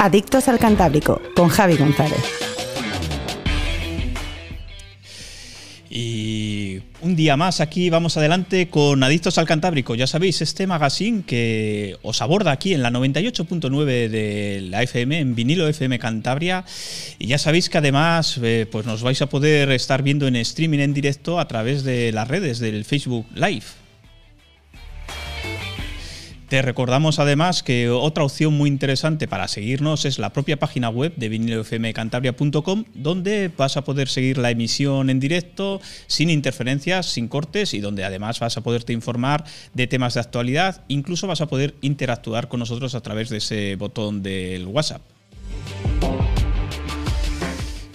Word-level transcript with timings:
Adictos 0.00 0.46
al 0.46 0.60
Cantábrico, 0.60 1.20
con 1.34 1.48
Javi 1.48 1.76
González. 1.76 2.22
Y 5.90 6.78
un 7.00 7.16
día 7.16 7.36
más 7.36 7.60
aquí 7.60 7.90
vamos 7.90 8.16
adelante 8.16 8.68
con 8.68 9.02
Adictos 9.02 9.38
al 9.38 9.46
Cantábrico. 9.46 9.96
Ya 9.96 10.06
sabéis, 10.06 10.40
este 10.40 10.68
magazine 10.68 11.24
que 11.26 11.96
os 12.02 12.22
aborda 12.22 12.52
aquí 12.52 12.74
en 12.74 12.84
la 12.84 12.90
98.9 12.92 14.08
de 14.08 14.66
la 14.70 14.84
FM, 14.84 15.18
en 15.18 15.34
vinilo 15.34 15.66
FM 15.66 15.98
Cantabria. 15.98 16.64
Y 17.18 17.26
ya 17.26 17.38
sabéis 17.38 17.68
que 17.68 17.78
además 17.78 18.38
eh, 18.40 18.68
pues 18.70 18.86
nos 18.86 19.02
vais 19.02 19.20
a 19.20 19.28
poder 19.28 19.72
estar 19.72 20.04
viendo 20.04 20.28
en 20.28 20.36
streaming 20.36 20.78
en 20.78 20.94
directo 20.94 21.40
a 21.40 21.48
través 21.48 21.82
de 21.82 22.12
las 22.12 22.28
redes 22.28 22.60
del 22.60 22.84
Facebook 22.84 23.26
Live. 23.34 23.64
Te 26.48 26.62
recordamos 26.62 27.18
además 27.18 27.62
que 27.62 27.90
otra 27.90 28.24
opción 28.24 28.54
muy 28.54 28.70
interesante 28.70 29.28
para 29.28 29.48
seguirnos 29.48 30.06
es 30.06 30.18
la 30.18 30.32
propia 30.32 30.58
página 30.58 30.88
web 30.88 31.12
de 31.16 31.28
vinilofmcantabria.com, 31.28 32.84
donde 32.94 33.50
vas 33.54 33.76
a 33.76 33.84
poder 33.84 34.08
seguir 34.08 34.38
la 34.38 34.50
emisión 34.50 35.10
en 35.10 35.20
directo, 35.20 35.82
sin 36.06 36.30
interferencias, 36.30 37.04
sin 37.04 37.28
cortes 37.28 37.74
y 37.74 37.80
donde 37.80 38.02
además 38.02 38.40
vas 38.40 38.56
a 38.56 38.62
poderte 38.62 38.94
informar 38.94 39.44
de 39.74 39.86
temas 39.88 40.14
de 40.14 40.20
actualidad, 40.20 40.84
incluso 40.88 41.26
vas 41.26 41.42
a 41.42 41.48
poder 41.48 41.74
interactuar 41.82 42.48
con 42.48 42.60
nosotros 42.60 42.94
a 42.94 43.02
través 43.02 43.28
de 43.28 43.36
ese 43.36 43.76
botón 43.76 44.22
del 44.22 44.66
WhatsApp. 44.68 45.02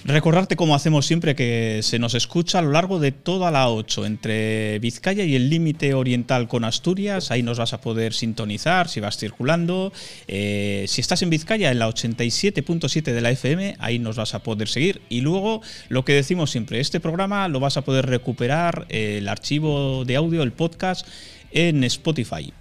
Recordarte, 0.06 0.58
como 0.58 0.76
hacemos 0.76 1.06
siempre, 1.06 1.34
que 1.34 1.80
se 1.82 1.98
nos 1.98 2.14
escucha 2.14 2.60
a 2.60 2.62
lo 2.62 2.72
largo 2.72 3.00
de 3.00 3.14
toda 3.14 3.52
la 3.52 3.70
8, 3.70 4.06
entre 4.06 4.78
Vizcaya 4.80 5.24
y 5.24 5.34
el 5.36 5.50
límite 5.50 5.94
oriental 5.94 6.50
con 6.50 6.66
Asturias. 6.66 7.32
Ahí 7.32 7.42
nos 7.42 7.58
vas 7.58 7.72
a 7.72 7.80
poder 7.80 8.14
sintonizar 8.14 8.90
si 8.90 9.00
vas 9.00 9.18
circulando. 9.18 9.94
Eh, 10.28 10.84
si 10.90 11.00
estás 11.00 11.22
en 11.22 11.30
Vizcaya, 11.30 11.72
en 11.72 11.80
la 11.80 11.88
87.7 11.88 13.14
de 13.14 13.22
la 13.22 13.32
FM, 13.32 13.78
ahí 13.80 13.98
nos 13.98 14.18
vas 14.18 14.34
a 14.34 14.44
poder 14.44 14.68
seguir. 14.68 15.02
Y 15.08 15.22
luego, 15.22 15.62
lo 15.88 16.04
que 16.04 16.14
decimos 16.14 16.52
siempre, 16.52 16.82
este 16.82 17.00
programa 17.00 17.48
lo 17.48 17.62
vas 17.62 17.78
a 17.78 17.84
poder 17.84 18.06
recuperar, 18.06 18.86
eh, 18.90 19.20
el 19.20 19.30
archivo 19.30 20.04
de 20.04 20.18
audio, 20.18 20.44
el 20.44 20.52
podcast, 20.52 21.08
en 21.52 21.82
Spotify. 21.86 22.52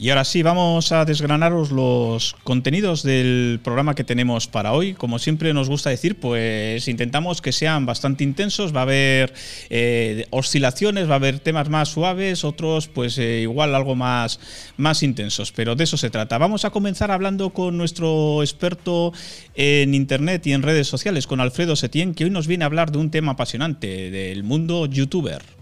Y 0.00 0.08
ahora 0.08 0.24
sí, 0.24 0.42
vamos 0.42 0.92
a 0.92 1.04
desgranaros 1.04 1.72
los 1.72 2.34
contenidos 2.42 3.02
del 3.02 3.60
programa 3.62 3.94
que 3.94 4.02
tenemos 4.02 4.46
para 4.46 4.72
hoy. 4.72 4.94
Como 4.94 5.18
siempre 5.18 5.52
nos 5.52 5.68
gusta 5.68 5.90
decir, 5.90 6.18
pues 6.18 6.88
intentamos 6.88 7.42
que 7.42 7.52
sean 7.52 7.84
bastante 7.84 8.24
intensos. 8.24 8.74
Va 8.74 8.80
a 8.80 8.84
haber 8.84 9.34
eh, 9.68 10.26
oscilaciones, 10.30 11.06
va 11.06 11.12
a 11.12 11.16
haber 11.16 11.40
temas 11.40 11.68
más 11.68 11.90
suaves, 11.90 12.44
otros 12.44 12.88
pues 12.88 13.18
eh, 13.18 13.40
igual 13.42 13.74
algo 13.74 13.94
más, 13.94 14.40
más 14.78 15.02
intensos. 15.02 15.52
Pero 15.52 15.76
de 15.76 15.84
eso 15.84 15.98
se 15.98 16.08
trata. 16.08 16.38
Vamos 16.38 16.64
a 16.64 16.70
comenzar 16.70 17.10
hablando 17.10 17.50
con 17.50 17.76
nuestro 17.76 18.42
experto 18.42 19.12
en 19.54 19.94
Internet 19.94 20.46
y 20.46 20.54
en 20.54 20.62
redes 20.62 20.88
sociales, 20.88 21.26
con 21.26 21.40
Alfredo 21.40 21.76
Setién, 21.76 22.14
que 22.14 22.24
hoy 22.24 22.30
nos 22.30 22.46
viene 22.46 22.64
a 22.64 22.68
hablar 22.68 22.90
de 22.90 22.96
un 22.96 23.10
tema 23.10 23.32
apasionante, 23.32 24.10
del 24.10 24.44
mundo 24.44 24.86
youtuber. 24.86 25.59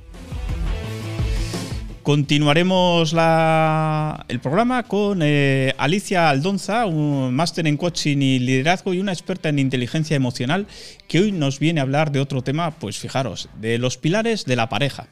Continuaremos 2.09 3.13
el 3.13 4.41
programa 4.41 4.83
con 4.85 5.21
eh, 5.21 5.75
Alicia 5.77 6.31
Aldonza, 6.31 6.87
un 6.87 7.35
máster 7.35 7.67
en 7.67 7.77
coaching 7.77 8.17
y 8.23 8.39
liderazgo 8.39 8.95
y 8.95 9.01
una 9.01 9.13
experta 9.13 9.51
en 9.51 9.59
inteligencia 9.59 10.17
emocional, 10.17 10.67
que 11.07 11.21
hoy 11.21 11.33
nos 11.33 11.59
viene 11.59 11.81
a 11.81 11.83
hablar 11.83 12.11
de 12.11 12.21
otro 12.21 12.41
tema, 12.41 12.71
pues 12.71 12.97
fijaros, 12.97 13.51
de 13.61 13.77
los 13.77 13.99
pilares 13.99 14.47
de 14.47 14.57
la 14.57 14.71
pareja. 14.71 15.07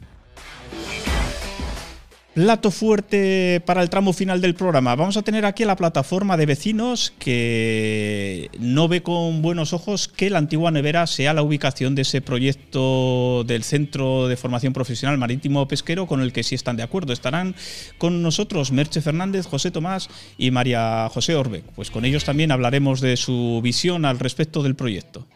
Plato 2.37 2.71
fuerte 2.71 3.63
para 3.65 3.81
el 3.81 3.89
tramo 3.89 4.13
final 4.13 4.43
del 4.43 4.55
programa. 4.55 4.95
Vamos 4.95 5.17
a 5.17 5.23
tener 5.23 5.47
aquí 5.47 5.65
la 5.65 5.75
plataforma 5.75 6.37
de 6.37 6.45
vecinos 6.45 7.15
que 7.19 8.51
no 8.59 8.89
ve 8.89 9.03
con 9.03 9.41
buenos 9.41 9.73
ojos 9.73 10.07
que 10.07 10.29
la 10.29 10.37
antigua 10.37 10.71
nevera 10.71 11.07
sea 11.07 11.33
la 11.33 11.41
ubicación 11.41 11.95
de 11.95 12.03
ese 12.03 12.21
proyecto 12.21 13.43
del 13.45 13.65
Centro 13.65 14.29
de 14.29 14.37
Formación 14.37 14.75
Profesional 14.75 15.17
Marítimo 15.17 15.67
Pesquero 15.67 16.07
con 16.07 16.21
el 16.21 16.35
que 16.35 16.43
sí 16.43 16.55
están 16.55 16.77
de 16.77 16.83
acuerdo. 16.83 17.15
Estarán 17.15 17.55
con 17.97 18.21
nosotros 18.21 18.71
Merche 18.71 19.01
Fernández, 19.01 19.47
José 19.47 19.71
Tomás 19.71 20.11
y 20.37 20.51
María 20.51 21.09
José 21.11 21.37
Orbeck. 21.37 21.65
Pues 21.75 21.91
con 21.91 22.05
ellos 22.05 22.27
también 22.27 22.53
hablaremos 22.53 23.01
de 23.01 23.17
su 23.17 23.63
visión 23.63 24.05
al 24.05 24.19
respecto 24.19 24.63
del 24.63 24.75
proyecto. 24.75 25.27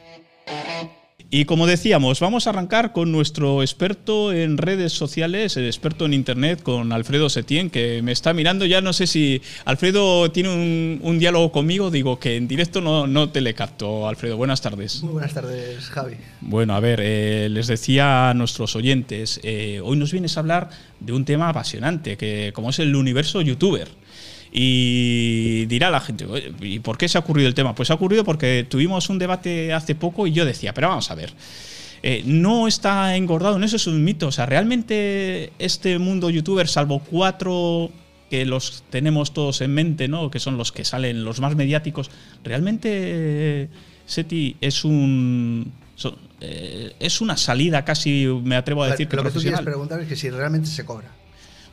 Y 1.33 1.45
como 1.45 1.69
decíamos, 1.69 2.19
vamos 2.19 2.47
a 2.47 2.51
arrancar 2.51 2.93
con 2.93 3.13
nuestro 3.13 3.63
experto 3.63 4.33
en 4.33 4.59
redes 4.59 4.93
sociales, 4.93 5.57
el 5.57 5.67
experto 5.67 6.05
en 6.05 6.13
Internet, 6.13 6.61
con 6.61 6.91
Alfredo 6.91 7.31
Setien, 7.31 7.71
que 7.71 8.03
me 8.03 8.11
está 8.11 8.35
mirando. 8.35 8.67
Ya 8.67 8.81
no 8.81 8.93
sé 8.93 9.07
si 9.07 9.41
Alfredo 9.65 10.33
tiene 10.33 10.49
un, 11.01 11.19
diálogo 11.21 11.53
conmigo, 11.53 11.93
digo 11.93 12.19
que 12.19 12.37
en 12.37 12.49
directo 12.49 12.81
no, 12.81 13.07
no, 13.07 13.29
te 13.29 13.41
le 13.43 13.55
capto. 13.55 14.09
Alfredo, 14.09 14.37
buenas 14.37 14.61
tardes. 14.61 15.05
Muy 15.05 15.13
buenas 15.13 15.33
tardes, 15.33 15.85
Javi. 15.91 16.17
Bueno, 16.41 16.75
a 16.75 16.81
ver, 16.81 16.99
eh, 17.01 17.49
les 17.49 17.69
decía 17.69 18.31
a 18.31 18.35
nuestros 18.35 18.75
oyentes, 18.75 19.39
eh, 19.45 19.81
hoy 19.85 19.97
nos 19.99 20.11
vienes 20.11 20.37
a 20.37 20.41
hablar 20.41 20.71
de 20.99 21.13
un 21.13 21.25
tema 21.25 21.49
apasionante, 21.49 22.17
que 22.17 22.51
como 22.53 22.71
es 22.71 22.81
el 22.81 22.97
universo 22.97 23.41
youtuber. 23.41 23.87
Y 24.53 25.67
dirá 25.67 25.91
la 25.91 26.01
gente, 26.01 26.27
¿y 26.61 26.81
por 26.81 26.99
qué 26.99 27.09
se 27.09 27.19
ha 27.19 27.21
ocurrido 27.21 27.49
el 27.49 27.55
tema? 27.55 27.75
Pues 27.75 27.91
ha 27.91 27.95
ocurrido 27.95 28.25
porque 28.25 28.67
tuvimos 28.69 29.09
un 29.09 29.19
debate 29.19 29.73
hace 29.73 29.95
poco 29.95 30.27
y 30.27 30.33
yo 30.33 30.45
decía, 30.45 30.75
pero 30.75 30.89
vamos 30.89 31.11
a 31.11 31.15
ver. 31.15 31.33
Eh, 32.03 32.23
no 32.25 32.67
está 32.67 33.15
engordado, 33.17 33.59
no 33.59 33.67
eso 33.67 33.77
es 33.77 33.87
un 33.87 34.03
mito. 34.03 34.29
O 34.29 34.33
sea, 34.33 34.47
realmente 34.47 35.53
este 35.59 35.99
mundo 35.99 36.31
youtuber, 36.31 36.67
salvo 36.67 37.01
cuatro 37.01 37.91
que 38.31 38.47
los 38.47 38.85
tenemos 38.91 39.35
todos 39.35 39.61
en 39.61 39.75
mente, 39.75 40.09
¿no? 40.09 40.31
Que 40.31 40.39
son 40.39 40.57
los 40.57 40.73
que 40.73 40.85
salen, 40.85 41.25
los 41.25 41.41
más 41.41 41.57
mediáticos. 41.57 42.11
Realmente, 42.45 43.69
Seti 44.07 44.57
es 44.61 44.85
un. 44.85 45.73
Eh, 46.41 46.95
es 46.99 47.21
una 47.21 47.37
salida 47.37 47.85
casi, 47.85 48.27
me 48.43 48.57
atrevo 48.57 48.85
a, 48.85 48.91
decir 48.91 49.09
que. 49.09 49.17
Lo 49.17 49.25
que 49.25 49.31
tú 49.31 49.41
quieres 49.41 49.61
preguntar 49.61 50.01
es 50.01 50.09
que 50.09 50.17
si 50.17 50.31
realmente 50.31 50.69
se 50.69 50.85
cobra. 50.85 51.09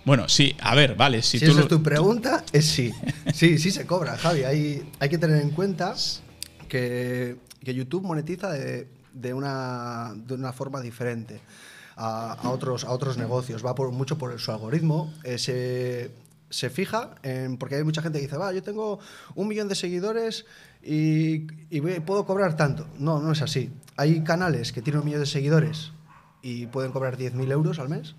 Bueno, 0.07 0.29
sí, 0.29 0.55
a 0.61 0.73
ver, 0.73 0.95
vale. 0.95 1.21
Si, 1.21 1.35
esa 1.35 1.59
es 1.59 1.67
tu 1.67 1.83
pregunta, 1.83 2.45
es 2.53 2.65
sí. 2.65 2.93
Sí, 3.33 3.57
sí 3.57 3.71
se 3.71 3.85
cobra, 3.85 4.17
Javi. 4.17 4.45
Hay, 4.45 4.89
hay 4.99 5.09
que 5.09 5.17
tener 5.17 5.41
en 5.41 5.49
cuenta 5.49 5.95
que, 6.69 7.35
YouTube 7.61 8.03
monetiza 8.03 8.49
de, 8.49 9.33
una, 9.33 10.13
de 10.15 10.33
una 10.33 10.53
forma 10.53 10.79
diferente 10.79 11.41
a, 11.97 12.39
otros, 12.45 12.85
a 12.85 12.91
otros 12.91 13.17
negocios. 13.17 13.65
Va 13.65 13.75
por, 13.75 13.91
mucho 13.91 14.17
por 14.17 14.39
su 14.39 14.49
algoritmo. 14.49 15.13
Eh, 15.25 15.37
se, 16.49 16.69
fija 16.69 17.15
en. 17.21 17.57
Porque 17.57 17.75
hay 17.75 17.83
mucha 17.83 18.01
gente 18.01 18.19
que 18.19 18.27
dice, 18.27 18.37
va, 18.37 18.53
yo 18.53 18.63
tengo 18.63 18.99
un 19.35 19.49
millón 19.49 19.67
de 19.67 19.75
seguidores 19.75 20.45
y, 20.81 21.47
y 21.69 21.81
puedo 21.81 22.25
cobrar 22.25 22.55
tanto. 22.55 22.87
No, 22.97 23.19
no 23.19 23.33
es 23.33 23.41
así. 23.41 23.71
Hay 23.97 24.23
canales 24.23 24.71
que 24.71 24.81
tienen 24.81 25.01
un 25.01 25.05
millón 25.05 25.19
de 25.19 25.27
seguidores 25.27 25.91
y 26.41 26.67
pueden 26.67 26.93
cobrar 26.93 27.17
10.000 27.17 27.51
euros 27.51 27.77
al 27.79 27.89
mes 27.89 28.15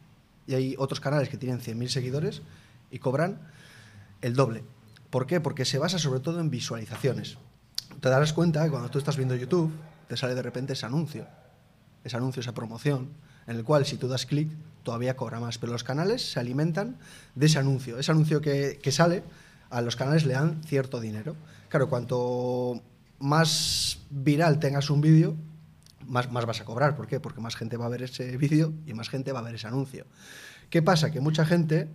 y 0.48 0.54
hay 0.54 0.74
otros 0.78 0.98
canales 0.98 1.28
que 1.28 1.36
tienen 1.36 1.60
100.000 1.60 1.88
seguidores 1.88 2.42
y 2.90 2.98
cobran 2.98 3.38
el 4.22 4.34
doble. 4.34 4.64
¿Por 5.10 5.26
qué? 5.26 5.40
Porque 5.40 5.66
se 5.66 5.78
basa 5.78 5.98
sobre 5.98 6.20
todo 6.20 6.40
en 6.40 6.48
visualizaciones. 6.48 7.36
Te 8.00 8.08
darás 8.08 8.32
cuenta 8.32 8.64
que 8.64 8.70
cuando 8.70 8.90
tú 8.90 8.98
estás 8.98 9.18
viendo 9.18 9.36
YouTube, 9.36 9.70
te 10.08 10.16
sale 10.16 10.34
de 10.34 10.42
repente 10.42 10.72
ese 10.72 10.86
anuncio, 10.86 11.26
ese 12.02 12.16
anuncio, 12.16 12.40
esa 12.40 12.54
promoción, 12.54 13.10
en 13.46 13.56
el 13.56 13.64
cual 13.64 13.84
si 13.84 13.98
tú 13.98 14.08
das 14.08 14.24
clic 14.24 14.48
todavía 14.82 15.16
cobra 15.16 15.38
más. 15.38 15.58
Pero 15.58 15.72
los 15.72 15.84
canales 15.84 16.32
se 16.32 16.40
alimentan 16.40 16.96
de 17.34 17.46
ese 17.46 17.58
anuncio. 17.58 17.98
Ese 17.98 18.10
anuncio 18.10 18.40
que, 18.40 18.78
que 18.82 18.90
sale, 18.90 19.22
a 19.68 19.82
los 19.82 19.96
canales 19.96 20.24
le 20.24 20.32
dan 20.32 20.62
cierto 20.64 20.98
dinero. 20.98 21.36
Claro, 21.68 21.90
cuanto 21.90 22.82
más 23.18 23.98
viral 24.08 24.58
tengas 24.60 24.88
un 24.88 25.02
vídeo, 25.02 25.36
más, 26.08 26.30
más 26.32 26.46
vas 26.46 26.60
a 26.60 26.64
cobrar. 26.64 26.96
¿Por 26.96 27.06
qué? 27.06 27.20
Porque 27.20 27.40
más 27.40 27.56
gente 27.56 27.76
va 27.76 27.86
a 27.86 27.88
ver 27.88 28.02
ese 28.02 28.36
vídeo 28.36 28.72
y 28.86 28.94
más 28.94 29.08
gente 29.08 29.32
va 29.32 29.40
a 29.40 29.42
ver 29.42 29.54
ese 29.54 29.66
anuncio. 29.66 30.06
¿Qué 30.70 30.82
pasa? 30.82 31.10
Que 31.10 31.20
mucha 31.20 31.44
gente 31.46 31.88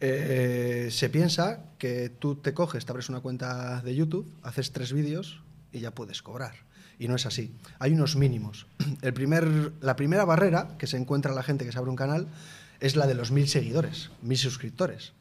eh, 0.00 0.88
se 0.90 1.08
piensa 1.08 1.64
que 1.78 2.10
tú 2.10 2.36
te 2.36 2.54
coges, 2.54 2.84
te 2.84 2.92
abres 2.92 3.08
una 3.08 3.20
cuenta 3.20 3.80
de 3.82 3.94
YouTube, 3.94 4.32
haces 4.42 4.72
tres 4.72 4.92
vídeos 4.92 5.42
y 5.72 5.80
ya 5.80 5.92
puedes 5.92 6.22
cobrar. 6.22 6.54
Y 6.98 7.08
no 7.08 7.16
es 7.16 7.26
así. 7.26 7.54
Hay 7.78 7.92
unos 7.92 8.16
mínimos. 8.16 8.66
El 9.02 9.14
primer, 9.14 9.72
la 9.80 9.96
primera 9.96 10.24
barrera 10.24 10.76
que 10.78 10.86
se 10.86 10.96
encuentra 10.96 11.32
la 11.32 11.42
gente 11.42 11.64
que 11.64 11.72
se 11.72 11.78
abre 11.78 11.90
un 11.90 11.96
canal 11.96 12.28
es 12.80 12.96
la 12.96 13.06
de 13.06 13.14
los 13.14 13.30
mil 13.30 13.48
seguidores, 13.48 14.10
mil 14.22 14.38
suscriptores. 14.38 15.12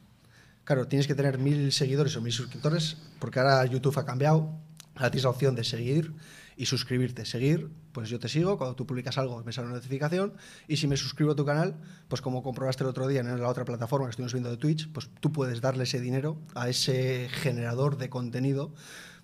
Claro, 0.66 0.88
tienes 0.88 1.08
que 1.08 1.16
tener 1.16 1.40
mil 1.40 1.72
seguidores 1.72 2.16
o 2.16 2.22
mil 2.22 2.32
suscriptores 2.32 2.98
porque 3.20 3.40
ahora 3.40 3.66
YouTube 3.66 3.98
ha 3.98 4.06
cambiado. 4.06 4.52
Ahora 4.96 5.12
tienes 5.12 5.24
la 5.24 5.32
opción 5.32 5.56
de 5.56 5.64
seguir 5.64 6.14
y 6.58 6.66
suscribirte. 6.66 7.26
Seguir, 7.26 7.70
pues 7.92 8.10
yo 8.10 8.20
te 8.20 8.30
sigo, 8.30 8.58
cuando 8.58 8.76
tú 8.76 8.86
publicas 8.86 9.18
algo 9.18 9.44
me 9.44 9.52
sale 9.52 9.68
una 9.68 9.78
notificación 9.78 10.34
y 10.68 10.78
si 10.78 10.88
me 10.88 10.98
suscribo 10.98 11.32
a 11.32 11.36
tu 11.36 11.46
canal, 11.46 11.76
pues 12.08 12.22
como 12.22 12.44
comprobaste 12.44 12.84
el 12.84 12.90
otro 12.90 13.08
día 13.08 13.22
en 13.22 13.40
la 13.40 13.48
otra 13.48 13.66
plataforma 13.66 14.08
que 14.08 14.12
estuvimos 14.12 14.34
viendo 14.34 14.50
de 14.50 14.58
Twitch, 14.58 14.92
pues 14.92 15.10
tú 15.20 15.32
puedes 15.32 15.62
darle 15.62 15.84
ese 15.84 16.00
dinero 16.00 16.38
a 16.56 16.70
ese 16.70 17.30
generador 17.30 17.98
de 17.98 18.10
contenido 18.10 18.74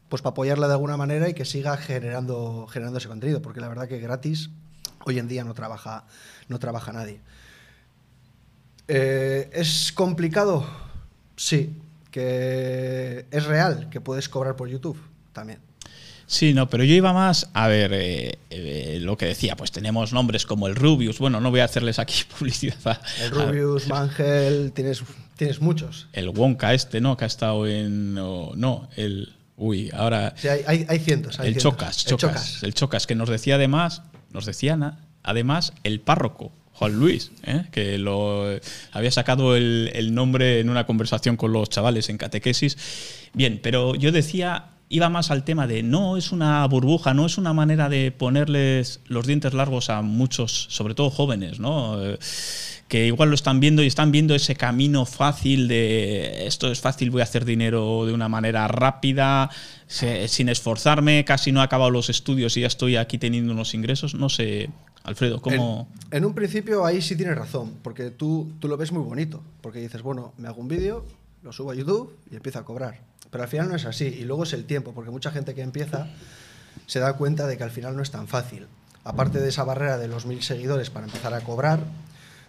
pues 0.09 0.23
para 0.23 0.31
apoyarle 0.31 0.65
de 0.65 0.73
alguna 0.73 0.97
manera 0.97 1.29
y 1.29 1.33
que 1.35 1.45
siga 1.45 1.77
generando, 1.77 2.65
generando 2.67 2.97
ese 2.97 3.07
contenido, 3.07 3.41
porque 3.41 3.61
la 3.61 3.67
verdad 3.67 3.87
que 3.87 3.99
gratis 3.99 4.49
hoy 5.05 5.19
en 5.19 5.27
día 5.27 5.43
no 5.43 5.53
trabaja, 5.53 6.05
no 6.47 6.57
trabaja 6.59 6.91
nadie. 6.91 7.21
Eh, 8.87 9.49
¿Es 9.53 9.91
complicado? 9.91 10.67
Sí. 11.35 11.79
que 12.11 13.27
es 13.29 13.45
real, 13.45 13.89
que 13.91 14.01
puedes 14.01 14.29
cobrar 14.29 14.55
por 14.55 14.67
YouTube 14.67 14.99
también. 15.31 15.68
Sí, 16.29 16.53
no, 16.53 16.69
pero 16.69 16.83
yo 16.83 16.93
iba 16.93 17.11
más 17.11 17.49
a 17.53 17.67
ver 17.67 17.91
eh, 17.91 18.37
eh, 18.51 18.99
lo 19.01 19.17
que 19.17 19.25
decía, 19.25 19.55
pues 19.55 19.71
tenemos 19.71 20.13
nombres 20.13 20.45
como 20.45 20.67
el 20.67 20.75
Rubius, 20.75 21.17
bueno, 21.17 21.41
no 21.41 21.49
voy 21.49 21.61
a 21.61 21.63
hacerles 21.63 21.97
aquí 21.97 22.21
publicidad. 22.37 23.01
El 23.19 23.31
Rubius, 23.31 23.87
Mangel, 23.89 24.71
tienes, 24.73 25.01
tienes 25.35 25.59
muchos. 25.59 26.07
El 26.13 26.29
Wonka 26.29 26.75
este, 26.75 27.01
¿no? 27.01 27.17
Que 27.17 27.23
ha 27.23 27.27
estado 27.27 27.67
en... 27.67 28.13
no, 28.13 28.89
el... 28.95 29.33
Uy, 29.57 29.89
ahora... 29.91 30.35
Sí, 30.37 30.49
hay, 30.49 30.85
hay, 30.87 30.99
cientos. 30.99 31.39
el, 31.39 31.57
Chocas, 31.57 32.05
Chocas, 32.05 32.61
el 32.61 32.75
Chocas, 32.75 33.07
que 33.07 33.15
nos 33.15 33.27
decía 33.27 33.55
además, 33.55 34.03
nos 34.31 34.45
decía 34.45 34.99
además 35.23 35.73
el 35.83 35.99
párroco. 35.99 36.51
Juan 36.73 36.93
Luis, 36.93 37.31
¿eh? 37.43 37.65
que 37.71 37.97
lo 37.97 38.45
había 38.93 39.11
sacado 39.11 39.57
el, 39.57 39.91
el 39.95 40.13
nombre 40.13 40.61
en 40.61 40.69
una 40.69 40.85
conversación 40.85 41.35
con 41.35 41.51
los 41.51 41.69
chavales 41.69 42.07
en 42.07 42.17
catequesis. 42.17 42.77
Bien, 43.33 43.59
pero 43.61 43.95
yo 43.95 44.13
decía 44.13 44.67
iba 44.89 45.07
más 45.09 45.29
al 45.29 45.43
tema 45.43 45.67
de 45.67 45.83
no 45.83 46.17
es 46.17 46.31
una 46.31 46.65
burbuja, 46.65 47.13
no 47.13 47.27
es 47.27 47.37
una 47.37 47.53
manera 47.53 47.89
de 47.89 48.11
ponerles 48.11 49.01
los 49.05 49.27
dientes 49.27 49.53
largos 49.53 49.91
a 49.91 50.01
muchos, 50.01 50.67
sobre 50.69 50.95
todo 50.95 51.11
jóvenes, 51.11 51.59
¿no? 51.59 52.03
Eh, 52.03 52.17
que 52.87 53.05
igual 53.05 53.29
lo 53.29 53.35
están 53.35 53.59
viendo 53.59 53.83
y 53.83 53.87
están 53.87 54.11
viendo 54.11 54.33
ese 54.33 54.55
camino 54.55 55.05
fácil 55.05 55.67
de 55.67 56.47
esto 56.47 56.71
es 56.71 56.81
fácil, 56.81 57.11
voy 57.11 57.21
a 57.21 57.25
hacer 57.25 57.45
dinero 57.45 58.07
de 58.07 58.13
una 58.13 58.27
manera 58.29 58.67
rápida, 58.67 59.51
sin 59.87 60.49
esforzarme, 60.49 61.23
casi 61.23 61.51
no 61.51 61.61
he 61.61 61.63
acabado 61.63 61.91
los 61.91 62.09
estudios 62.09 62.57
y 62.57 62.61
ya 62.61 62.67
estoy 62.67 62.95
aquí 62.95 63.19
teniendo 63.19 63.53
unos 63.53 63.75
ingresos. 63.75 64.15
No 64.15 64.27
sé, 64.27 64.71
Alfredo, 65.03 65.39
¿cómo...? 65.39 65.87
En, 66.09 66.17
en 66.17 66.25
un 66.25 66.33
principio 66.33 66.83
ahí 66.83 66.99
sí 67.03 67.15
tienes 67.15 67.37
razón, 67.37 67.75
porque 67.83 68.09
tú, 68.09 68.51
tú 68.59 68.67
lo 68.67 68.75
ves 68.75 68.91
muy 68.91 69.03
bonito, 69.03 69.43
porque 69.61 69.77
dices, 69.77 70.01
bueno, 70.01 70.33
me 70.39 70.47
hago 70.47 70.59
un 70.59 70.67
vídeo, 70.67 71.05
lo 71.43 71.53
subo 71.53 71.69
a 71.69 71.75
YouTube 71.75 72.17
y 72.31 72.37
empiezo 72.37 72.57
a 72.57 72.65
cobrar 72.65 73.08
pero 73.31 73.43
al 73.43 73.49
final 73.49 73.69
no 73.69 73.75
es 73.75 73.85
así. 73.85 74.05
Y 74.05 74.23
luego 74.25 74.43
es 74.43 74.53
el 74.53 74.65
tiempo, 74.65 74.93
porque 74.93 75.11
mucha 75.11 75.31
gente 75.31 75.53
que 75.53 75.61
empieza 75.61 76.07
se 76.85 76.99
da 76.99 77.13
cuenta 77.13 77.47
de 77.47 77.57
que 77.57 77.63
al 77.63 77.71
final 77.71 77.95
no 77.95 78.01
es 78.01 78.11
tan 78.11 78.27
fácil. 78.27 78.67
Aparte 79.03 79.39
de 79.39 79.49
esa 79.49 79.63
barrera 79.63 79.97
de 79.97 80.07
los 80.07 80.25
mil 80.25 80.41
seguidores 80.43 80.89
para 80.89 81.05
empezar 81.05 81.33
a 81.33 81.41
cobrar, 81.41 81.79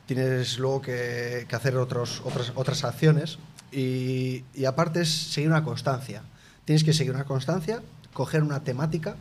tienes 0.07 0.59
luego 0.59 0.83
que, 0.83 1.47
hacer 1.51 1.77
otros, 1.77 2.23
otras, 2.25 2.53
otras 2.55 2.85
acciones 2.85 3.39
y, 3.71 4.45
y, 4.55 4.65
aparte 4.65 5.03
es 5.03 5.11
seguir 5.11 5.51
una 5.51 5.63
constancia. 5.63 6.23
Tienes 6.65 6.85
que 6.85 6.93
seguir 6.93 7.15
una 7.15 7.25
constancia, 7.25 7.83
coger 8.13 8.43
una 8.43 8.65
temática 8.65 9.17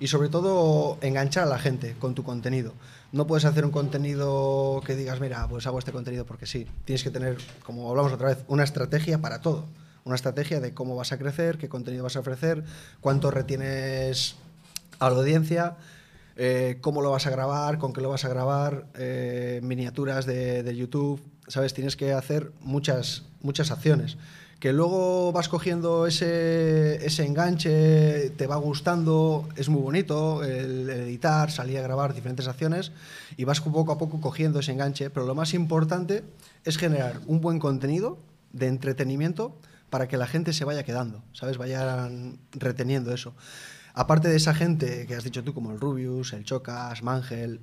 y 0.00 0.08
sobre 0.08 0.28
todo 0.28 0.98
enganchar 1.00 1.44
a 1.44 1.46
la 1.46 1.58
gente 1.58 1.94
con 1.98 2.14
tu 2.14 2.24
contenido. 2.24 2.72
No 3.12 3.26
puedes 3.26 3.44
hacer 3.44 3.64
un 3.64 3.70
contenido 3.70 4.82
que 4.84 4.96
digas, 4.96 5.20
mira, 5.20 5.46
pues 5.48 5.66
hago 5.66 5.78
este 5.78 5.92
contenido 5.92 6.24
porque 6.26 6.46
sí. 6.46 6.66
Tienes 6.84 7.04
que 7.04 7.10
tener, 7.10 7.36
como 7.64 7.88
hablamos 7.90 8.12
otra 8.12 8.28
vez, 8.28 8.38
una 8.48 8.64
estrategia 8.64 9.18
para 9.18 9.40
todo 9.40 9.66
una 10.04 10.16
estrategia 10.16 10.60
de 10.60 10.72
cómo 10.72 10.96
vas 10.96 11.12
a 11.12 11.18
crecer, 11.18 11.58
qué 11.58 11.68
contenido 11.68 12.04
vas 12.04 12.16
a 12.16 12.20
ofrecer, 12.20 12.64
cuánto 13.00 13.30
retienes 13.30 14.36
a 14.98 15.10
la 15.10 15.16
audiencia, 15.16 15.76
eh, 16.36 16.78
cómo 16.80 17.02
lo 17.02 17.10
vas 17.10 17.26
a 17.26 17.30
grabar, 17.30 17.78
con 17.78 17.92
qué 17.92 18.00
lo 18.00 18.08
vas 18.08 18.24
a 18.24 18.28
grabar, 18.28 18.86
eh, 18.94 19.60
miniaturas 19.62 20.26
de, 20.26 20.74
YouTube, 20.76 21.22
¿sabes? 21.46 21.74
Tienes 21.74 21.96
que 21.96 22.12
hacer 22.12 22.52
muchas, 22.60 23.24
muchas 23.42 23.70
acciones. 23.70 24.16
Que 24.58 24.72
luego 24.72 25.32
vas 25.32 25.48
cogiendo 25.48 26.06
ese, 26.06 27.04
ese 27.04 27.26
enganche, 27.26 28.30
te 28.30 28.46
va 28.46 28.56
gustando, 28.56 29.48
es 29.56 29.68
muy 29.68 29.82
bonito 29.82 30.44
el, 30.44 30.88
el 30.88 31.00
editar, 31.00 31.50
salir 31.50 31.78
a 31.78 31.82
grabar 31.82 32.14
diferentes 32.14 32.46
acciones 32.46 32.92
y 33.36 33.44
vas 33.44 33.60
poco 33.60 33.90
a 33.90 33.98
poco 33.98 34.20
cogiendo 34.20 34.60
ese 34.60 34.70
enganche, 34.70 35.10
pero 35.10 35.26
lo 35.26 35.34
más 35.34 35.52
importante 35.52 36.22
es 36.64 36.78
generar 36.78 37.20
un 37.26 37.40
buen 37.40 37.58
contenido 37.58 38.18
de 38.52 38.68
entretenimiento 38.68 39.56
para 39.92 40.08
que 40.08 40.16
la 40.16 40.26
gente 40.26 40.54
se 40.54 40.64
vaya 40.64 40.84
quedando, 40.84 41.22
¿sabes? 41.34 41.58
Vayan 41.58 42.38
reteniendo 42.52 43.12
eso. 43.12 43.34
Aparte 43.92 44.28
de 44.28 44.36
esa 44.36 44.54
gente 44.54 45.06
que 45.06 45.14
has 45.14 45.22
dicho 45.22 45.44
tú, 45.44 45.52
como 45.52 45.70
el 45.70 45.78
Rubius, 45.78 46.32
el 46.32 46.44
Chocas, 46.44 47.02
Mangel, 47.02 47.60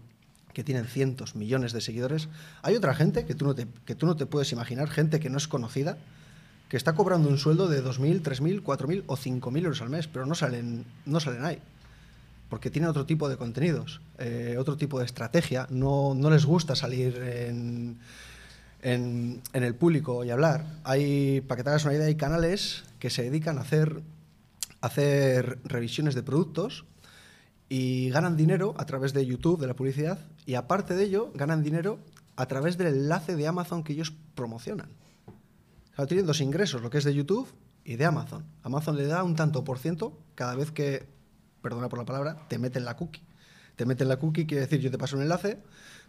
que 0.54 0.64
tienen 0.64 0.86
cientos, 0.86 1.36
millones 1.36 1.74
de 1.74 1.82
seguidores, 1.82 2.30
hay 2.62 2.76
otra 2.76 2.94
gente 2.94 3.26
que 3.26 3.34
tú 3.34 3.46
no 3.46 3.56
te, 3.56 3.66
que 3.84 3.96
tú 3.96 4.06
no 4.06 4.16
te 4.16 4.28
puedes 4.28 4.52
imaginar, 4.52 4.92
gente 4.92 5.20
que 5.20 5.32
no 5.32 5.40
es 5.40 5.48
conocida, 5.48 5.98
que 6.70 6.78
está 6.78 6.94
cobrando 6.94 7.30
un 7.30 7.40
sueldo 7.40 7.68
de 7.68 7.84
2.000, 7.84 8.22
3.000, 8.22 8.62
4.000 8.62 9.04
o 9.08 9.18
5.000 9.18 9.64
euros 9.64 9.82
al 9.82 9.90
mes, 9.90 10.08
pero 10.08 10.28
no 10.28 10.36
salen, 10.36 10.86
no 11.08 11.20
salen 11.20 11.44
ahí. 11.44 11.60
Porque 12.48 12.70
tienen 12.70 12.92
otro 12.92 13.08
tipo 13.08 13.28
de 13.28 13.38
contenidos, 13.38 14.02
eh, 14.20 14.56
otro 14.60 14.78
tipo 14.78 15.00
de 15.00 15.06
estrategia. 15.06 15.66
No, 15.72 16.14
no 16.14 16.30
les 16.30 16.46
gusta 16.46 16.76
salir 16.76 17.16
en, 17.18 17.98
en, 18.82 19.42
el 19.54 19.76
público 19.76 20.24
y 20.24 20.30
hablar. 20.30 20.66
Hay, 20.84 21.42
para 21.42 21.58
que 21.58 21.64
te 21.64 21.70
hagas 21.70 21.86
una 21.86 21.94
idea, 21.94 22.08
hay 22.08 22.16
canales 22.16 22.84
que 23.00 23.10
se 23.10 23.24
dedican 23.24 23.58
a 23.58 23.62
hacer, 23.62 24.02
hacer 24.82 25.60
revisiones 25.64 26.16
de 26.16 26.24
productos 26.24 26.86
y 27.68 28.10
ganan 28.10 28.36
dinero 28.36 28.74
a 28.78 28.86
través 28.86 29.14
de 29.14 29.26
YouTube, 29.26 29.60
de 29.60 29.68
la 29.68 29.76
publicidad, 29.76 30.20
y 30.46 30.56
aparte 30.56 30.96
de 30.96 31.04
ello, 31.04 31.32
ganan 31.36 31.64
dinero 31.64 32.00
a 32.36 32.48
través 32.48 32.78
del 32.78 32.88
enlace 32.88 33.36
de 33.36 33.48
Amazon 33.48 33.84
que 33.84 33.94
ellos 33.94 34.14
promocionan. 34.34 34.90
O 35.98 36.08
tienen 36.08 36.26
dos 36.26 36.40
ingresos, 36.42 36.82
lo 36.82 36.90
que 36.90 36.98
es 36.98 37.04
de 37.04 37.14
YouTube 37.14 37.48
y 37.84 37.98
de 37.98 38.06
Amazon. 38.06 38.46
Amazon 38.64 38.96
le 38.96 39.06
da 39.06 39.24
un 39.24 39.36
tanto 39.36 39.64
por 39.64 39.78
ciento 39.78 40.18
cada 40.36 40.56
vez 40.56 40.72
que, 40.72 41.06
perdona 41.62 41.90
por 41.90 42.00
la 42.00 42.06
palabra, 42.06 42.48
te 42.48 42.58
meten 42.58 42.86
la 42.86 42.96
cookie. 42.96 43.22
Te 43.76 43.86
meten 43.86 44.08
la 44.08 44.18
cookie, 44.18 44.46
quiere 44.46 44.62
decir, 44.62 44.80
yo 44.80 44.90
te 44.90 44.98
paso 44.98 45.18
un 45.18 45.24
enlace, 45.24 45.60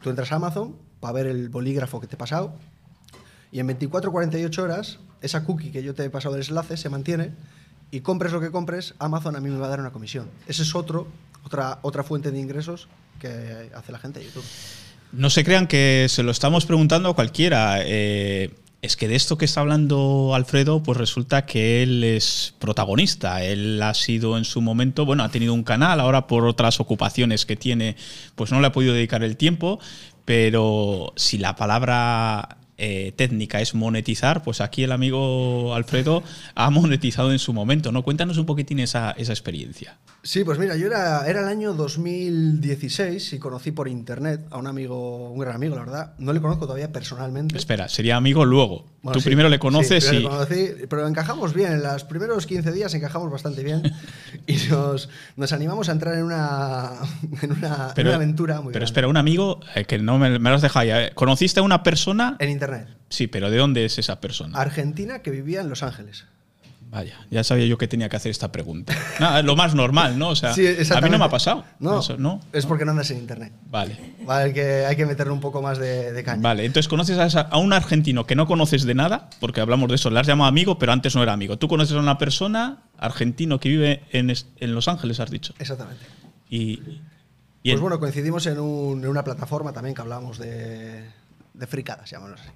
Tú 0.03 0.11
entras 0.11 0.33
a 0.33 0.37
Amazon 0.37 0.77
para 1.01 1.13
ver 1.13 1.27
el 1.27 1.49
bolígrafo 1.49 2.01
que 2.01 2.07
te 2.07 2.17
he 2.17 2.19
pasado 2.19 2.55
y 3.53 3.61
en 3.61 3.67
24 3.67 4.13
48 4.13 4.63
horas 4.63 4.99
esa 5.23 5.45
cookie 5.45 5.71
que 5.71 5.83
yo 5.83 5.95
te 5.95 6.05
he 6.05 6.11
pasado 6.11 6.35
del 6.35 6.47
enlace 6.47 6.77
se 6.77 6.89
mantiene 6.89 7.33
y 7.91 8.01
compres 8.01 8.33
lo 8.33 8.41
que 8.41 8.51
compres, 8.51 8.95
Amazon 8.99 9.37
a 9.37 9.41
mí 9.41 9.51
me 9.51 9.59
va 9.59 9.67
a 9.67 9.71
dar 9.71 9.81
una 9.81 9.91
comisión. 9.91 10.29
Ese 10.47 10.63
es 10.63 10.75
otro, 10.75 11.09
otra, 11.45 11.81
otra 11.83 12.05
fuente 12.05 12.31
de 12.31 12.39
ingresos 12.39 12.89
que 13.19 13.71
hace 13.75 13.93
la 13.93 13.99
gente 13.99 14.21
de 14.21 14.27
YouTube. 14.27 14.45
No 15.13 15.29
se 15.29 15.43
crean 15.45 15.67
que 15.67 16.07
se 16.09 16.23
lo 16.23 16.31
estamos 16.31 16.67
preguntando 16.67 17.09
a 17.09 17.15
cualquiera. 17.15 17.79
Eh, 17.81 18.55
es 18.83 18.97
que 18.97 19.09
de 19.09 19.15
esto 19.15 19.37
que 19.37 19.45
está 19.45 19.61
hablando 19.61 20.35
Alfredo, 20.35 20.83
pues 20.83 20.97
resulta 20.97 21.45
que 21.45 21.83
él 21.83 22.03
es 22.03 22.55
protagonista. 22.59 23.45
Él 23.45 23.83
ha 23.83 23.93
sido 23.93 24.39
en 24.39 24.45
su 24.45 24.63
momento, 24.63 25.05
bueno, 25.05 25.23
ha 25.23 25.29
tenido 25.29 25.53
un 25.53 25.65
canal, 25.65 26.01
ahora 26.01 26.27
por 26.27 26.47
otras 26.47 26.81
ocupaciones 26.81 27.45
que 27.45 27.57
tiene, 27.57 27.97
pues 28.37 28.53
no 28.53 28.61
le 28.61 28.69
ha 28.69 28.73
podido 28.73 28.95
dedicar 28.95 29.23
el 29.23 29.37
tiempo, 29.37 29.81
pero 30.25 31.13
si 31.17 31.37
la 31.37 31.57
palabra 31.57 32.57
eh, 32.79 33.13
técnica 33.15 33.61
es 33.61 33.75
monetizar, 33.75 34.43
pues 34.43 34.63
aquí 34.63 34.85
el 34.85 34.93
amigo 34.93 35.75
Alfredo 35.75 36.23
ha 36.55 36.71
monetizado 36.71 37.33
en 37.33 37.39
su 37.39 37.53
momento, 37.53 37.93
¿no? 37.93 38.03
Cuéntanos 38.03 38.39
un 38.39 38.47
poquitín 38.47 38.79
esa, 38.79 39.11
esa 39.13 39.33
experiencia. 39.33 39.99
Sí, 40.23 40.45
pues 40.45 40.59
mira, 40.59 40.77
yo 40.77 40.87
era, 40.87 41.27
era 41.27 41.41
el 41.41 41.49
año 41.49 41.73
2016 41.73 43.33
y 43.33 43.39
conocí 43.39 43.73
por 43.73 43.89
internet 43.89 44.47
a 44.51 44.59
un 44.59 44.67
amigo, 44.67 45.31
un 45.31 45.39
gran 45.39 45.55
amigo, 45.55 45.77
la 45.77 45.83
verdad. 45.83 46.15
No 46.19 46.35
le 46.35 46.41
conozco 46.41 46.67
todavía 46.67 46.93
personalmente. 46.93 47.57
Espera, 47.57 47.89
sería 47.89 48.17
amigo 48.17 48.45
luego. 48.45 48.85
Tú 49.13 49.21
primero 49.23 49.49
le 49.49 49.59
conoces 49.59 50.13
y... 50.13 50.29
pero 50.89 51.09
encajamos 51.09 51.55
bien, 51.55 51.73
en 51.73 51.83
los 51.83 52.05
primeros 52.05 52.47
15 52.47 52.71
días 52.73 52.93
encajamos 52.93 53.31
bastante 53.31 53.65
bien 53.65 53.83
y 54.47 54.57
nos, 54.69 55.09
nos 55.37 55.53
animamos 55.55 55.89
a 55.89 55.93
entrar 55.93 56.15
en 56.17 56.25
una, 56.25 56.93
en 57.41 57.53
una, 57.53 57.93
aventura 58.15 58.61
muy 58.61 58.75
Pero 58.75 58.85
espera, 58.85 59.09
un 59.09 59.17
amigo, 59.17 59.61
eh, 59.75 59.87
que 59.87 59.99
no 59.99 60.19
me, 60.19 60.39
me 60.39 60.51
lo 60.51 60.57
has 60.57 60.63
dejado 60.63 60.85
ya, 60.85 61.03
eh, 61.07 61.13
¿conociste 61.15 61.61
a 61.61 61.63
una 61.63 61.83
persona? 61.83 62.37
En 62.41 62.51
internet. 62.51 62.89
Sí, 63.09 63.27
pero 63.27 63.51
¿de 63.51 63.57
dónde 63.57 63.87
es 63.87 63.99
esa 63.99 64.21
persona? 64.21 64.59
Argentina 64.59 65.21
que 65.21 65.31
vivía 65.31 65.63
en 65.63 65.71
Los 65.71 65.83
Ángeles. 65.83 66.27
Vaya, 66.91 67.15
ya 67.31 67.45
sabía 67.45 67.67
yo 67.67 67.79
que 67.79 67.87
tenía 67.87 68.09
que 68.09 68.17
hacer 68.17 68.31
esta 68.31 68.51
pregunta. 68.51 68.97
lo 69.45 69.55
más 69.55 69.77
normal, 69.77 70.19
¿no? 70.19 70.31
O 70.31 70.37
sea, 70.37 70.53
a 70.53 71.01
mí 71.01 71.09
no 71.09 71.19
me 71.19 71.25
ha 71.25 71.29
pasado. 71.29 71.65
No, 71.79 72.41
es 72.53 72.67
porque 72.67 72.85
no 72.85 72.91
andas 72.91 73.13
en 73.13 73.19
internet. 73.19 73.53
Vale. 73.71 73.97
Vale, 74.25 74.53
que 74.53 74.87
hay 74.87 74.97
que 74.97 75.07
meterle 75.07 75.33
un 75.33 75.41
poco 75.41 75.63
más 75.63 75.79
de, 75.79 76.21
caña. 76.25 76.43
Vale, 76.43 76.65
entonces 76.65 76.89
conoces 76.89 77.37
a, 77.37 77.57
un 77.59 77.73
argentino 77.73 78.27
que 78.27 78.35
no 78.35 78.47
conoces 78.47 78.83
de 78.83 78.95
nada, 78.95 79.31
porque 79.39 79.61
hablamos 79.61 79.89
de 79.89 79.95
eso, 79.95 80.11
le 80.11 80.19
has 80.19 80.27
llamado 80.27 80.49
amigo, 80.49 80.81
pero 80.81 80.93
antes 80.93 81.15
no 81.15 81.23
era 81.23 81.33
amigo. 81.33 81.59
Tú 81.59 81.69
conoces 81.69 81.97
a 81.97 82.01
una 82.01 82.19
persona 82.19 82.83
argentino 82.99 83.61
que 83.61 83.69
vive 83.69 84.03
en, 84.11 84.75
Los 84.75 84.89
Ángeles, 84.89 85.21
has 85.21 85.31
dicho. 85.31 85.55
Exactamente. 85.61 86.05
Y. 86.49 86.77
pues 87.63 87.81
bueno, 87.81 88.01
coincidimos 88.01 88.47
en, 88.47 88.59
una 88.59 89.23
plataforma 89.23 89.73
también 89.73 89.95
que 89.95 90.03
hablábamos 90.03 90.39
de, 90.39 91.05
de 91.55 91.67
fricadas, 91.69 92.11
llamémoslo 92.11 92.43
así. 92.43 92.51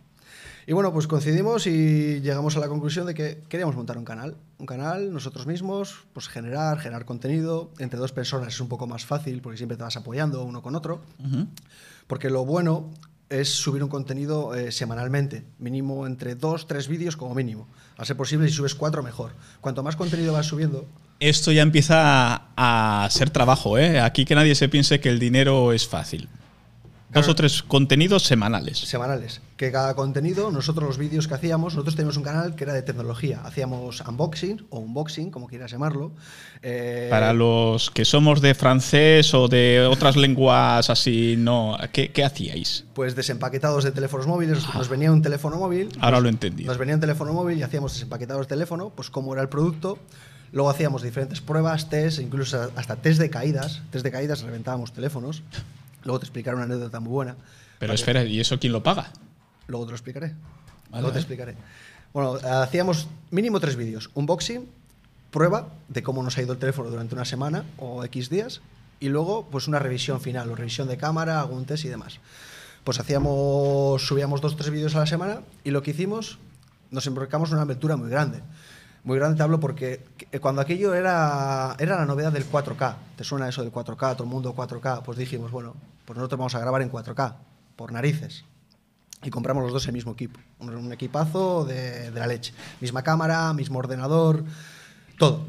Y 0.66 0.72
bueno, 0.72 0.92
pues 0.92 1.06
coincidimos 1.06 1.66
y 1.66 2.20
llegamos 2.20 2.56
a 2.56 2.60
la 2.60 2.68
conclusión 2.68 3.06
de 3.06 3.14
que 3.14 3.42
queríamos 3.48 3.76
montar 3.76 3.98
un 3.98 4.04
canal. 4.04 4.36
Un 4.58 4.66
canal, 4.66 5.12
nosotros 5.12 5.46
mismos, 5.46 6.06
pues 6.14 6.28
generar, 6.28 6.78
generar 6.78 7.04
contenido. 7.04 7.70
Entre 7.78 7.98
dos 7.98 8.12
personas 8.12 8.54
es 8.54 8.60
un 8.60 8.68
poco 8.68 8.86
más 8.86 9.04
fácil 9.04 9.42
porque 9.42 9.58
siempre 9.58 9.76
te 9.76 9.82
vas 9.82 9.96
apoyando 9.96 10.42
uno 10.42 10.62
con 10.62 10.74
otro. 10.74 11.02
Porque 12.06 12.30
lo 12.30 12.46
bueno 12.46 12.90
es 13.28 13.50
subir 13.50 13.82
un 13.82 13.90
contenido 13.90 14.54
eh, 14.54 14.70
semanalmente, 14.70 15.44
mínimo 15.58 16.06
entre 16.06 16.34
dos, 16.34 16.66
tres 16.66 16.88
vídeos 16.88 17.16
como 17.16 17.34
mínimo. 17.34 17.66
A 17.98 18.04
ser 18.04 18.16
posible, 18.16 18.48
si 18.48 18.54
subes 18.54 18.74
cuatro, 18.74 19.02
mejor. 19.02 19.32
Cuanto 19.60 19.82
más 19.82 19.96
contenido 19.96 20.32
vas 20.32 20.46
subiendo... 20.46 20.86
Esto 21.20 21.52
ya 21.52 21.62
empieza 21.62 22.48
a 22.56 23.08
ser 23.10 23.30
trabajo, 23.30 23.78
¿eh? 23.78 24.00
Aquí 24.00 24.24
que 24.24 24.34
nadie 24.34 24.54
se 24.54 24.68
piense 24.68 25.00
que 25.00 25.08
el 25.08 25.18
dinero 25.18 25.72
es 25.72 25.86
fácil. 25.86 26.28
Dos 27.14 27.28
o 27.28 27.34
tres 27.34 27.62
contenidos 27.62 28.24
semanales. 28.24 28.78
Semanales. 28.78 29.40
Que 29.56 29.70
cada 29.70 29.94
contenido, 29.94 30.50
nosotros 30.50 30.88
los 30.88 30.98
vídeos 30.98 31.28
que 31.28 31.34
hacíamos, 31.34 31.74
nosotros 31.74 31.94
teníamos 31.94 32.16
un 32.16 32.24
canal 32.24 32.54
que 32.56 32.64
era 32.64 32.72
de 32.72 32.82
tecnología. 32.82 33.40
Hacíamos 33.44 34.00
unboxing 34.00 34.66
o 34.70 34.80
unboxing, 34.80 35.30
como 35.30 35.46
quieras 35.46 35.70
llamarlo. 35.70 36.12
Eh, 36.62 37.06
Para 37.10 37.32
los 37.32 37.90
que 37.90 38.04
somos 38.04 38.40
de 38.40 38.54
francés 38.54 39.32
o 39.34 39.48
de 39.48 39.86
otras 39.90 40.16
lenguas 40.16 40.90
así, 40.90 41.36
no, 41.38 41.76
¿qué, 41.92 42.24
hacíais? 42.24 42.84
Pues 42.94 43.14
desempaquetados 43.14 43.84
de 43.84 43.92
teléfonos 43.92 44.26
móviles. 44.26 44.64
Nos 44.74 44.88
venía 44.88 45.12
un 45.12 45.22
teléfono 45.22 45.56
móvil. 45.56 45.90
Ahora 46.00 46.20
lo 46.20 46.28
entendí. 46.28 46.64
Nos 46.64 46.78
venía 46.78 46.96
un 46.96 47.00
teléfono 47.00 47.32
móvil 47.32 47.58
y 47.58 47.62
hacíamos 47.62 47.92
desempaquetados 47.92 48.46
de 48.46 48.48
teléfono, 48.48 48.90
pues 48.94 49.10
cómo 49.10 49.32
era 49.32 49.42
el 49.42 49.48
producto. 49.48 49.98
Luego 50.52 50.70
hacíamos 50.70 51.02
diferentes 51.02 51.40
pruebas, 51.40 51.88
test, 51.90 52.20
incluso 52.20 52.70
hasta 52.76 52.96
test 52.96 53.20
de 53.20 53.28
caídas. 53.28 53.82
Test 53.90 54.04
de 54.04 54.12
caídas, 54.12 54.42
reventábamos 54.42 54.92
teléfonos. 54.92 55.42
Luego 56.04 56.18
te 56.18 56.26
explicaré 56.26 56.56
una 56.56 56.64
anécdota 56.64 57.00
muy 57.00 57.12
buena. 57.12 57.36
Pero 57.78 57.92
espera, 57.92 58.24
¿y 58.24 58.40
eso 58.40 58.58
quién 58.58 58.72
lo 58.72 58.82
paga? 58.82 59.10
Luego 59.66 59.86
te 59.86 59.90
lo 59.90 59.96
explicaré. 59.96 60.34
Luego 60.92 61.12
te 61.12 61.18
explicaré. 61.18 61.56
Bueno, 62.12 62.34
hacíamos 62.34 63.08
mínimo 63.30 63.58
tres 63.58 63.76
vídeos. 63.76 64.10
Unboxing, 64.14 64.68
prueba 65.30 65.68
de 65.88 66.02
cómo 66.02 66.22
nos 66.22 66.38
ha 66.38 66.42
ido 66.42 66.52
el 66.52 66.58
teléfono 66.58 66.90
durante 66.90 67.14
una 67.14 67.24
semana 67.24 67.64
o 67.78 68.04
X 68.04 68.30
días. 68.30 68.60
Y 69.00 69.08
luego, 69.08 69.48
pues 69.50 69.66
una 69.66 69.80
revisión 69.80 70.20
final, 70.20 70.50
o 70.50 70.54
revisión 70.54 70.86
de 70.86 70.96
cámara, 70.96 71.40
algún 71.40 71.64
test 71.64 71.84
y 71.84 71.88
demás. 71.88 72.20
Pues 72.84 73.00
hacíamos, 73.00 74.06
subíamos 74.06 74.40
dos 74.40 74.52
o 74.52 74.56
tres 74.56 74.70
vídeos 74.70 74.94
a 74.94 75.00
la 75.00 75.06
semana 75.06 75.40
y 75.64 75.70
lo 75.70 75.82
que 75.82 75.90
hicimos, 75.90 76.38
nos 76.90 77.06
embarcamos 77.06 77.48
en 77.48 77.54
una 77.54 77.62
aventura 77.62 77.96
muy 77.96 78.10
grande. 78.10 78.42
Muy 79.02 79.18
grande 79.18 79.36
te 79.36 79.42
hablo 79.42 79.58
porque 79.58 80.00
cuando 80.40 80.62
aquello 80.62 80.94
era, 80.94 81.76
era 81.78 81.96
la 81.96 82.06
novedad 82.06 82.32
del 82.32 82.48
4K, 82.48 82.96
¿te 83.16 83.24
suena 83.24 83.48
eso 83.48 83.62
del 83.62 83.72
4K? 83.72 84.16
Todo 84.16 84.24
el 84.24 84.30
mundo 84.30 84.54
4K, 84.54 85.02
pues 85.02 85.18
dijimos, 85.18 85.50
bueno, 85.50 85.74
pues 86.04 86.16
nosotros 86.16 86.38
vamos 86.38 86.54
a 86.54 86.58
grabar 86.58 86.82
en 86.82 86.90
4K, 86.90 87.36
por 87.76 87.92
narices. 87.92 88.44
Y 89.22 89.30
compramos 89.30 89.62
los 89.62 89.72
dos 89.72 89.86
el 89.86 89.94
mismo 89.94 90.12
equipo, 90.12 90.38
un 90.58 90.92
equipazo 90.92 91.64
de, 91.64 92.10
la 92.10 92.26
leche. 92.26 92.52
Misma 92.80 93.02
cámara, 93.02 93.52
mismo 93.54 93.78
ordenador, 93.78 94.44
todo. 95.18 95.46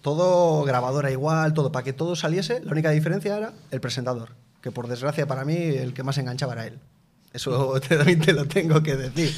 Todo 0.00 0.64
grabadora 0.64 1.10
igual, 1.10 1.52
todo. 1.52 1.70
Para 1.70 1.84
que 1.84 1.92
todo 1.92 2.16
saliese, 2.16 2.60
la 2.64 2.72
única 2.72 2.90
diferencia 2.90 3.36
era 3.36 3.52
el 3.70 3.80
presentador, 3.80 4.30
que 4.62 4.70
por 4.70 4.88
desgracia 4.88 5.26
para 5.26 5.44
mí 5.44 5.56
el 5.56 5.92
que 5.92 6.02
más 6.02 6.16
enganchaba 6.16 6.54
era 6.54 6.66
él. 6.68 6.78
Eso 7.32 7.78
también 7.88 8.20
te 8.20 8.32
lo 8.32 8.46
tengo 8.46 8.82
que 8.82 8.96
decir. 8.96 9.30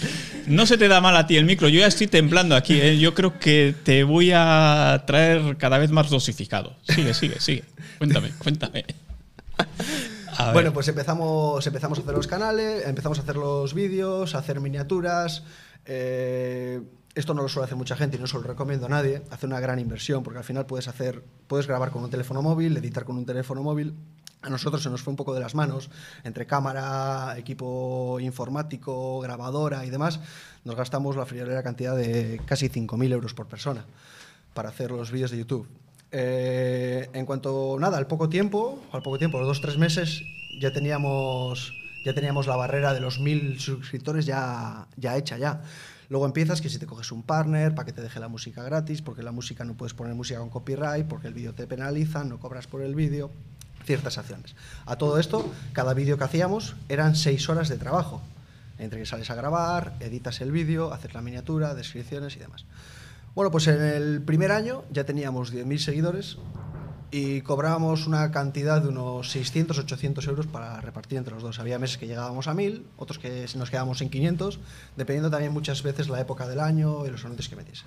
No 0.47 0.67
se 0.67 0.79
te 0.79 0.87
da 0.87 1.01
mal 1.01 1.17
a 1.17 1.27
ti 1.27 1.37
el 1.37 1.45
micro. 1.45 1.69
Yo 1.69 1.81
ya 1.81 1.87
estoy 1.87 2.07
temblando 2.07 2.55
aquí. 2.55 2.81
¿eh? 2.81 2.99
Yo 2.99 3.15
creo 3.15 3.39
que 3.39 3.75
te 3.83 4.05
voy 4.05 4.31
a 4.33 5.03
traer 5.07 5.57
cada 5.57 5.79
vez 5.79 5.91
más 5.91 6.11
dosificado. 6.11 6.77
Sigue, 6.89 7.15
sigue, 7.15 7.41
sigue. 7.41 7.65
Cuéntame, 7.99 8.31
cuéntame. 8.39 8.85
Bueno, 10.53 10.73
pues 10.73 10.89
empezamos, 10.89 11.67
empezamos 11.67 11.99
a 11.99 12.03
hacer 12.03 12.15
los 12.15 12.27
canales, 12.27 12.87
empezamos 12.87 13.19
a 13.19 13.23
hacer 13.23 13.37
los 13.37 13.75
vídeos, 13.75 14.35
a 14.35 14.39
hacer 14.39 14.61
miniaturas. 14.61 15.45
Eh, 15.85 16.81
esto 17.15 17.35
no 17.35 17.43
lo 17.43 17.49
suele 17.49 17.65
hacer 17.65 17.77
mucha 17.77 17.97
gente 17.97 18.17
y 18.17 18.21
no 18.21 18.27
se 18.27 18.37
lo 18.37 18.43
recomiendo 18.43 18.87
a 18.87 18.89
nadie. 18.89 19.23
Hace 19.31 19.47
una 19.47 19.61
gran 19.61 19.79
inversión 19.79 20.23
porque 20.23 20.39
al 20.39 20.45
final 20.45 20.67
puedes 20.67 20.89
hacer, 20.89 21.25
puedes 21.47 21.67
grabar 21.67 21.91
con 21.91 22.03
un 22.03 22.11
teléfono 22.11 22.43
móvil, 22.43 22.77
editar 22.77 23.05
con 23.05 23.17
un 23.17 23.27
teléfono 23.27 23.63
móvil 23.63 23.95
a 24.43 24.49
nosotros 24.49 24.83
se 24.83 24.89
nos 24.91 25.03
fue 25.03 25.11
un 25.11 25.17
poco 25.17 25.35
de 25.35 25.41
las 25.41 25.55
manos, 25.55 25.91
entre 26.25 26.47
cámara, 26.47 27.35
equipo 27.37 28.19
informático, 28.21 29.21
grabadora 29.21 29.85
y 29.85 29.91
demás, 29.91 30.21
nos 30.65 30.77
gastamos 30.77 31.17
la 31.17 31.27
friolera 31.27 31.63
cantidad 31.63 31.95
de 31.95 32.41
casi 32.47 32.69
5.000 32.71 33.13
euros 33.13 33.35
por 33.35 33.47
persona 33.47 33.85
para 34.55 34.71
hacer 34.71 34.91
los 34.93 35.11
vídeos 35.11 35.31
de 35.31 35.39
YouTube. 35.39 35.69
Eh, 36.13 37.09
en 37.13 37.27
cuanto, 37.27 37.77
nada, 37.79 37.99
al 37.99 38.07
poco 38.07 38.29
tiempo, 38.29 38.83
al 38.93 39.03
poco 39.03 39.19
tiempo, 39.19 39.39
los 39.39 39.47
dos, 39.47 39.61
tres 39.61 39.79
meses, 39.79 40.25
ya 40.61 40.73
teníamos, 40.73 41.73
ya 42.05 42.15
teníamos 42.15 42.47
la 42.47 42.57
barrera 42.57 42.93
de 42.93 43.01
los 43.01 43.21
1.000 43.21 43.59
suscriptores 43.59 44.27
ya, 44.27 44.87
ya 44.97 45.17
hecha 45.17 45.39
ya. 45.39 45.63
Luego 46.09 46.27
empiezas 46.27 46.61
que 46.61 46.69
si 46.69 46.79
te 46.79 46.87
coges 46.87 47.13
un 47.13 47.23
partner 47.23 47.73
para 47.75 47.87
que 47.87 47.93
te 47.93 48.03
deje 48.03 48.19
la 48.19 48.27
música 48.27 48.65
gratis, 48.65 49.01
porque 49.01 49.23
la 49.23 49.31
música 49.31 49.65
no 49.65 49.75
puedes 49.75 49.95
poner 49.95 50.15
música 50.15 50.41
con 50.41 50.51
copyright, 50.51 51.07
porque 51.07 51.29
el 51.29 51.35
vídeo 51.35 51.55
te 51.55 51.69
penaliza, 51.69 52.25
no 52.25 52.41
cobras 52.41 52.67
por 52.67 52.83
el 52.83 52.97
vídeo 52.97 53.31
ciertas 53.85 54.19
acciones. 54.19 54.57
A 54.87 54.97
todo 54.97 55.19
esto, 55.19 55.49
cada 55.73 55.95
vídeo 55.95 56.19
que 56.19 56.25
hacíamos 56.25 56.75
eran 56.89 57.15
seis 57.15 57.49
horas 57.49 57.69
de 57.69 57.77
trabajo, 57.77 58.21
entre 58.79 58.99
que 58.99 59.07
sales 59.07 59.31
a 59.31 59.37
grabar, 59.37 59.95
editas 60.01 60.41
el 60.41 60.51
vídeo, 60.51 60.93
haces 60.93 61.15
la 61.15 61.23
miniatura, 61.23 61.75
descripciones 61.75 62.35
y 62.35 62.41
demás. 62.41 62.65
Bueno, 63.35 63.51
pues 63.51 63.67
en 63.69 63.81
el 63.81 64.23
primer 64.23 64.53
año 64.53 64.85
ya 64.91 65.05
teníamos 65.05 65.53
10.000 65.53 65.79
seguidores 65.79 66.39
y 67.11 67.41
cobrábamos 67.41 68.07
una 68.07 68.31
cantidad 68.31 68.83
de 68.83 68.89
unos 68.89 69.31
600, 69.31 69.79
800 69.79 70.27
euros 70.29 70.47
para 70.47 70.81
repartir 70.81 71.19
entre 71.19 71.35
los 71.35 71.43
dos. 71.43 71.59
Había 71.59 71.79
meses 71.79 71.99
que 71.99 72.07
llegábamos 72.07 72.49
a 72.49 72.55
1.000, 72.55 72.83
otros 72.97 73.19
que 73.19 73.47
nos 73.57 73.71
quedábamos 73.71 74.01
en 74.03 74.11
500, 74.11 74.61
dependiendo 74.97 75.31
también 75.31 75.53
muchas 75.53 75.83
veces 75.83 76.09
la 76.09 76.21
época 76.21 76.47
del 76.47 76.61
año 76.61 77.07
y 77.07 77.11
los 77.11 77.25
anuncios 77.25 77.49
que 77.49 77.57
metiese. 77.57 77.85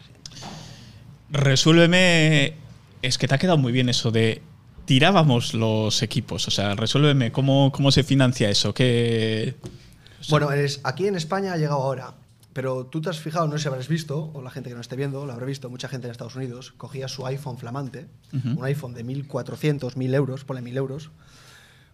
Resuélveme, 1.29 2.55
es 3.01 3.17
que 3.17 3.27
te 3.27 3.35
ha 3.35 3.37
quedado 3.37 3.57
muy 3.57 3.71
bien 3.71 3.89
eso 3.89 4.11
de 4.11 4.41
tirábamos 4.85 5.53
los 5.53 6.01
equipos? 6.03 6.47
O 6.47 6.51
sea, 6.51 6.75
resuélveme, 6.75 7.31
¿cómo, 7.31 7.71
cómo 7.71 7.91
se 7.91 8.03
financia 8.03 8.49
eso? 8.49 8.73
¿Qué, 8.73 9.55
bueno, 10.29 10.49
aquí 10.83 11.07
en 11.07 11.15
España 11.15 11.53
ha 11.53 11.57
llegado 11.57 11.81
ahora. 11.81 12.13
Pero 12.53 12.85
tú 12.85 13.01
te 13.01 13.09
has 13.09 13.19
fijado, 13.19 13.47
no 13.47 13.53
sé 13.53 13.63
si 13.63 13.67
habrás 13.67 13.87
visto, 13.87 14.31
o 14.33 14.41
la 14.41 14.51
gente 14.51 14.69
que 14.69 14.75
no 14.75 14.81
esté 14.81 14.95
viendo, 14.95 15.25
lo 15.25 15.33
habrá 15.33 15.45
visto, 15.45 15.69
mucha 15.69 15.87
gente 15.87 16.07
en 16.07 16.11
Estados 16.11 16.35
Unidos 16.35 16.73
cogía 16.77 17.07
su 17.07 17.25
iPhone 17.25 17.57
flamante, 17.57 18.07
un 18.31 18.63
iPhone 18.63 18.93
de 18.93 19.03
1.400, 19.03 19.95
1.000 19.95 20.13
euros, 20.13 20.45
pone 20.45 20.61
1.000 20.61 20.77
euros, 20.77 21.11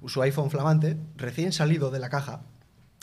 su 0.05 0.21
iPhone 0.21 0.51
flamante, 0.51 0.97
recién 1.15 1.53
salido 1.53 1.91
de 1.91 1.99
la 1.99 2.09
caja, 2.09 2.41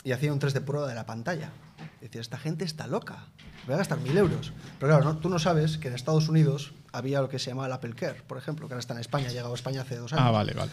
y 0.03 0.11
hacía 0.11 0.31
un 0.31 0.39
3 0.39 0.53
de 0.53 0.61
prueba 0.61 0.87
de 0.87 0.95
la 0.95 1.05
pantalla. 1.05 1.51
Decía, 1.99 2.21
esta 2.21 2.37
gente 2.37 2.63
está 2.63 2.85
loca, 2.85 3.25
voy 3.65 3.73
a 3.73 3.77
gastar 3.77 3.99
1.000 3.99 4.17
euros. 4.17 4.53
Pero 4.79 4.95
claro, 4.95 5.17
tú 5.17 5.29
no 5.29 5.39
sabes 5.39 5.79
que 5.79 5.87
en 5.87 5.95
Estados 5.95 6.29
Unidos 6.29 6.73
había 6.91 7.21
lo 7.21 7.29
que 7.29 7.39
se 7.39 7.49
llama 7.49 7.65
el 7.65 7.71
Apple 7.73 7.93
Care, 7.95 8.21
por 8.27 8.37
ejemplo, 8.37 8.67
que 8.67 8.75
ahora 8.75 8.81
está 8.81 8.93
en 8.93 8.99
España, 8.99 9.29
ha 9.29 9.31
llegado 9.31 9.51
a 9.51 9.55
España 9.55 9.81
hace 9.81 9.97
dos 9.97 10.13
años. 10.13 10.25
Ah, 10.25 10.31
vale, 10.31 10.53
vale. 10.53 10.71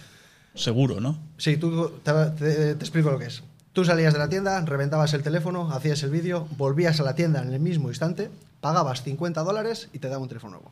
Seguro, 0.54 1.00
¿no? 1.00 1.18
Sí, 1.36 1.56
tú, 1.56 2.00
te, 2.02 2.70
explico 2.72 3.10
lo 3.10 3.18
que 3.18 3.26
es. 3.26 3.42
Tú 3.74 3.84
salías 3.84 4.12
de 4.12 4.20
la 4.20 4.28
tienda, 4.28 4.60
reventabas 4.60 5.14
el 5.14 5.24
teléfono, 5.24 5.72
hacías 5.72 6.00
el 6.04 6.10
vídeo, 6.10 6.46
volvías 6.56 7.00
a 7.00 7.02
la 7.02 7.16
tienda 7.16 7.42
en 7.42 7.52
el 7.52 7.58
mismo 7.58 7.88
instante, 7.88 8.30
pagabas 8.60 9.02
50 9.02 9.42
dólares 9.42 9.88
y 9.92 9.98
te 9.98 10.08
daba 10.08 10.22
un 10.22 10.28
teléfono 10.28 10.52
nuevo. 10.52 10.70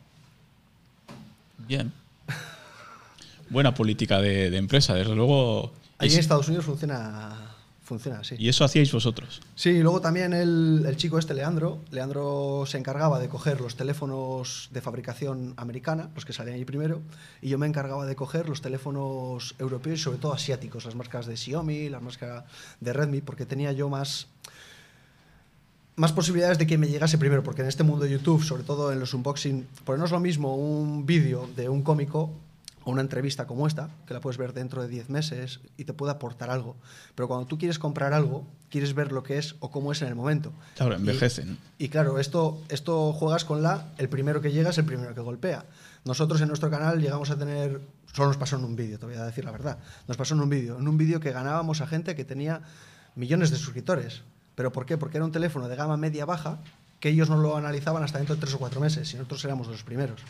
Bien. 1.67 1.91
Buena 3.49 3.73
política 3.73 4.21
de, 4.21 4.55
empresa, 4.55 4.93
desde 4.93 5.15
luego. 5.15 5.73
Ahí 5.97 6.13
en 6.13 6.19
Estados 6.19 6.47
Unidos 6.47 6.63
funciona 6.63 7.42
funciona 7.93 8.19
así. 8.19 8.35
¿Y 8.39 8.49
eso 8.49 8.65
hacíais 8.65 8.91
vosotros? 8.91 9.41
Sí, 9.55 9.79
luego 9.79 10.01
también 10.01 10.33
el, 10.33 10.83
el, 10.87 10.97
chico 10.97 11.19
este, 11.19 11.35
Leandro, 11.35 11.79
Leandro 11.91 12.63
se 12.65 12.79
encargaba 12.79 13.19
de 13.19 13.29
coger 13.29 13.61
los 13.61 13.75
teléfonos 13.75 14.69
de 14.71 14.81
fabricación 14.81 15.53
americana, 15.57 16.09
los 16.15 16.25
que 16.25 16.33
salían 16.33 16.55
ahí 16.55 16.65
primero, 16.65 17.01
y 17.41 17.49
yo 17.49 17.59
me 17.59 17.67
encargaba 17.67 18.05
de 18.07 18.15
coger 18.15 18.49
los 18.49 18.61
teléfonos 18.61 19.53
europeos 19.59 19.99
y 19.99 20.01
sobre 20.01 20.17
todo 20.17 20.33
asiáticos, 20.33 20.85
las 20.85 20.95
marcas 20.95 21.27
de 21.27 21.37
Xiaomi, 21.37 21.89
las 21.89 22.01
marcas 22.01 22.45
de 22.79 22.93
Redmi, 22.93 23.21
porque 23.21 23.45
tenía 23.45 23.71
yo 23.73 23.89
más 23.89 24.27
más 25.95 26.11
posibilidades 26.11 26.57
de 26.57 26.65
que 26.65 26.79
me 26.79 26.87
llegase 26.87 27.19
primero, 27.19 27.43
porque 27.43 27.61
en 27.61 27.67
este 27.67 27.83
mundo 27.83 28.05
de 28.05 28.11
YouTube, 28.11 28.43
sobre 28.43 28.63
todo 28.63 28.91
en 28.91 28.99
los 28.99 29.13
unboxing, 29.13 29.67
pues 29.85 29.99
no 29.99 30.05
es 30.05 30.11
lo 30.11 30.19
mismo 30.19 30.55
un 30.55 31.05
vídeo 31.05 31.47
de 31.55 31.69
un 31.69 31.83
cómico 31.83 32.31
o 32.83 32.91
una 32.91 33.01
entrevista 33.01 33.47
como 33.47 33.67
esta, 33.67 33.89
que 34.05 34.13
la 34.13 34.19
puedes 34.19 34.37
ver 34.37 34.53
dentro 34.53 34.81
de 34.81 34.87
10 34.87 35.09
meses 35.09 35.59
y 35.77 35.85
te 35.85 35.93
puede 35.93 36.11
aportar 36.11 36.49
algo. 36.49 36.75
Pero 37.15 37.27
cuando 37.27 37.47
tú 37.47 37.57
quieres 37.57 37.79
comprar 37.79 38.13
algo, 38.13 38.45
quieres 38.69 38.93
ver 38.93 39.11
lo 39.11 39.23
que 39.23 39.37
es 39.37 39.55
o 39.59 39.71
cómo 39.71 39.91
es 39.91 40.01
en 40.01 40.09
el 40.09 40.15
momento. 40.15 40.51
Claro, 40.75 40.95
envejecen. 40.95 41.57
Y, 41.77 41.89
claro, 41.89 42.19
esto, 42.19 42.61
esto 42.69 43.13
juegas 43.13 43.45
con 43.45 43.63
la, 43.63 43.93
el 43.97 44.09
primero 44.09 44.41
que 44.41 44.51
llega 44.51 44.71
es 44.71 44.77
el 44.77 44.85
primero 44.85 45.13
que 45.13 45.21
golpea. 45.21 45.65
Nosotros 46.05 46.41
en 46.41 46.49
nuestro 46.49 46.69
canal 46.69 46.99
llegamos 46.99 47.29
a 47.29 47.37
tener, 47.37 47.81
solo 48.11 48.29
nos 48.29 48.37
pasó 48.37 48.57
en 48.57 48.65
un 48.65 48.75
vídeo, 48.75 48.99
te 48.99 49.05
voy 49.05 49.15
a 49.15 49.23
decir 49.23 49.45
la 49.45 49.51
verdad, 49.51 49.77
nos 50.07 50.17
pasó 50.17 50.33
en 50.33 50.41
un 50.41 50.49
vídeo, 50.49 50.77
en 50.77 50.87
un 50.87 50.97
vídeo 50.97 51.19
que 51.19 51.31
ganábamos 51.31 51.81
a 51.81 51.87
gente 51.87 52.15
que 52.15 52.25
tenía 52.25 52.61
millones 53.15 53.51
de 53.51 53.57
suscriptores. 53.57 54.21
¿Pero 54.55 54.71
por 54.71 54.85
qué? 54.85 54.97
Porque 54.97 55.17
era 55.17 55.25
un 55.25 55.31
teléfono 55.31 55.67
de 55.67 55.75
gama 55.75 55.97
media-baja 55.97 56.59
que 56.99 57.09
ellos 57.09 57.29
no 57.29 57.37
lo 57.37 57.57
analizaban 57.57 58.03
hasta 58.03 58.17
dentro 58.17 58.35
de 58.35 58.41
tres 58.41 58.53
o 58.53 58.59
cuatro 58.59 58.79
meses 58.79 59.13
y 59.13 59.17
nosotros 59.17 59.43
éramos 59.45 59.67
los 59.67 59.83
primeros. 59.83 60.21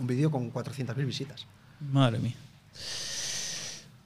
Un 0.00 0.06
vídeo 0.06 0.30
con 0.30 0.52
400.000 0.52 0.94
visitas. 1.04 1.46
Madre 1.80 2.18
mía. 2.18 2.34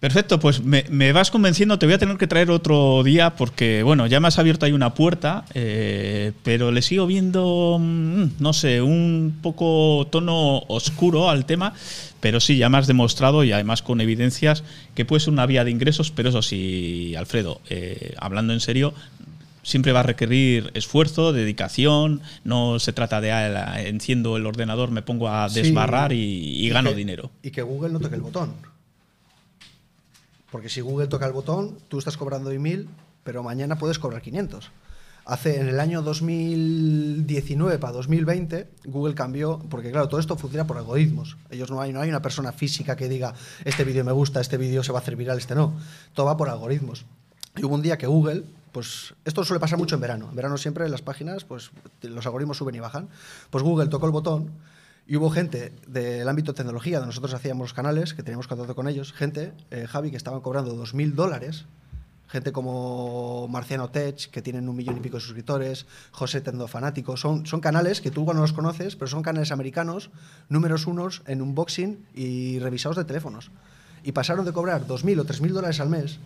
Perfecto, 0.04 0.38
pues 0.38 0.62
me, 0.62 1.12
vas 1.12 1.30
convenciendo, 1.30 1.78
te 1.78 1.86
voy 1.86 1.94
a 1.94 1.98
tener 1.98 2.18
que 2.18 2.26
traer 2.26 2.50
otro 2.50 3.02
día 3.02 3.36
porque, 3.36 3.82
bueno, 3.82 4.06
ya 4.06 4.20
me 4.20 4.28
has 4.28 4.38
abierto 4.38 4.66
ahí 4.66 4.72
una 4.72 4.92
puerta, 4.92 5.46
eh, 5.54 6.32
pero 6.42 6.72
le 6.72 6.82
sigo 6.82 7.06
viendo, 7.06 7.78
mm, 7.80 8.32
no 8.38 8.52
sé, 8.52 8.82
un 8.82 9.38
poco 9.40 10.06
tono 10.10 10.58
oscuro 10.68 11.30
al 11.30 11.46
tema, 11.46 11.72
pero 12.20 12.38
sí, 12.38 12.58
ya 12.58 12.68
me 12.68 12.76
has 12.76 12.86
demostrado 12.86 13.44
y 13.44 13.52
además 13.52 13.80
con 13.80 14.02
evidencias 14.02 14.62
que 14.94 15.06
puede 15.06 15.20
ser 15.20 15.32
una 15.32 15.46
vía 15.46 15.64
de 15.64 15.70
ingresos, 15.70 16.10
pero 16.10 16.28
eso 16.28 16.42
sí, 16.42 17.14
Alfredo, 17.16 17.62
eh, 17.70 18.12
hablando 18.18 18.52
en 18.52 18.60
serio, 18.60 18.92
siempre 19.64 19.92
va 19.92 20.00
a 20.00 20.04
requerir 20.04 20.70
esfuerzo, 20.74 21.32
dedicación, 21.32 22.20
no 22.44 22.78
se 22.78 22.92
trata 22.92 23.20
de 23.20 23.32
ah, 23.32 23.82
enciendo 23.82 24.36
el 24.36 24.46
ordenador, 24.46 24.90
me 24.90 25.02
pongo 25.02 25.28
a 25.28 25.48
desbarrar 25.48 26.12
y, 26.12 26.68
gano 26.68 26.92
dinero. 26.92 27.30
Y 27.42 27.50
que 27.50 27.62
Google 27.62 27.92
no 27.92 27.98
toque 27.98 28.14
el 28.14 28.20
botón. 28.20 28.52
Porque 30.52 30.68
si 30.68 30.80
Google 30.80 31.08
toca 31.08 31.26
el 31.26 31.32
botón, 31.32 31.78
tú 31.88 31.98
estás 31.98 32.16
cobrando 32.16 32.50
hoy 32.50 32.60
1000, 32.60 32.88
pero 33.24 33.42
mañana 33.42 33.76
puedes 33.76 33.98
cobrar 33.98 34.22
500. 34.22 34.70
Hace 35.26 35.58
en 35.58 35.68
el 35.68 35.80
año 35.80 36.02
2019 36.02 37.78
para 37.78 37.94
2020 37.94 38.68
Google 38.84 39.14
cambió, 39.14 39.58
porque 39.70 39.90
claro, 39.90 40.06
todo 40.06 40.20
esto 40.20 40.36
funciona 40.36 40.66
por 40.66 40.76
algoritmos. 40.76 41.38
Ellos 41.50 41.70
no 41.70 41.80
hay, 41.80 41.94
no 41.94 42.02
hay 42.02 42.10
una 42.10 42.20
persona 42.20 42.52
física 42.52 42.94
que 42.94 43.08
diga 43.08 43.32
este 43.64 43.84
vídeo 43.84 44.04
me 44.04 44.12
gusta, 44.12 44.42
este 44.42 44.58
vídeo 44.58 44.82
se 44.84 44.92
va 44.92 44.98
a 44.98 45.02
hacer 45.02 45.16
viral, 45.16 45.38
este 45.38 45.54
no. 45.54 45.72
Todo 46.12 46.26
va 46.26 46.36
por 46.36 46.50
algoritmos. 46.50 47.06
Y 47.56 47.64
hubo 47.64 47.74
un 47.74 47.80
día 47.80 47.96
que 47.96 48.06
Google, 48.06 48.44
pues 48.74 49.14
esto 49.24 49.44
suele 49.44 49.60
pasar 49.60 49.78
mucho 49.78 49.94
en 49.94 50.00
verano. 50.00 50.28
En 50.30 50.34
verano 50.34 50.58
siempre 50.58 50.84
en 50.84 50.90
las 50.90 51.00
páginas, 51.00 51.44
pues 51.44 51.70
los 52.02 52.26
algoritmos 52.26 52.56
suben 52.56 52.74
y 52.74 52.80
bajan. 52.80 53.08
Pues 53.50 53.62
Google 53.62 53.86
tocó 53.86 54.06
el 54.06 54.12
botón 54.12 54.50
y 55.06 55.14
hubo 55.14 55.30
gente 55.30 55.72
del 55.86 56.28
ámbito 56.28 56.50
de 56.50 56.56
tecnología, 56.56 56.98
donde 56.98 57.10
nosotros 57.10 57.34
hacíamos 57.34 57.72
canales, 57.72 58.14
que 58.14 58.24
teníamos 58.24 58.48
contacto 58.48 58.74
con 58.74 58.88
ellos, 58.88 59.12
gente, 59.12 59.52
eh, 59.70 59.86
Javi, 59.86 60.10
que 60.10 60.16
estaban 60.16 60.40
cobrando 60.40 60.74
2.000 60.74 61.12
dólares 61.12 61.66
gente 62.26 62.50
como 62.50 63.46
Marciano 63.46 63.90
Tech, 63.90 64.28
que 64.30 64.42
tienen 64.42 64.68
un 64.68 64.74
millón 64.74 64.96
y 64.96 65.00
pico 65.00 65.18
de 65.18 65.20
suscriptores, 65.20 65.86
José 66.10 66.40
Tendo 66.40 66.66
Fanático, 66.66 67.16
son, 67.16 67.46
son 67.46 67.60
canales 67.60 68.00
que 68.00 68.10
tú 68.10 68.24
no 68.24 68.40
los 68.40 68.52
conoces, 68.52 68.96
pero 68.96 69.06
son 69.08 69.22
canales 69.22 69.52
americanos, 69.52 70.10
números 70.48 70.88
unos 70.88 71.22
en 71.26 71.42
unboxing 71.42 72.04
y 72.12 72.58
revisados 72.58 72.96
de 72.96 73.04
teléfonos. 73.04 73.52
Y 74.02 74.10
pasaron 74.10 74.44
de 74.44 74.52
cobrar 74.52 74.84
2.000 74.84 75.20
o 75.20 75.24
3.000 75.24 75.52
dólares 75.52 75.78
al 75.78 75.90
mes 75.90 76.18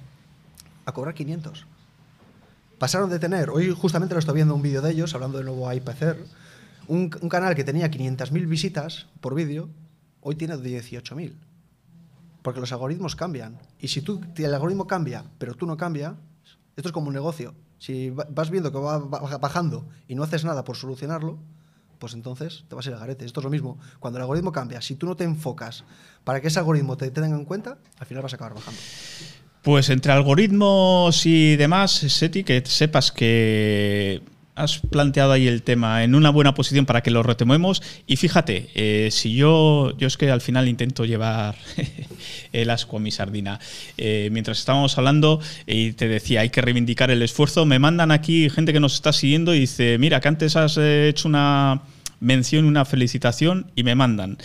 a 0.87 0.93
cobrar 0.93 1.13
500. 1.13 1.67
Pasaron 2.79 3.11
de 3.11 3.19
tener, 3.19 3.51
hoy 3.51 3.71
justamente 3.73 4.15
lo 4.15 4.21
estoy 4.21 4.37
viendo 4.37 4.55
un 4.55 4.63
vídeo 4.63 4.83
de 4.83 4.93
ellos, 4.93 5.15
hablando 5.15 5.39
de 5.39 5.45
nuevo 5.45 5.73
IPCR, 5.73 6.19
un, 6.87 7.11
un 7.21 7.29
canal 7.29 7.55
que 7.55 7.65
tenía 7.65 7.91
500.000 7.91 8.49
visitas 8.49 9.07
por 9.21 9.35
vídeo, 9.35 9.69
hoy 10.21 10.37
tiene 10.37 10.55
18.000 10.55 11.35
porque 12.49 12.61
los 12.61 12.73
algoritmos 12.73 13.15
cambian. 13.15 13.59
Y 13.79 13.89
si 13.89 14.01
tú, 14.01 14.23
el 14.37 14.55
algoritmo 14.55 14.87
cambia, 14.87 15.23
pero 15.37 15.55
tú 15.55 15.67
no 15.67 15.77
cambias, 15.77 16.15
esto 16.77 16.89
es 16.89 16.93
como 16.93 17.09
un 17.09 17.13
negocio. 17.13 17.55
Si 17.79 18.09
vas 18.09 18.51
viendo 18.51 18.73
que 18.73 18.79
va 18.79 18.99
bajando 18.99 19.87
y 20.09 20.15
no 20.15 20.23
haces 20.23 20.47
nada 20.47 20.65
por 20.65 20.77
solucionarlo, 20.77 21.39
pues 21.99 22.15
entonces 22.15 22.65
te 22.69 22.75
vas 22.75 22.87
a 22.87 22.89
ir 22.89 22.95
al 22.95 23.01
garete. 23.01 23.27
Esto 23.27 23.41
es 23.41 23.45
lo 23.45 23.51
mismo. 23.51 23.79
Cuando 24.01 24.19
el 24.19 24.23
algoritmo 24.23 24.51
cambia, 24.51 24.81
si 24.81 24.95
tú 24.95 25.05
no 25.05 25.15
te 25.15 25.25
enfocas 25.25 25.85
para 26.25 26.41
que 26.41 26.49
ese 26.49 26.59
algoritmo 26.59 26.97
te 26.97 27.11
tenga 27.11 27.37
en 27.37 27.45
cuenta, 27.45 27.77
al 27.99 28.07
final 28.07 28.23
vas 28.23 28.33
a 28.33 28.37
acabar 28.37 28.55
bajando. 28.55 28.81
Pues 29.69 29.91
entre 29.91 30.13
algoritmos 30.13 31.27
y 31.27 31.57
demás, 31.57 31.91
Seti, 31.91 32.43
que 32.43 32.63
sepas 32.65 33.13
que 33.13 34.23
has 34.55 34.79
planteado 34.79 35.33
ahí 35.33 35.47
el 35.47 35.63
tema 35.63 36.05
en 36.05 36.15
una 36.15 36.31
buena 36.31 36.55
posición 36.55 36.87
para 36.87 37.03
que 37.03 37.11
lo 37.11 37.23
retomemos. 37.23 37.83
Y 38.07 38.17
fíjate, 38.17 38.71
eh, 38.75 39.11
si 39.11 39.35
yo, 39.35 39.95
yo 39.99 40.07
es 40.07 40.17
que 40.17 40.31
al 40.31 40.41
final 40.41 40.69
intento 40.69 41.05
llevar 41.05 41.57
el 42.55 42.71
asco 42.71 42.97
a 42.97 43.01
mi 43.01 43.11
sardina. 43.11 43.61
Eh, 43.99 44.31
mientras 44.33 44.59
estábamos 44.59 44.97
hablando 44.97 45.39
y 45.67 45.93
te 45.93 46.09
decía, 46.09 46.41
hay 46.41 46.49
que 46.49 46.63
reivindicar 46.63 47.11
el 47.11 47.21
esfuerzo, 47.21 47.67
me 47.67 47.79
mandan 47.79 48.11
aquí 48.11 48.49
gente 48.49 48.73
que 48.73 48.81
nos 48.81 48.95
está 48.95 49.13
siguiendo 49.13 49.55
y 49.55 49.61
dice, 49.61 49.99
mira, 49.99 50.19
que 50.21 50.29
antes 50.29 50.57
has 50.57 50.79
eh, 50.79 51.11
hecho 51.11 51.29
una 51.29 51.83
mención, 52.21 52.65
una 52.65 52.87
felicitación 52.87 53.71
y 53.77 53.83
me 53.83 53.95
mandan. 53.95 54.39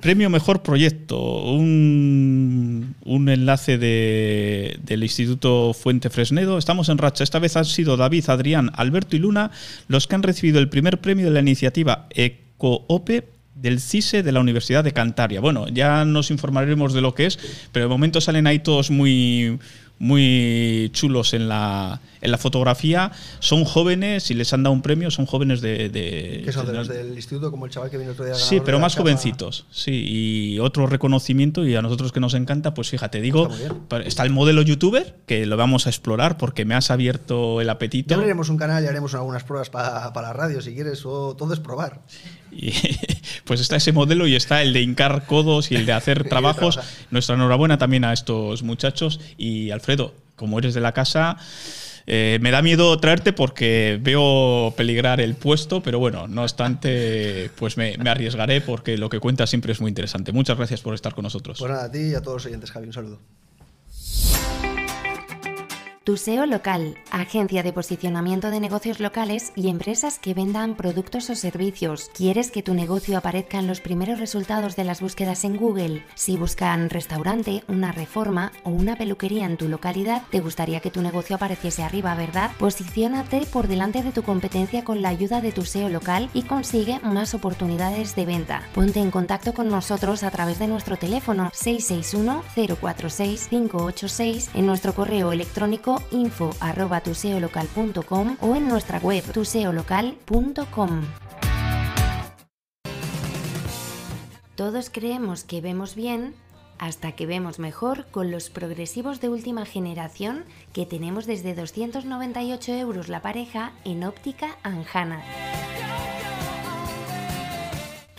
Premio 0.00 0.30
Mejor 0.30 0.62
Proyecto, 0.62 1.18
un, 1.44 2.94
enlace 3.04 3.78
del 3.78 5.02
Instituto 5.02 5.74
Fuente 5.74 6.10
Fresnedo. 6.10 6.58
Estamos 6.58 6.88
en 6.88 6.98
racha. 6.98 7.22
Esta 7.22 7.38
vez 7.38 7.56
han 7.56 7.64
sido 7.66 7.96
David, 7.96 8.28
Adrián, 8.28 8.70
Alberto 8.74 9.16
y 9.16 9.18
Luna 9.18 9.50
los 9.88 10.06
que 10.06 10.14
han 10.14 10.22
recibido 10.22 10.58
el 10.58 10.68
primer 10.68 11.00
premio 11.00 11.26
de 11.26 11.32
la 11.32 11.40
iniciativa 11.40 12.06
ECOOPE 12.10 13.28
del 13.54 13.80
CISE 13.80 14.22
de 14.22 14.32
la 14.32 14.40
Universidad 14.40 14.82
de 14.82 14.92
Cantabria. 14.92 15.40
Bueno, 15.40 15.68
ya 15.68 16.04
nos 16.04 16.30
informaremos 16.30 16.94
de 16.94 17.02
lo 17.02 17.14
que 17.14 17.26
es, 17.26 17.38
pero 17.72 17.84
de 17.84 17.90
momento 17.90 18.20
salen 18.20 18.46
ahí 18.46 18.60
todos 18.60 18.90
muy, 18.90 19.58
muy 20.00 20.90
chulos 20.94 21.34
en 21.34 21.46
la, 21.48 22.00
en 22.22 22.30
la 22.30 22.38
fotografía. 22.38 23.12
Son 23.38 23.64
jóvenes 23.64 24.30
y 24.30 24.34
les 24.34 24.52
han 24.52 24.62
dado 24.62 24.72
un 24.72 24.82
premio, 24.82 25.10
son 25.10 25.26
jóvenes 25.26 25.60
de... 25.60 25.90
de 25.90 26.42
¿Qué 26.44 26.52
son? 26.52 26.66
¿De 26.66 26.72
los 26.72 26.88
del 26.88 27.14
instituto, 27.14 27.50
como 27.50 27.66
el 27.66 27.70
chaval 27.70 27.90
que 27.90 27.98
vino 27.98 28.12
otro 28.12 28.24
día? 28.24 28.34
Sí, 28.34 28.60
pero 28.64 28.80
más 28.80 28.96
jovencitos. 28.96 29.66
Sí, 29.70 30.04
y 30.08 30.58
otro 30.58 30.86
reconocimiento 30.86 31.66
y 31.66 31.76
a 31.76 31.82
nosotros 31.82 32.12
que 32.12 32.18
nos 32.18 32.32
encanta, 32.32 32.72
pues 32.72 32.88
fíjate, 32.88 33.20
digo, 33.20 33.50
está, 34.04 34.24
el 34.24 34.30
modelo 34.30 34.62
youtuber, 34.62 35.16
que 35.26 35.44
lo 35.44 35.58
vamos 35.58 35.86
a 35.86 35.90
explorar 35.90 36.38
porque 36.38 36.64
me 36.64 36.74
has 36.74 36.90
abierto 36.90 37.60
el 37.60 37.68
apetito. 37.68 38.08
Ya 38.08 38.16
abriremos 38.16 38.48
un 38.48 38.56
canal 38.56 38.82
y 38.82 38.86
haremos 38.86 39.14
algunas 39.14 39.44
pruebas 39.44 39.68
para, 39.68 40.12
para 40.14 40.28
la 40.28 40.32
radio, 40.32 40.62
si 40.62 40.74
quieres, 40.74 41.04
o 41.04 41.36
todo 41.36 41.52
es 41.52 41.60
probar. 41.60 42.00
Y, 42.52 42.72
pues 43.44 43.60
está 43.60 43.76
ese 43.76 43.92
modelo 43.92 44.26
y 44.26 44.36
está 44.36 44.62
el 44.62 44.72
de 44.72 44.82
hincar 44.82 45.26
codos 45.26 45.70
y 45.70 45.76
el 45.76 45.86
de 45.86 45.92
hacer 45.92 46.24
trabajos. 46.28 46.78
Nuestra 47.10 47.34
enhorabuena 47.34 47.78
también 47.78 48.04
a 48.04 48.12
estos 48.12 48.62
muchachos. 48.62 49.20
Y 49.36 49.70
Alfredo, 49.70 50.14
como 50.36 50.58
eres 50.58 50.74
de 50.74 50.80
la 50.80 50.92
casa, 50.92 51.36
eh, 52.06 52.38
me 52.40 52.50
da 52.50 52.62
miedo 52.62 52.98
traerte 52.98 53.32
porque 53.32 53.98
veo 54.00 54.74
peligrar 54.76 55.20
el 55.20 55.34
puesto, 55.34 55.82
pero 55.82 55.98
bueno, 55.98 56.28
no 56.28 56.42
obstante, 56.42 57.50
pues 57.56 57.76
me, 57.76 57.96
me, 57.98 58.10
arriesgaré 58.10 58.60
porque 58.60 58.98
lo 58.98 59.08
que 59.08 59.20
cuenta 59.20 59.46
siempre 59.46 59.72
es 59.72 59.80
muy 59.80 59.90
interesante. 59.90 60.32
Muchas 60.32 60.56
gracias 60.56 60.80
por 60.80 60.94
estar 60.94 61.14
con 61.14 61.24
nosotros. 61.24 61.58
Pues 61.58 61.70
nada, 61.70 61.84
a 61.84 61.90
ti 61.90 61.98
y 61.98 62.14
a 62.14 62.20
todos 62.20 62.36
los 62.36 62.46
oyentes, 62.46 62.70
Javi, 62.70 62.86
un 62.86 62.92
saludo. 62.92 63.20
Tu 66.02 66.16
SEO 66.16 66.46
local, 66.46 66.96
agencia 67.10 67.62
de 67.62 67.74
posicionamiento 67.74 68.50
de 68.50 68.58
negocios 68.58 69.00
locales 69.00 69.52
y 69.54 69.68
empresas 69.68 70.18
que 70.18 70.32
vendan 70.32 70.74
productos 70.74 71.28
o 71.28 71.34
servicios. 71.34 72.10
¿Quieres 72.14 72.50
que 72.50 72.62
tu 72.62 72.72
negocio 72.72 73.18
aparezca 73.18 73.58
en 73.58 73.66
los 73.66 73.82
primeros 73.82 74.18
resultados 74.18 74.76
de 74.76 74.84
las 74.84 75.02
búsquedas 75.02 75.44
en 75.44 75.58
Google? 75.58 76.02
Si 76.14 76.38
buscan 76.38 76.88
restaurante, 76.88 77.64
una 77.68 77.92
reforma 77.92 78.50
o 78.64 78.70
una 78.70 78.96
peluquería 78.96 79.44
en 79.44 79.58
tu 79.58 79.68
localidad, 79.68 80.22
te 80.30 80.40
gustaría 80.40 80.80
que 80.80 80.90
tu 80.90 81.02
negocio 81.02 81.36
apareciese 81.36 81.82
arriba, 81.82 82.14
¿verdad? 82.14 82.50
Posiciónate 82.58 83.44
por 83.52 83.68
delante 83.68 84.02
de 84.02 84.12
tu 84.12 84.22
competencia 84.22 84.84
con 84.84 85.02
la 85.02 85.10
ayuda 85.10 85.42
de 85.42 85.52
tu 85.52 85.66
SEO 85.66 85.90
local 85.90 86.30
y 86.32 86.44
consigue 86.44 86.98
más 87.00 87.34
oportunidades 87.34 88.16
de 88.16 88.24
venta. 88.24 88.62
Ponte 88.74 89.00
en 89.00 89.10
contacto 89.10 89.52
con 89.52 89.68
nosotros 89.68 90.22
a 90.22 90.30
través 90.30 90.58
de 90.58 90.66
nuestro 90.66 90.96
teléfono 90.96 91.50
661 91.52 92.42
046 92.80 93.48
586 93.48 94.50
en 94.54 94.64
nuestro 94.64 94.94
correo 94.94 95.30
electrónico 95.32 95.89
info 96.10 96.50
arroba 96.60 97.00
tuseolocal.com 97.00 98.36
o 98.40 98.56
en 98.56 98.68
nuestra 98.68 98.98
web 98.98 99.24
tuseolocal.com. 99.32 101.02
Todos 104.56 104.90
creemos 104.90 105.44
que 105.44 105.60
vemos 105.60 105.94
bien 105.94 106.34
hasta 106.78 107.12
que 107.12 107.26
vemos 107.26 107.58
mejor 107.58 108.06
con 108.10 108.30
los 108.30 108.50
progresivos 108.50 109.20
de 109.20 109.28
última 109.28 109.66
generación 109.66 110.44
que 110.72 110.86
tenemos 110.86 111.26
desde 111.26 111.54
298 111.54 112.72
euros 112.72 113.08
la 113.08 113.20
pareja 113.20 113.72
en 113.84 114.04
óptica 114.04 114.56
Anjana. 114.62 115.22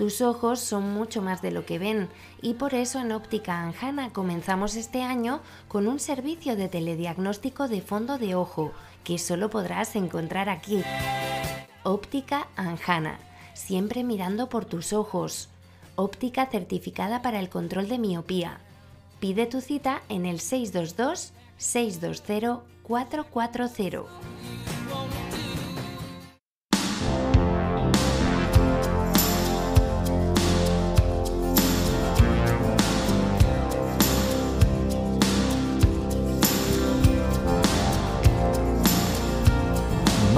Tus 0.01 0.21
ojos 0.21 0.59
son 0.59 0.95
mucho 0.95 1.21
más 1.21 1.43
de 1.43 1.51
lo 1.51 1.63
que 1.63 1.77
ven 1.77 2.09
y 2.41 2.55
por 2.55 2.73
eso 2.73 2.99
en 2.99 3.11
Óptica 3.11 3.61
Anjana 3.61 4.11
comenzamos 4.11 4.75
este 4.75 5.03
año 5.03 5.41
con 5.67 5.87
un 5.87 5.99
servicio 5.99 6.55
de 6.55 6.69
telediagnóstico 6.69 7.67
de 7.67 7.81
fondo 7.81 8.17
de 8.17 8.33
ojo 8.33 8.71
que 9.03 9.19
solo 9.19 9.51
podrás 9.51 9.95
encontrar 9.95 10.49
aquí. 10.49 10.81
Óptica 11.83 12.47
Anjana, 12.55 13.19
siempre 13.53 14.03
mirando 14.03 14.49
por 14.49 14.65
tus 14.65 14.91
ojos. 14.91 15.49
Óptica 15.95 16.47
certificada 16.47 17.21
para 17.21 17.39
el 17.39 17.49
control 17.49 17.87
de 17.87 17.99
miopía. 17.99 18.57
Pide 19.19 19.45
tu 19.45 19.61
cita 19.61 20.01
en 20.09 20.25
el 20.25 20.39
622 20.39 21.31
620 21.57 22.61
440. 22.81 25.20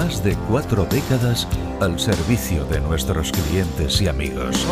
De 0.04 0.36
cuatro 0.50 0.84
décadas 0.84 1.48
al 1.80 1.98
servicio 1.98 2.66
de 2.66 2.78
nuestros 2.78 3.32
clientes 3.32 4.02
y 4.02 4.08
amigos. 4.08 4.66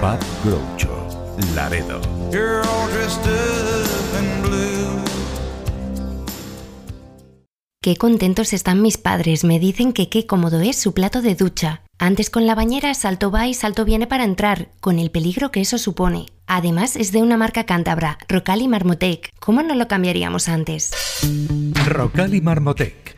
Pub 0.00 0.18
Groucho, 0.44 1.06
Laredo. 1.54 2.00
Qué 7.82 7.96
contentos 7.96 8.54
están 8.54 8.80
mis 8.80 8.96
padres, 8.96 9.44
me 9.44 9.58
dicen 9.58 9.92
que 9.92 10.08
qué 10.08 10.26
cómodo 10.26 10.62
es 10.62 10.76
su 10.76 10.94
plato 10.94 11.20
de 11.20 11.34
ducha. 11.34 11.82
Antes 11.98 12.30
con 12.30 12.46
la 12.46 12.54
bañera 12.54 12.94
salto 12.94 13.30
va 13.30 13.46
y 13.46 13.52
salto 13.52 13.84
viene 13.84 14.06
para 14.06 14.24
entrar, 14.24 14.70
con 14.80 14.98
el 14.98 15.10
peligro 15.10 15.50
que 15.50 15.60
eso 15.60 15.76
supone. 15.76 16.26
Además 16.46 16.96
es 16.96 17.12
de 17.12 17.20
una 17.20 17.36
marca 17.36 17.66
cántabra, 17.66 18.16
Rocal 18.26 18.62
y 18.62 18.68
Marmotec. 18.68 19.28
¿Cómo 19.38 19.62
no 19.62 19.74
lo 19.74 19.86
cambiaríamos 19.86 20.48
antes? 20.48 20.92
Rocal 21.84 22.34
y 22.34 22.40
Marmotec 22.40 23.17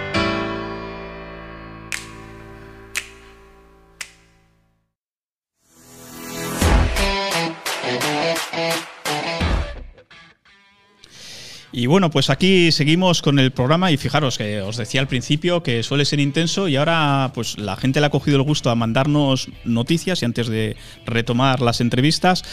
Y 11.73 11.85
bueno, 11.85 12.11
pues 12.11 12.29
aquí 12.29 12.71
seguimos 12.73 13.21
con 13.21 13.39
el 13.39 13.51
programa 13.51 13.91
y 13.91 13.97
fijaros 13.97 14.37
que 14.37 14.59
os 14.61 14.75
decía 14.75 14.99
al 14.99 15.07
principio 15.07 15.63
que 15.63 15.83
suele 15.83 16.03
ser 16.03 16.19
intenso 16.19 16.67
y 16.67 16.75
ahora 16.75 17.31
pues 17.33 17.57
la 17.57 17.77
gente 17.77 18.01
le 18.01 18.07
ha 18.07 18.09
cogido 18.09 18.35
el 18.35 18.43
gusto 18.43 18.69
a 18.69 18.75
mandarnos 18.75 19.47
noticias 19.63 20.21
y 20.21 20.25
antes 20.25 20.47
de 20.47 20.75
retomar 21.05 21.61
las 21.61 21.79
entrevistas 21.79 22.43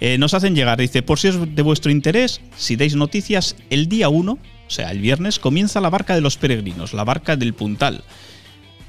eh, 0.00 0.16
nos 0.18 0.32
hacen 0.32 0.54
llegar, 0.54 0.78
dice, 0.78 1.02
por 1.02 1.18
si 1.18 1.28
es 1.28 1.56
de 1.56 1.62
vuestro 1.62 1.90
interés, 1.90 2.40
si 2.56 2.76
dais 2.76 2.94
noticias, 2.94 3.56
el 3.68 3.88
día 3.88 4.08
1, 4.10 4.32
o 4.32 4.70
sea, 4.70 4.92
el 4.92 5.00
viernes, 5.00 5.40
comienza 5.40 5.80
la 5.80 5.90
barca 5.90 6.14
de 6.14 6.20
los 6.20 6.36
peregrinos, 6.36 6.92
la 6.94 7.02
barca 7.02 7.36
del 7.36 7.54
Puntal. 7.54 8.04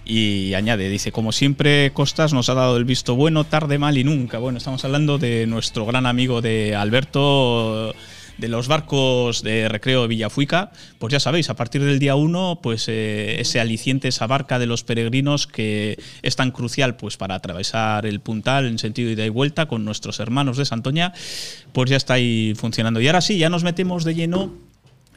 Y 0.06 0.54
añade, 0.56 0.90
dice, 0.90 1.12
como 1.12 1.32
siempre, 1.32 1.92
Costas 1.94 2.34
nos 2.34 2.50
ha 2.50 2.56
dado 2.56 2.78
el 2.78 2.86
visto 2.86 3.16
bueno, 3.16 3.44
tarde, 3.44 3.78
mal 3.78 3.98
y 3.98 4.04
nunca. 4.04 4.40
Bueno, 4.40 4.58
estamos 4.58 4.84
hablando 4.84 5.20
de 5.20 5.46
nuestro 5.46 5.86
gran 5.86 6.08
amigo 6.08 6.42
de 6.42 6.76
Alberto 6.76 7.94
de 8.40 8.48
los 8.48 8.68
barcos 8.68 9.44
de 9.44 9.68
recreo 9.70 10.04
de 10.04 10.08
Villafuica, 10.08 10.72
pues 10.98 11.12
ya 11.12 11.20
sabéis, 11.20 11.50
a 11.50 11.56
partir 11.56 11.84
del 11.84 12.00
día 12.00 12.16
1, 12.16 12.60
pues 12.62 12.88
eh, 12.88 13.40
ese 13.40 13.60
aliciente, 13.60 14.08
esa 14.08 14.28
barca 14.28 14.60
de 14.60 14.66
los 14.66 14.84
peregrinos 14.84 15.48
que 15.48 16.00
es 16.22 16.36
tan 16.36 16.52
crucial 16.52 16.96
pues 16.96 17.18
para 17.18 17.36
atravesar 17.36 18.06
el 18.06 18.20
puntal 18.20 18.66
en 18.66 18.80
sentido 18.80 19.12
ida 19.12 19.26
y 19.26 19.30
vuelta 19.30 19.68
con 19.68 19.86
nuestros 19.86 20.20
hermanos 20.20 20.58
de 20.58 20.66
Santoña, 20.66 21.14
pues 21.74 21.90
ya 21.90 21.98
está 21.98 22.16
ahí 22.16 22.54
funcionando. 22.56 23.02
Y 23.02 23.08
ahora 23.08 23.22
sí, 23.22 23.38
ya 23.38 23.50
nos 23.50 23.64
metemos 23.64 24.04
de 24.04 24.16
lleno 24.16 24.54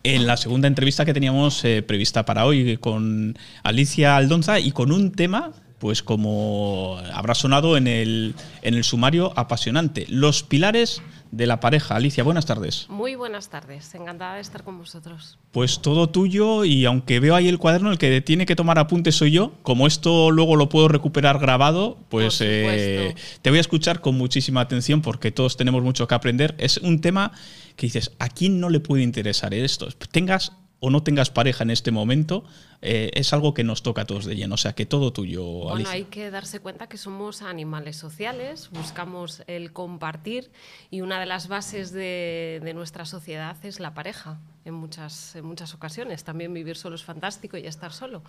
en 0.02 0.26
la 0.26 0.36
segunda 0.36 0.68
entrevista 0.68 1.04
que 1.04 1.14
teníamos 1.14 1.64
eh, 1.64 1.82
prevista 1.82 2.24
para 2.24 2.44
hoy 2.44 2.76
con 2.78 3.38
Alicia 3.62 4.16
Aldonza 4.16 4.58
y 4.58 4.72
con 4.72 4.90
un 4.90 5.12
tema 5.12 5.52
pues 5.78 6.04
como 6.04 7.00
habrá 7.12 7.34
sonado 7.34 7.76
en 7.76 7.88
el, 7.88 8.36
en 8.62 8.74
el 8.74 8.84
sumario 8.84 9.32
apasionante, 9.34 10.06
los 10.08 10.44
pilares 10.44 11.02
de 11.32 11.46
la 11.46 11.58
pareja. 11.60 11.96
Alicia, 11.96 12.22
buenas 12.22 12.46
tardes. 12.46 12.86
Muy 12.88 13.16
buenas 13.16 13.48
tardes, 13.48 13.94
encantada 13.94 14.34
de 14.34 14.42
estar 14.42 14.62
con 14.62 14.78
vosotros. 14.78 15.38
Pues 15.50 15.80
todo 15.80 16.10
tuyo 16.10 16.64
y 16.64 16.84
aunque 16.84 17.18
veo 17.20 17.34
ahí 17.34 17.48
el 17.48 17.58
cuaderno, 17.58 17.90
el 17.90 17.98
que 17.98 18.20
tiene 18.20 18.46
que 18.46 18.54
tomar 18.54 18.78
apuntes 18.78 19.16
soy 19.16 19.32
yo, 19.32 19.54
como 19.62 19.86
esto 19.86 20.30
luego 20.30 20.56
lo 20.56 20.68
puedo 20.68 20.88
recuperar 20.88 21.38
grabado, 21.38 21.98
pues 22.10 22.38
eh, 22.42 23.14
te 23.40 23.50
voy 23.50 23.56
a 23.56 23.60
escuchar 23.62 24.02
con 24.02 24.16
muchísima 24.16 24.60
atención 24.60 25.00
porque 25.00 25.32
todos 25.32 25.56
tenemos 25.56 25.82
mucho 25.82 26.06
que 26.06 26.14
aprender. 26.14 26.54
Es 26.58 26.76
un 26.76 27.00
tema 27.00 27.32
que 27.76 27.86
dices, 27.86 28.12
¿a 28.18 28.28
quién 28.28 28.60
no 28.60 28.68
le 28.68 28.80
puede 28.80 29.02
interesar 29.02 29.54
esto? 29.54 29.88
Tengas 30.10 30.52
o 30.84 30.90
no 30.90 31.04
tengas 31.04 31.30
pareja 31.30 31.62
en 31.62 31.70
este 31.70 31.92
momento, 31.92 32.42
eh, 32.80 33.12
es 33.14 33.32
algo 33.32 33.54
que 33.54 33.62
nos 33.62 33.84
toca 33.84 34.02
a 34.02 34.04
todos 34.04 34.24
de 34.24 34.34
lleno. 34.34 34.56
O 34.56 34.58
sea, 34.58 34.74
que 34.74 34.84
todo 34.84 35.12
tuyo, 35.12 35.44
Bueno, 35.44 35.88
hay 35.88 36.06
que 36.06 36.28
darse 36.28 36.58
cuenta 36.58 36.88
que 36.88 36.98
somos 36.98 37.40
animales 37.40 37.96
sociales, 37.96 38.68
buscamos 38.72 39.44
el 39.46 39.72
compartir 39.72 40.50
y 40.90 41.00
una 41.00 41.20
de 41.20 41.26
las 41.26 41.46
bases 41.46 41.92
de, 41.92 42.72
nuestra 42.74 43.04
sociedad 43.04 43.56
es 43.64 43.78
la 43.78 43.94
pareja. 43.94 44.40
En 44.64 44.74
muchas, 44.74 45.36
en 45.36 45.44
muchas 45.44 45.72
ocasiones. 45.72 46.24
También 46.24 46.52
vivir 46.52 46.76
solo 46.76 46.96
es 46.96 47.04
fantástico 47.04 47.56
y 47.56 47.66
estar 47.66 47.92
solo. 47.92 48.24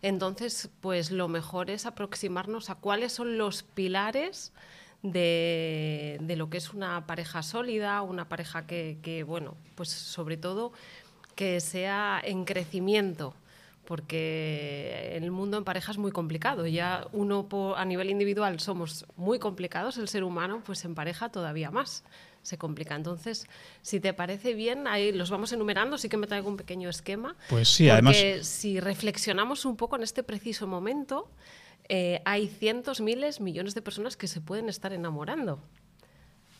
Entonces, 0.00 0.70
pues 0.80 1.10
lo 1.10 1.28
mejor 1.28 1.68
es 1.68 1.84
aproximarnos 1.84 2.70
a 2.70 2.76
cuáles 2.76 3.12
son 3.12 3.36
los 3.36 3.64
pilares 3.64 4.52
de, 5.02 6.18
de 6.22 6.36
lo 6.36 6.48
que 6.48 6.56
es 6.56 6.72
una 6.72 7.06
pareja 7.06 7.42
sólida, 7.42 8.00
una 8.00 8.30
pareja 8.30 8.66
que, 8.66 8.98
que, 9.02 9.24
bueno, 9.24 9.56
pues 9.74 9.90
sobre 9.90 10.38
todo 10.38 10.72
que 11.38 11.60
sea 11.60 12.20
en 12.24 12.44
crecimiento, 12.44 13.32
porque 13.84 15.12
el 15.14 15.30
mundo 15.30 15.56
en 15.56 15.62
pareja 15.62 15.92
es 15.92 15.96
muy 15.96 16.10
complicado. 16.10 16.66
Ya 16.66 17.06
uno 17.12 17.46
a 17.76 17.84
nivel 17.84 18.10
individual 18.10 18.58
somos 18.58 19.06
muy 19.16 19.38
complicados, 19.38 19.98
el 19.98 20.08
ser 20.08 20.24
humano, 20.24 20.64
pues 20.66 20.84
en 20.84 20.96
pareja 20.96 21.28
todavía 21.28 21.70
más 21.70 22.02
se 22.42 22.58
complica. 22.58 22.96
Entonces, 22.96 23.46
si 23.82 24.00
te 24.00 24.12
parece 24.12 24.54
bien, 24.54 24.88
ahí 24.88 25.12
los 25.12 25.30
vamos 25.30 25.52
enumerando, 25.52 25.96
sí 25.96 26.08
que 26.08 26.16
me 26.16 26.26
traigo 26.26 26.48
un 26.48 26.56
pequeño 26.56 26.90
esquema. 26.90 27.36
Pues 27.48 27.68
sí, 27.68 27.88
además. 27.88 28.16
Si 28.42 28.80
reflexionamos 28.80 29.64
un 29.64 29.76
poco 29.76 29.94
en 29.94 30.02
este 30.02 30.24
preciso 30.24 30.66
momento, 30.66 31.30
eh, 31.88 32.20
hay 32.24 32.48
cientos, 32.48 33.00
miles, 33.00 33.40
millones 33.40 33.76
de 33.76 33.82
personas 33.82 34.16
que 34.16 34.26
se 34.26 34.40
pueden 34.40 34.68
estar 34.68 34.92
enamorando. 34.92 35.60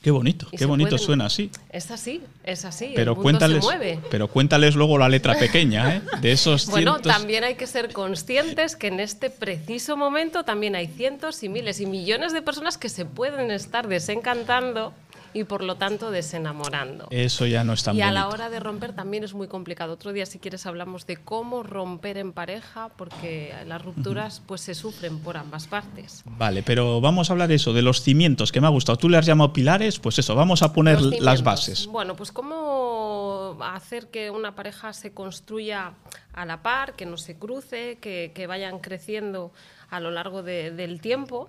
Qué 0.03 0.13
bonito, 0.13 0.47
qué 0.57 0.65
bonito 0.65 0.97
suena 0.97 1.27
así. 1.27 1.51
Es 1.71 1.91
así, 1.91 2.23
es 2.45 2.65
así. 2.65 2.93
Pero 2.95 3.17
cuéntales, 3.17 3.67
pero 4.11 4.29
cuéntales 4.29 4.77
luego 4.77 4.97
la 4.97 5.09
letra 5.09 5.37
pequeña, 5.37 5.97
¿eh? 5.97 6.03
De 6.21 6.31
esos 6.31 6.67
Bueno, 6.71 7.01
también 7.01 7.43
hay 7.43 7.57
que 7.57 7.67
ser 7.67 7.93
conscientes 7.93 8.77
que 8.77 8.87
en 8.87 9.01
este 9.01 9.29
preciso 9.29 9.97
momento 9.97 10.45
también 10.45 10.77
hay 10.77 10.87
cientos 10.87 11.43
y 11.43 11.49
miles 11.49 11.81
y 11.81 11.87
millones 11.87 12.33
de 12.33 12.43
personas 12.43 12.79
que 12.79 12.89
se 12.89 13.07
pueden 13.07 13.51
estar 13.51 13.89
desencantando 13.89 14.93
y 15.33 15.45
por 15.45 15.63
lo 15.63 15.77
tanto 15.77 16.11
desenamorando. 16.11 17.07
Eso 17.11 17.47
ya 17.47 17.65
no 17.65 17.73
está 17.73 17.93
Y 17.93 18.01
a 18.01 18.11
la 18.11 18.29
hora 18.29 18.51
de 18.51 18.61
romper 18.61 18.93
también 18.93 19.25
es 19.25 19.35
muy 19.35 19.49
complicado. 19.49 19.95
Otro 19.95 20.13
día, 20.13 20.27
si 20.27 20.39
quieres, 20.39 20.67
hablamos 20.67 21.07
de 21.07 21.17
cómo 21.17 21.63
romper 21.63 22.19
en 22.19 22.33
pareja, 22.33 22.91
porque 22.97 23.55
las 23.67 23.83
rupturas 23.83 24.43
pues 24.47 24.61
se 24.61 24.75
sufren 24.75 25.19
por 25.19 25.37
ambas 25.37 25.67
partes. 25.67 26.23
Vale, 26.25 26.63
pero 26.63 27.01
vamos 27.01 27.31
a 27.31 27.33
hablar 27.33 27.53
eso, 27.53 27.73
de 27.73 27.83
los 27.83 28.03
cimientos, 28.03 28.53
que 28.53 28.61
me 28.61 28.67
ha 28.67 28.71
gustado. 28.71 28.99
Tú 28.99 29.09
le 29.09 29.17
has 29.17 29.27
llamado 29.27 29.53
pilares, 29.53 29.99
pues 29.99 30.19
eso, 30.19 30.35
vamos 30.35 30.63
a 30.63 30.73
poner 30.73 31.01
las 31.01 31.43
bases. 31.43 31.87
Bueno, 31.87 32.17
pues 32.17 32.33
cómo 32.33 33.59
hacer 33.63 34.09
que 34.09 34.31
una 34.31 34.55
pareja 34.55 34.93
se 34.93 35.13
construya 35.13 35.93
a 36.33 36.47
la 36.47 36.63
par, 36.63 36.95
que 36.95 37.07
no 37.07 37.17
se 37.17 37.37
cruce, 37.37 37.99
que, 38.01 38.33
que 38.35 38.47
vayan 38.47 38.79
creciendo 38.79 39.53
a 39.91 40.01
lo 40.01 40.11
largo 40.11 40.43
del 40.43 41.01
tiempo. 41.01 41.49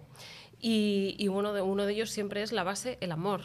Y, 0.62 1.16
y 1.18 1.30
uno, 1.30 1.54
de, 1.54 1.62
uno 1.62 1.86
de 1.86 1.94
ellos 1.94 2.10
siempre 2.10 2.42
es 2.42 2.52
la 2.52 2.64
base, 2.64 2.98
el 3.02 3.12
amor. 3.12 3.42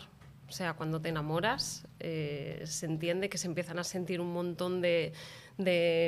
O 0.48 0.52
sea, 0.52 0.74
cuando 0.74 1.00
te 1.00 1.08
enamoras, 1.08 1.86
eh, 2.00 2.62
se 2.66 2.86
entiende 2.86 3.28
que 3.28 3.38
se 3.38 3.46
empiezan 3.46 3.78
a 3.78 3.84
sentir 3.84 4.20
un 4.20 4.32
montón 4.32 4.80
de, 4.82 5.12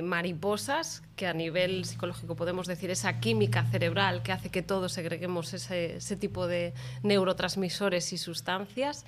mariposas, 0.05 1.03
que 1.15 1.27
a 1.27 1.33
nivel 1.33 1.85
psicológico 1.85 2.37
podemos 2.37 2.67
decir 2.67 2.91
esa 2.91 3.21
química 3.21 3.65
cerebral 3.65 4.23
que 4.23 4.33
hace 4.33 4.51
que 4.51 4.63
todos 4.63 4.93
segreguemos 4.93 5.55
ese, 5.55 6.17
tipo 6.17 6.47
de 6.47 6.75
neurotransmisores 7.03 8.13
y 8.13 8.19
sustancias, 8.19 9.07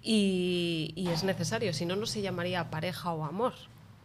y, 0.00 1.08
es 1.12 1.24
necesario, 1.24 1.72
si 1.72 1.84
no, 1.84 1.96
no 1.96 2.06
se 2.06 2.22
llamaría 2.22 2.70
pareja 2.70 3.12
o 3.12 3.24
amor. 3.24 3.54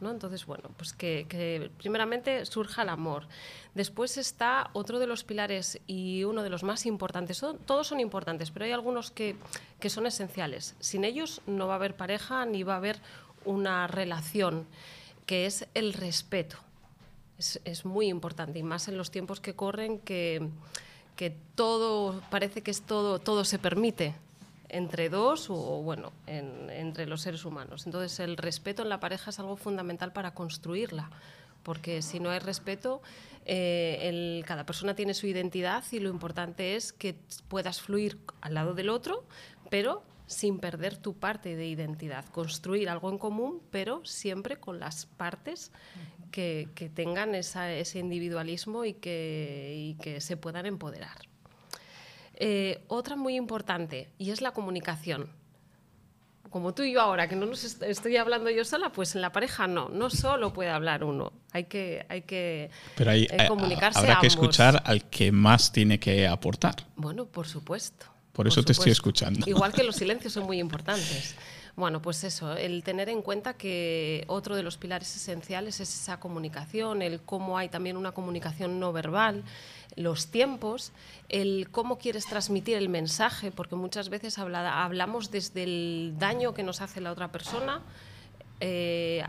¿No? 0.04 0.12
Entonces, 0.12 0.46
bueno, 0.46 0.70
pues 0.78 0.94
que 0.94 1.72
primeramente 1.78 2.46
surja 2.46 2.84
el 2.84 2.90
amor. 2.90 3.28
Después 3.74 4.18
está 4.18 4.70
otro 4.74 5.00
de 5.00 5.08
los 5.08 5.24
pilares 5.24 5.80
y 5.88 6.24
uno 6.26 6.44
de 6.44 6.50
los 6.50 6.64
más 6.64 6.86
importantes. 6.86 7.44
Todos 7.66 7.88
son 7.88 8.00
importantes, 8.00 8.52
pero 8.52 8.66
hay 8.66 8.72
algunos 8.72 9.10
que, 9.10 9.36
son 9.88 10.06
esenciales. 10.06 10.76
Sin 10.80 11.04
ellos 11.04 11.42
no 11.48 11.68
va 11.68 11.74
a 11.74 11.76
haber 11.78 11.96
pareja 11.96 12.46
ni 12.46 12.62
va 12.62 12.76
a 12.76 12.78
haber 12.78 13.00
una 13.46 13.88
relación, 13.88 14.68
que 15.26 15.48
es 15.48 15.68
el 15.74 15.94
respeto. 15.94 16.58
Es, 17.40 17.84
muy 17.84 18.08
importante 18.08 18.60
y 18.60 18.64
más 18.64 18.88
en 18.88 18.98
los 18.98 19.10
tiempos 19.10 19.42
que 19.42 19.56
corren 19.56 19.98
que, 20.00 20.50
todo 21.56 22.22
parece 22.30 22.62
que 22.62 22.72
es 22.72 22.82
todo, 22.84 23.18
todo 23.20 23.44
se 23.44 23.58
permite 23.58 24.14
entre 24.74 25.10
dos 25.10 25.50
o, 25.50 25.82
bueno, 25.82 26.12
entre 26.28 27.06
los 27.06 27.22
seres 27.22 27.46
humanos. 27.46 27.86
Entonces 27.86 28.20
el 28.20 28.38
respeto 28.38 28.82
en 28.82 28.90
la 28.90 29.00
pareja 29.00 29.30
es 29.30 29.40
algo 29.40 29.56
fundamental 29.56 30.12
para 30.12 30.34
construirla, 30.34 31.10
porque 31.62 32.02
si 32.02 32.20
no 32.20 32.30
hay 32.30 32.40
respeto 32.40 33.02
eh, 33.46 34.42
cada 34.46 34.66
persona 34.66 34.96
tiene 34.96 35.14
su 35.14 35.28
identidad 35.28 35.84
y 35.92 36.00
lo 36.00 36.10
importante 36.10 36.76
es 36.76 36.94
que 36.94 37.16
puedas 37.48 37.82
fluir 37.82 38.18
al 38.42 38.54
lado 38.54 38.74
del 38.74 38.90
otro, 38.90 39.26
pero 39.70 40.04
sin 40.26 40.60
perder 40.60 40.98
tu 40.98 41.14
parte 41.14 41.56
de 41.56 41.68
identidad, 41.68 42.26
construir 42.26 42.90
algo 42.90 43.10
en 43.10 43.18
común, 43.18 43.62
pero 43.70 44.04
siempre 44.06 44.58
con 44.58 44.80
las 44.80 45.06
partes 45.06 45.72
que, 46.32 46.68
tengan 46.96 47.36
ese 47.36 48.00
individualismo 48.00 48.86
y 48.86 48.94
que, 48.94 49.96
que, 50.02 50.22
se 50.22 50.38
puedan 50.38 50.66
empoderar. 50.66 51.33
Eh, 52.36 52.84
otra 52.88 53.16
muy 53.16 53.36
importante, 53.36 54.10
y 54.18 54.32
es 54.32 54.42
la 54.42 54.52
comunicación. 54.52 55.30
como 56.50 56.74
tú 56.76 56.84
y 56.84 56.94
yo 56.94 57.02
ahora, 57.02 57.28
que 57.28 57.36
no 57.36 57.48
nos 57.48 57.64
estoy 57.82 58.16
hablando 58.18 58.48
yo 58.52 58.64
sola, 58.64 58.92
pues 58.92 59.16
en 59.16 59.22
la 59.22 59.32
pareja 59.32 59.66
no, 59.66 59.90
no 59.90 60.12
solo 60.12 60.54
puede 60.54 60.70
hablar 60.70 61.04
uno, 61.04 61.32
hay 61.52 61.64
que, 61.64 62.06
hay 62.10 62.22
que 62.22 62.70
Pero 62.96 63.10
hay, 63.10 63.24
eh, 63.32 63.48
comunicarse 63.48 63.98
habrá 63.98 64.14
que 64.20 64.28
ambos. 64.28 64.34
escuchar 64.34 64.84
al 64.86 65.10
que 65.10 65.32
más 65.32 65.72
tiene 65.72 66.00
que 66.00 66.28
aportar. 66.28 66.76
Bueno, 66.96 67.26
por 67.26 67.48
supuesto. 67.48 68.06
Por 68.34 68.48
eso 68.48 68.64
te 68.64 68.72
estoy 68.74 68.92
escuchando. 68.92 69.48
Igual 69.50 69.74
que 69.74 69.84
los 69.84 69.96
silencios 69.96 70.34
son 70.34 70.44
muy 70.46 70.60
importantes. 70.60 71.36
Bueno, 71.76 72.04
pues 72.04 72.24
eso, 72.24 72.56
el 72.56 72.84
tener 72.84 73.10
en 73.10 73.24
cuenta 73.24 73.56
que 73.56 74.26
otro 74.28 74.56
de 74.56 74.62
los 74.62 74.78
pilares 74.78 75.16
esenciales 75.16 75.80
es 75.80 75.90
esa 76.02 76.20
comunicación, 76.20 77.02
el 77.02 77.20
cómo 77.22 77.58
hay 77.58 77.68
también 77.68 77.98
una 77.98 78.12
comunicación 78.12 78.80
no 78.80 78.94
verbal, 78.94 79.44
los 79.96 80.28
tiempos, 80.28 80.92
el 81.30 81.70
cómo 81.72 81.98
quieres 81.98 82.28
transmitir 82.28 82.78
el 82.78 82.90
mensaje, 82.90 83.50
porque 83.50 83.76
muchas 83.76 84.10
veces 84.10 84.38
habla- 84.38 84.84
hablamos 84.84 85.32
desde 85.32 85.64
el 85.64 86.14
daño 86.20 86.54
que 86.54 86.62
nos 86.62 86.80
hace 86.82 87.02
la 87.02 87.12
otra 87.12 87.32
persona, 87.32 87.82
eh, 88.60 89.24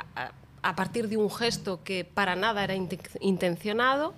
a, 0.63 0.77
partir 0.77 1.09
de 1.09 1.17
un 1.17 1.31
gesto 1.31 1.83
que 1.83 2.05
para 2.05 2.37
nada 2.37 2.63
era 2.63 2.75
inte- 2.75 3.01
intencionado 3.21 4.13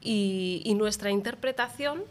y 0.00 0.74
nuestra 0.74 1.10
interpretación 1.10 2.02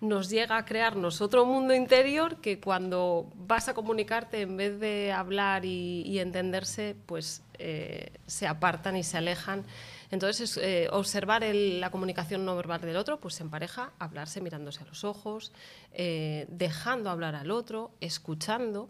nos 0.00 0.30
llega 0.30 0.56
a 0.56 0.64
crearnos 0.64 1.20
otro 1.20 1.44
mundo 1.44 1.74
interior 1.74 2.36
que 2.36 2.58
cuando 2.58 3.30
vas 3.36 3.68
a 3.68 3.74
comunicarte, 3.74 4.40
en 4.40 4.56
vez 4.56 4.80
de 4.80 5.12
hablar 5.12 5.66
y, 5.66 6.18
entenderse, 6.18 6.96
pues 7.06 7.42
eh, 7.58 8.12
se 8.26 8.46
apartan 8.46 8.96
y 8.96 9.02
se 9.02 9.18
alejan. 9.18 9.64
Entonces, 10.10 10.56
es, 10.56 10.64
eh, 10.64 10.88
observar 10.90 11.42
la 11.44 11.90
comunicación 11.90 12.46
no 12.46 12.56
verbal 12.56 12.80
del 12.80 12.96
otro, 12.96 13.20
pues 13.20 13.40
en 13.42 13.50
pareja, 13.50 13.92
hablarse 13.98 14.40
mirándose 14.40 14.82
a 14.82 14.86
los 14.86 15.04
ojos, 15.04 15.52
eh, 15.92 16.46
dejando 16.48 17.10
hablar 17.10 17.34
al 17.34 17.50
otro, 17.50 17.90
escuchando 18.00 18.88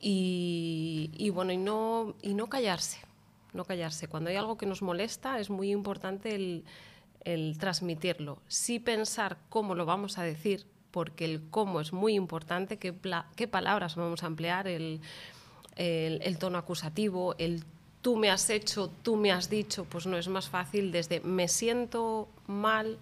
y, 0.00 1.10
y 1.18 1.28
bueno, 1.30 1.52
y 1.52 1.58
no, 1.58 2.14
y 2.22 2.32
no 2.32 2.48
callarse, 2.48 2.98
no 3.52 3.66
callarse. 3.66 4.08
Cuando 4.08 4.30
hay 4.30 4.36
algo 4.36 4.56
que 4.56 4.64
nos 4.64 4.80
molesta, 4.80 5.38
es 5.38 5.50
muy 5.50 5.70
importante 5.70 6.34
el, 6.34 6.64
el 7.26 7.58
transmitirlo. 7.58 8.38
Sí 8.48 8.78
pensar 8.78 9.36
cómo 9.50 9.74
lo 9.74 9.84
vamos 9.84 10.16
a 10.18 10.22
decir, 10.22 10.64
porque 10.90 11.26
el 11.26 11.42
cómo 11.50 11.80
es 11.80 11.92
muy 11.92 12.14
importante, 12.14 12.78
qué, 12.78 12.94
palabras 13.48 13.96
vamos 13.96 14.22
a 14.22 14.26
emplear, 14.28 14.66
el, 14.68 15.00
el- 15.76 16.20
el 16.22 16.38
tono 16.38 16.56
acusativo, 16.58 17.34
el 17.38 17.64
tú 18.00 18.16
me 18.16 18.30
has 18.30 18.48
hecho, 18.50 18.90
tú 19.02 19.16
me 19.16 19.32
has 19.32 19.50
dicho, 19.50 19.84
pues 19.84 20.06
no 20.06 20.16
es 20.16 20.28
más 20.28 20.48
fácil 20.48 20.92
desde 20.92 21.20
me 21.20 21.48
siento 21.48 22.28
mal 22.46 22.98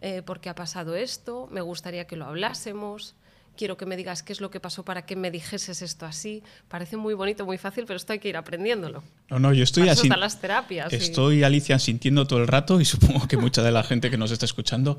eh, 0.00 0.22
porque 0.24 0.48
ha 0.48 0.54
pasado 0.54 0.96
esto, 0.96 1.46
me 1.50 1.60
gustaría 1.60 2.06
que 2.06 2.16
lo 2.16 2.24
hablásemos. 2.24 3.14
Quiero 3.60 3.76
que 3.76 3.84
me 3.84 3.98
digas 3.98 4.22
qué 4.22 4.32
es 4.32 4.40
lo 4.40 4.50
que 4.50 4.58
pasó 4.58 4.86
para 4.86 5.04
que 5.04 5.16
me 5.16 5.30
dijeses 5.30 5.82
esto 5.82 6.06
así. 6.06 6.42
Parece 6.68 6.96
muy 6.96 7.12
bonito, 7.12 7.44
muy 7.44 7.58
fácil, 7.58 7.84
pero 7.86 7.98
esto 7.98 8.14
hay 8.14 8.18
que 8.18 8.30
ir 8.30 8.38
aprendiéndolo. 8.38 9.02
No, 9.28 9.38
no, 9.38 9.52
yo 9.52 9.64
estoy 9.64 9.90
así. 9.90 10.08
las 10.08 10.40
terapias. 10.40 10.90
y- 10.90 10.96
Estoy, 10.96 11.42
Alicia, 11.42 11.78
sintiendo 11.78 12.26
todo 12.26 12.38
el 12.38 12.46
rato 12.48 12.80
y 12.80 12.84
supongo 12.86 13.28
que 13.28 13.36
mucha 13.36 13.62
de 13.62 13.70
la 13.70 13.82
gente 13.82 14.08
que 14.10 14.16
nos 14.16 14.30
está 14.30 14.46
escuchando 14.46 14.96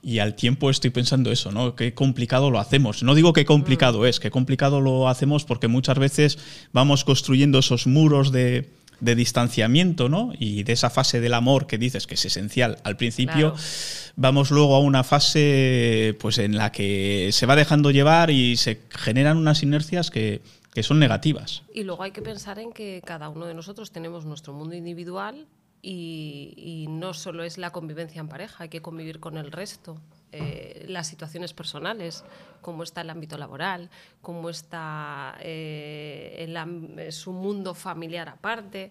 y 0.00 0.20
al 0.20 0.36
tiempo 0.36 0.70
estoy 0.70 0.90
pensando 0.90 1.32
eso, 1.32 1.50
¿no? 1.50 1.74
Qué 1.74 1.92
complicado 1.92 2.52
lo 2.52 2.60
hacemos. 2.60 3.02
No 3.02 3.16
digo 3.16 3.32
qué 3.32 3.44
complicado 3.44 4.02
Mm. 4.02 4.06
es, 4.06 4.20
qué 4.20 4.30
complicado 4.30 4.80
lo 4.80 5.08
hacemos 5.08 5.44
porque 5.44 5.66
muchas 5.66 5.98
veces 5.98 6.38
vamos 6.72 7.02
construyendo 7.02 7.58
esos 7.58 7.88
muros 7.88 8.30
de, 8.30 8.70
de 9.04 9.14
distanciamiento, 9.14 10.08
¿no? 10.08 10.32
Y 10.38 10.62
de 10.62 10.72
esa 10.72 10.90
fase 10.90 11.20
del 11.20 11.34
amor 11.34 11.66
que 11.66 11.78
dices 11.78 12.06
que 12.06 12.14
es 12.14 12.24
esencial 12.24 12.78
al 12.84 12.96
principio, 12.96 13.52
Claro. 13.52 13.56
vamos 14.16 14.50
luego 14.50 14.74
a 14.74 14.80
una 14.80 15.04
fase 15.04 16.16
pues 16.20 16.38
en 16.38 16.56
la 16.56 16.72
que 16.72 17.30
se 17.32 17.46
va 17.46 17.54
dejando 17.56 17.90
llevar 17.90 18.30
y 18.30 18.56
se 18.56 18.80
generan 18.90 19.36
unas 19.36 19.62
inercias 19.62 20.10
que, 20.10 20.40
que 20.72 20.82
son 20.82 20.98
negativas. 20.98 21.62
Y 21.74 21.84
luego 21.84 22.02
hay 22.02 22.12
que 22.12 22.22
pensar 22.22 22.58
en 22.58 22.72
que 22.72 23.02
cada 23.04 23.28
uno 23.28 23.46
de 23.46 23.54
nosotros 23.54 23.92
tenemos 23.92 24.24
nuestro 24.24 24.52
mundo 24.54 24.74
individual 24.74 25.46
y, 25.82 26.54
y 26.56 26.86
no 26.88 27.12
solo 27.12 27.44
es 27.44 27.58
la 27.58 27.70
convivencia 27.70 28.20
en 28.20 28.28
pareja, 28.28 28.64
hay 28.64 28.70
que 28.70 28.80
convivir 28.80 29.20
con 29.20 29.36
el 29.36 29.52
resto. 29.52 30.00
Eh, 30.36 30.84
las 30.88 31.06
situaciones 31.06 31.52
personales, 31.52 32.24
cómo 32.60 32.82
está 32.82 33.02
el 33.02 33.10
ámbito 33.10 33.38
laboral, 33.38 33.88
cómo 34.20 34.50
está 34.50 35.36
eh, 35.40 36.34
el 36.38 36.56
eh, 36.98 37.12
su 37.12 37.32
mundo 37.32 37.72
familiar 37.74 38.28
aparte, 38.28 38.90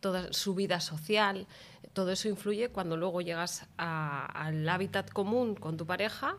toda 0.00 0.32
su 0.32 0.54
vida 0.54 0.78
social. 0.80 1.46
Todo 1.94 2.12
eso 2.12 2.28
influye 2.28 2.68
cuando 2.68 2.96
luego 2.96 3.20
llegas 3.20 3.66
a- 3.76 4.26
al 4.46 4.68
hábitat 4.68 5.10
común 5.10 5.54
con 5.56 5.76
tu 5.76 5.84
pareja 5.86 6.36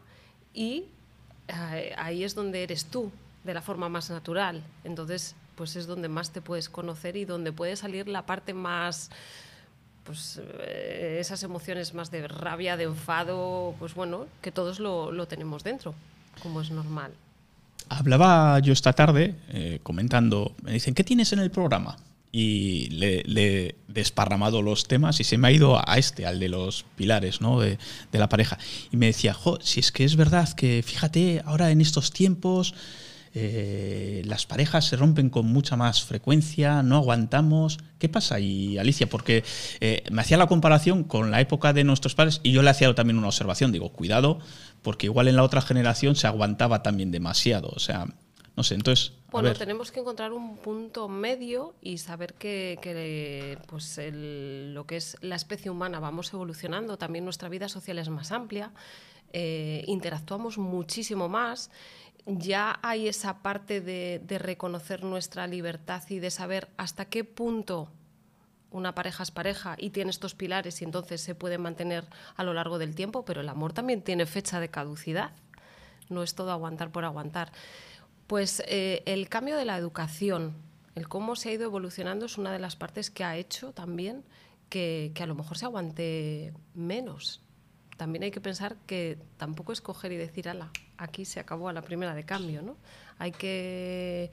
y 0.53 0.85
eh, 1.49 1.93
ahí 1.97 2.23
es 2.23 2.33
donde 2.33 2.63
eres 2.63 2.85
tú, 2.85 3.11
de 3.43 3.53
la 3.53 3.61
forma 3.61 3.89
más 3.89 4.09
natural. 4.09 4.63
Entonces, 4.83 5.35
pues 5.55 5.75
es 5.75 5.85
donde 5.87 6.07
más 6.09 6.31
te 6.31 6.41
puedes 6.41 6.69
conocer 6.69 7.15
y 7.17 7.25
donde 7.25 7.51
puede 7.51 7.75
salir 7.75 8.07
la 8.07 8.25
parte 8.25 8.53
más, 8.53 9.09
pues 10.05 10.39
eh, 10.59 11.17
esas 11.19 11.43
emociones 11.43 11.93
más 11.93 12.11
de 12.11 12.27
rabia, 12.27 12.77
de 12.77 12.85
enfado, 12.85 13.75
pues 13.79 13.95
bueno, 13.95 14.27
que 14.41 14.51
todos 14.51 14.79
lo, 14.79 15.11
lo 15.11 15.27
tenemos 15.27 15.63
dentro, 15.63 15.95
como 16.41 16.61
es 16.61 16.71
normal. 16.71 17.11
Hablaba 17.89 18.59
yo 18.59 18.73
esta 18.73 18.93
tarde 18.93 19.35
eh, 19.49 19.79
comentando, 19.83 20.55
me 20.63 20.71
dicen, 20.71 20.93
¿qué 20.93 21.03
tienes 21.03 21.33
en 21.33 21.39
el 21.39 21.51
programa? 21.51 21.97
Y 22.31 22.89
le, 22.89 23.23
he 23.25 23.75
desparramado 23.87 24.61
los 24.61 24.87
temas 24.87 25.19
y 25.19 25.23
se 25.23 25.37
me 25.37 25.47
ha 25.47 25.51
ido 25.51 25.77
a 25.77 25.97
este, 25.97 26.25
al 26.25 26.39
de 26.39 26.49
los 26.49 26.83
pilares 26.95 27.41
¿no? 27.41 27.59
de, 27.59 27.77
de 28.11 28.19
la 28.19 28.27
pareja. 28.27 28.57
Y 28.91 28.97
me 28.97 29.05
decía, 29.07 29.35
si 29.61 29.79
es 29.79 29.91
que 29.91 30.03
es 30.03 30.15
verdad 30.17 30.51
que 30.53 30.83
fíjate, 30.85 31.41
ahora 31.45 31.71
en 31.71 31.79
estos 31.79 32.11
tiempos 32.11 32.75
eh, 33.37 34.21
las 34.25 34.45
parejas 34.45 34.85
se 34.85 34.95
rompen 34.95 35.29
con 35.29 35.45
mucha 35.45 35.75
más 35.75 36.03
frecuencia, 36.03 36.81
no 36.83 36.95
aguantamos. 36.95 37.77
¿Qué 37.99 38.07
pasa 38.09 38.35
ahí, 38.35 38.77
Alicia? 38.77 39.07
Porque 39.07 39.43
eh, 39.81 40.03
me 40.09 40.21
hacía 40.21 40.37
la 40.37 40.47
comparación 40.47 41.03
con 41.03 41.31
la 41.31 41.41
época 41.41 41.73
de 41.73 41.83
nuestros 41.83 42.15
padres 42.15 42.39
y 42.43 42.53
yo 42.53 42.63
le 42.63 42.69
hacía 42.69 42.95
también 42.95 43.17
una 43.17 43.27
observación. 43.27 43.71
Digo, 43.73 43.89
cuidado, 43.91 44.39
porque 44.81 45.07
igual 45.07 45.27
en 45.27 45.35
la 45.35 45.43
otra 45.43 45.61
generación 45.61 46.15
se 46.15 46.27
aguantaba 46.27 46.81
también 46.81 47.11
demasiado. 47.11 47.67
O 47.75 47.79
sea, 47.79 48.05
no 48.55 48.63
sé, 48.63 48.75
entonces. 48.75 49.11
Bueno, 49.31 49.53
tenemos 49.53 49.91
que 49.91 49.99
encontrar 49.99 50.31
un 50.31 50.55
punto 50.55 51.09
medio 51.09 51.75
y 51.81 51.97
saber 51.97 52.35
que, 52.35 52.79
que, 52.81 53.57
pues 53.67 53.97
el- 53.97 54.73
lo 54.73 54.85
que 54.87 54.95
es 54.95 55.17
la 55.19 55.35
especie 55.35 55.69
humana 55.69 55.99
vamos 55.99 56.31
evolucionando, 56.33 56.97
también 56.97 57.25
nuestra 57.25 57.49
vida 57.49 57.67
social 57.67 57.99
es 57.99 58.07
más 58.07 58.31
amplia, 58.31 58.71
eh, 59.37 59.83
interactuamos 59.87 60.57
muchísimo 60.57 61.27
más, 61.27 61.69
ya 62.25 62.79
hay 62.81 63.09
esa 63.09 63.39
parte 63.39 63.81
de, 63.81 64.21
reconocer 64.39 65.03
nuestra 65.03 65.45
libertad 65.45 66.01
y 66.07 66.19
de 66.19 66.31
saber 66.31 66.69
hasta 66.77 67.03
qué 67.03 67.25
punto 67.25 67.91
una 68.71 68.95
pareja 68.95 69.23
es 69.23 69.31
pareja 69.31 69.75
y 69.77 69.89
tiene 69.89 70.11
estos 70.11 70.35
pilares 70.35 70.81
y 70.81 70.85
entonces 70.85 71.19
se 71.19 71.35
puede 71.35 71.57
mantener 71.57 72.05
a 72.37 72.45
lo 72.45 72.53
largo 72.53 72.77
del 72.77 72.95
tiempo, 72.95 73.25
pero 73.25 73.41
el 73.41 73.49
amor 73.49 73.73
también 73.73 74.01
tiene 74.01 74.25
fecha 74.25 74.61
de 74.61 74.69
caducidad. 74.69 75.31
No 76.07 76.23
es 76.23 76.33
todo 76.33 76.51
aguantar 76.51 76.93
por 76.93 77.03
aguantar. 77.03 77.51
Pues 78.27 78.63
eh, 78.67 79.03
el 79.05 79.27
cambio 79.27 79.57
de 79.57 79.65
la 79.65 79.77
educación, 79.77 80.55
el 80.95 81.09
cómo 81.09 81.35
se 81.35 81.49
ha 81.49 81.51
ido 81.51 81.65
evolucionando 81.65 82.25
es 82.25 82.37
una 82.37 82.53
de 82.53 82.59
las 82.59 82.77
partes 82.77 83.11
que 83.11 83.25
ha 83.25 83.35
hecho 83.35 83.73
también 83.73 84.23
que 84.69 85.11
a 85.19 85.25
lo 85.25 85.35
mejor 85.35 85.57
se 85.57 85.65
aguante 85.65 86.53
menos. 86.73 87.44
También 87.97 88.23
hay 88.23 88.31
que 88.31 88.41
pensar 88.41 88.75
que 88.87 89.17
tampoco 89.37 89.71
es 89.71 89.81
coger 89.81 90.11
y 90.11 90.17
decir, 90.17 90.49
ala, 90.49 90.69
aquí 90.97 91.25
se 91.25 91.39
acabó 91.39 91.69
a 91.69 91.73
la 91.73 91.81
primera 91.81 92.13
de 92.13 92.25
cambio, 92.25 92.61
¿no? 92.61 92.75
Hay 93.19 93.31
que 93.31 94.31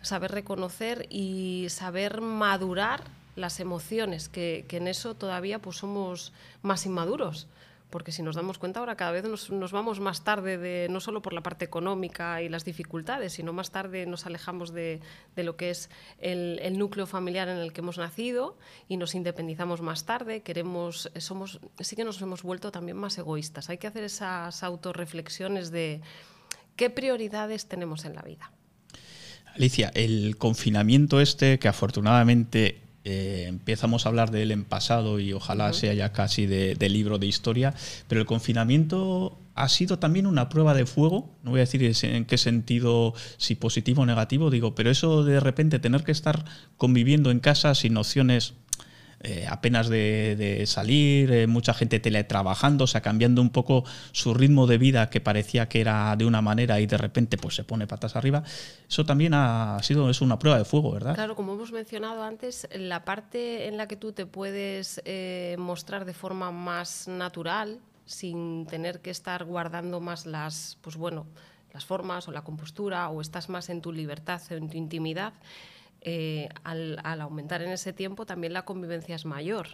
saber 0.00 0.32
reconocer 0.32 1.06
y 1.10 1.66
saber 1.68 2.20
madurar 2.20 3.04
las 3.34 3.60
emociones, 3.60 4.28
que, 4.28 4.64
que 4.68 4.78
en 4.78 4.88
eso 4.88 5.14
todavía 5.14 5.58
pues 5.58 5.76
somos 5.76 6.32
más 6.62 6.86
inmaduros. 6.86 7.48
Porque 7.90 8.10
si 8.12 8.22
nos 8.22 8.34
damos 8.34 8.58
cuenta 8.58 8.80
ahora 8.80 8.96
cada 8.96 9.12
vez 9.12 9.24
nos, 9.24 9.72
vamos 9.72 10.00
más 10.00 10.24
tarde, 10.24 10.58
de, 10.58 10.88
no 10.90 11.00
solo 11.00 11.22
por 11.22 11.32
la 11.32 11.42
parte 11.42 11.64
económica 11.64 12.42
y 12.42 12.48
las 12.48 12.64
dificultades, 12.64 13.34
sino 13.34 13.52
más 13.52 13.70
tarde 13.70 14.06
nos 14.06 14.26
alejamos 14.26 14.72
de, 14.72 15.00
lo 15.36 15.56
que 15.56 15.70
es 15.70 15.88
el, 16.18 16.78
núcleo 16.78 17.06
familiar 17.06 17.48
en 17.48 17.58
el 17.58 17.72
que 17.72 17.80
hemos 17.80 17.98
nacido 17.98 18.58
y 18.88 18.96
nos 18.96 19.14
independizamos 19.14 19.82
más 19.82 20.04
tarde. 20.04 20.42
Queremos, 20.42 21.10
somos, 21.18 21.60
sí 21.78 21.96
que 21.96 22.04
nos 22.04 22.20
hemos 22.20 22.42
vuelto 22.42 22.72
también 22.72 22.96
más 22.96 23.18
egoístas. 23.18 23.70
Hay 23.70 23.78
que 23.78 23.86
hacer 23.86 24.04
esas 24.04 24.62
autorreflexiones 24.62 25.70
de 25.70 26.00
qué 26.74 26.90
prioridades 26.90 27.66
tenemos 27.66 28.04
en 28.04 28.14
la 28.14 28.22
vida. 28.22 28.50
Alicia, 29.54 29.90
el 29.94 30.36
confinamiento 30.36 31.20
este, 31.20 31.58
que 31.58 31.68
afortunadamente 31.68 32.85
eh, 33.08 33.44
empezamos 33.46 34.04
a 34.04 34.08
hablar 34.08 34.32
de 34.32 34.42
él 34.42 34.50
en 34.50 34.64
pasado 34.64 35.20
y 35.20 35.32
ojalá 35.32 35.72
sea 35.72 35.94
ya 35.94 36.12
casi 36.12 36.46
de, 36.46 36.74
de 36.74 36.88
libro 36.88 37.18
de 37.20 37.28
historia, 37.28 37.72
pero 38.08 38.20
el 38.20 38.26
confinamiento 38.26 39.38
ha 39.54 39.68
sido 39.68 40.00
también 40.00 40.26
una 40.26 40.48
prueba 40.48 40.74
de 40.74 40.86
fuego, 40.86 41.30
no 41.44 41.52
voy 41.52 41.60
a 41.60 41.66
decir 41.68 41.82
en 42.02 42.24
qué 42.24 42.36
sentido, 42.36 43.14
si 43.36 43.54
positivo 43.54 44.02
o 44.02 44.06
negativo, 44.06 44.50
digo, 44.50 44.74
pero 44.74 44.90
eso 44.90 45.22
de 45.22 45.38
repente 45.38 45.78
tener 45.78 46.02
que 46.02 46.10
estar 46.10 46.44
conviviendo 46.76 47.30
en 47.30 47.38
casa 47.38 47.76
sin 47.76 47.94
nociones 47.94 48.54
eh, 49.28 49.44
apenas 49.50 49.88
de, 49.88 50.62
salir, 50.66 51.32
eh, 51.32 51.48
mucha 51.48 51.74
gente 51.74 51.98
teletrabajando, 51.98 52.84
o 52.84 52.86
sea, 52.86 53.00
cambiando 53.00 53.42
un 53.42 53.50
poco 53.50 53.82
su 54.12 54.34
ritmo 54.34 54.68
de 54.68 54.78
vida 54.78 55.10
que 55.10 55.20
parecía 55.20 55.68
que 55.68 55.80
era 55.80 56.14
de 56.14 56.24
una 56.24 56.42
manera 56.42 56.78
y 56.78 56.86
de 56.86 56.96
repente 56.96 57.36
pues 57.36 57.56
se 57.56 57.64
pone 57.64 57.88
patas 57.88 58.14
arriba. 58.14 58.44
Eso 58.88 59.04
también 59.04 59.34
ha 59.34 59.80
sido 59.82 60.08
una 60.20 60.38
prueba 60.38 60.58
de 60.58 60.64
fuego, 60.64 60.92
¿verdad? 60.92 61.16
Claro, 61.16 61.34
como 61.34 61.54
hemos 61.54 61.72
mencionado 61.72 62.22
antes, 62.22 62.68
la 62.72 63.04
parte 63.04 63.66
en 63.66 63.76
la 63.76 63.88
que 63.88 63.96
tú 63.96 64.12
te 64.12 64.26
puedes 64.26 65.02
eh, 65.04 65.56
mostrar 65.58 66.04
de 66.04 66.14
forma 66.14 66.52
más 66.52 67.08
natural, 67.08 67.80
sin 68.04 68.64
tener 68.66 69.00
que 69.00 69.10
estar 69.10 69.44
guardando 69.44 69.98
más 69.98 70.26
las, 70.26 70.78
pues 70.82 70.94
bueno, 70.94 71.26
las 71.74 71.84
formas 71.84 72.28
o 72.28 72.30
la 72.30 72.44
compostura, 72.44 73.08
o 73.08 73.20
estás 73.20 73.48
más 73.48 73.70
en 73.70 73.80
tu 73.80 73.90
libertad, 73.90 74.40
en 74.50 74.70
tu 74.70 74.76
intimidad, 74.76 75.32
eh, 76.08 76.48
al, 76.62 77.00
aumentar 77.20 77.62
en 77.62 77.72
ese 77.72 77.92
tiempo 77.92 78.26
también 78.26 78.52
la 78.52 78.64
convivencia 78.64 79.16
es 79.16 79.24
mayor. 79.24 79.70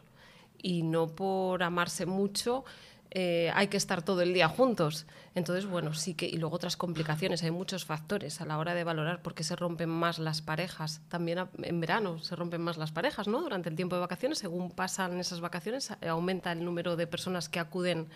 Y 0.57 0.83
no 0.83 1.09
por 1.09 1.62
amarse 1.62 2.07
mucho 2.07 2.64
eh, 3.11 3.51
hay 3.55 3.66
que 3.66 3.77
estar 3.77 4.01
todo 4.03 4.23
el 4.23 4.33
día 4.33 4.49
juntos. 4.49 5.07
Entonces, 5.35 5.66
bueno, 5.66 5.92
sí 5.92 6.14
que, 6.14 6.27
y 6.27 6.38
luego 6.38 6.57
otras 6.57 6.79
complicaciones, 6.79 7.42
hay 7.42 7.51
muchos 7.51 7.85
factores 7.85 8.40
a 8.40 8.47
la 8.47 8.57
hora 8.57 8.73
de 8.73 8.85
valorar 8.85 9.21
por 9.21 9.35
qué 9.35 9.45
se 9.45 9.55
rompen 9.57 9.90
más 9.90 10.18
las 10.18 10.40
parejas. 10.40 11.03
También 11.09 11.47
en 11.62 11.81
verano 11.81 12.18
se 12.21 12.35
rompen 12.35 12.62
más 12.62 12.79
las 12.79 12.92
parejas, 12.92 13.29
¿no? 13.29 13.42
Durante 13.42 13.68
el 13.68 13.77
tiempo 13.77 13.97
de 13.97 14.01
vacaciones, 14.01 14.38
según 14.38 14.71
pasan 14.71 15.21
esas 15.21 15.40
vacaciones, 15.40 15.90
eh, 16.01 16.09
aumenta 16.09 16.53
el 16.53 16.64
número 16.64 16.97
de 16.97 17.07
personas 17.07 17.51
que 17.51 17.61
acuden 17.61 18.09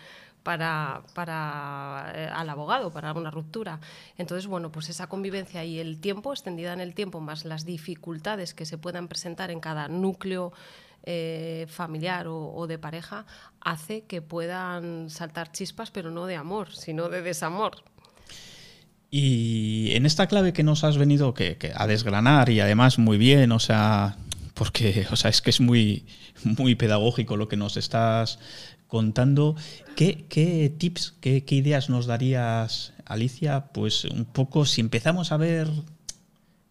para, 0.43 1.01
para 1.13 2.11
eh, 2.15 2.29
al 2.33 2.49
abogado, 2.49 2.91
para 2.91 3.13
una 3.13 3.31
ruptura. 3.31 3.79
Entonces, 4.17 4.47
bueno, 4.47 4.71
pues 4.71 4.89
esa 4.89 5.07
convivencia 5.07 5.63
y 5.65 5.79
el 5.79 5.99
tiempo, 5.99 6.31
extendida 6.31 6.73
en 6.73 6.79
el 6.79 6.93
tiempo, 6.93 7.19
más 7.19 7.45
las 7.45 7.65
dificultades 7.65 8.53
que 8.53 8.65
se 8.65 8.77
puedan 8.77 9.07
presentar 9.07 9.51
en 9.51 9.59
cada 9.59 9.87
núcleo 9.87 10.53
eh, 11.09 11.67
familiar 11.69 12.27
o, 12.27 12.67
de 12.67 12.77
pareja, 12.77 13.25
hace 13.61 14.01
que 14.05 14.21
puedan 14.21 15.09
saltar 15.09 15.51
chispas, 15.53 15.89
pero 15.89 16.11
no 16.11 16.25
de 16.25 16.35
amor, 16.35 16.73
sino 16.73 17.07
de 17.07 17.21
desamor. 17.21 17.83
Y 19.09 19.91
en 19.95 20.05
esta 20.05 20.27
clave 20.27 20.51
que 20.51 20.63
nos 20.63 20.83
has 20.83 20.97
venido 20.97 21.33
que, 21.33 21.57
a 21.75 21.87
desgranar 21.87 22.49
y 22.49 22.59
además 22.59 22.99
muy 22.99 23.17
bien, 23.17 23.53
o 23.53 23.59
sea, 23.59 24.17
porque 24.53 25.07
o 25.09 25.15
sea, 25.15 25.29
es 25.29 25.41
que 25.41 25.49
es 25.49 25.61
muy, 25.61 26.05
muy 26.43 26.75
pedagógico 26.75 27.37
lo 27.37 27.47
que 27.47 27.55
nos 27.55 27.77
estás 27.77 28.39
contando. 28.87 29.55
¿Qué, 29.95 30.73
tips, 30.77 31.15
qué, 31.21 31.43
ideas 31.49 31.89
nos 31.89 32.05
darías, 32.05 32.93
Alicia? 33.05 33.67
Pues 33.73 34.05
un 34.05 34.25
poco, 34.25 34.65
si 34.65 34.81
empezamos 34.81 35.31
a 35.31 35.37
ver 35.37 35.67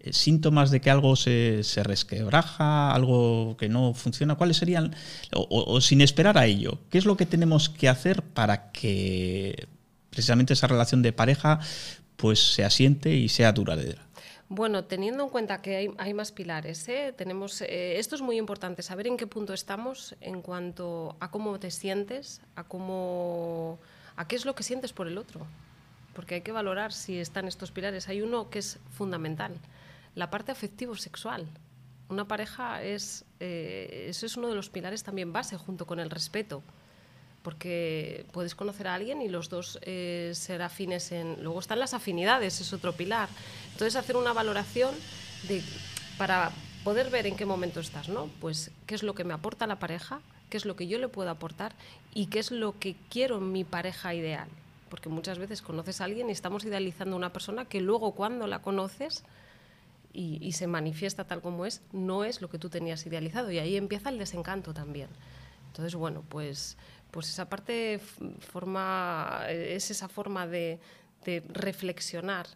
eh, 0.00 0.12
síntomas 0.12 0.70
de 0.70 0.80
que 0.80 0.90
algo 0.90 1.16
se, 1.16 1.62
resquebraja, 1.82 2.92
algo 2.92 3.56
que 3.56 3.68
no 3.68 3.94
funciona, 3.94 4.36
¿cuáles 4.36 4.56
serían, 4.56 4.94
o, 5.32 5.80
sin 5.80 6.00
esperar 6.00 6.38
a 6.38 6.46
ello, 6.46 6.78
qué 6.90 6.98
es 6.98 7.04
lo 7.04 7.16
que 7.16 7.26
tenemos 7.26 7.68
que 7.68 7.88
hacer 7.88 8.22
para 8.22 8.70
que 8.70 9.68
precisamente 10.10 10.54
esa 10.54 10.66
relación 10.66 11.02
de 11.02 11.12
pareja 11.12 11.60
pues 12.16 12.54
se 12.54 12.64
asiente 12.64 13.14
y 13.14 13.28
sea 13.28 13.52
duradera? 13.52 14.05
Bueno, 14.48 14.84
teniendo 14.84 15.24
en 15.24 15.30
cuenta 15.30 15.60
que 15.60 15.92
hay, 15.98 16.14
más 16.14 16.30
pilares, 16.30 16.88
¿eh? 16.88 17.12
tenemos, 17.16 17.62
eh, 17.62 17.98
esto 17.98 18.14
es 18.14 18.22
muy 18.22 18.36
importante, 18.38 18.82
saber 18.82 19.08
en 19.08 19.16
qué 19.16 19.26
punto 19.26 19.52
estamos 19.52 20.14
en 20.20 20.40
cuanto 20.40 21.16
a 21.18 21.32
cómo 21.32 21.58
te 21.58 21.72
sientes, 21.72 22.40
a 22.54 22.62
cómo, 22.62 23.80
a 24.14 24.28
qué 24.28 24.36
es 24.36 24.44
lo 24.44 24.54
que 24.54 24.62
sientes 24.62 24.92
por 24.92 25.08
el 25.08 25.18
otro, 25.18 25.44
porque 26.14 26.36
hay 26.36 26.40
que 26.42 26.52
valorar 26.52 26.92
si 26.92 27.18
están 27.18 27.48
estos 27.48 27.72
pilares. 27.72 28.08
Hay 28.08 28.22
uno 28.22 28.48
que 28.48 28.60
es 28.60 28.78
fundamental, 28.92 29.56
la 30.14 30.30
parte 30.30 30.52
afectivo-sexual. 30.52 31.48
Una 32.08 32.28
pareja 32.28 32.84
es, 32.84 33.24
eh, 33.40 34.06
eso 34.08 34.26
es 34.26 34.36
uno 34.36 34.46
de 34.46 34.54
los 34.54 34.70
pilares 34.70 35.02
también 35.02 35.32
base 35.32 35.56
junto 35.56 35.86
con 35.86 35.98
el 35.98 36.08
respeto 36.08 36.62
porque 37.46 38.26
puedes 38.32 38.56
conocer 38.56 38.88
a 38.88 38.94
alguien 38.94 39.22
y 39.22 39.28
los 39.28 39.48
dos 39.48 39.78
eh, 39.82 40.32
ser 40.34 40.62
afines 40.62 41.12
en... 41.12 41.44
Luego 41.44 41.60
están 41.60 41.78
las 41.78 41.94
afinidades, 41.94 42.60
es 42.60 42.72
otro 42.72 42.92
pilar. 42.92 43.28
Entonces 43.70 43.94
hacer 43.94 44.16
una 44.16 44.32
valoración 44.32 44.92
de, 45.46 45.62
para 46.18 46.50
poder 46.82 47.08
ver 47.08 47.24
en 47.24 47.36
qué 47.36 47.46
momento 47.46 47.78
estás, 47.78 48.08
¿no? 48.08 48.28
Pues 48.40 48.72
qué 48.88 48.96
es 48.96 49.04
lo 49.04 49.14
que 49.14 49.22
me 49.22 49.32
aporta 49.32 49.68
la 49.68 49.78
pareja, 49.78 50.22
qué 50.50 50.56
es 50.56 50.64
lo 50.64 50.74
que 50.74 50.88
yo 50.88 50.98
le 50.98 51.06
puedo 51.06 51.30
aportar 51.30 51.72
y 52.14 52.26
qué 52.26 52.40
es 52.40 52.50
lo 52.50 52.76
que 52.80 52.96
quiero 53.10 53.38
en 53.38 53.52
mi 53.52 53.62
pareja 53.62 54.12
ideal. 54.12 54.48
Porque 54.90 55.08
muchas 55.08 55.38
veces 55.38 55.62
conoces 55.62 56.00
a 56.00 56.04
alguien 56.06 56.28
y 56.30 56.32
estamos 56.32 56.64
idealizando 56.64 57.14
a 57.14 57.18
una 57.18 57.32
persona 57.32 57.64
que 57.64 57.80
luego 57.80 58.10
cuando 58.10 58.48
la 58.48 58.60
conoces 58.60 59.22
y, 60.12 60.44
y 60.44 60.50
se 60.50 60.66
manifiesta 60.66 61.22
tal 61.22 61.42
como 61.42 61.64
es, 61.64 61.80
no 61.92 62.24
es 62.24 62.42
lo 62.42 62.50
que 62.50 62.58
tú 62.58 62.70
tenías 62.70 63.06
idealizado 63.06 63.52
y 63.52 63.60
ahí 63.60 63.76
empieza 63.76 64.08
el 64.08 64.18
desencanto 64.18 64.74
también. 64.74 65.10
Entonces, 65.76 65.94
bueno, 65.94 66.24
pues 66.26 66.78
pues 67.16 67.30
esa 67.30 67.48
parte 67.48 67.98
forma, 68.40 69.46
es 69.48 69.90
esa 69.90 70.06
forma 70.06 70.46
de, 70.46 70.78
reflexionar 71.48 72.46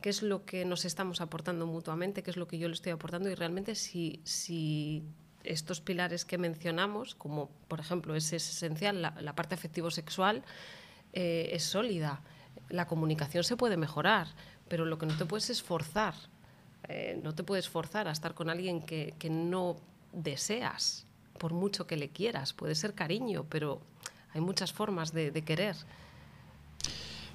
qué 0.00 0.08
es 0.08 0.22
lo 0.22 0.46
que 0.46 0.64
nos 0.64 0.86
estamos 0.86 1.20
aportando 1.20 1.66
mutuamente, 1.66 2.22
qué 2.22 2.30
es 2.30 2.38
lo 2.38 2.48
que 2.48 2.56
yo 2.56 2.68
le 2.68 2.74
estoy 2.74 2.92
aportando 2.92 3.28
y 3.28 3.34
realmente 3.34 3.74
si, 3.74 4.22
si 4.24 5.02
estos 5.44 5.82
pilares 5.82 6.24
que 6.24 6.38
mencionamos, 6.38 7.14
como 7.16 7.50
por 7.68 7.80
ejemplo 7.80 8.14
es, 8.14 8.32
esencial 8.32 9.02
la, 9.02 9.34
parte 9.34 9.56
afectivo-sexual, 9.56 10.42
eh, 11.12 11.50
es 11.52 11.64
sólida. 11.64 12.22
La 12.70 12.86
comunicación 12.86 13.44
se 13.44 13.58
puede 13.58 13.76
mejorar, 13.76 14.28
pero 14.68 14.86
lo 14.86 14.96
que 14.96 15.04
no 15.04 15.18
te 15.18 15.26
puedes 15.26 15.50
esforzar, 15.50 16.14
eh, 16.88 17.20
no 17.22 17.34
te 17.34 17.44
puedes 17.44 17.68
forzar 17.68 18.08
a 18.08 18.12
estar 18.12 18.32
con 18.32 18.48
alguien 18.48 18.80
que, 18.80 19.12
que 19.18 19.28
no 19.28 19.76
deseas 20.14 21.04
por 21.38 21.52
mucho 21.52 21.86
que 21.86 21.96
le 21.96 22.10
quieras. 22.10 22.52
Puede 22.52 22.74
ser 22.74 22.94
cariño, 22.94 23.46
pero 23.48 23.80
hay 24.34 24.40
muchas 24.40 24.72
formas 24.72 25.12
de, 25.12 25.32
querer. 25.42 25.76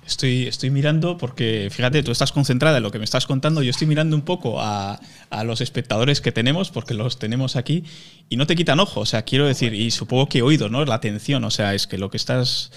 Estoy, 0.05 0.47
estoy 0.47 0.69
mirando 0.69 1.17
porque, 1.17 1.69
fíjate, 1.71 2.03
tú 2.03 2.11
estás 2.11 2.31
concentrada 2.31 2.77
en 2.77 2.83
lo 2.83 2.91
que 2.91 2.99
me 2.99 3.05
estás 3.05 3.25
contando, 3.25 3.63
yo 3.63 3.71
estoy 3.71 3.87
mirando 3.87 4.15
un 4.15 4.23
poco 4.23 4.57
a, 4.59 4.99
los 5.45 5.61
espectadores 5.61 6.21
que 6.21 6.31
tenemos, 6.31 6.71
porque 6.71 6.93
los 6.93 7.19
tenemos 7.19 7.55
aquí, 7.55 7.83
y 8.29 8.37
no 8.37 8.45
te 8.45 8.55
quitan 8.55 8.79
ojo, 8.79 9.01
o 9.01 9.05
sea, 9.05 9.23
quiero 9.23 9.47
decir, 9.47 9.73
y 9.73 9.91
supongo 9.91 10.27
que 10.27 10.41
oído, 10.41 10.69
¿no? 10.69 10.83
La 10.85 10.95
atención, 10.95 11.43
o 11.43 11.51
sea, 11.51 11.73
es 11.73 11.87
que 11.87 11.97
lo 11.97 12.09
que 12.09 12.17
estás 12.17 12.71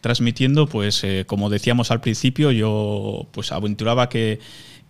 transmitiendo, 0.00 0.66
pues 0.66 1.04
eh, 1.04 1.24
como 1.26 1.48
decíamos 1.48 1.92
al 1.92 2.00
principio, 2.00 2.50
yo 2.50 3.28
pues 3.30 3.52
aventuraba 3.52 4.08
que, 4.08 4.40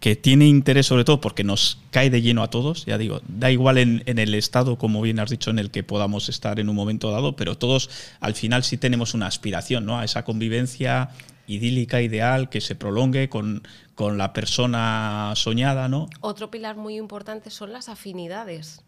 que 0.03 0.17
tiene 0.17 0.49
interés 0.49 0.87
sobre 0.87 1.05
todo 1.05 1.21
porque 1.21 1.45
nos 1.45 1.79
cae 1.93 2.11
de 2.11 2.21
lleno 2.21 2.43
a 2.43 2.51
todos, 2.51 2.87
ya 2.87 2.99
digo, 2.99 3.21
da 3.29 3.53
igual 3.53 3.79
en, 3.79 4.03
el 4.05 4.35
estado, 4.35 4.77
como 4.77 5.01
bien 5.01 5.21
has 5.21 5.31
dicho, 5.31 5.51
en 5.51 5.61
el 5.61 5.71
que 5.71 5.85
podamos 5.85 6.29
estar 6.29 6.59
en 6.59 6.69
un 6.69 6.75
momento 6.75 7.13
dado, 7.13 7.37
pero 7.37 7.57
todos 7.57 7.89
al 8.19 8.35
final 8.35 8.65
sí 8.65 8.77
tenemos 8.77 9.15
una 9.15 9.29
aspiración 9.29 9.87
¿no? 9.87 10.01
a 10.01 10.05
esa 10.05 10.25
convivencia 10.25 11.11
idílica, 11.47 12.03
ideal, 12.03 12.49
que 12.49 12.61
se 12.61 12.75
prolongue 12.75 13.29
con, 13.29 13.63
con 13.95 14.19
la 14.19 14.33
persona 14.33 15.35
soñada. 15.37 15.89
¿no? 15.89 16.09
Otro 16.21 16.51
pilar 16.51 16.75
muy 16.77 16.97
importante 16.97 17.51
son 17.51 17.73
las 17.73 17.89
afinidades. 17.89 18.83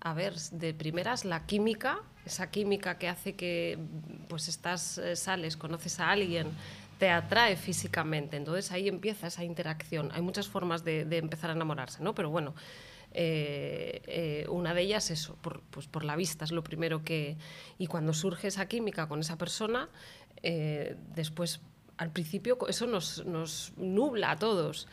A 0.00 0.12
ver, 0.12 0.34
de 0.52 0.74
primeras 0.74 1.24
la 1.24 1.46
química, 1.46 2.00
esa 2.26 2.50
química 2.50 2.98
que 2.98 3.08
hace 3.08 3.34
que 3.34 3.78
pues 4.28 4.48
estás, 4.48 4.98
eh, 4.98 5.16
sales, 5.16 5.56
conoces 5.56 6.00
a 6.00 6.10
alguien, 6.10 6.48
te 7.04 7.10
atrae 7.10 7.54
físicamente. 7.56 8.38
Entonces 8.38 8.72
ahí 8.72 8.88
empieza 8.88 9.26
esa 9.26 9.44
interacción. 9.44 10.10
Hay 10.14 10.22
muchas 10.22 10.48
formas 10.48 10.84
de, 10.84 11.02
empezar 11.18 11.50
a 11.50 11.52
enamorarse, 11.52 12.02
¿no? 12.02 12.14
Pero 12.14 12.30
bueno, 12.30 12.54
eh, 13.12 14.00
eh, 14.06 14.46
una 14.48 14.72
de 14.72 14.80
ellas 14.80 15.10
es 15.10 15.30
por, 15.42 15.60
pues 15.70 15.86
por 15.86 16.02
la 16.02 16.16
vista, 16.16 16.46
es 16.46 16.50
lo 16.50 16.64
primero 16.64 17.04
que... 17.04 17.36
Y 17.76 17.88
cuando 17.88 18.14
surge 18.14 18.48
esa 18.48 18.64
química 18.68 19.06
con 19.06 19.20
esa 19.20 19.36
persona, 19.36 19.90
eh, 20.42 20.96
después, 21.14 21.60
al 21.98 22.10
principio, 22.10 22.56
eso 22.68 22.86
nos, 22.86 23.22
nos, 23.26 23.74
nubla 23.76 24.30
a 24.30 24.36
todos. 24.36 24.88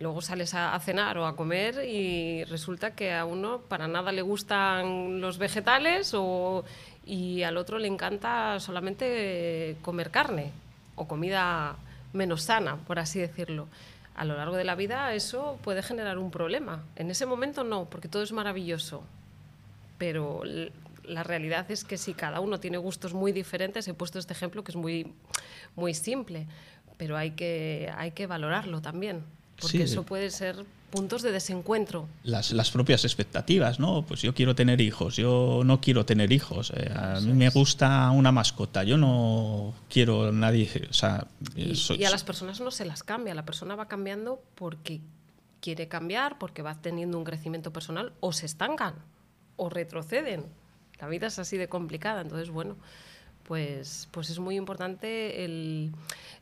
Luego 0.00 0.20
sales 0.20 0.52
a, 0.52 0.78
cenar 0.80 1.16
o 1.16 1.24
a 1.26 1.34
comer 1.34 1.88
y 1.88 2.44
resulta 2.44 2.94
que 2.94 3.14
a 3.14 3.24
uno 3.24 3.62
para 3.62 3.88
nada 3.88 4.12
le 4.12 4.20
gustan 4.20 5.22
los 5.22 5.38
vegetales 5.38 6.12
o, 6.12 6.62
y 7.06 7.42
al 7.42 7.56
otro 7.56 7.78
le 7.78 7.88
encanta 7.88 8.60
solamente 8.60 9.78
comer 9.80 10.10
carne 10.10 10.52
o 10.96 11.06
comida 11.08 11.76
menos 12.12 12.42
sana, 12.42 12.76
por 12.76 12.98
así 12.98 13.18
decirlo. 13.18 13.68
A 14.14 14.24
lo 14.24 14.36
largo 14.36 14.56
de 14.56 14.64
la 14.64 14.76
vida 14.76 15.12
eso 15.14 15.58
puede 15.62 15.82
generar 15.82 16.18
un 16.18 16.30
problema. 16.30 16.84
En 16.96 17.10
ese 17.10 17.26
momento 17.26 17.64
no, 17.64 17.86
porque 17.86 18.08
todo 18.08 18.22
es 18.22 18.32
maravilloso. 18.32 19.02
Pero 19.98 20.42
la 21.04 21.22
realidad 21.22 21.70
es 21.70 21.84
que 21.84 21.98
si 21.98 22.14
cada 22.14 22.40
uno 22.40 22.60
tiene 22.60 22.78
gustos 22.78 23.14
muy 23.14 23.32
diferentes, 23.32 23.86
he 23.88 23.94
puesto 23.94 24.18
este 24.18 24.32
ejemplo 24.32 24.62
que 24.64 24.72
es 24.72 24.76
muy, 24.76 25.12
muy 25.76 25.94
simple, 25.94 26.46
pero 26.96 27.16
hay 27.16 27.32
que, 27.32 27.92
hay 27.96 28.12
que 28.12 28.26
valorarlo 28.26 28.80
también, 28.80 29.22
porque 29.60 29.82
eso 29.82 30.04
puede 30.04 30.30
ser 30.30 30.64
puntos 30.94 31.22
de 31.22 31.32
desencuentro. 31.32 32.08
Las, 32.22 32.52
las, 32.52 32.70
propias 32.70 33.04
expectativas, 33.04 33.80
¿no? 33.80 34.04
Pues 34.06 34.22
yo 34.22 34.32
quiero 34.32 34.54
tener 34.54 34.80
hijos, 34.80 35.16
yo 35.16 35.62
no 35.64 35.80
quiero 35.80 36.06
tener 36.06 36.30
hijos, 36.30 36.72
eh, 36.76 36.88
a 36.94 37.18
mí 37.20 37.32
me 37.32 37.50
gusta 37.50 38.08
una 38.12 38.30
mascota, 38.30 38.84
yo 38.84 38.96
no 38.96 39.74
quiero 39.90 40.30
nadie, 40.30 40.70
o 40.88 40.92
sea... 40.92 41.26
Y, 41.56 42.04
a 42.04 42.10
las 42.10 42.22
personas 42.22 42.60
no 42.60 42.70
se 42.70 42.84
las 42.84 43.02
cambia, 43.02 43.34
la 43.34 43.44
persona 43.44 43.74
va 43.74 43.88
cambiando 43.88 44.40
porque 44.54 45.00
quiere 45.60 45.88
cambiar, 45.88 46.38
porque 46.38 46.62
va 46.62 46.80
teniendo 46.80 47.18
un 47.18 47.24
crecimiento 47.24 47.72
personal, 47.72 48.12
o 48.20 48.32
se 48.32 48.46
estancan, 48.46 48.94
o 49.56 49.70
retroceden. 49.70 50.44
La 51.00 51.08
vida 51.08 51.26
es 51.26 51.40
así 51.40 51.56
de 51.56 51.68
complicada, 51.68 52.20
entonces 52.20 52.50
bueno, 52.50 52.76
pues, 53.44 54.08
pues 54.10 54.30
es 54.30 54.38
muy 54.38 54.56
importante 54.56 55.44
el, 55.44 55.92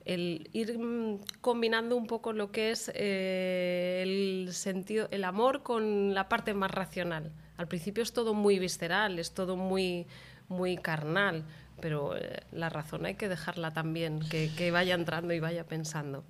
ir 0.04 0.78
mm, 0.78 1.18
combinando 1.40 1.96
un 1.96 2.06
poco 2.06 2.32
lo 2.32 2.50
que 2.50 2.70
es 2.70 2.90
eh, 2.94 4.02
el 4.02 4.52
sentido, 4.52 5.08
el 5.10 5.24
amor 5.24 5.62
con 5.62 6.14
la 6.14 6.28
parte 6.28 6.54
más 6.54 6.70
racional. 6.70 7.32
Al 7.56 7.68
principio 7.68 8.02
es 8.02 8.12
todo 8.12 8.34
muy 8.34 8.58
visceral, 8.58 9.18
es 9.18 9.32
todo 9.32 9.56
muy, 9.56 10.06
muy 10.48 10.76
carnal, 10.76 11.44
pero 11.80 12.16
eh, 12.16 12.40
la 12.52 12.68
razón 12.68 13.06
hay 13.06 13.14
que 13.14 13.28
dejarla 13.28 13.72
también, 13.72 14.20
que, 14.30 14.50
que 14.56 14.70
vaya 14.70 14.94
entrando 14.94 15.32
y 15.34 15.40
vaya 15.40 15.64
pensando. 15.64 16.24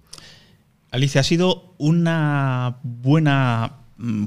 Alicia, 0.90 1.22
ha 1.22 1.24
sido 1.24 1.74
una 1.78 2.78
buena 2.82 3.81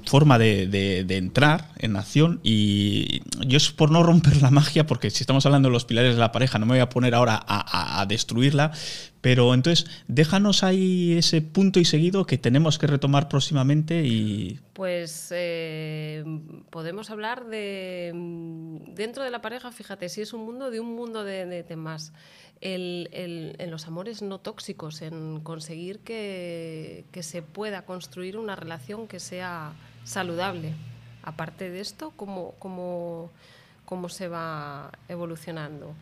forma 0.06 0.38
de, 0.40 1.06
entrar 1.10 1.70
en 1.78 1.98
acción 1.98 2.40
y 2.44 3.22
yo 3.46 3.58
es 3.58 3.72
por 3.72 3.92
no 3.92 4.04
romper 4.04 4.42
la 4.42 4.50
magia, 4.50 4.86
porque 4.88 5.10
si 5.10 5.24
estamos 5.24 5.46
hablando 5.46 5.70
de 5.70 5.74
los 5.74 5.86
pilares 5.86 6.16
de 6.16 6.20
la 6.20 6.32
pareja, 6.32 6.60
no 6.60 6.66
me 6.66 6.74
voy 6.74 6.80
a 6.80 6.90
poner 6.90 7.14
ahora 7.14 7.44
a, 7.46 8.06
destruirla, 8.08 8.72
pero 9.26 9.56
entonces 9.56 9.88
déjanos 10.08 10.62
ahí 10.62 11.18
ese 11.18 11.42
punto 11.42 11.80
y 11.80 11.86
seguido 11.86 12.28
que 12.28 12.38
tenemos 12.38 12.78
que 12.78 12.86
retomar 12.86 13.28
próximamente 13.28 14.04
y... 14.06 14.60
Pues 14.74 15.30
eh, 15.32 16.24
podemos 16.70 17.10
hablar 17.10 17.48
de... 17.48 18.12
Dentro 18.94 19.24
de 19.24 19.32
la 19.32 19.42
pareja, 19.42 19.72
fíjate, 19.72 20.10
si 20.10 20.22
es 20.22 20.34
un 20.34 20.46
mundo 20.46 20.70
de 20.70 20.80
un 20.80 20.96
mundo 20.96 21.24
de 21.24 21.64
temas 21.64 22.14
en 22.62 23.72
los 23.72 23.88
amores 23.88 24.22
no 24.22 24.38
tóxicos, 24.38 25.02
en 25.02 25.40
conseguir 25.40 26.02
que, 26.02 27.06
se 27.22 27.42
pueda 27.42 27.82
construir 27.82 28.38
una 28.38 28.56
relación 28.56 29.08
que 29.08 29.20
sea 29.20 29.74
saludable. 30.04 30.74
Aparte 31.24 31.72
de 31.72 31.80
esto, 31.80 32.14
¿cómo, 32.16 32.54
cómo, 32.60 33.32
se 34.10 34.28
va 34.28 34.92
evolucionando? 35.10 35.96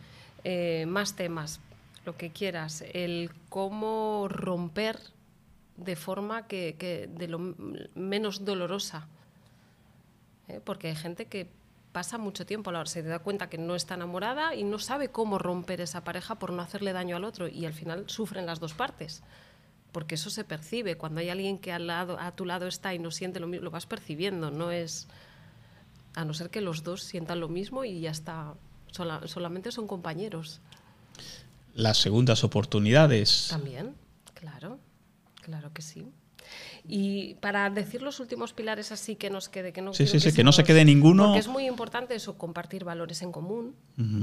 Eh, 0.44 0.84
más 0.86 1.16
temas, 1.16 1.58
lo 2.04 2.16
que 2.16 2.30
quieras, 2.30 2.84
el 2.92 3.30
cómo 3.48 4.26
romper 4.28 4.98
de 5.76 5.96
forma 5.96 6.46
que, 6.46 7.08
de 7.10 7.28
lo 7.28 7.38
menos 7.94 8.44
dolorosa. 8.44 9.08
¿eh? 10.48 10.60
Porque 10.64 10.88
hay 10.88 10.96
gente 10.96 11.26
que 11.26 11.48
pasa 11.92 12.18
mucho 12.18 12.44
tiempo, 12.44 12.72
se 12.86 13.02
da 13.02 13.20
cuenta 13.20 13.48
que 13.48 13.56
no 13.58 13.76
está 13.76 13.94
enamorada 13.94 14.54
y 14.54 14.64
no 14.64 14.78
sabe 14.78 15.10
cómo 15.10 15.38
romper 15.38 15.80
esa 15.80 16.02
pareja 16.02 16.34
por 16.40 16.52
no 16.52 16.60
hacerle 16.60 16.92
daño 16.92 17.16
al 17.16 17.24
otro 17.24 17.48
y 17.48 17.66
al 17.66 17.72
final 17.72 18.04
sufren 18.08 18.46
las 18.46 18.58
dos 18.60 18.74
partes. 18.74 19.22
Porque 19.92 20.16
eso 20.16 20.28
se 20.28 20.42
percibe. 20.42 20.96
Cuando 20.96 21.20
hay 21.20 21.28
alguien 21.28 21.56
que 21.56 21.72
al 21.72 21.86
lado, 21.86 22.18
a 22.18 22.32
tu 22.32 22.44
lado 22.46 22.66
está 22.66 22.94
y 22.94 22.98
no 22.98 23.12
siente 23.12 23.38
lo 23.38 23.46
mismo, 23.46 23.64
lo 23.64 23.70
vas 23.70 23.86
percibiendo. 23.86 24.50
No 24.50 24.72
es. 24.72 25.06
A 26.16 26.24
no 26.24 26.34
ser 26.34 26.50
que 26.50 26.60
los 26.60 26.82
dos 26.82 27.04
sientan 27.04 27.38
lo 27.38 27.48
mismo 27.48 27.84
y 27.84 28.00
ya 28.00 28.10
está. 28.10 28.54
solamente 28.90 29.70
son 29.70 29.86
compañeros. 29.86 30.60
Las 31.74 31.98
segundas 31.98 32.44
oportunidades. 32.44 33.48
También, 33.50 33.94
claro. 34.34 34.78
Claro 35.42 35.72
que 35.72 35.82
sí. 35.82 36.06
Y 36.86 37.34
para 37.36 37.70
decir 37.70 38.02
los 38.02 38.20
últimos 38.20 38.52
pilares 38.52 38.92
así 38.92 39.16
que 39.16 39.30
nos 39.30 39.48
quede, 39.48 39.72
que 39.72 39.80
no, 39.80 39.94
sí, 39.94 40.06
sí, 40.06 40.20
sí, 40.20 40.32
que 40.32 40.44
no 40.44 40.52
se 40.52 40.64
quede 40.64 40.84
ninguno. 40.84 41.24
Porque 41.24 41.38
es 41.38 41.48
muy 41.48 41.66
importante 41.66 42.14
eso, 42.14 42.36
compartir 42.36 42.84
valores 42.84 43.22
en 43.22 43.32
común. 43.32 43.74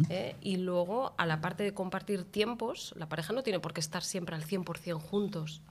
¿eh? 0.10 0.36
Y 0.42 0.58
luego, 0.58 1.14
a 1.18 1.26
la 1.26 1.42
parte 1.42 1.64
de 1.64 1.74
compartir 1.74 2.24
tiempos, 2.24 2.94
la 2.98 3.10
pareja 3.10 3.34
no 3.34 3.42
tiene 3.42 3.60
por 3.60 3.74
qué 3.74 3.80
estar 3.80 4.04
siempre 4.04 4.36
al 4.36 4.46
100% 4.46 5.00
juntos. 5.00 5.62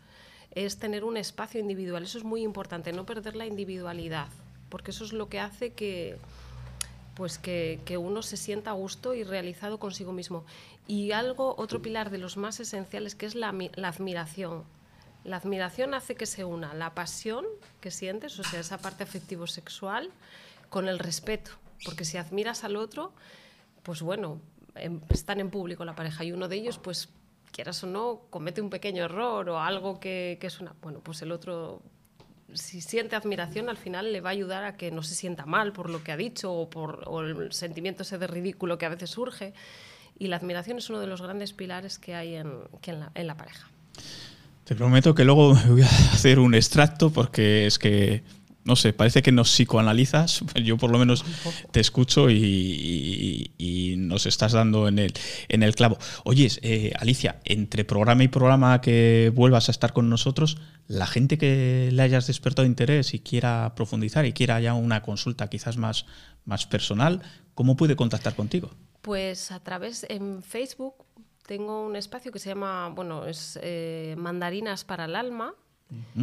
Es 0.51 0.78
tener 0.78 1.05
un 1.05 1.16
espacio 1.16 1.61
individual. 1.61 2.03
Eso 2.03 2.18
es 2.18 2.24
muy 2.24 2.43
importante, 2.43 2.93
no 2.93 3.07
perder 3.07 3.37
la 3.37 3.47
individualidad. 3.47 4.28
Porque 4.68 4.91
eso 4.91 5.05
es 5.05 5.12
lo 5.12 5.28
que 5.28 5.39
hace 5.39 5.72
que, 5.72 6.18
pues 7.20 7.36
que, 7.36 7.82
que, 7.84 7.98
uno 7.98 8.22
se 8.22 8.38
sienta 8.38 8.70
a 8.70 8.72
gusto 8.72 9.12
y 9.12 9.24
realizado 9.24 9.78
consigo 9.78 10.10
mismo. 10.10 10.46
Y 10.86 11.12
algo, 11.12 11.54
otro 11.58 11.82
pilar 11.82 12.08
de 12.08 12.16
los 12.16 12.38
más 12.38 12.60
esenciales, 12.60 13.14
que 13.14 13.26
es 13.26 13.34
la, 13.34 13.54
la 13.74 13.88
admiración. 13.88 14.64
La 15.22 15.36
admiración 15.36 15.92
hace 15.92 16.14
que 16.14 16.24
se 16.24 16.46
una 16.46 16.72
la 16.72 16.94
pasión 16.94 17.44
que 17.82 17.90
sientes, 17.90 18.38
o 18.38 18.42
sea, 18.42 18.60
esa 18.60 18.78
parte 18.78 19.02
afectivo-sexual, 19.02 20.08
con 20.70 20.88
el 20.88 20.98
respeto. 20.98 21.50
Porque 21.84 22.06
si 22.06 22.16
admiras 22.16 22.64
al 22.64 22.76
otro, 22.76 23.12
pues 23.82 24.00
bueno, 24.00 24.40
em, 24.76 25.02
están 25.10 25.40
en 25.40 25.50
público 25.50 25.84
la 25.84 25.94
pareja 25.94 26.24
y 26.24 26.32
uno 26.32 26.48
de 26.48 26.56
ellos, 26.56 26.78
pues 26.78 27.10
quieras 27.52 27.84
o 27.84 27.86
no, 27.86 28.22
comete 28.30 28.62
un 28.62 28.70
pequeño 28.70 29.04
error 29.04 29.46
o 29.50 29.60
algo 29.60 30.00
que, 30.00 30.38
es 30.40 30.58
una... 30.58 30.74
Bueno, 30.80 31.00
pues 31.00 31.20
el 31.20 31.32
otro, 31.32 31.82
si 32.55 32.80
siente 32.80 33.16
admiración, 33.16 33.68
al 33.68 33.76
final 33.76 34.12
le 34.12 34.20
va 34.20 34.30
a 34.30 34.32
ayudar 34.32 34.64
a 34.64 34.76
que 34.76 34.90
no 34.90 35.03
se 35.03 35.14
sienta 35.14 35.46
mal 35.46 35.72
por 35.72 35.90
lo 35.90 36.03
que 36.03 36.12
ha 36.12 36.16
dicho 36.16 36.53
o 36.53 36.70
por 36.70 37.05
el 37.24 37.53
sentimiento 37.53 38.03
ese 38.03 38.18
de 38.18 38.26
ridículo 38.26 38.78
que 38.78 38.86
a 38.86 38.90
veces 38.90 39.11
surge. 39.11 39.55
Y 40.18 40.28
la 40.28 40.36
admiración 40.36 40.78
es 40.78 40.90
uno 40.90 41.01
de 41.01 41.07
los 41.07 41.22
grandes 41.22 41.53
pilares 41.53 41.98
que 41.98 42.14
hay 42.14 42.34
en, 42.34 42.53
en 43.14 43.26
la 43.26 43.36
pareja. 43.36 43.70
Te 44.64 44.74
prometo 44.74 45.14
que 45.14 45.24
luego 45.24 45.55
me 45.55 45.64
voy 45.70 45.82
a 45.82 45.86
hacer 45.86 46.38
un 46.38 46.55
extracto 46.55 47.11
porque 47.11 47.66
es 47.66 47.78
que, 47.78 48.22
no 48.64 48.76
sé, 48.76 48.92
parece 48.92 49.22
que 49.22 49.32
nos 49.32 49.50
psicoanalizas. 49.50 50.42
Yo 50.62 50.76
por 50.76 50.90
lo 50.90 50.98
menos 50.98 51.24
te 51.70 51.80
escucho 51.80 52.30
y, 52.30 53.50
nos 53.98 54.26
estás 54.26 54.52
dando 54.52 54.88
en 54.88 54.98
el, 54.98 55.12
en 55.48 55.62
el 55.62 55.74
clavo. 55.74 55.98
Oye, 56.24 56.48
eh, 56.62 56.92
Alicia, 56.98 57.40
entre 57.44 57.84
programa 57.84 58.24
y 58.24 58.28
programa 58.28 58.80
que 58.80 59.30
vuelvas 59.34 59.68
a 59.68 59.72
estar 59.72 59.92
con 59.92 60.08
nosotros, 60.08 60.58
la 60.88 61.06
gente 61.06 61.38
que 61.38 61.90
le 61.92 62.02
hayas 62.02 62.26
despertado 62.26 62.66
interés 62.66 63.14
y 63.14 63.20
quiera 63.20 63.72
profundizar 63.76 64.26
y 64.26 64.32
quiera 64.32 64.61
ya 64.61 64.74
una 64.74 65.02
consulta 65.02 65.48
quizás 65.48 65.76
más, 65.76 66.06
más 66.44 66.66
personal, 66.66 67.22
¿cómo 67.54 67.76
puede 67.76 67.94
contactar 67.94 68.34
contigo? 68.34 68.70
Pues 69.00 69.52
a 69.52 69.61
través 69.61 70.04
en 70.08 70.42
Facebook 70.42 70.94
tengo 71.46 71.84
un 71.84 71.96
espacio 71.96 72.32
que 72.32 72.38
se 72.38 72.50
llama, 72.50 72.88
bueno, 72.90 73.26
es 73.26 73.58
eh, 73.62 74.14
Mandarinas 74.18 74.84
para 74.84 75.06
el 75.06 75.16
Alma. 75.16 75.54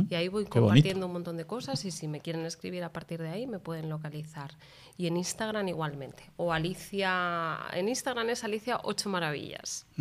Y 0.09 0.15
ahí 0.15 0.27
voy 0.27 0.45
compartiendo 0.45 1.05
un 1.05 1.13
montón 1.13 1.37
de 1.37 1.45
cosas 1.45 1.83
y 1.85 1.91
si 1.91 2.07
me 2.07 2.19
quieren 2.21 2.45
escribir 2.45 2.83
a 2.83 2.93
partir 2.93 3.21
de 3.21 3.29
ahí 3.29 3.47
me 3.47 3.59
pueden 3.59 3.89
localizar. 3.89 4.51
Y 4.97 5.07
en 5.07 5.17
Instagram 5.17 5.67
igualmente. 5.67 6.23
O 6.37 6.53
Alicia, 6.53 7.57
en 7.73 7.89
Instagram 7.89 8.29
es 8.29 8.43
Alicia 8.43 8.79
8 8.83 9.09
Maravillas. 9.09 9.85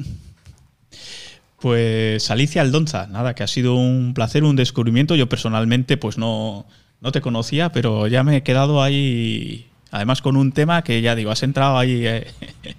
Pues 1.59 2.31
Alicia 2.31 2.61
Aldonza, 2.61 3.07
nada, 3.07 3.35
que 3.35 3.43
ha 3.43 3.47
sido 3.47 3.77
un 3.77 4.13
placer, 4.13 4.45
un 4.45 4.57
descubrimiento. 4.57 5.17
Yo 5.17 5.27
personalmente 5.27 5.97
pues 5.97 6.19
no, 6.19 6.67
no 7.01 7.13
te 7.13 7.23
conocía, 7.23 7.73
pero 7.73 8.07
ya 8.09 8.23
me 8.23 8.37
he 8.37 8.43
quedado 8.43 8.83
ahí 8.83 9.67
Además 9.91 10.21
con 10.21 10.37
un 10.37 10.53
tema 10.53 10.83
que 10.83 11.01
ya 11.01 11.15
digo, 11.15 11.31
has 11.31 11.43
entrado 11.43 11.79
ahí 11.79 12.07
eh, 12.07 12.27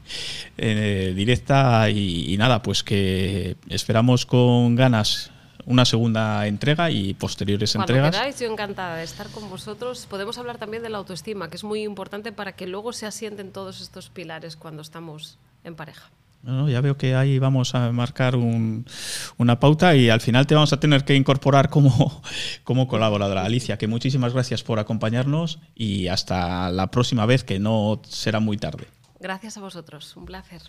eh, 0.58 1.14
directa 1.16 1.90
y, 1.90 2.36
nada, 2.38 2.62
pues 2.62 2.84
que 2.84 3.56
esperamos 3.70 4.26
con 4.26 4.76
ganas 4.76 5.32
una 5.68 5.86
segunda 5.86 6.47
entrega 6.47 6.89
y 6.89 7.13
posteriores 7.13 7.74
Cuando 7.74 7.93
entregas. 7.93 8.15
Queráis, 8.15 8.39
yo 8.39 8.51
encantada 8.51 8.95
de 8.95 9.03
estar 9.03 9.30
con 9.30 9.47
vosotros. 9.49 10.07
Podemos 10.09 10.39
hablar 10.39 10.57
también 10.57 10.82
de 10.82 10.89
la 10.89 10.97
autoestima, 10.97 11.49
que 11.49 11.57
es 11.57 11.63
muy 11.63 11.84
importante 11.84 12.32
para 12.32 12.53
que 12.53 12.65
luego 12.65 12.91
se 12.91 13.05
asienten 13.05 13.51
todos 13.51 13.82
estos 13.82 14.09
pilares 14.09 14.55
cuando 14.55 14.82
estamos 14.82 15.38
en 15.63 15.76
pareja 15.76 16.09
ya 16.43 16.82
veo 16.82 16.97
que 16.97 17.15
ahí 17.15 17.39
vamos 17.39 17.76
a 17.76 17.91
marcar 17.91 18.36
una 18.36 19.59
pauta 19.59 19.95
y 19.95 20.09
al 20.09 20.22
final 20.22 20.47
te 20.47 20.55
vamos 20.55 20.72
a 20.72 20.80
tener 20.80 21.03
que 21.03 21.15
incorporar 21.15 21.70
como, 21.70 22.22
como 22.63 22.88
colaboradora. 22.88 23.43
Alicia, 23.43 23.78
que 23.78 23.88
muchísimas 23.88 24.34
gracias 24.34 24.63
por 24.63 24.80
acompañarnos 24.80 25.59
y 25.76 26.07
hasta 26.07 26.72
la 26.72 26.88
próxima 26.88 27.26
vez, 27.26 27.43
que 27.43 27.59
no 27.59 28.01
será 28.07 28.39
muy 28.39 28.57
tarde. 28.57 28.88
Gracias 29.20 29.57
a 29.57 29.61
vosotros, 29.61 30.15
un 30.15 30.26
placer. 30.26 30.61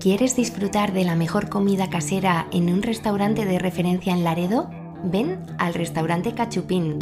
¿Quieres 0.00 0.36
disfrutar 0.36 0.92
de 0.92 1.04
la 1.04 1.16
mejor 1.16 1.48
comida 1.48 1.90
casera 1.90 2.46
en 2.52 2.72
un 2.72 2.82
restaurante 2.82 3.44
de 3.44 3.58
referencia 3.58 4.12
en 4.12 4.24
Laredo? 4.24 4.70
Ven 5.02 5.38
al 5.58 5.74
restaurante 5.74 6.32
Cachupín 6.32 6.98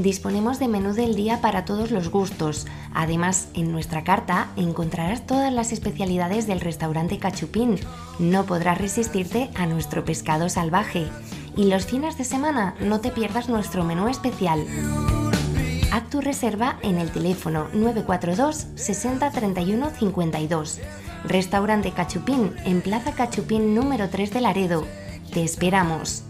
Disponemos 0.00 0.58
de 0.58 0.66
menú 0.66 0.94
del 0.94 1.14
día 1.14 1.42
para 1.42 1.66
todos 1.66 1.90
los 1.90 2.10
gustos. 2.10 2.66
Además, 2.94 3.48
en 3.52 3.70
nuestra 3.70 4.02
carta 4.02 4.48
encontrarás 4.56 5.26
todas 5.26 5.52
las 5.52 5.72
especialidades 5.72 6.46
del 6.46 6.60
restaurante 6.60 7.18
Cachupín. 7.18 7.78
No 8.18 8.46
podrás 8.46 8.78
resistirte 8.78 9.50
a 9.56 9.66
nuestro 9.66 10.06
pescado 10.06 10.48
salvaje. 10.48 11.06
Y 11.54 11.64
los 11.64 11.84
fines 11.84 12.16
de 12.16 12.24
semana 12.24 12.74
no 12.80 13.00
te 13.00 13.10
pierdas 13.10 13.50
nuestro 13.50 13.84
menú 13.84 14.08
especial. 14.08 14.64
Haz 15.92 16.08
tu 16.08 16.20
reserva 16.20 16.78
en 16.82 16.98
el 16.98 17.10
teléfono 17.10 17.68
942 17.72 18.68
60 18.76 19.30
31 19.30 19.90
52. 19.90 20.80
Restaurante 21.24 21.90
Cachupín 21.90 22.54
en 22.64 22.80
Plaza 22.80 23.12
Cachupín 23.12 23.74
número 23.74 24.08
3 24.08 24.32
de 24.32 24.40
Laredo. 24.40 24.86
Te 25.32 25.42
esperamos. 25.42 26.29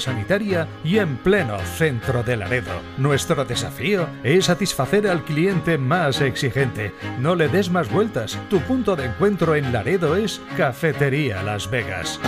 sanitaria 0.00 0.68
y 0.84 0.98
en 0.98 1.16
pleno 1.18 1.58
centro 1.58 2.22
de 2.22 2.36
Laredo. 2.36 2.72
Nuestro 2.96 3.44
desafío 3.44 4.08
es 4.22 4.46
satisfacer 4.46 5.06
al 5.06 5.24
cliente 5.24 5.78
más 5.78 6.20
exigente. 6.20 6.92
No 7.18 7.34
le 7.34 7.48
des 7.48 7.70
más 7.70 7.90
vueltas. 7.90 8.38
Tu 8.50 8.60
punto 8.60 8.96
de 8.96 9.06
encuentro 9.06 9.54
en 9.54 9.72
Laredo 9.72 10.16
es 10.16 10.40
Cafetería 10.56 11.42
Las 11.42 11.70
Vegas. 11.70 12.20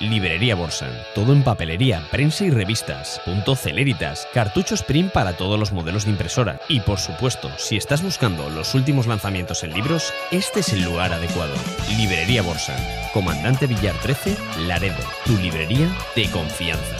Librería 0.00 0.54
Borsan. 0.54 0.92
Todo 1.14 1.32
en 1.32 1.42
papelería, 1.42 2.02
prensa 2.10 2.44
y 2.44 2.50
revistas. 2.50 3.20
Punto 3.24 3.56
Celeritas. 3.56 4.28
Cartuchos 4.34 4.82
print 4.82 5.12
para 5.12 5.36
todos 5.36 5.58
los 5.58 5.72
modelos 5.72 6.04
de 6.04 6.10
impresora. 6.10 6.60
Y 6.68 6.80
por 6.80 6.98
supuesto, 6.98 7.50
si 7.56 7.76
estás 7.76 8.02
buscando 8.02 8.50
los 8.50 8.74
últimos 8.74 9.06
lanzamientos 9.06 9.64
en 9.64 9.72
libros, 9.72 10.12
este 10.30 10.60
es 10.60 10.72
el 10.72 10.84
lugar 10.84 11.12
adecuado. 11.12 11.54
Librería 11.96 12.42
Borsan. 12.42 12.76
Comandante 13.12 13.66
Villar 13.66 13.94
13, 14.02 14.36
Laredo. 14.66 15.02
Tu 15.24 15.36
librería 15.38 15.88
de 16.14 16.30
confianza. 16.30 16.96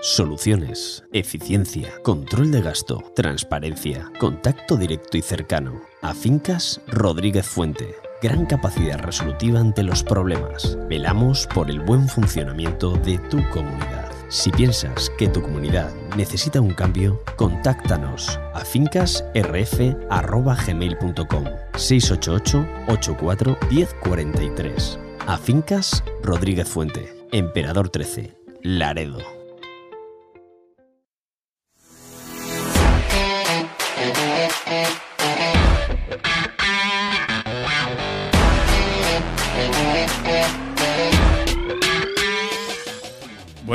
Soluciones, 0.00 1.04
eficiencia, 1.12 1.92
control 2.02 2.52
de 2.52 2.62
gasto, 2.62 3.12
transparencia, 3.14 4.10
contacto 4.18 4.76
directo 4.76 5.18
y 5.18 5.22
cercano. 5.22 5.82
A 6.00 6.14
Fincas 6.14 6.80
Rodríguez 6.86 7.46
Fuente 7.46 8.05
gran 8.22 8.46
capacidad 8.46 8.98
resolutiva 8.98 9.60
ante 9.60 9.82
los 9.82 10.02
problemas. 10.02 10.78
Velamos 10.88 11.46
por 11.54 11.70
el 11.70 11.80
buen 11.80 12.08
funcionamiento 12.08 12.92
de 12.92 13.18
tu 13.18 13.46
comunidad. 13.50 14.10
Si 14.28 14.50
piensas 14.50 15.10
que 15.18 15.28
tu 15.28 15.40
comunidad 15.40 15.92
necesita 16.16 16.60
un 16.60 16.74
cambio, 16.74 17.22
contáctanos 17.36 18.40
a 18.54 18.64
fincasrf.gmail.com 18.64 21.44
688 21.76 22.66
84 22.88 23.56
1043 23.70 24.98
A 25.26 25.38
Fincas 25.38 26.02
Rodríguez 26.22 26.68
Fuente, 26.68 27.14
Emperador 27.30 27.88
13, 27.88 28.36
Laredo. 28.62 29.35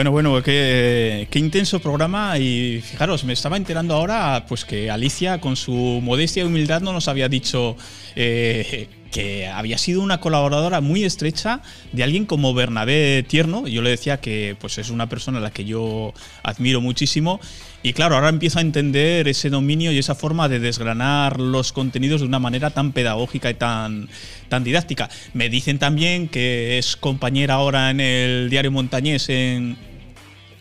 Bueno, 0.01 0.09
bueno, 0.13 0.41
qué, 0.41 1.27
intenso 1.35 1.79
programa 1.79 2.39
y 2.39 2.81
fijaros, 2.81 3.23
me 3.23 3.33
estaba 3.33 3.55
enterando 3.55 3.93
ahora 3.93 4.45
pues 4.49 4.65
que 4.65 4.89
Alicia 4.89 5.39
con 5.39 5.55
su 5.55 5.99
modestia 6.01 6.41
y 6.41 6.47
humildad 6.47 6.81
no 6.81 6.91
nos 6.91 7.07
había 7.07 7.29
dicho 7.29 7.77
eh, 8.15 8.87
que 9.11 9.45
había 9.45 9.77
sido 9.77 10.01
una 10.01 10.19
colaboradora 10.19 10.81
muy 10.81 11.03
estrecha 11.03 11.61
de 11.91 12.01
alguien 12.01 12.25
como 12.25 12.55
Bernabé 12.55 13.23
Tierno. 13.27 13.67
Yo 13.67 13.83
le 13.83 13.91
decía 13.91 14.19
que 14.19 14.55
pues 14.59 14.79
es 14.79 14.89
una 14.89 15.07
persona 15.07 15.37
a 15.37 15.41
la 15.41 15.51
que 15.51 15.65
yo 15.65 16.15
admiro 16.41 16.81
muchísimo 16.81 17.39
y 17.83 17.93
claro, 17.93 18.15
ahora 18.15 18.29
empiezo 18.29 18.57
a 18.57 18.63
entender 18.63 19.27
ese 19.27 19.51
dominio 19.51 19.91
y 19.91 19.99
esa 19.99 20.15
forma 20.15 20.49
de 20.49 20.59
desgranar 20.59 21.39
los 21.39 21.73
contenidos 21.73 22.21
de 22.21 22.27
una 22.27 22.39
manera 22.39 22.71
tan 22.71 22.91
pedagógica 22.91 23.51
y 23.51 23.53
tan, 23.53 24.09
tan 24.49 24.63
didáctica. 24.63 25.11
Me 25.35 25.47
dicen 25.49 25.77
también 25.77 26.27
que 26.27 26.79
es 26.79 26.95
compañera 26.95 27.53
ahora 27.53 27.91
en 27.91 27.99
el 27.99 28.49
diario 28.49 28.71
Montañés 28.71 29.29
en, 29.29 29.90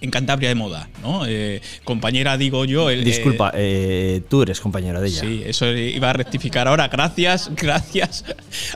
en 0.00 0.10
Cantabria 0.10 0.48
de 0.48 0.54
Moda, 0.54 0.88
¿no? 1.02 1.26
Eh, 1.26 1.60
compañera, 1.84 2.36
digo 2.36 2.64
yo. 2.64 2.90
El, 2.90 3.04
Disculpa, 3.04 3.52
eh, 3.54 4.22
tú 4.28 4.42
eres 4.42 4.60
compañera 4.60 5.00
de 5.00 5.08
ella. 5.08 5.20
Sí, 5.20 5.42
eso 5.44 5.70
iba 5.70 6.10
a 6.10 6.12
rectificar 6.12 6.68
ahora. 6.68 6.88
Gracias, 6.88 7.50
gracias 7.56 8.24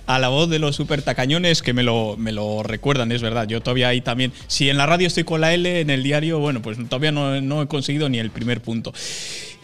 a 0.07 0.19
la 0.19 0.29
voz 0.29 0.51
de 0.51 0.59
los 0.59 0.77
super 0.77 1.03
tacañones 1.03 1.63
que 1.63 1.73
me 1.73 1.83
lo, 1.83 2.17
me 2.19 2.33
lo 2.33 2.63
recuerdan, 2.63 3.13
es 3.13 3.23
verdad. 3.23 3.47
Yo 3.49 3.61
todavía 3.61 3.89
ahí 3.89 4.01
también. 4.01 4.33
Si 4.47 4.69
en 4.69 4.77
la 4.77 4.87
radio 4.87 5.07
estoy 5.07 5.25
con 5.25 5.41
la 5.41 5.55
L, 5.55 5.81
en 5.81 5.91
el 5.91 6.03
diario, 6.03 6.39
bueno, 6.39 6.61
pues 6.63 6.77
todavía 6.89 7.13
no, 7.13 7.41
no 7.41 7.63
he 7.63 7.67
conseguido 7.67 8.09
ni 8.09 8.19
el 8.19 8.31
primer 8.31 8.61
punto. 8.61 8.93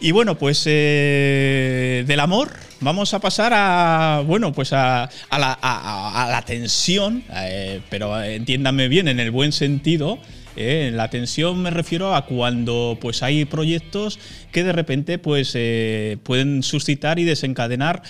Y 0.03 0.11
bueno, 0.11 0.35
pues 0.35 0.63
eh, 0.65 2.03
del 2.07 2.19
amor 2.19 2.49
vamos 2.79 3.13
a 3.13 3.19
pasar 3.19 3.53
a, 3.53 4.23
bueno, 4.25 4.51
pues 4.51 4.73
a, 4.73 5.03
a, 5.03 5.39
la, 5.39 5.53
a 5.61 6.27
la, 6.31 6.41
tensión, 6.41 7.23
eh, 7.31 7.81
pero 7.91 8.19
entiéndame 8.19 8.87
bien, 8.87 9.07
en 9.07 9.19
el 9.19 9.29
buen 9.29 9.51
sentido. 9.51 10.17
Eh, 10.61 10.91
la 10.91 11.09
tensión 11.09 11.61
me 11.61 11.71
refiero 11.71 12.15
a 12.15 12.25
cuando 12.25 12.97
pues 13.01 13.23
hay 13.23 13.45
proyectos 13.45 14.19
que 14.51 14.63
de 14.63 14.73
repente 14.73 15.17
pues 15.17 15.53
eh, 15.55 16.17
pueden 16.23 16.63
suscitar 16.63 17.19
y 17.19 17.23
desencadenar 17.23 18.03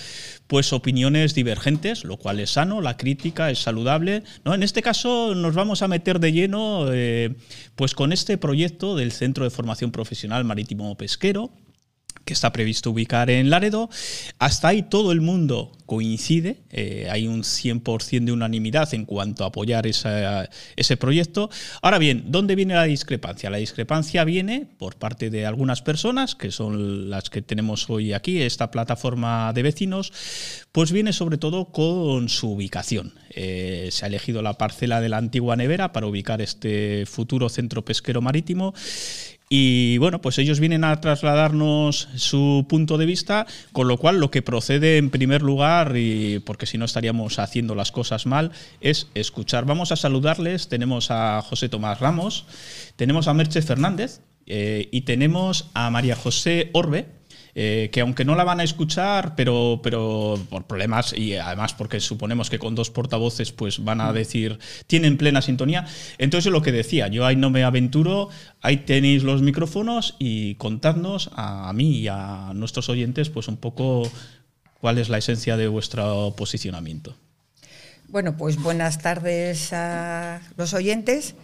pues 0.46 0.74
opiniones 0.74 1.34
divergentes, 1.34 2.04
lo 2.04 2.18
cual 2.18 2.38
es 2.38 2.50
sano, 2.50 2.82
la 2.82 2.98
crítica 2.98 3.50
es 3.50 3.60
saludable. 3.60 4.22
¿no? 4.44 4.52
En 4.52 4.62
este 4.62 4.82
caso 4.82 5.34
nos 5.34 5.54
vamos 5.54 5.80
a 5.80 5.88
meter 5.88 6.20
de 6.20 6.32
lleno 6.32 6.92
eh, 6.92 7.34
pues 7.74 7.94
con 7.94 8.12
este 8.12 8.36
proyecto 8.36 8.94
del 8.94 9.12
Centro 9.12 9.44
de 9.44 9.50
Formación 9.50 9.92
Profesional 9.92 10.44
Marítimo 10.44 10.94
Pesquero, 10.96 11.50
está 12.32 12.52
previsto 12.52 12.90
ubicar 12.90 13.30
en 13.30 13.50
Laredo. 13.50 13.88
Hasta 14.38 14.68
ahí 14.68 14.82
todo 14.82 15.12
el 15.12 15.20
mundo 15.20 15.72
coincide, 15.86 16.62
eh, 16.70 17.06
hay 17.10 17.26
un 17.26 17.42
100% 17.42 18.24
de 18.24 18.32
unanimidad 18.32 18.94
en 18.94 19.04
cuanto 19.04 19.44
a 19.44 19.48
apoyar 19.48 19.86
ese 19.86 20.96
proyecto. 20.96 21.50
Ahora 21.82 21.98
bien, 21.98 22.24
¿dónde 22.28 22.54
viene 22.54 22.74
la 22.74 22.84
discrepancia? 22.84 23.50
La 23.50 23.58
discrepancia 23.58 24.24
viene 24.24 24.66
por 24.78 24.96
parte 24.96 25.28
de 25.28 25.44
algunas 25.44 25.82
personas, 25.82 26.34
que 26.34 26.50
son 26.50 27.10
las 27.10 27.28
que 27.28 27.42
tenemos 27.42 27.90
hoy 27.90 28.14
aquí, 28.14 28.40
esta 28.40 28.70
plataforma 28.70 29.52
de 29.52 29.62
vecinos, 29.62 30.12
pues 30.72 30.92
viene 30.92 31.12
sobre 31.12 31.36
todo 31.36 31.66
con 31.66 32.30
su 32.30 32.52
ubicación. 32.52 33.12
Eh, 33.34 33.88
se 33.90 34.04
ha 34.04 34.08
elegido 34.08 34.40
la 34.40 34.54
parcela 34.54 35.00
de 35.00 35.08
la 35.08 35.18
antigua 35.18 35.56
nevera 35.56 35.92
para 35.92 36.06
ubicar 36.06 36.40
este 36.40 37.04
futuro 37.06 37.48
centro 37.48 37.84
pesquero 37.84 38.20
marítimo 38.20 38.74
y 39.54 39.98
bueno, 39.98 40.22
pues 40.22 40.38
ellos 40.38 40.60
vienen 40.60 40.82
a 40.82 40.98
trasladarnos 41.02 42.08
su 42.16 42.64
punto 42.70 42.96
de 42.96 43.04
vista, 43.04 43.46
con 43.72 43.86
lo 43.86 43.98
cual 43.98 44.18
lo 44.18 44.30
que 44.30 44.40
procede 44.40 44.96
en 44.96 45.10
primer 45.10 45.42
lugar, 45.42 45.94
y 45.98 46.38
porque 46.38 46.64
si 46.64 46.78
no 46.78 46.86
estaríamos 46.86 47.38
haciendo 47.38 47.74
las 47.74 47.92
cosas 47.92 48.24
mal, 48.24 48.52
es 48.80 49.08
escuchar. 49.14 49.66
Vamos 49.66 49.92
a 49.92 49.96
saludarles. 49.96 50.70
Tenemos 50.70 51.10
a 51.10 51.42
José 51.42 51.68
Tomás 51.68 52.00
Ramos, 52.00 52.46
tenemos 52.96 53.28
a 53.28 53.34
Merche 53.34 53.60
Fernández 53.60 54.22
eh, 54.46 54.88
y 54.90 55.02
tenemos 55.02 55.68
a 55.74 55.90
María 55.90 56.16
José 56.16 56.70
Orbe 56.72 57.08
eh, 57.54 57.90
que 57.92 58.00
aunque 58.00 58.24
no 58.24 58.34
la 58.34 58.44
van 58.44 58.60
a 58.60 58.64
escuchar, 58.64 59.34
pero, 59.36 59.80
pero 59.82 60.38
por 60.48 60.64
problemas 60.64 61.12
y 61.12 61.34
además 61.36 61.74
porque 61.74 62.00
suponemos 62.00 62.48
que 62.48 62.58
con 62.58 62.74
dos 62.74 62.90
portavoces 62.90 63.52
pues 63.52 63.84
van 63.84 64.00
a 64.00 64.12
decir, 64.12 64.58
tienen 64.86 65.18
plena 65.18 65.42
sintonía. 65.42 65.86
Entonces 66.16 66.50
lo 66.50 66.62
que 66.62 66.72
decía, 66.72 67.08
yo 67.08 67.26
ahí 67.26 67.36
no 67.36 67.50
me 67.50 67.62
aventuro, 67.62 68.30
ahí 68.62 68.78
tenéis 68.78 69.22
los 69.22 69.42
micrófonos 69.42 70.16
y 70.18 70.54
contadnos 70.54 71.30
a, 71.34 71.68
a 71.68 71.72
mí 71.74 71.98
y 71.98 72.08
a 72.08 72.52
nuestros 72.54 72.88
oyentes 72.88 73.28
pues 73.28 73.48
un 73.48 73.58
poco 73.58 74.10
cuál 74.80 74.96
es 74.96 75.10
la 75.10 75.18
esencia 75.18 75.58
de 75.58 75.68
vuestro 75.68 76.34
posicionamiento. 76.36 77.16
Bueno, 78.08 78.36
pues 78.36 78.56
buenas 78.56 78.98
tardes 78.98 79.72
a 79.72 80.40
los 80.56 80.72
oyentes. 80.74 81.34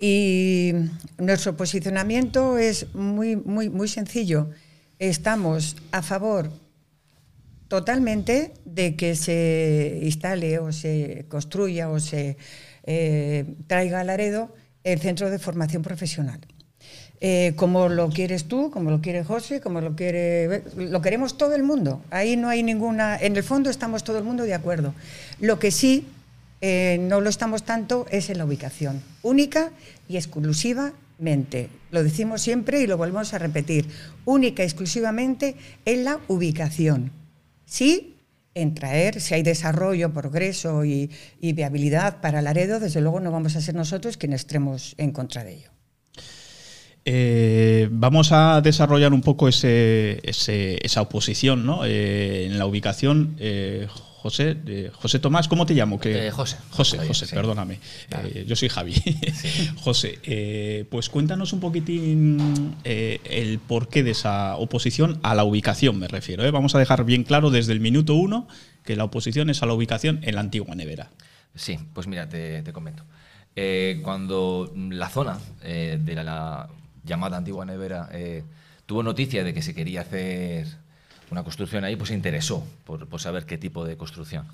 Y 0.00 0.72
nuestro 1.18 1.56
posicionamiento 1.56 2.56
es 2.56 2.94
muy, 2.94 3.34
muy, 3.34 3.68
muy 3.68 3.88
sencillo 3.88 4.50
estamos 4.98 5.76
a 5.92 6.02
favor 6.02 6.50
totalmente 7.68 8.54
de 8.64 8.96
que 8.96 9.14
se 9.14 10.00
instale 10.02 10.58
o 10.58 10.72
se 10.72 11.26
construya 11.28 11.90
o 11.90 12.00
se 12.00 12.36
eh, 12.84 13.44
traiga 13.66 14.00
a 14.00 14.04
Laredo 14.04 14.54
el 14.84 14.98
centro 15.00 15.30
de 15.30 15.38
formación 15.38 15.82
profesional. 15.82 16.40
Eh, 17.20 17.54
como 17.56 17.88
lo 17.88 18.10
quieres 18.10 18.44
tú, 18.44 18.70
como 18.70 18.90
lo 18.90 19.00
quiere 19.00 19.24
José, 19.24 19.60
como 19.60 19.80
lo 19.80 19.96
quiere. 19.96 20.62
Lo 20.76 21.02
queremos 21.02 21.36
todo 21.36 21.54
el 21.54 21.64
mundo. 21.64 22.00
Ahí 22.10 22.36
no 22.36 22.48
hay 22.48 22.62
ninguna. 22.62 23.16
En 23.16 23.36
el 23.36 23.42
fondo 23.42 23.70
estamos 23.70 24.04
todo 24.04 24.18
el 24.18 24.24
mundo 24.24 24.44
de 24.44 24.54
acuerdo. 24.54 24.94
Lo 25.40 25.58
que 25.58 25.70
sí 25.72 26.06
eh, 26.60 26.98
no 27.00 27.20
lo 27.20 27.28
estamos 27.28 27.64
tanto 27.64 28.06
es 28.10 28.30
en 28.30 28.38
la 28.38 28.44
ubicación. 28.44 29.02
Única 29.22 29.70
y 30.08 30.16
exclusiva 30.16 30.92
Lo 31.90 32.02
decimos 32.02 32.42
siempre 32.42 32.80
y 32.80 32.86
lo 32.86 32.96
volvemos 32.96 33.34
a 33.34 33.38
repetir. 33.38 33.86
Única 34.24 34.62
y 34.62 34.66
exclusivamente 34.66 35.56
en 35.84 36.04
la 36.04 36.20
ubicación. 36.28 37.12
Sí, 37.64 38.16
en 38.54 38.74
traer, 38.74 39.20
si 39.20 39.34
hay 39.34 39.42
desarrollo, 39.42 40.12
progreso 40.12 40.84
y, 40.84 41.10
y 41.40 41.52
viabilidad 41.52 42.20
para 42.20 42.42
Laredo, 42.42 42.80
desde 42.80 43.00
luego 43.00 43.20
no 43.20 43.30
vamos 43.30 43.56
a 43.56 43.60
ser 43.60 43.74
nosotros 43.74 44.16
quienes 44.16 44.42
estemos 44.42 44.94
en 44.98 45.12
contra 45.12 45.44
de 45.44 45.54
ello. 45.54 45.70
Eh, 47.10 47.88
vamos 47.90 48.32
a 48.32 48.60
desarrollar 48.60 49.14
un 49.14 49.22
poco 49.22 49.48
ese, 49.48 50.20
esa 50.22 51.00
oposición 51.00 51.64
¿no? 51.64 51.86
Eh, 51.86 52.44
en 52.44 52.58
la 52.58 52.66
ubicación. 52.66 53.34
Eh, 53.38 53.86
José, 54.28 54.90
José 54.92 55.18
Tomás, 55.18 55.48
¿cómo 55.48 55.66
te 55.66 55.74
llamo? 55.74 55.98
Que, 55.98 56.30
José. 56.30 56.56
José, 56.70 56.98
José, 56.98 57.26
perdóname. 57.34 57.78
yo 58.46 58.56
soy 58.56 58.68
Javi. 58.68 58.94
José, 59.76 60.86
pues 60.90 61.08
cuéntanos 61.08 61.52
un 61.52 61.60
poquitín 61.60 62.76
el 62.84 63.58
porqué 63.58 64.02
de 64.02 64.12
esa 64.12 64.56
oposición 64.56 65.18
a 65.22 65.34
la 65.34 65.44
ubicación, 65.44 65.98
me 65.98 66.08
refiero. 66.08 66.50
Vamos 66.52 66.74
a 66.74 66.78
dejar 66.78 67.04
bien 67.04 67.24
claro 67.24 67.50
desde 67.50 67.72
el 67.72 67.80
minuto 67.80 68.14
uno 68.14 68.48
que 68.84 68.96
la 68.96 69.04
oposición 69.04 69.50
es 69.50 69.62
a 69.62 69.66
la 69.66 69.74
ubicación 69.74 70.20
en 70.22 70.34
la 70.34 70.40
antigua 70.40 70.74
nevera. 70.74 71.10
Sí, 71.54 71.78
pues 71.92 72.06
mira, 72.06 72.28
te, 72.28 72.62
comento. 72.72 73.04
cuando 74.02 74.72
la 74.76 75.08
zona 75.08 75.38
de 75.62 76.14
la, 76.14 76.68
llamada 77.08 77.38
Antigua 77.38 77.64
Nevera, 77.64 78.08
eh, 78.12 78.44
tuvo 78.86 79.02
noticia 79.02 79.42
de 79.42 79.52
que 79.52 79.62
se 79.62 79.74
quería 79.74 80.02
hacer 80.02 80.66
una 81.30 81.42
construcción 81.42 81.84
ahí, 81.84 81.96
pues 81.96 82.08
se 82.08 82.14
interesó 82.14 82.66
por, 82.84 83.20
saber 83.20 83.46
qué 83.46 83.58
tipo 83.58 83.84
de 83.84 83.96
construcción. 83.96 84.46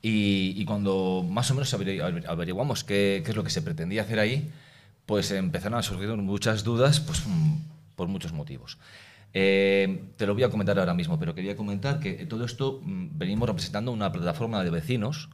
Y, 0.00 0.64
cuando 0.64 1.24
más 1.28 1.50
o 1.50 1.54
menos 1.54 1.72
averiguamos 1.74 2.84
qué, 2.84 3.22
es 3.26 3.36
lo 3.36 3.44
que 3.44 3.50
se 3.50 3.62
pretendía 3.62 4.02
hacer 4.02 4.18
ahí, 4.18 4.50
pues 5.06 5.30
empezaron 5.30 5.78
a 5.78 5.82
surgir 5.82 6.08
muchas 6.16 6.64
dudas 6.64 7.00
pues, 7.00 7.22
por 7.94 8.08
muchos 8.08 8.32
motivos. 8.32 8.78
Eh, 9.34 10.04
te 10.16 10.26
lo 10.26 10.34
voy 10.34 10.42
a 10.42 10.50
comentar 10.50 10.78
ahora 10.78 10.94
mismo, 10.94 11.18
pero 11.18 11.34
quería 11.34 11.56
comentar 11.56 12.00
que 12.00 12.26
todo 12.26 12.44
esto 12.44 12.80
mm, 12.82 13.18
venimos 13.18 13.48
representando 13.48 13.92
una 13.92 14.12
plataforma 14.12 14.62
de 14.62 14.70
vecinos, 14.70 15.30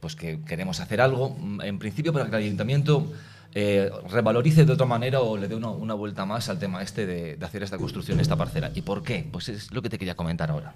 pues 0.00 0.16
que 0.16 0.40
queremos 0.42 0.80
hacer 0.80 1.00
algo, 1.00 1.36
mm, 1.38 1.60
en 1.62 1.78
principio 1.78 2.12
para 2.12 2.24
que 2.24 2.36
el 2.36 2.42
ayuntamiento 2.42 3.12
eh, 3.54 3.90
revalorice 4.08 4.64
de 4.64 4.72
otra 4.72 4.86
manera 4.86 5.20
o 5.20 5.36
le 5.36 5.48
dé 5.48 5.54
una, 5.54 5.94
vuelta 5.94 6.26
más 6.26 6.48
al 6.48 6.58
tema 6.58 6.82
este 6.82 7.06
de, 7.06 7.44
hacer 7.44 7.62
esta 7.62 7.78
construcción, 7.78 8.20
esta 8.20 8.36
parcela. 8.36 8.70
¿Y 8.74 8.82
por 8.82 9.02
qué? 9.02 9.26
Pues 9.30 9.48
es 9.48 9.72
lo 9.72 9.82
que 9.82 9.88
te 9.88 9.98
quería 9.98 10.14
comentar 10.14 10.50
ahora. 10.50 10.74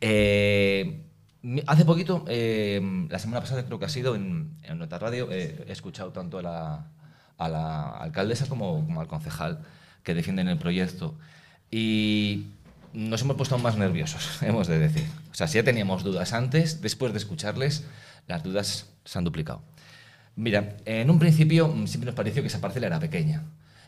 Eh, 0.00 1.02
hace 1.66 1.84
poquito, 1.84 2.24
eh, 2.28 3.06
la 3.08 3.18
semana 3.18 3.40
pasada 3.40 3.64
creo 3.64 3.78
que 3.78 3.84
ha 3.84 3.90
sido 3.90 4.14
en, 4.14 4.56
nuestra 4.76 4.98
radio, 4.98 5.30
he 5.30 5.70
escuchado 5.70 6.12
tanto 6.12 6.38
a 6.38 6.42
la, 6.42 6.90
a 7.38 7.48
la 7.48 7.90
alcaldesa 7.90 8.46
como, 8.46 8.84
como, 8.84 9.00
al 9.00 9.06
concejal 9.06 9.60
que 10.02 10.14
defienden 10.14 10.48
el 10.48 10.58
proyecto. 10.58 11.14
Y 11.70 12.46
nos 12.92 13.22
hemos 13.22 13.36
puesto 13.36 13.58
más 13.58 13.76
nerviosos, 13.76 14.42
hemos 14.42 14.66
de 14.68 14.78
decir. 14.78 15.06
O 15.30 15.34
sea, 15.34 15.46
si 15.46 15.56
ya 15.56 15.64
teníamos 15.64 16.02
dudas 16.02 16.32
antes, 16.32 16.80
después 16.80 17.12
de 17.12 17.18
escucharles, 17.18 17.84
las 18.26 18.42
dudas 18.42 18.86
se 19.04 19.18
han 19.18 19.24
duplicado. 19.24 19.62
Mira, 20.36 20.76
en 20.84 21.10
un 21.10 21.18
principio 21.18 21.68
mm, 21.68 21.86
siempre 21.86 22.06
nos 22.06 22.14
pareció 22.14 22.42
que 22.42 22.48
esa 22.48 22.60
parcela 22.60 22.86
era 22.86 23.00
pequeña. 23.00 23.42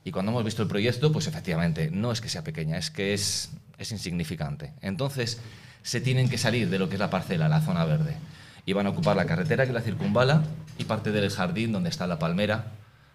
Y 0.05 0.11
cuando 0.11 0.33
hemos 0.33 0.45
visto 0.45 0.63
el 0.63 0.69
proyecto, 0.69 1.13
pues 1.13 1.27
efectivamente, 1.27 1.91
no 1.93 2.11
es 2.11 2.21
que 2.21 2.31
sea 2.31 2.43
pequeña, 2.43 2.79
es 2.79 2.91
que 2.91 3.13
es, 3.13 3.51
es 3.77 3.93
insignificante. 3.93 4.73
Entonces, 4.81 5.41
se 5.83 6.01
tienen 6.01 6.29
que 6.29 6.39
salir 6.39 6.71
de 6.71 6.79
lo 6.79 6.89
que 6.89 6.95
es 6.95 7.01
la 7.01 7.11
parcela, 7.11 7.49
la 7.49 7.61
zona 7.61 7.85
verde. 7.85 8.17
Y 8.65 8.73
van 8.73 8.87
a 8.87 8.91
ocupar 8.91 9.17
la 9.17 9.27
carretera 9.27 9.67
que 9.67 9.73
la 9.73 9.83
circunvala 9.83 10.43
y 10.79 10.85
parte 10.85 11.13
del 11.13 11.31
jardín 11.31 11.73
donde 11.73 11.91
está 11.91 12.07
la 12.07 12.19
palmera, 12.19 12.67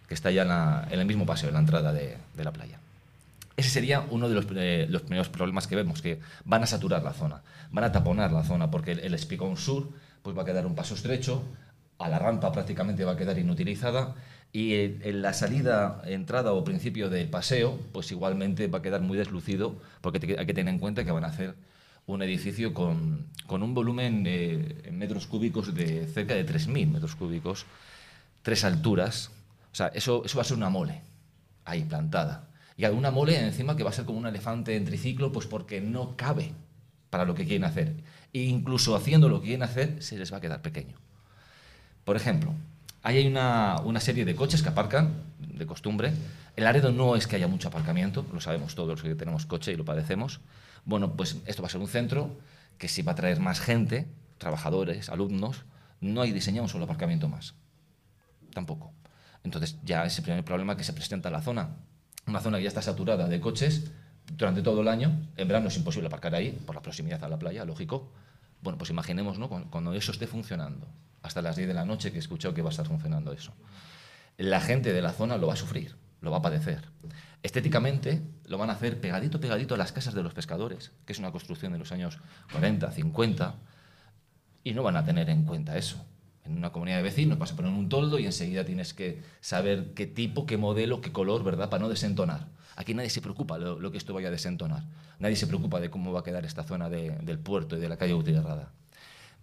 que 0.08 0.14
está 0.14 0.30
ya 0.30 0.88
en, 0.90 1.00
el 1.00 1.06
mismo 1.06 1.26
paseo, 1.26 1.50
en 1.50 1.54
la 1.54 1.60
entrada 1.62 1.94
de, 1.94 2.18
la 2.38 2.52
playa. 2.52 2.80
Ese 3.56 3.70
sería 3.70 4.04
uno 4.10 4.30
de 4.30 4.36
los, 4.36 4.46
eh, 4.56 4.88
los, 4.90 5.04
primeros 5.04 5.30
problemas 5.30 5.68
que 5.68 5.76
vemos, 5.76 6.02
que 6.02 6.20
van 6.46 6.64
a 6.64 6.68
saturar 6.68 7.04
la 7.04 7.14
zona, 7.14 7.42
van 7.72 7.84
a 7.84 7.92
taponar 7.92 8.32
la 8.32 8.44
zona, 8.44 8.70
porque 8.70 8.94
el, 8.94 9.00
el 9.00 9.20
sur 9.58 9.90
pues 10.24 10.38
va 10.38 10.42
a 10.42 10.46
quedar 10.46 10.66
un 10.66 10.74
paso 10.74 10.96
estrecho, 10.96 11.44
a 12.00 12.10
la 12.10 12.20
rampa 12.20 12.52
prácticamente 12.52 13.06
va 13.06 13.14
a 13.14 13.18
quedar 13.18 13.38
inutilizada 13.38 14.16
y 14.52 14.76
en 14.76 15.24
la 15.24 15.34
salida, 15.34 16.02
entrada 16.06 16.54
o 16.54 16.64
principio 16.64 17.10
del 17.10 17.28
paseo, 17.28 17.80
pues 17.92 18.12
igualmente 18.12 18.68
va 18.68 18.80
a 18.80 18.82
quedar 18.84 19.02
muy 19.02 19.18
deslucido 19.18 19.82
porque 20.02 20.20
hay 20.38 20.46
que 20.46 20.54
tener 20.54 20.72
en 20.72 20.80
cuenta 20.80 21.04
que 21.04 21.12
van 21.12 21.24
a 21.24 21.30
hacer 21.30 21.56
un 22.06 22.22
edificio 22.22 22.72
con, 22.74 23.26
con 23.48 23.64
un 23.64 23.74
volumen 23.74 24.28
en 24.28 24.98
metros 24.98 25.26
cúbicos 25.26 25.74
de 25.74 26.06
cerca 26.06 26.36
de 26.36 26.46
3.000 26.46 26.88
metros 26.88 27.16
cúbicos, 27.16 27.66
tres 28.44 28.64
alturas. 28.64 29.32
O 29.72 29.76
sea, 29.76 29.88
eso, 29.88 30.22
eso 30.24 30.38
va 30.38 30.44
a 30.44 30.46
ser 30.46 30.58
una 30.58 30.70
mole 30.70 31.02
ahí 31.66 31.84
plantada. 31.84 32.48
Y 32.78 32.86
alguna 32.86 33.10
mole 33.10 33.40
encima 33.40 33.76
que 33.76 33.84
va 33.84 33.90
a 33.90 33.94
ser 33.94 34.06
como 34.06 34.20
un 34.20 34.28
elefante 34.28 34.76
en 34.76 34.86
triciclo, 34.86 35.32
pues 35.32 35.48
porque 35.48 35.82
no 35.82 36.16
cabe 36.16 36.52
para 37.10 37.26
lo 37.26 37.34
que 37.34 37.46
quieren 37.46 37.64
hacer. 37.64 37.96
E 38.34 38.42
incluso 38.44 38.96
haciendo 38.96 39.30
lo 39.30 39.40
que 39.40 39.48
quieren 39.48 39.64
hacer, 39.64 40.04
se 40.04 40.18
les 40.18 40.32
va 40.32 40.38
a 40.38 40.42
quedar 40.42 40.62
pequeño. 40.62 41.03
Por 42.04 42.16
ejemplo, 42.18 42.54
hay 43.02 43.28
una, 43.28 44.00
serie 44.00 44.26
de 44.26 44.36
coches 44.36 44.62
que 44.62 44.70
aparcan, 44.70 45.14
de 45.40 45.66
costumbre. 45.66 46.14
El 46.56 46.68
Aredo 46.68 46.92
no 46.92 47.16
es 47.16 47.28
que 47.28 47.36
haya 47.36 47.48
mucho 47.48 47.70
aparcamiento, 47.70 48.26
lo 48.34 48.42
sabemos 48.42 48.76
todos 48.76 48.90
los 48.90 49.02
que 49.02 49.16
tenemos 49.16 49.46
coche 49.46 49.72
y 49.72 49.76
lo 49.76 49.86
padecemos. 49.86 50.42
Bueno, 50.86 51.14
pues 51.16 51.38
esto 51.46 51.62
va 51.62 51.68
a 51.68 51.72
ser 51.72 51.82
un 51.82 51.88
centro 51.88 52.36
que 52.78 52.88
si 52.88 53.02
va 53.02 53.14
a 53.14 53.16
traer 53.16 53.40
más 53.40 53.60
gente, 53.60 54.08
trabajadores, 54.38 55.10
alumnos, 55.10 55.64
no 56.02 56.22
hay 56.22 56.32
diseñado 56.32 56.64
un 56.64 56.70
solo 56.70 56.86
aparcamiento 56.86 57.30
más. 57.30 57.56
Tampoco. 58.54 58.94
Entonces 59.44 59.78
ya 59.84 60.06
es 60.06 60.18
el 60.18 60.24
primer 60.24 60.44
problema 60.44 60.76
que 60.76 60.84
se 60.84 60.94
presenta 60.94 61.30
en 61.30 61.34
la 61.34 61.42
zona. 61.42 61.70
Una 62.28 62.42
zona 62.42 62.58
que 62.58 62.64
ya 62.64 62.70
está 62.70 62.82
saturada 62.82 63.28
de 63.28 63.40
coches 63.40 63.92
durante 64.38 64.62
todo 64.62 64.82
el 64.82 64.88
año. 64.88 65.12
En 65.38 65.48
verano 65.48 65.70
es 65.70 65.78
imposible 65.78 66.08
aparcar 66.08 66.36
ahí, 66.36 66.52
por 66.66 66.76
la 66.76 66.82
proximidad 66.82 67.24
a 67.24 67.30
la 67.30 67.40
playa, 67.40 67.66
lógico. 67.66 68.12
Bueno, 68.62 68.78
pues 68.78 68.90
imaginemos 68.90 69.40
¿no? 69.40 69.50
cuando 69.50 69.94
eso 69.94 70.12
esté 70.12 70.28
funcionando 70.28 70.88
hasta 71.24 71.42
las 71.42 71.56
10 71.56 71.70
de 71.70 71.74
la 71.74 71.86
noche 71.86 72.12
que 72.12 72.18
he 72.18 72.20
escuchado 72.20 72.54
que 72.54 72.62
va 72.62 72.70
a 72.70 72.72
estar 72.72 72.86
funcionando 72.86 73.32
eso. 73.32 73.54
La 74.38 74.62
gente 74.62 74.94
de 74.94 75.02
la 75.02 75.14
zona 75.14 75.38
lo 75.38 75.48
va 75.48 75.54
a 75.54 75.58
sufrir, 75.58 75.96
lo 76.22 76.32
va 76.32 76.38
a 76.38 76.42
padecer. 76.42 76.82
Estéticamente 77.42 78.22
lo 78.46 78.58
van 78.58 78.70
a 78.70 78.74
hacer 78.74 79.00
pegadito, 79.00 79.40
pegadito 79.40 79.76
a 79.76 79.78
las 79.78 79.92
casas 79.92 80.14
de 80.14 80.24
los 80.24 80.34
pescadores, 80.34 80.92
que 81.06 81.14
es 81.14 81.20
una 81.20 81.32
construcción 81.32 81.72
de 81.74 81.80
los 81.80 81.92
años 81.92 82.20
40, 82.52 82.92
50, 82.92 83.56
y 84.64 84.74
no 84.74 84.84
van 84.84 84.98
a 84.98 85.06
tener 85.06 85.30
en 85.30 85.44
cuenta 85.44 85.78
eso. 85.78 86.06
En 86.46 86.58
una 86.58 86.72
comunidad 86.72 86.98
de 86.98 87.04
vecinos 87.04 87.40
vas 87.40 87.54
a 87.54 87.56
poner 87.56 87.72
un 87.72 87.88
toldo 87.88 88.20
y 88.20 88.26
enseguida 88.26 88.66
tienes 88.66 88.94
que 88.94 89.22
saber 89.40 89.94
qué 89.94 90.08
tipo, 90.08 90.46
qué 90.46 90.58
modelo, 90.58 91.00
qué 91.00 91.12
color, 91.12 91.44
¿verdad? 91.44 91.70
Para 91.70 91.84
no 91.84 91.90
desentonar. 91.90 92.48
Aquí 92.76 92.94
nadie 92.94 93.10
se 93.10 93.22
preocupa 93.22 93.60
de 93.60 93.80
lo, 93.80 93.92
que 93.92 93.98
esto 93.98 94.14
vaya 94.14 94.28
a 94.28 94.32
desentonar. 94.32 94.84
Nadie 95.20 95.36
se 95.36 95.48
preocupa 95.48 95.80
de 95.80 95.90
cómo 95.90 96.12
va 96.12 96.20
a 96.22 96.24
quedar 96.24 96.44
esta 96.44 96.64
zona 96.64 96.90
del 96.90 97.40
puerto 97.40 97.78
y 97.78 97.80
de 97.80 97.88
la 97.88 97.98
calle 97.98 98.14
Gutiérrez 98.14 98.44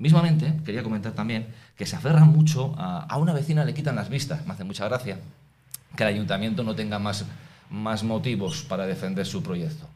Mismamente, 0.00 0.54
quería 0.64 0.82
comentar 0.82 1.12
también 1.12 1.48
que 1.76 1.84
se 1.84 1.94
aferran 1.94 2.26
mucho 2.28 2.74
a, 2.78 3.14
una 3.18 3.34
vecina, 3.34 3.66
le 3.66 3.74
quitan 3.74 3.96
las 3.96 4.08
vistas. 4.08 4.46
Me 4.46 4.54
hace 4.54 4.64
mucha 4.64 4.88
gracia 4.88 5.18
que 5.94 6.02
el 6.02 6.08
ayuntamiento 6.08 6.64
no 6.64 6.74
tenga 6.74 6.98
más, 6.98 7.26
más 7.68 8.02
motivos 8.02 8.62
para 8.62 8.86
defender 8.86 9.26
su 9.26 9.42
proyecto. 9.42 9.86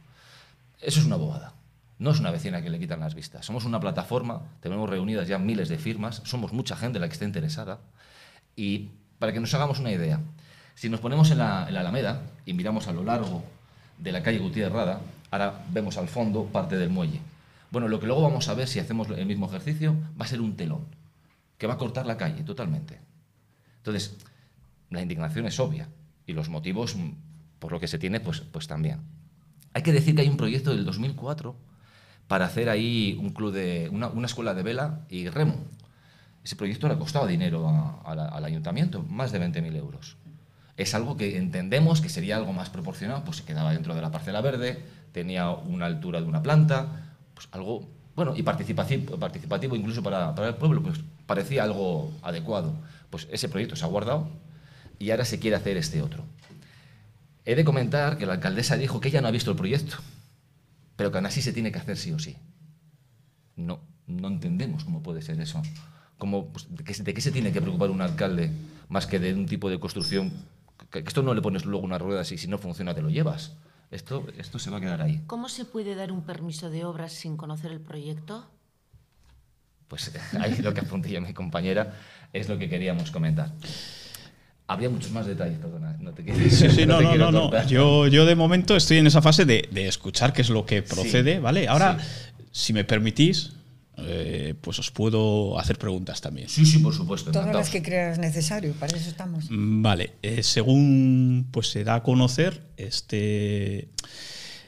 Eso 0.82 1.00
es 1.00 1.06
una 1.06 1.16
bobada. 1.16 1.54
No 1.98 2.10
es 2.10 2.20
una 2.20 2.30
vecina 2.30 2.60
que 2.60 2.68
le 2.68 2.78
quitan 2.78 3.00
las 3.00 3.14
vistas. 3.14 3.46
Somos 3.46 3.64
una 3.64 3.80
plataforma, 3.80 4.42
tenemos 4.60 4.90
reunidas 4.90 5.26
ya 5.26 5.38
miles 5.38 5.70
de 5.70 5.78
firmas, 5.78 6.20
somos 6.24 6.52
mucha 6.52 6.76
gente 6.76 6.98
la 6.98 7.06
que 7.06 7.14
está 7.14 7.24
interesada. 7.24 7.78
Y 8.56 8.90
para 9.18 9.32
que 9.32 9.40
nos 9.40 9.54
hagamos 9.54 9.78
una 9.78 9.90
idea, 9.90 10.20
si 10.74 10.90
nos 10.90 11.00
ponemos 11.00 11.30
en 11.30 11.38
la, 11.38 11.64
en 11.66 11.72
la 11.72 11.80
Alameda 11.80 12.20
y 12.44 12.52
miramos 12.52 12.88
a 12.88 12.92
lo 12.92 13.04
largo 13.04 13.42
de 13.96 14.12
la 14.12 14.22
calle 14.22 14.38
Gutiérrez 14.38 14.74
Rada, 14.74 15.00
ahora 15.30 15.64
vemos 15.70 15.96
al 15.96 16.08
fondo 16.08 16.44
parte 16.44 16.76
del 16.76 16.90
muelle. 16.90 17.22
Bueno, 17.74 17.88
lo 17.88 17.98
que 17.98 18.06
luego 18.06 18.22
vamos 18.22 18.48
a 18.48 18.54
ver 18.54 18.68
si 18.68 18.78
hacemos 18.78 19.08
el 19.10 19.26
mismo 19.26 19.46
ejercicio 19.46 19.96
va 20.18 20.26
a 20.26 20.28
ser 20.28 20.40
un 20.40 20.54
telón, 20.54 20.86
que 21.58 21.66
va 21.66 21.74
a 21.74 21.76
cortar 21.76 22.06
la 22.06 22.16
calle 22.16 22.44
totalmente. 22.44 23.00
Entonces, 23.78 24.16
la 24.90 25.02
indignación 25.02 25.44
es 25.46 25.58
obvia 25.58 25.88
y 26.24 26.34
los 26.34 26.48
motivos 26.48 26.94
mm, 26.94 27.10
por 27.58 27.72
lo 27.72 27.80
que 27.80 27.88
se 27.88 27.98
tiene, 27.98 28.20
pues, 28.20 28.42
pues 28.42 28.68
también. 28.68 29.00
Hay 29.72 29.82
que 29.82 29.92
decir 29.92 30.14
que 30.14 30.22
hay 30.22 30.28
un 30.28 30.36
proyecto 30.36 30.70
del 30.70 30.84
2004 30.84 31.56
para 32.28 32.44
hacer 32.44 32.68
ahí 32.68 33.18
un 33.20 33.30
club 33.30 33.52
de 33.52 33.88
una, 33.90 34.08
escuela 34.24 34.54
de 34.54 34.62
vela 34.62 35.00
y 35.08 35.28
remo. 35.28 35.56
Ese 36.44 36.54
proyecto 36.54 36.86
le 36.86 36.94
ha 36.94 36.98
costado 37.00 37.26
dinero 37.26 38.00
al 38.04 38.44
ayuntamiento, 38.44 39.02
más 39.02 39.32
de 39.32 39.40
20.000 39.40 39.74
euros. 39.74 40.16
Es 40.76 40.94
algo 40.94 41.16
que 41.16 41.38
entendemos 41.38 42.00
que 42.00 42.08
sería 42.08 42.36
algo 42.36 42.52
más 42.52 42.70
proporcionado, 42.70 43.24
pues 43.24 43.38
se 43.38 43.44
quedaba 43.44 43.72
dentro 43.72 43.96
de 43.96 44.00
la 44.00 44.12
parcela 44.12 44.40
verde, 44.40 44.80
tenía 45.10 45.50
una 45.50 45.86
altura 45.86 46.20
de 46.20 46.28
una 46.28 46.40
planta, 46.40 47.00
pues 47.34 47.48
algo, 47.52 47.88
bueno, 48.14 48.34
y 48.36 48.42
participativo, 48.42 49.18
participativo 49.18 49.76
incluso 49.76 50.02
para, 50.02 50.34
el 50.46 50.54
pueblo, 50.54 50.82
pues 50.82 51.00
parecía 51.26 51.64
algo 51.64 52.12
adecuado. 52.22 52.74
Pues 53.10 53.28
ese 53.30 53.48
proyecto 53.48 53.76
se 53.76 53.84
ha 53.84 53.88
guardado 53.88 54.28
y 54.98 55.10
ahora 55.10 55.24
se 55.24 55.38
quiere 55.38 55.56
hacer 55.56 55.76
este 55.76 56.02
otro. 56.02 56.24
He 57.44 57.54
de 57.54 57.64
comentar 57.64 58.16
que 58.16 58.26
la 58.26 58.34
alcaldesa 58.34 58.76
dijo 58.76 59.00
que 59.00 59.08
ella 59.08 59.20
no 59.20 59.28
ha 59.28 59.32
visto 59.32 59.50
el 59.50 59.56
proyecto, 59.56 59.96
pero 60.96 61.10
que 61.10 61.18
aún 61.18 61.26
así 61.26 61.42
se 61.42 61.52
tiene 61.52 61.72
que 61.72 61.78
hacer 61.78 61.96
sí 61.96 62.12
o 62.12 62.18
sí. 62.18 62.36
No, 63.56 63.80
no 64.06 64.28
entendemos 64.28 64.84
cómo 64.84 65.02
puede 65.02 65.22
ser 65.22 65.40
eso. 65.40 65.62
Como, 66.18 66.48
pues, 66.52 66.66
de, 66.70 66.84
qué, 66.84 67.20
se 67.20 67.32
tiene 67.32 67.52
que 67.52 67.60
preocupar 67.60 67.90
un 67.90 68.00
alcalde 68.00 68.50
más 68.88 69.06
que 69.06 69.18
de 69.18 69.34
un 69.34 69.46
tipo 69.46 69.68
de 69.68 69.78
construcción? 69.78 70.32
Que, 70.90 71.00
esto 71.00 71.22
no 71.22 71.34
le 71.34 71.42
pones 71.42 71.64
luego 71.64 71.84
una 71.84 71.98
rueda 71.98 72.20
así, 72.20 72.38
si 72.38 72.48
no 72.48 72.58
funciona 72.58 72.94
te 72.94 73.02
lo 73.02 73.10
llevas. 73.10 73.52
Esto, 73.90 74.26
esto 74.38 74.58
se 74.58 74.70
va 74.70 74.78
a 74.78 74.80
quedar 74.80 75.02
ahí. 75.02 75.20
¿Cómo 75.26 75.48
se 75.48 75.64
puede 75.64 75.94
dar 75.94 76.10
un 76.10 76.22
permiso 76.22 76.70
de 76.70 76.84
obras 76.84 77.12
sin 77.12 77.36
conocer 77.36 77.70
el 77.70 77.80
proyecto? 77.80 78.46
Pues 79.88 80.12
ahí 80.40 80.56
lo 80.56 80.74
que 80.74 80.80
apuntilla 80.80 81.20
mi 81.20 81.32
compañera 81.32 81.94
es 82.32 82.48
lo 82.48 82.58
que 82.58 82.68
queríamos 82.68 83.10
comentar. 83.10 83.52
Habría 84.66 84.88
muchos 84.88 85.12
más 85.12 85.26
detalles, 85.26 85.58
perdona. 85.58 85.96
No 86.00 86.12
te 86.12 86.24
quiero, 86.24 86.38
sí, 86.48 86.70
sí, 86.70 86.86
no, 86.86 87.00
no, 87.00 87.16
no, 87.16 87.30
no. 87.30 87.66
Yo, 87.66 88.08
yo 88.08 88.24
de 88.24 88.34
momento 88.34 88.74
estoy 88.76 88.98
en 88.98 89.06
esa 89.06 89.20
fase 89.20 89.44
de, 89.44 89.68
de 89.70 89.86
escuchar 89.86 90.32
qué 90.32 90.42
es 90.42 90.48
lo 90.48 90.64
que 90.64 90.82
procede, 90.82 91.38
¿vale? 91.38 91.68
Ahora, 91.68 91.98
si 92.50 92.72
me 92.72 92.84
permitís, 92.84 93.52
eh, 93.96 94.54
pues 94.60 94.78
os 94.78 94.90
puedo 94.90 95.58
hacer 95.58 95.78
preguntas 95.78 96.20
también. 96.20 96.48
Sí, 96.48 96.66
sí, 96.66 96.78
por 96.78 96.94
supuesto. 96.94 97.30
Todas 97.30 97.54
las 97.54 97.70
que 97.70 97.82
creas 97.82 98.18
necesario, 98.18 98.72
para 98.74 98.96
eso 98.96 99.08
estamos. 99.08 99.50
Mm, 99.50 99.82
vale, 99.82 100.14
eh, 100.22 100.42
según 100.42 101.48
pues 101.50 101.68
se 101.68 101.84
da 101.84 101.96
a 101.96 102.02
conocer, 102.02 102.62
este, 102.76 103.88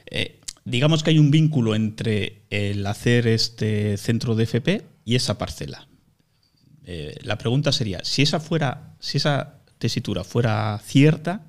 eh, 0.09 0.39
digamos 0.63 1.03
que 1.03 1.09
hay 1.09 1.19
un 1.19 1.31
vínculo 1.31 1.75
entre 1.75 2.43
el 2.49 2.85
hacer 2.87 3.27
este 3.27 3.97
centro 3.97 4.35
de 4.35 4.43
FP 4.43 4.85
y 5.05 5.15
esa 5.15 5.37
parcela. 5.37 5.87
la 7.21 7.37
pregunta 7.37 7.73
sería, 7.73 7.99
si 8.05 8.21
esa 8.21 8.39
fuera, 8.39 8.95
si 9.01 9.17
esa 9.17 9.59
tesitura 9.77 10.23
fuera 10.23 10.79
cierta, 10.85 11.43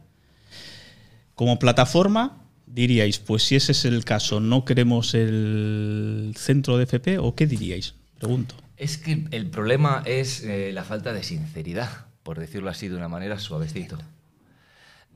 como 1.36 1.60
plataforma, 1.60 2.37
diríais, 2.72 3.18
pues 3.18 3.44
si 3.44 3.56
ese 3.56 3.72
es 3.72 3.84
el 3.84 4.04
caso, 4.04 4.40
¿no 4.40 4.64
queremos 4.64 5.14
el 5.14 6.34
centro 6.36 6.76
de 6.76 6.84
FP 6.84 7.18
o 7.18 7.34
qué 7.34 7.46
diríais? 7.46 7.94
Pregunto. 8.18 8.54
Es 8.76 8.96
que 8.98 9.26
el 9.30 9.46
problema 9.48 10.02
es 10.06 10.44
eh, 10.44 10.70
la 10.72 10.84
falta 10.84 11.12
de 11.12 11.22
sinceridad, 11.22 12.06
por 12.22 12.38
decirlo 12.38 12.70
así 12.70 12.88
de 12.88 12.96
una 12.96 13.08
manera 13.08 13.38
suavecito. 13.38 13.98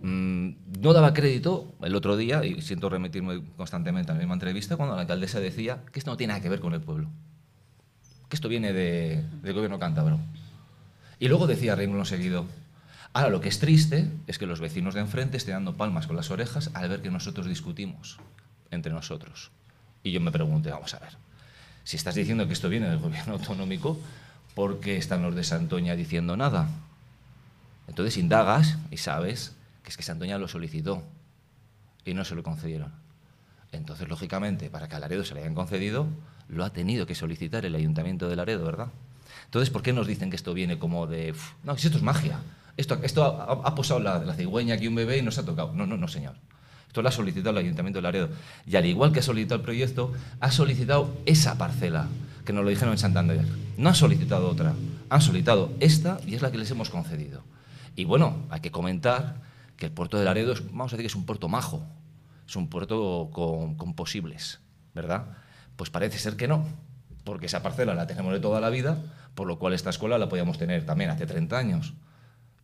Mm, 0.00 0.80
no 0.80 0.92
daba 0.92 1.14
crédito 1.14 1.72
el 1.82 1.94
otro 1.94 2.16
día, 2.16 2.44
y 2.44 2.60
siento 2.60 2.88
remitirme 2.88 3.42
constantemente 3.56 4.10
a 4.10 4.14
la 4.14 4.20
misma 4.20 4.34
entrevista, 4.34 4.76
cuando 4.76 4.96
la 4.96 5.02
alcaldesa 5.02 5.38
decía 5.38 5.82
que 5.92 6.00
esto 6.00 6.10
no 6.10 6.16
tiene 6.16 6.32
nada 6.32 6.42
que 6.42 6.48
ver 6.48 6.60
con 6.60 6.74
el 6.74 6.80
pueblo, 6.80 7.08
que 8.28 8.34
esto 8.36 8.48
viene 8.48 8.72
de, 8.72 9.22
del 9.42 9.52
gobierno 9.54 9.78
cántabro. 9.78 10.18
Y 11.20 11.28
luego 11.28 11.46
decía, 11.46 11.76
renglón 11.76 12.04
seguido, 12.04 12.46
Ahora, 13.14 13.28
lo 13.28 13.40
que 13.40 13.48
es 13.48 13.58
triste 13.58 14.10
es 14.26 14.38
que 14.38 14.46
los 14.46 14.60
vecinos 14.60 14.94
de 14.94 15.00
enfrente 15.00 15.36
estén 15.36 15.54
dando 15.54 15.76
palmas 15.76 16.06
con 16.06 16.16
las 16.16 16.30
orejas 16.30 16.70
al 16.72 16.88
ver 16.88 17.02
que 17.02 17.10
nosotros 17.10 17.46
discutimos 17.46 18.18
entre 18.70 18.92
nosotros. 18.92 19.50
Y 20.02 20.12
yo 20.12 20.20
me 20.20 20.32
pregunté, 20.32 20.70
vamos 20.70 20.94
a 20.94 20.98
ver, 20.98 21.16
si 21.84 21.96
estás 21.96 22.14
diciendo 22.14 22.46
que 22.46 22.54
esto 22.54 22.68
viene 22.68 22.88
del 22.88 22.98
gobierno 22.98 23.34
autonómico, 23.40 23.98
¿por 24.54 24.80
qué 24.80 24.96
están 24.96 25.22
los 25.22 25.34
de 25.34 25.44
Santoña 25.44 25.94
diciendo 25.94 26.36
nada? 26.36 26.68
Entonces 27.86 28.16
indagas 28.16 28.78
y 28.90 28.96
sabes 28.96 29.56
que 29.82 29.90
es 29.90 29.96
que 29.96 30.02
Santoña 30.02 30.38
lo 30.38 30.48
solicitó 30.48 31.02
y 32.04 32.14
no 32.14 32.24
se 32.24 32.34
lo 32.34 32.42
concedieron. 32.42 32.92
Entonces, 33.72 34.08
lógicamente, 34.08 34.70
para 34.70 34.88
que 34.88 34.96
a 34.96 34.98
Laredo 34.98 35.24
se 35.24 35.34
le 35.34 35.40
hayan 35.40 35.54
concedido, 35.54 36.06
lo 36.48 36.64
ha 36.64 36.70
tenido 36.70 37.06
que 37.06 37.14
solicitar 37.14 37.64
el 37.64 37.74
ayuntamiento 37.74 38.28
de 38.28 38.36
Laredo, 38.36 38.64
¿verdad? 38.64 38.88
Entonces, 39.46 39.70
¿por 39.70 39.82
qué 39.82 39.92
nos 39.92 40.06
dicen 40.06 40.30
que 40.30 40.36
esto 40.36 40.54
viene 40.54 40.78
como 40.78 41.06
de... 41.06 41.34
no, 41.64 41.76
si 41.76 41.86
esto 41.86 41.98
es 41.98 42.04
magia. 42.04 42.38
Esto, 42.76 42.98
esto 43.02 43.24
ha, 43.24 43.74
posado 43.74 44.00
la, 44.00 44.34
cigüeña 44.34 44.74
aquí 44.74 44.88
un 44.88 44.94
bebé 44.94 45.18
y 45.18 45.22
no 45.22 45.30
se 45.30 45.40
ha 45.40 45.44
tocado. 45.44 45.72
No, 45.72 45.86
no, 45.86 45.96
no, 45.96 46.08
señor. 46.08 46.34
Esto 46.86 47.02
lo 47.02 47.08
ha 47.08 47.12
solicitado 47.12 47.50
el 47.50 47.64
Ayuntamiento 47.64 47.98
de 47.98 48.02
Laredo. 48.02 48.28
Y 48.66 48.76
al 48.76 48.86
igual 48.86 49.12
que 49.12 49.20
ha 49.20 49.22
solicitado 49.22 49.60
el 49.60 49.64
proyecto, 49.64 50.12
ha 50.40 50.50
solicitado 50.50 51.16
esa 51.26 51.56
parcela, 51.58 52.08
que 52.44 52.52
nos 52.52 52.64
lo 52.64 52.70
dijeron 52.70 52.92
en 52.92 52.98
Santander. 52.98 53.44
No 53.76 53.88
ha 53.88 53.94
solicitado 53.94 54.48
otra. 54.48 54.74
Han 55.08 55.20
solicitado 55.20 55.72
esta 55.80 56.18
y 56.26 56.34
es 56.34 56.42
la 56.42 56.50
que 56.50 56.58
les 56.58 56.70
hemos 56.70 56.90
concedido. 56.90 57.42
Y 57.96 58.04
bueno, 58.04 58.36
hay 58.50 58.60
que 58.60 58.70
comentar 58.70 59.36
que 59.76 59.86
el 59.86 59.92
puerto 59.92 60.18
de 60.18 60.24
Laredo 60.24 60.52
es, 60.52 60.64
vamos 60.66 60.92
a 60.92 60.96
decir 60.96 61.04
que 61.04 61.08
es 61.08 61.16
un 61.16 61.26
puerto 61.26 61.48
majo. 61.48 61.82
Es 62.46 62.56
un 62.56 62.68
puerto 62.68 63.30
con, 63.32 63.74
con 63.76 63.94
posibles, 63.94 64.60
¿verdad? 64.94 65.26
Pues 65.76 65.90
parece 65.90 66.18
ser 66.18 66.36
que 66.36 66.48
no, 66.48 66.66
porque 67.24 67.46
esa 67.46 67.62
parcela 67.62 67.94
la 67.94 68.06
tenemos 68.06 68.32
de 68.32 68.40
toda 68.40 68.60
la 68.60 68.70
vida, 68.70 68.98
por 69.34 69.46
lo 69.46 69.58
cual 69.58 69.72
esta 69.72 69.90
escuela 69.90 70.18
la 70.18 70.28
podíamos 70.28 70.58
tener 70.58 70.84
también 70.84 71.10
hace 71.10 71.26
30 71.26 71.56
años. 71.56 71.94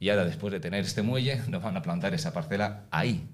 Y 0.00 0.10
ahora, 0.10 0.24
después 0.24 0.52
de 0.52 0.60
tener 0.60 0.84
este 0.84 1.02
muelle, 1.02 1.40
nos 1.48 1.62
van 1.62 1.76
a 1.76 1.82
plantar 1.82 2.14
esa 2.14 2.32
parcela 2.32 2.84
ahí, 2.90 3.28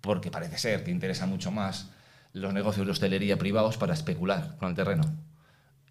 porque 0.00 0.30
parece 0.30 0.58
ser 0.58 0.84
que 0.84 0.90
interesa 0.90 1.26
mucho 1.26 1.50
más 1.50 1.90
los 2.32 2.54
negocios 2.54 2.86
de 2.86 2.92
hostelería 2.92 3.38
privados 3.38 3.76
para 3.76 3.94
especular 3.94 4.56
con 4.58 4.70
el 4.70 4.74
terreno. 4.74 5.02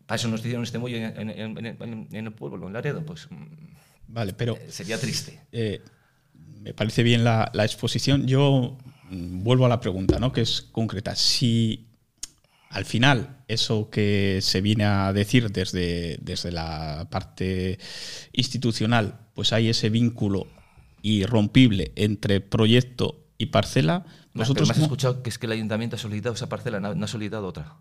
Para 0.05 0.15
eso 0.15 0.27
nos 0.27 0.39
hicieron 0.39 0.63
este 0.63 0.79
muelle 0.79 1.13
en, 1.15 2.25
el 2.25 2.33
pueblo, 2.33 2.67
en 2.67 2.73
Laredo, 2.73 3.05
pues... 3.05 3.27
Mm, 3.29 3.45
vale, 4.07 4.33
pero... 4.33 4.55
Eh, 4.55 4.67
sería 4.69 4.97
triste. 4.97 5.39
Eh, 5.51 5.81
me 6.61 6.73
parece 6.73 7.03
bien 7.03 7.23
la, 7.23 7.51
la, 7.53 7.63
exposición. 7.63 8.25
Yo 8.25 8.77
mm, 9.09 9.43
vuelvo 9.43 9.65
a 9.65 9.69
la 9.69 9.79
pregunta, 9.79 10.17
¿no? 10.17 10.31
Que 10.31 10.41
es 10.41 10.61
concreta. 10.61 11.15
Si 11.15 11.89
al 12.69 12.85
final, 12.85 13.37
eso 13.47 13.89
que 13.89 14.39
se 14.41 14.61
viene 14.61 14.85
a 14.85 15.11
decir 15.11 15.51
desde, 15.51 16.19
desde 16.21 16.51
la 16.51 17.07
parte 17.09 17.79
institucional, 18.31 19.19
pues 19.39 19.53
hay 19.53 19.69
ese 19.69 19.89
vínculo 19.89 20.47
irrompible 21.01 21.93
entre 21.95 22.41
proyecto 22.41 23.23
y 23.37 23.45
parcela. 23.45 24.05
Vosotros 24.33 24.67
me 24.67 24.73
has 24.73 24.79
escuchado 24.79 25.23
que 25.23 25.29
es 25.29 25.39
que 25.39 25.45
el 25.45 25.53
ayuntamiento 25.53 25.95
ha 25.95 25.99
solicitado 25.99 26.35
esa 26.35 26.49
parcela, 26.49 26.81
no 26.81 27.05
ha 27.05 27.07
solicitado 27.07 27.47
otra. 27.47 27.77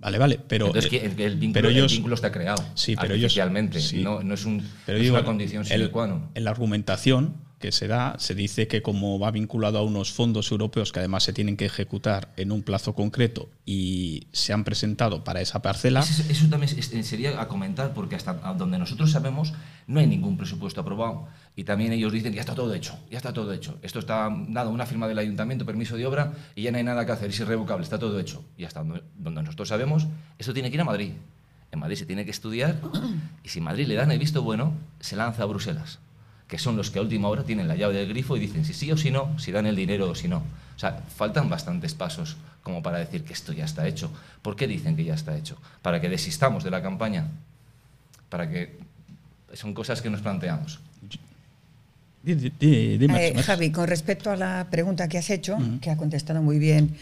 Vale, 0.00 0.18
vale, 0.18 0.40
pero. 0.48 0.66
Entonces, 0.66 0.92
el, 0.92 1.20
el, 1.20 1.36
vínculo, 1.36 1.68
el, 1.68 1.86
vínculo, 1.86 2.16
está 2.16 2.32
creado. 2.32 2.64
Sí, 2.74 2.96
pero 2.96 3.14
artificialmente. 3.14 3.78
no, 3.98 4.24
no, 4.24 4.34
es, 4.34 4.44
un, 4.44 4.56
no 4.88 4.94
es 4.94 5.10
una 5.10 5.24
condición 5.24 5.64
sine 5.64 5.92
qua 5.92 6.08
non. 6.08 6.32
En 6.34 6.42
la 6.42 6.50
argumentación 6.50 7.36
que 7.60 7.72
se 7.72 7.86
da, 7.86 8.16
se 8.18 8.34
dice 8.34 8.66
que 8.66 8.80
como 8.80 9.18
va 9.18 9.30
vinculado 9.30 9.78
a 9.78 9.82
unos 9.82 10.12
fondos 10.12 10.50
europeos 10.50 10.92
que 10.92 10.98
además 10.98 11.22
se 11.24 11.34
tienen 11.34 11.58
que 11.58 11.66
ejecutar 11.66 12.32
en 12.36 12.52
un 12.52 12.62
plazo 12.62 12.94
concreto 12.94 13.50
y 13.66 14.26
se 14.32 14.54
han 14.54 14.64
presentado 14.64 15.22
para 15.24 15.42
esa 15.42 15.60
parcela. 15.60 16.00
Eso, 16.00 16.48
también 16.48 17.04
sería 17.04 17.40
a 17.40 17.48
comentar, 17.48 17.92
porque 17.92 18.16
hasta 18.16 18.32
donde 18.54 18.78
nosotros 18.78 19.10
sabemos 19.12 19.52
no 19.86 20.00
hay 20.00 20.06
ningún 20.06 20.38
presupuesto 20.38 20.80
aprobado. 20.80 21.28
Y 21.54 21.64
también 21.64 21.92
ellos 21.92 22.12
dicen, 22.12 22.32
ya 22.32 22.40
está 22.40 22.54
todo 22.54 22.74
hecho, 22.74 22.98
ya 23.10 23.18
está 23.18 23.32
todo 23.34 23.52
hecho. 23.52 23.78
Esto 23.82 23.98
está 23.98 24.34
dado 24.48 24.70
una 24.70 24.86
firma 24.86 25.06
del 25.06 25.18
ayuntamiento, 25.18 25.66
permiso 25.66 25.96
de 25.96 26.06
obra, 26.06 26.32
y 26.56 26.62
ya 26.62 26.72
no 26.72 26.78
hay 26.78 26.84
nada 26.84 27.04
que 27.04 27.12
hacer, 27.12 27.28
es 27.28 27.38
irrevocable, 27.40 27.84
está 27.84 27.98
todo 27.98 28.18
hecho. 28.18 28.42
Y 28.56 28.64
hasta 28.64 28.82
donde 28.82 29.42
nosotros 29.42 29.68
sabemos, 29.68 30.06
esto 30.38 30.54
tiene 30.54 30.70
que 30.70 30.76
ir 30.76 30.80
a 30.80 30.84
Madrid. 30.84 31.12
En 31.70 31.78
Madrid 31.78 31.96
se 31.96 32.06
tiene 32.06 32.24
que 32.24 32.30
estudiar, 32.30 32.80
y 33.44 33.50
si 33.50 33.60
Madrid 33.60 33.86
le 33.86 33.94
dan 33.94 34.10
el 34.10 34.18
visto 34.18 34.42
bueno, 34.42 34.72
se 34.98 35.14
lanza 35.14 35.42
a 35.42 35.46
Bruselas 35.46 35.98
que 36.50 36.58
son 36.58 36.76
los 36.76 36.90
que 36.90 36.98
a 36.98 37.02
última 37.02 37.28
hora 37.28 37.44
tienen 37.44 37.68
la 37.68 37.76
llave 37.76 37.94
del 37.94 38.08
grifo 38.08 38.36
y 38.36 38.40
dicen 38.40 38.64
si 38.64 38.74
sí 38.74 38.90
o 38.90 38.96
si 38.96 39.12
no, 39.12 39.38
si 39.38 39.52
dan 39.52 39.66
el 39.66 39.76
dinero 39.76 40.10
o 40.10 40.14
si 40.16 40.26
no. 40.26 40.38
O 40.74 40.78
sea, 40.78 41.00
faltan 41.16 41.48
bastantes 41.48 41.94
pasos 41.94 42.36
como 42.64 42.82
para 42.82 42.98
decir 42.98 43.22
que 43.22 43.32
esto 43.32 43.52
ya 43.52 43.64
está 43.64 43.86
hecho. 43.86 44.10
¿Por 44.42 44.56
qué 44.56 44.66
dicen 44.66 44.96
que 44.96 45.04
ya 45.04 45.14
está 45.14 45.36
hecho? 45.36 45.56
¿Para 45.80 46.00
que 46.00 46.08
desistamos 46.08 46.64
de 46.64 46.70
la 46.70 46.82
campaña? 46.82 47.28
Para 48.28 48.50
que... 48.50 48.78
Son 49.52 49.74
cosas 49.74 50.02
que 50.02 50.10
nos 50.10 50.20
planteamos. 50.20 50.80
Eh, 52.24 53.34
Javi, 53.42 53.70
con 53.70 53.86
respecto 53.88 54.30
a 54.30 54.36
la 54.36 54.66
pregunta 54.70 55.08
que 55.08 55.18
has 55.18 55.30
hecho, 55.30 55.56
que 55.80 55.90
ha 55.90 55.96
contestado 55.96 56.42
muy 56.42 56.58
bien 56.58 56.96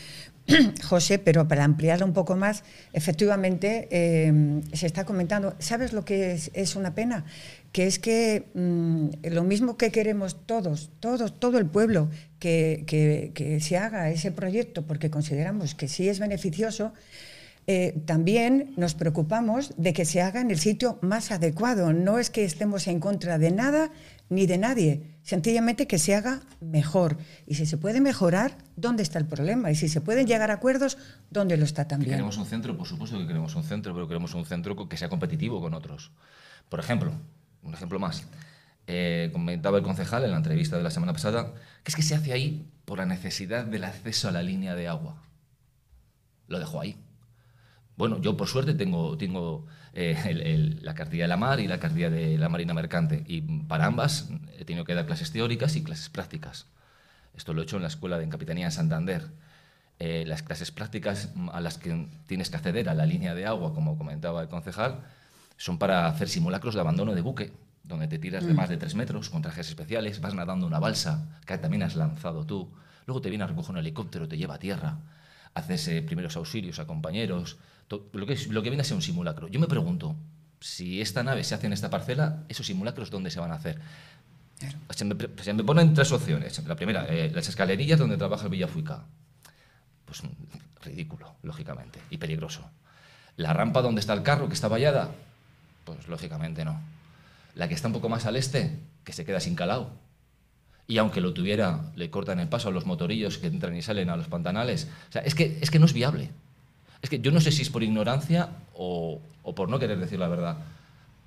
José, 0.85 1.19
pero 1.19 1.47
para 1.47 1.65
ampliarlo 1.65 2.07
un 2.07 2.13
poco 2.13 2.37
más, 2.37 2.65
efectivamente 2.93 3.89
eh, 3.91 4.63
se 4.73 4.87
está 4.87 5.05
comentando, 5.05 5.55
¿sabes 5.59 5.93
lo 5.93 6.05
que 6.05 6.33
es, 6.33 6.77
una 6.77 6.95
pena? 6.95 7.25
Que 7.73 7.87
es 7.87 7.99
que 7.99 8.47
mm, 8.55 9.29
lo 9.31 9.45
mismo 9.45 9.77
que 9.77 9.91
queremos 9.91 10.47
todos, 10.47 10.91
todos, 11.01 11.39
todo 11.39 11.59
el 11.59 11.67
pueblo, 11.67 12.09
que, 12.39 13.59
se 13.61 13.77
haga 13.77 14.11
ese 14.11 14.33
proyecto 14.33 14.87
porque 14.87 15.11
consideramos 15.11 15.75
que 15.75 15.89
sí 15.89 16.09
es 16.09 16.19
beneficioso, 16.19 16.93
eh, 17.67 18.01
también 18.07 18.73
nos 18.79 18.95
preocupamos 18.95 19.75
de 19.77 19.93
que 19.93 20.07
se 20.07 20.23
haga 20.23 20.41
en 20.41 20.51
el 20.51 20.59
sitio 20.59 20.99
más 21.03 21.31
adecuado. 21.31 21.93
No 21.93 22.19
es 22.19 22.31
que 22.31 22.45
estemos 22.45 22.87
en 22.87 23.01
contra 23.01 23.37
de 23.37 23.51
nada 23.51 23.91
ni 24.31 24.47
de 24.47 24.57
nadie, 24.57 25.03
sencillamente 25.29 25.87
que 25.87 25.99
se 25.99 26.15
haga 26.15 26.41
mejor. 26.63 27.19
Y 27.47 27.57
si 27.57 27.67
se 27.67 27.77
puede 27.77 28.01
mejorar, 28.01 28.57
¿dónde 28.77 29.03
está 29.03 29.19
el 29.19 29.27
problema? 29.27 29.71
Y 29.71 29.75
si 29.75 29.87
se 29.91 30.01
pueden 30.01 30.27
llegar 30.27 30.51
a 30.51 30.55
acuerdos, 30.55 30.97
¿dónde 31.29 31.59
lo 31.59 31.67
está 31.67 31.87
también? 31.87 32.13
Queremos 32.13 32.39
un 32.39 32.47
centro, 32.47 32.75
por 32.79 32.87
supuesto 32.87 33.19
que 33.19 33.27
queremos 33.27 33.55
un 33.55 33.63
centro, 33.63 33.93
pero 33.93 34.09
queremos 34.09 34.33
un 34.33 34.47
centro 34.47 34.89
que 34.89 34.97
sea 34.97 35.11
competitivo 35.11 35.61
con 35.61 35.75
otros. 35.75 36.13
Por 36.71 36.81
ejemplo, 36.81 37.13
un 37.63 37.75
ejemplo 37.75 37.99
más. 37.99 38.25
Eh, 38.87 39.29
comentaba 39.31 39.77
el 39.77 39.85
concejal 39.85 40.25
en 40.25 40.31
la 40.31 40.39
entrevista 40.39 40.79
de 40.79 40.83
la 40.83 40.91
semana 40.91 41.13
pasada 41.13 41.53
que 41.85 41.91
es 41.91 41.95
que 41.95 42.01
se 42.01 42.15
hace 42.15 42.33
ahí 42.33 42.67
por 42.87 42.97
la 42.97 43.05
necesidad 43.05 43.67
del 43.67 43.85
acceso 43.85 44.31
a 44.31 44.33
la 44.33 44.43
línea 44.43 44.75
de 44.77 44.89
agua. 44.89 45.23
Lo 46.47 46.59
dejó 46.59 46.81
ahí. 46.81 46.97
Bueno, 47.99 48.19
yo 48.23 48.35
por 48.35 48.49
suerte 48.49 48.73
tengo, 48.73 49.19
tengo 49.19 49.67
eh, 49.95 50.79
la 50.81 50.95
cartilla 50.95 51.25
de 51.25 51.29
la 51.29 51.37
mar 51.37 51.61
y 51.61 51.67
la 51.67 51.79
cartilla 51.79 52.11
de 52.11 52.39
la 52.39 52.49
marina 52.49 52.75
mercante 52.75 53.25
y 53.27 53.41
para 53.41 53.87
ambas 53.87 54.29
he 54.59 54.65
tenido 54.65 54.85
que 54.85 54.95
dar 54.95 55.07
clases 55.07 55.31
teóricas 55.33 55.77
y 55.77 55.83
clases 55.83 56.09
prácticas. 56.09 56.67
Esto 57.35 57.55
lo 57.55 57.61
he 57.61 57.65
hecho 57.65 57.77
en 57.77 57.83
la 57.83 57.89
escuela 57.89 58.19
de 58.19 58.29
Capitanía 58.29 58.67
en 58.67 58.73
Santander. 58.73 59.31
Eh, 60.01 60.25
las 60.27 60.43
clases 60.43 60.71
prácticas 60.71 61.31
a 61.53 61.61
las 61.61 61.79
que 61.79 62.09
tienes 62.27 62.51
que 62.51 62.57
acceder 62.57 62.89
a 62.89 62.95
la 62.95 63.07
línea 63.07 63.35
de 63.35 63.47
agua, 63.47 63.75
como 63.75 63.99
comentaba 63.99 64.43
el 64.43 64.49
concejal, 64.49 65.01
son 65.57 65.79
para 65.79 66.07
hacer 66.07 66.29
simulacros 66.29 66.75
de 66.75 66.81
abandono 66.81 67.15
de 67.15 67.21
buque, 67.21 67.53
donde 67.83 68.07
te 68.07 68.19
tiras 68.19 68.47
de 68.47 68.53
mm. 68.53 68.57
más 68.57 68.69
de 68.69 68.77
tres 68.77 68.95
metros 68.95 69.31
con 69.31 69.43
trajes 69.43 69.69
especiales, 69.69 70.21
vas 70.21 70.35
nadando 70.35 70.67
una 70.67 70.79
balsa 70.79 71.41
que 71.47 71.59
también 71.59 71.83
has 71.83 71.97
lanzado 71.97 72.47
tú, 72.47 72.71
luego 73.07 73.21
te 73.21 73.29
viene 73.29 73.45
a 73.45 73.49
recoger 73.49 73.73
un 73.73 73.79
helicóptero, 73.79 74.29
te 74.29 74.37
lleva 74.37 74.55
a 74.55 74.59
tierra, 74.59 74.99
haces 75.55 75.89
eh, 75.89 76.03
primeros 76.03 76.37
auxilios 76.37 76.79
a 76.79 76.87
compañeros, 76.87 77.57
lo 77.91 78.27
que, 78.27 78.37
lo 78.51 78.63
que 78.63 78.71
viene 78.71 78.83
a 78.83 78.85
ser 78.85 78.97
un 78.97 79.03
simulacro. 79.03 79.49
Yo 79.49 79.61
me 79.61 79.67
pregunto, 79.67 80.17
si 80.61 81.01
esta 81.01 81.23
nave 81.23 81.45
se 81.45 81.55
hace 81.55 81.67
en 81.67 81.73
esta 81.73 81.91
parcela, 81.91 82.45
esos 82.49 82.67
simulacros, 82.67 83.11
¿dónde 83.11 83.31
se 83.31 83.41
van 83.41 83.53
a 83.53 83.55
hacer? 83.55 83.81
Se 84.91 85.05
me, 85.05 85.15
se 85.43 85.55
me 85.55 85.65
ponen 85.65 85.95
tres 85.95 86.11
opciones. 86.13 86.67
La 86.67 86.75
primera, 86.75 87.07
eh, 87.09 87.31
las 87.33 87.49
escalerillas 87.49 87.99
donde 87.99 88.17
trabaja 88.17 88.45
el 88.45 88.51
Villafuica. 88.51 89.05
Pues 90.05 90.23
ridículo, 90.83 91.37
lógicamente, 91.43 92.01
y 92.11 92.19
peligroso. 92.19 92.69
La 93.37 93.53
rampa 93.53 93.83
donde 93.83 94.01
está 94.01 94.15
el 94.15 94.23
carro, 94.23 94.49
que 94.49 94.55
está 94.55 94.69
vallada, 94.69 95.11
pues 95.85 96.09
lógicamente 96.09 96.65
no. 96.65 96.81
La 97.55 97.69
que 97.69 97.75
está 97.75 97.89
un 97.89 97.95
poco 97.95 98.09
más 98.09 98.27
al 98.27 98.37
este, 98.37 98.79
que 99.05 99.13
se 99.13 99.25
queda 99.25 99.41
sin 99.41 99.55
calao. 99.55 99.93
Y 100.87 100.99
aunque 100.99 101.21
lo 101.21 101.35
tuviera, 101.35 101.93
le 101.97 102.11
cortan 102.11 102.41
el 102.41 102.49
paso 102.49 102.69
a 102.69 102.73
los 102.73 102.87
motorillos 102.87 103.39
que 103.39 103.47
entran 103.47 103.77
y 103.77 103.83
salen 103.83 104.09
a 104.11 104.17
los 104.17 104.27
pantanales. 104.27 104.89
O 105.11 105.13
sea, 105.13 105.23
es 105.23 105.35
que, 105.35 105.59
es 105.61 105.71
que 105.71 105.79
no 105.79 105.87
es 105.87 105.93
viable. 105.93 106.31
Es 107.03 107.11
que 107.11 107.21
yo 107.21 107.31
no 107.31 107.41
sé 107.41 107.53
si 107.53 107.63
es 107.63 107.71
por 107.71 107.83
ignorancia 107.83 108.51
o, 108.75 109.21
por 109.55 109.69
no 109.69 109.79
querer 109.79 109.99
decir 109.99 110.19
la 110.19 110.29
verdad. 110.29 110.59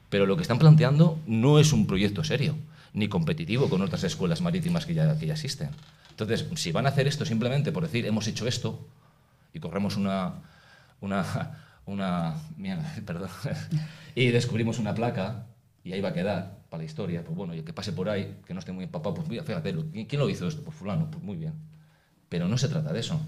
Pero 0.10 0.26
lo 0.26 0.36
que 0.36 0.42
están 0.42 0.60
planteando 0.60 1.20
no 1.26 1.60
es 1.60 1.74
un 1.74 1.88
proyecto 1.88 2.24
serio 2.24 2.56
ni 2.94 3.08
competitivo 3.08 3.70
con 3.70 3.82
otras 3.82 4.04
escuelas 4.04 4.42
marítimas 4.42 4.86
que 4.86 4.94
ya, 4.94 5.18
que 5.18 5.26
ya 5.26 5.34
existen. 5.34 5.70
Entonces, 6.10 6.46
si 6.56 6.72
van 6.74 6.86
a 6.86 6.90
hacer 6.90 7.08
esto 7.08 7.26
simplemente 7.26 7.72
por 7.72 7.84
decir 7.84 8.06
hemos 8.06 8.28
hecho 8.28 8.48
esto 8.48 8.86
y 9.54 9.60
corremos 9.60 9.96
una, 9.96 10.34
una, 11.00 11.80
una 11.86 12.36
mierda, 12.58 12.94
perdón, 13.06 13.30
y 14.14 14.28
descubrimos 14.28 14.78
una 14.78 14.94
placa 14.94 15.46
y 15.84 15.94
ahí 15.94 16.02
va 16.02 16.10
a 16.10 16.14
quedar 16.14 16.60
para 16.70 16.84
la 16.84 16.86
historia, 16.86 17.24
pues 17.24 17.36
bueno, 17.36 17.56
y 17.56 17.64
que 17.64 17.74
pase 17.74 17.92
por 17.92 18.10
ahí, 18.10 18.38
que 18.46 18.54
no 18.54 18.60
esté 18.60 18.72
muy 18.72 18.86
empapado, 18.86 19.16
pues 19.16 19.28
fíjate, 19.28 19.76
¿quién 20.08 20.20
lo 20.20 20.30
hizo 20.30 20.48
esto? 20.48 20.64
Pues 20.64 20.76
fulano, 20.76 21.10
pues 21.10 21.24
muy 21.24 21.36
bien. 21.36 21.54
Pero 22.30 22.48
no 22.48 22.58
se 22.58 22.70
trata 22.70 22.94
de 22.94 23.00
eso. 23.00 23.20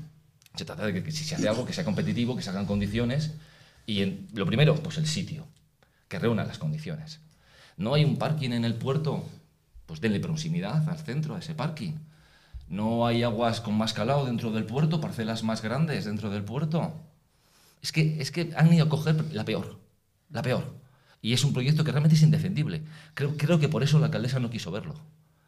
Se 0.56 0.66
trata 0.66 0.86
de 0.86 1.04
que, 1.04 1.12
si 1.12 1.24
se 1.24 1.36
hace 1.36 1.50
algo 1.50 1.66
que 1.66 1.74
sea 1.74 1.84
competitivo, 1.84 2.36
que 2.36 2.44
se 2.44 2.50
hagan 2.50 2.66
condiciones 2.66 3.32
y 3.86 4.02
en, 4.02 4.28
lo 4.34 4.46
primero, 4.46 4.76
pues 4.76 4.98
el 4.98 5.08
sitio, 5.08 5.48
que 6.08 6.20
reúna 6.20 6.44
las 6.46 6.60
condiciones. 6.60 7.20
No 7.78 7.96
hay 7.96 8.06
un 8.06 8.18
parking 8.18 8.52
en 8.52 8.66
el 8.66 8.76
puerto 8.76 9.26
pues 9.86 10.02
denle 10.02 10.20
proximidad 10.20 10.88
al 10.88 10.98
centro, 10.98 11.36
a 11.36 11.40
ese 11.40 11.56
parking. 11.56 11.94
No 12.68 13.06
hay 13.06 13.24
aguas 13.24 13.62
con 13.62 13.78
más 13.78 13.94
calado 13.94 14.26
dentro 14.26 14.52
del 14.52 14.66
puerto, 14.66 15.02
parcelas 15.02 15.44
más 15.44 15.62
grandes 15.62 16.06
dentro 16.06 16.30
del 16.30 16.44
puerto. 16.44 16.94
Es 17.82 17.92
que, 17.92 18.22
es 18.22 18.32
que 18.32 18.52
han 18.56 18.74
ido 18.74 18.86
a 18.86 18.90
coger 18.90 19.34
la 19.34 19.46
peor, 19.46 19.80
la 20.30 20.42
peor. 20.42 20.74
Y 21.22 21.34
es 21.34 21.44
un 21.44 21.54
proyecto 21.54 21.84
que 21.84 21.92
realmente 21.92 22.16
es 22.16 22.22
indefendible. 22.22 22.84
Creo, 23.14 23.36
creo 23.38 23.60
que 23.60 23.70
por 23.70 23.84
eso 23.84 24.00
la 24.00 24.08
alcaldesa 24.08 24.40
no 24.40 24.50
quiso 24.50 24.72
verlo, 24.72 24.96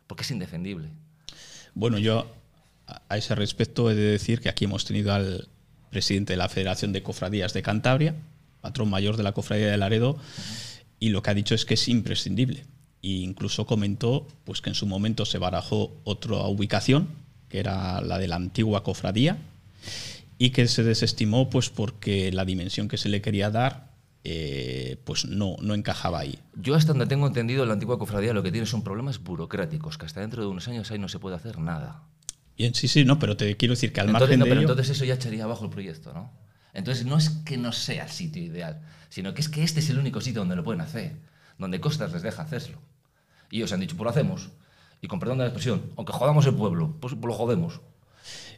porque 0.07 0.23
es 0.23 0.31
indefendible. 0.31 0.89
Bueno, 1.73 1.97
yo 1.97 2.31
a 2.87 3.17
ese 3.17 3.35
respecto 3.35 3.89
he 3.89 3.95
de 3.95 4.11
decir 4.11 4.41
que 4.41 4.49
aquí 4.49 4.65
hemos 4.65 4.85
tenido 4.85 5.13
al 5.13 5.47
presidente 5.89 6.33
de 6.33 6.37
la 6.37 6.49
Federación 6.49 6.93
de 6.93 7.03
Cofradías 7.03 7.53
de 7.53 7.61
Cantabria, 7.61 8.15
patrón 8.61 8.89
mayor 8.89 9.17
de 9.17 9.23
la 9.23 9.31
Cofradía 9.31 9.71
de 9.71 9.77
Laredo, 9.77 10.17
y 10.99 11.09
lo 11.09 11.21
que 11.21 11.31
ha 11.31 11.33
dicho 11.33 11.55
es 11.55 11.65
que 11.65 11.75
es 11.75 11.87
imprescindible 11.87 12.65
e 13.05 13.21
incluso 13.21 13.67
comentó 13.67 14.27
pues, 14.45 14.61
que 14.61 14.71
en 14.71 14.75
su 14.75 14.87
momento 14.87 15.25
se 15.25 15.37
barajó 15.37 15.95
otra 16.03 16.37
ubicación, 16.47 17.07
que 17.49 17.59
era 17.59 18.01
la 18.01 18.17
de 18.17 18.27
la 18.27 18.35
antigua 18.35 18.83
cofradía, 18.83 19.37
y 20.39 20.49
que 20.49 20.67
se 20.67 20.83
desestimó 20.83 21.49
pues, 21.49 21.69
porque 21.69 22.31
la 22.31 22.45
dimensión 22.45 22.87
que 22.87 22.97
se 22.97 23.09
le 23.09 23.21
quería 23.21 23.51
dar 23.51 23.93
eh, 24.23 24.97
pues 25.03 25.25
no, 25.25 25.55
no 25.61 25.75
encajaba 25.75 26.19
ahí. 26.19 26.39
Yo 26.55 26.73
hasta 26.73 26.93
donde 26.93 27.05
tengo 27.05 27.27
entendido, 27.27 27.63
la 27.67 27.73
antigua 27.73 27.99
cofradía 27.99 28.33
lo 28.33 28.41
que 28.41 28.51
tiene 28.51 28.65
son 28.65 28.83
problemas 28.83 29.19
burocráticos, 29.23 29.99
que 29.99 30.07
hasta 30.07 30.21
dentro 30.21 30.41
de 30.41 30.49
unos 30.49 30.67
años 30.67 30.89
ahí 30.89 30.97
no 30.97 31.07
se 31.07 31.19
puede 31.19 31.35
hacer 31.35 31.59
nada. 31.59 32.01
Sí, 32.57 32.87
sí, 32.87 33.03
no, 33.05 33.19
pero 33.19 33.35
te 33.35 33.57
quiero 33.57 33.73
decir 33.73 33.91
que 33.91 33.99
al 34.01 34.07
entonces, 34.07 34.27
margen 34.29 34.39
no, 34.39 34.45
de 34.45 34.49
pero 34.51 34.61
ello- 34.61 34.69
entonces 34.71 34.95
eso 34.95 35.05
ya 35.05 35.15
echaría 35.15 35.43
abajo 35.43 35.65
el 35.65 35.71
proyecto, 35.71 36.13
¿no? 36.13 36.31
Entonces 36.73 37.05
no 37.05 37.17
es 37.17 37.29
que 37.45 37.57
no 37.57 37.71
sea 37.71 38.03
el 38.05 38.09
sitio 38.09 38.43
ideal, 38.43 38.81
sino 39.09 39.33
que 39.33 39.41
es 39.41 39.49
que 39.49 39.63
este 39.63 39.79
es 39.79 39.89
el 39.89 39.97
único 39.99 40.21
sitio 40.21 40.41
donde 40.41 40.55
lo 40.55 40.63
pueden 40.63 40.81
hacer, 40.81 41.13
donde 41.57 41.79
Costas 41.79 42.11
les 42.13 42.21
deja 42.21 42.41
hacerlo. 42.43 42.79
Y 43.49 43.57
ellos 43.57 43.71
han 43.71 43.79
dicho, 43.79 43.95
pues 43.95 44.03
lo 44.05 44.09
hacemos. 44.09 44.49
Y 45.01 45.07
con 45.07 45.19
perdón 45.19 45.37
de 45.37 45.43
la 45.45 45.49
expresión, 45.49 45.83
aunque 45.97 46.13
jodamos 46.13 46.45
el 46.45 46.53
pueblo, 46.55 46.95
pues 46.99 47.13
lo 47.13 47.33
jodemos. 47.33 47.79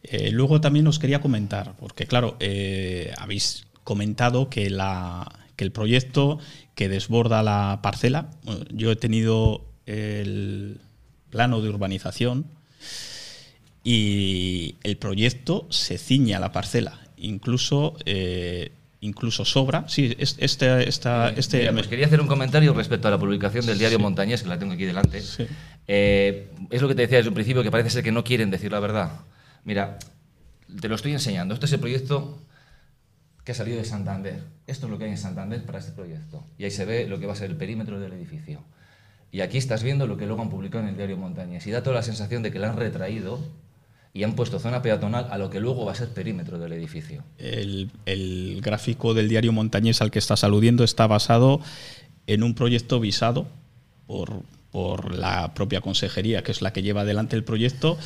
Eh, 0.04 0.32
luego 0.32 0.62
también 0.62 0.88
os 0.88 0.98
quería 1.00 1.20
comentar, 1.22 1.76
porque 1.78 2.06
claro, 2.08 2.38
eh, 2.40 3.14
habéis 3.18 3.68
comentado 3.84 4.50
que, 4.50 4.70
la, 4.70 5.32
que 5.56 5.64
el 5.64 5.72
proyecto 5.72 6.40
que 6.76 6.88
desborda 6.90 7.44
la 7.44 7.80
parcela, 7.84 8.30
yo 8.72 8.92
he 8.92 8.96
tenido 8.96 9.66
el 9.86 10.80
plano 11.30 11.62
de 11.62 11.70
urbanización 11.70 12.46
y 13.90 14.76
el 14.84 14.98
proyecto 14.98 15.66
se 15.70 15.98
ciñe 15.98 16.36
a 16.36 16.42
la 16.42 16.52
parcela, 16.52 17.00
incluso, 17.16 17.96
eh, 18.06 18.74
incluso 19.00 19.46
sobra. 19.46 19.86
Sí, 19.88 20.14
es- 20.20 20.36
este, 20.40 20.90
esta, 20.90 21.30
este, 21.30 21.60
Mira, 21.60 21.72
pues 21.72 21.88
quería 21.88 22.06
hacer 22.08 22.20
un 22.20 22.28
comentario 22.28 22.74
respecto 22.74 23.08
a 23.08 23.12
la 23.12 23.18
publicación 23.18 23.66
del 23.66 23.80
diario 23.80 23.98
Montañés, 23.98 24.44
que 24.44 24.50
la 24.50 24.60
tengo 24.60 24.74
aquí 24.74 24.84
delante. 24.84 25.24
Eh, 25.88 26.50
es 26.70 26.82
lo 26.82 26.90
que 26.90 26.96
te 26.96 27.04
decía 27.04 27.20
desde 27.20 27.30
un 27.30 27.36
principio, 27.36 27.64
que 27.64 27.72
parece 27.72 27.90
ser 27.90 28.04
que 28.04 28.12
no 28.12 28.26
quieren 28.26 28.52
decir 28.52 28.74
la 28.74 28.82
verdad. 28.82 29.22
Mira, 29.64 30.00
te 30.82 30.90
lo 30.90 30.96
estoy 30.96 31.14
enseñando. 31.14 31.54
Este 31.54 31.66
es 31.68 31.72
el 31.72 31.80
proyecto 31.80 32.42
que 33.46 33.54
ha 33.54 33.56
salido 33.56 33.78
de 33.78 33.86
Santander. 33.86 34.42
Esto 34.68 34.88
es 34.88 34.92
lo 34.92 34.98
que 34.98 35.06
hay 35.06 35.12
en 35.12 35.18
Santander 35.18 35.64
para 35.64 35.80
este 35.80 35.94
proyecto. 35.94 36.44
Y 36.58 36.66
ahí 36.66 36.72
se 36.72 36.84
ve 36.84 37.08
lo 37.08 37.22
que 37.22 37.26
va 37.26 37.32
a 37.32 37.36
ser 37.38 37.50
el 37.50 37.56
perímetro 37.56 38.02
del 38.02 38.12
edificio. 38.12 38.60
Y 39.32 39.40
aquí 39.40 39.58
estás 39.58 39.82
viendo 39.82 40.08
lo 40.08 40.18
que 40.18 40.26
luego 40.26 40.42
han 40.42 40.50
publicado 40.50 40.84
en 40.84 40.90
el 40.90 40.98
diario 40.98 41.16
Montañés. 41.16 41.66
Y 41.68 41.72
da 41.72 41.84
toda 41.84 41.96
la 41.96 42.04
sensación 42.04 42.44
de 42.44 42.52
que 42.52 42.60
la 42.60 42.70
han 42.72 42.76
retraído 42.76 43.40
y 44.18 44.24
han 44.24 44.34
puesto 44.34 44.58
zona 44.58 44.82
peatonal 44.82 45.28
a 45.30 45.38
lo 45.38 45.52
que 45.52 45.60
luego 45.60 45.86
va 45.86 45.92
a 45.92 45.96
ser 45.96 46.10
perímetro 46.10 46.58
del 46.58 46.74
edificio. 46.74 47.24
El, 47.38 47.92
el 48.08 48.62
gráfico 48.64 49.14
del 49.14 49.30
diario 49.30 49.54
Montañés 49.54 50.02
al 50.02 50.10
que 50.10 50.18
estás 50.18 50.44
aludiendo 50.44 50.84
está 50.84 51.06
basado 51.06 51.62
en 52.26 52.42
un 52.42 52.56
proyecto 52.56 53.00
visado 53.00 53.46
por, 54.08 54.42
por 54.72 55.14
la 55.14 55.54
propia 55.54 55.82
consejería, 55.82 56.42
que 56.42 56.52
es 56.52 56.64
la 56.64 56.74
que 56.74 56.82
lleva 56.82 57.02
adelante 57.02 57.36
el 57.36 57.44
proyecto, 57.44 58.00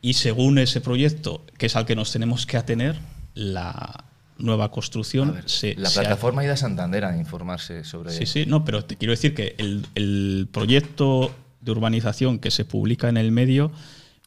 y 0.00 0.12
según 0.12 0.58
ese 0.58 0.80
proyecto, 0.80 1.42
que 1.58 1.66
es 1.66 1.74
al 1.74 1.84
que 1.84 1.96
nos 1.96 2.12
tenemos 2.12 2.46
que 2.46 2.56
atener, 2.56 2.96
la 3.34 4.04
nueva 4.38 4.70
construcción 4.70 5.42
se, 5.46 5.74
La 5.74 5.88
se 5.88 5.98
plataforma 5.98 6.42
ha 6.42 6.44
ido 6.44 6.54
a 6.54 6.56
Santander 6.56 7.04
a 7.04 7.16
informarse 7.16 7.82
sobre 7.82 8.12
Sí, 8.12 8.26
sí, 8.26 8.46
no, 8.46 8.64
pero 8.64 8.84
te 8.84 8.94
quiero 8.94 9.10
decir 9.10 9.34
que 9.34 9.56
el, 9.58 9.84
el 9.96 10.48
proyecto 10.52 11.34
de 11.60 11.72
urbanización 11.72 12.38
que 12.38 12.52
se 12.52 12.64
publica 12.64 13.08
en 13.08 13.16
el 13.16 13.32
medio 13.32 13.72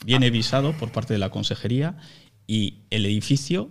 viene 0.06 0.30
visado 0.30 0.74
por 0.74 0.92
parte 0.92 1.14
de 1.14 1.20
la 1.20 1.30
consejería 1.30 1.98
y 2.46 2.80
el 2.90 3.06
edificio 3.06 3.70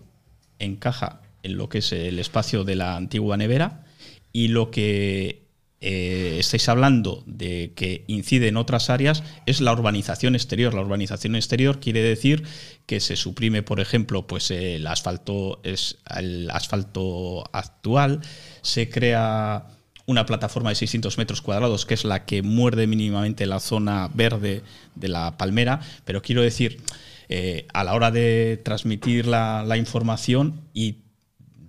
encaja 0.58 1.22
en 1.42 1.56
lo 1.56 1.68
que 1.68 1.78
es 1.78 1.92
el 1.92 2.18
espacio 2.18 2.64
de 2.64 2.76
la 2.76 2.96
antigua 2.96 3.36
nevera 3.36 3.84
y 4.32 4.48
lo 4.48 4.70
que 4.70 5.46
eh, 5.80 6.36
estáis 6.40 6.68
hablando 6.68 7.22
de 7.26 7.72
que 7.76 8.04
incide 8.06 8.48
en 8.48 8.56
otras 8.56 8.90
áreas 8.90 9.22
es 9.44 9.60
la 9.60 9.72
urbanización 9.72 10.34
exterior. 10.34 10.74
La 10.74 10.80
urbanización 10.80 11.36
exterior 11.36 11.80
quiere 11.80 12.02
decir 12.02 12.44
que 12.86 13.00
se 13.00 13.16
suprime, 13.16 13.62
por 13.62 13.80
ejemplo, 13.80 14.26
pues 14.26 14.50
el 14.50 14.86
asfalto 14.86 15.60
es 15.64 15.98
el 16.16 16.50
asfalto 16.50 17.44
actual, 17.52 18.20
se 18.62 18.88
crea 18.88 19.75
una 20.06 20.24
plataforma 20.24 20.70
de 20.70 20.76
600 20.76 21.18
metros 21.18 21.42
cuadrados, 21.42 21.84
que 21.84 21.94
es 21.94 22.04
la 22.04 22.24
que 22.24 22.42
muerde 22.42 22.86
mínimamente 22.86 23.44
la 23.46 23.60
zona 23.60 24.08
verde 24.14 24.62
de 24.94 25.08
la 25.08 25.36
palmera, 25.36 25.80
pero 26.04 26.22
quiero 26.22 26.42
decir, 26.42 26.80
eh, 27.28 27.66
a 27.74 27.82
la 27.82 27.94
hora 27.94 28.12
de 28.12 28.60
transmitir 28.64 29.26
la, 29.26 29.76
información 29.76 30.62
y 30.72 30.98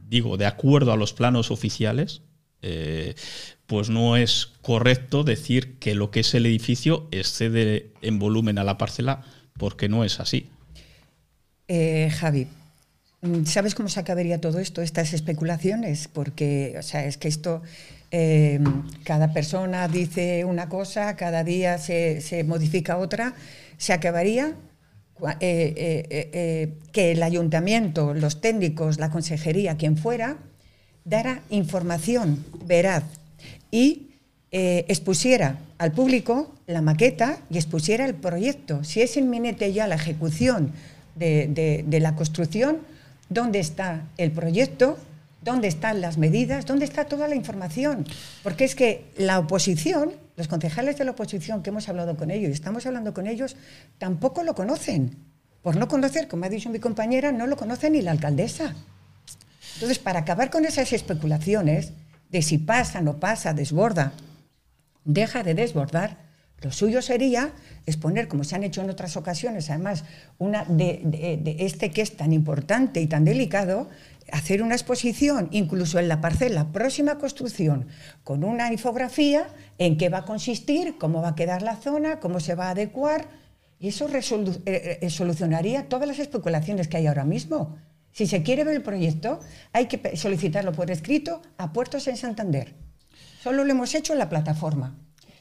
digo, 0.07 0.37
de 0.37 0.45
acuerdo 0.45 0.93
a 0.93 0.97
los 0.97 1.13
planos 1.13 1.49
oficiales, 1.49 2.21
eh, 2.61 3.15
pues 3.65 3.89
no 3.89 4.15
es 4.15 4.53
correcto 4.61 5.23
decir 5.23 5.77
que 5.79 5.95
lo 5.95 6.11
que 6.11 6.21
es 6.21 6.33
el 6.33 6.45
edificio 6.45 7.07
excede 7.11 7.91
en 8.01 8.19
volumen 8.19 8.59
a 8.59 8.63
la 8.63 8.77
parcela, 8.77 9.23
porque 9.57 9.89
no 9.89 10.03
es 10.03 10.19
así. 10.19 10.49
Eh, 11.67 12.09
Javi, 12.17 12.47
¿sabes 13.45 13.75
cómo 13.75 13.89
se 13.89 13.99
acabaría 13.99 14.39
todo 14.41 14.59
esto, 14.59 14.81
estas 14.81 15.13
especulaciones? 15.13 16.07
Porque, 16.07 16.75
o 16.77 16.81
sea, 16.81 17.05
es 17.05 17.17
que 17.17 17.27
esto, 17.27 17.61
eh, 18.11 18.59
cada 19.03 19.33
persona 19.33 19.87
dice 19.87 20.45
una 20.45 20.69
cosa, 20.69 21.15
cada 21.15 21.43
día 21.43 21.77
se, 21.77 22.21
se 22.21 22.43
modifica 22.43 22.97
otra, 22.97 23.33
se 23.77 23.93
acabaría 23.93 24.53
eh, 25.19 25.33
eh, 25.41 26.29
eh, 26.33 26.73
que 26.91 27.11
el 27.11 27.23
ayuntamiento, 27.23 28.13
los 28.13 28.39
técnicos, 28.39 28.99
la 28.99 29.09
consejería, 29.09 29.75
quien 29.75 29.97
fuera, 29.97 30.37
dara 31.05 31.41
información 31.49 32.45
veraz 32.65 33.03
y 33.71 34.03
expusiera 34.51 35.59
al 35.77 35.91
público 35.91 36.55
la 36.67 36.81
maqueta 36.81 37.37
y 37.49 37.57
expusiera 37.57 38.05
el 38.05 38.15
proyecto. 38.15 38.83
Si 38.83 39.01
es 39.01 39.17
inminente 39.17 39.71
ya 39.73 39.87
la 39.87 39.95
ejecución 39.95 40.71
de- 41.15 41.83
de 41.85 41.99
la 41.99 42.15
construcción, 42.15 42.77
¿dónde 43.29 43.59
está 43.59 44.03
el 44.17 44.31
proyecto? 44.31 44.97
¿Dónde 45.41 45.67
están 45.67 46.01
las 46.01 46.17
medidas? 46.17 46.65
¿Dónde 46.65 46.85
está 46.85 47.05
toda 47.05 47.27
la 47.27 47.35
información? 47.35 48.05
Porque 48.43 48.65
es 48.65 48.75
que 48.75 49.05
la 49.17 49.39
oposición, 49.39 50.11
los 50.35 50.47
concejales 50.47 50.97
de 50.97 51.05
la 51.05 51.11
oposición 51.11 51.63
que 51.63 51.69
hemos 51.69 51.87
hablado 51.87 52.17
con 52.17 52.31
ellos 52.31 52.49
y 52.49 52.53
estamos 52.53 52.85
hablando 52.85 53.13
con 53.13 53.27
ellos, 53.27 53.55
tampoco 53.97 54.43
lo 54.43 54.55
conocen. 54.55 55.15
Por 55.61 55.75
no 55.75 55.87
conocer, 55.87 56.27
como 56.27 56.45
ha 56.45 56.49
dicho 56.49 56.69
mi 56.69 56.79
compañera, 56.79 57.31
no 57.31 57.47
lo 57.47 57.55
conoce 57.55 57.89
ni 57.89 58.01
la 58.01 58.11
alcaldesa. 58.11 58.73
Entonces, 59.75 59.99
para 59.99 60.19
acabar 60.19 60.49
con 60.49 60.65
esas 60.65 60.91
especulaciones, 60.91 61.93
de 62.29 62.41
si 62.41 62.57
pasa, 62.57 63.01
no 63.01 63.19
pasa, 63.19 63.53
desborda, 63.53 64.13
deja 65.05 65.43
de 65.43 65.53
desbordar, 65.53 66.17
lo 66.61 66.71
suyo 66.71 67.01
sería 67.01 67.53
exponer, 67.85 68.27
como 68.27 68.43
se 68.43 68.55
han 68.55 68.63
hecho 68.63 68.81
en 68.81 68.89
otras 68.89 69.15
ocasiones, 69.15 69.69
además, 69.69 70.03
de, 70.39 71.55
este 71.59 71.91
que 71.91 72.01
es 72.01 72.17
tan 72.17 72.33
importante 72.33 72.99
y 72.99 73.07
tan 73.07 73.25
delicado, 73.25 73.89
hacer 74.31 74.61
una 74.61 74.73
exposición, 74.75 75.49
incluso 75.51 75.99
en 75.99 76.07
la 76.07 76.19
parcela 76.19 76.71
próxima 76.71 77.17
construcción, 77.17 77.87
con 78.23 78.43
una 78.43 78.71
infografía 78.71 79.47
en 79.77 79.97
qué 79.97 80.09
va 80.09 80.19
a 80.19 80.25
consistir, 80.25 80.97
cómo 80.97 81.21
va 81.21 81.29
a 81.29 81.35
quedar 81.35 81.61
la 81.61 81.75
zona, 81.75 82.19
cómo 82.19 82.39
se 82.39 82.55
va 82.55 82.67
a 82.67 82.71
adecuar, 82.71 83.29
y 83.79 83.89
eso 83.89 84.09
resolu- 84.09 84.61
eh, 84.65 84.99
eh, 85.01 85.09
solucionaría 85.11 85.87
todas 85.87 86.07
las 86.07 86.19
especulaciones 86.19 86.87
que 86.87 86.97
hay 86.97 87.07
ahora 87.07 87.23
mismo. 87.23 87.77
Si 88.11 88.25
se 88.25 88.41
quiere 88.41 88.63
ver 88.63 88.75
el 88.75 88.81
proyecto, 88.81 89.39
hay 89.73 89.85
que 89.85 90.17
solicitarlo 90.17 90.71
por 90.71 90.89
escrito 90.89 91.43
a 91.57 91.71
Puertos 91.71 92.07
en 92.07 92.17
Santander. 92.17 92.73
Solo 93.43 93.63
lo 93.63 93.71
hemos 93.71 93.93
hecho 93.93 94.13
en 94.13 94.19
la 94.19 94.27
plataforma. 94.27 94.97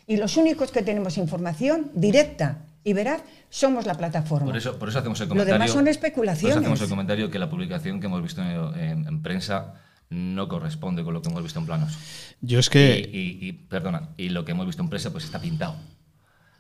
Y 0.07 0.17
los 0.17 0.37
únicos 0.37 0.71
que 0.71 0.83
tenemos 0.83 1.19
información 1.19 1.91
directa 1.95 2.59
y 2.85 2.93
veraz 2.93 3.23
somos 3.51 3.87
la 3.87 3.95
plataforma. 3.95 4.47
Por 4.47 4.57
eso, 4.57 4.79
por 4.79 4.89
eso 4.89 4.99
hacemos 5.01 5.21
el 5.21 5.27
Lo 5.27 5.31
comentario. 5.31 5.55
demás 5.55 5.71
son 5.71 5.81
Por 5.85 5.89
eso 5.89 5.99
especulaciones. 5.99 6.57
hacemos 6.59 6.81
el 6.81 6.89
comentario 6.89 7.31
que 7.31 7.39
la 7.39 7.51
publicación 7.51 8.01
que 8.01 8.07
hemos 8.07 8.23
visto 8.23 8.43
en, 8.43 8.79
en- 8.81 9.07
en 9.09 9.23
prensa 9.23 9.75
no 10.11 10.47
corresponde 10.49 11.03
con 11.03 11.13
lo 11.15 11.23
que 11.23 11.29
hemos 11.31 11.43
visto 11.43 11.59
en 11.59 11.67
planos. 11.67 11.99
Yo 12.41 12.61
es 12.61 12.71
que. 12.71 12.99
Y, 13.13 13.19
y- 13.19 13.49
y, 13.49 13.53
perdona, 13.53 14.11
y 14.17 14.29
lo 14.29 14.45
que 14.45 14.53
hemos 14.53 14.67
visto 14.67 14.83
en 14.83 14.89
prensa 14.89 15.11
pues 15.11 15.25
está 15.25 15.41
pintado. 15.41 15.75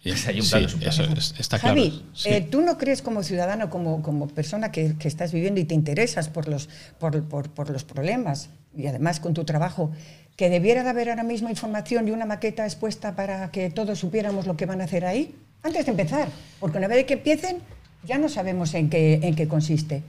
Y- 0.02 0.10
Si 0.12 0.28
hay 0.30 0.40
un 0.40 0.42
sí, 0.42 0.50
plano, 0.50 0.66
es 0.66 0.74
un 0.74 0.82
eso 0.82 1.02
plano. 1.04 1.14
es- 1.18 1.34
está 1.38 1.58
claro. 1.60 1.76
Javi, 1.76 2.04
sí. 2.12 2.28
eh, 2.30 2.40
¿tú 2.50 2.60
no 2.62 2.76
crees 2.78 3.02
como 3.02 3.22
ciudadano, 3.22 3.70
como, 3.70 4.02
como 4.02 4.26
persona 4.26 4.72
que, 4.72 4.96
que 4.98 5.06
estás 5.06 5.30
viviendo 5.32 5.60
y 5.60 5.64
te 5.64 5.74
interesas 5.76 6.28
por 6.28 6.48
los, 6.48 6.68
por, 6.98 7.22
por- 7.28 7.50
por 7.50 7.70
los 7.70 7.84
problemas 7.84 8.50
y 8.76 8.88
además 8.88 9.20
con 9.20 9.32
tu 9.32 9.44
trabajo, 9.44 9.92
que 10.36 10.50
debiera 10.50 10.84
de 10.84 10.90
haber 10.90 11.10
ahora 11.10 11.22
mismo 11.22 11.48
información 11.48 12.08
y 12.08 12.10
una 12.10 12.26
maqueta 12.26 12.64
expuesta 12.64 13.16
para 13.16 13.50
que 13.50 13.70
todos 13.70 13.98
supiéramos 13.98 14.46
lo 14.46 14.56
que 14.56 14.66
van 14.66 14.80
a 14.80 14.84
hacer 14.84 15.04
ahí? 15.04 15.34
Antes 15.62 15.86
de 15.86 15.90
empezar, 15.90 16.28
porque 16.60 16.78
una 16.78 16.88
vez 16.88 17.04
que 17.06 17.14
empiecen 17.14 17.58
ya 18.06 18.18
no 18.18 18.28
sabemos 18.28 18.72
en 18.74 18.88
qué, 18.88 19.20
en 19.22 19.34
qué 19.34 19.48
consiste. 19.48 20.02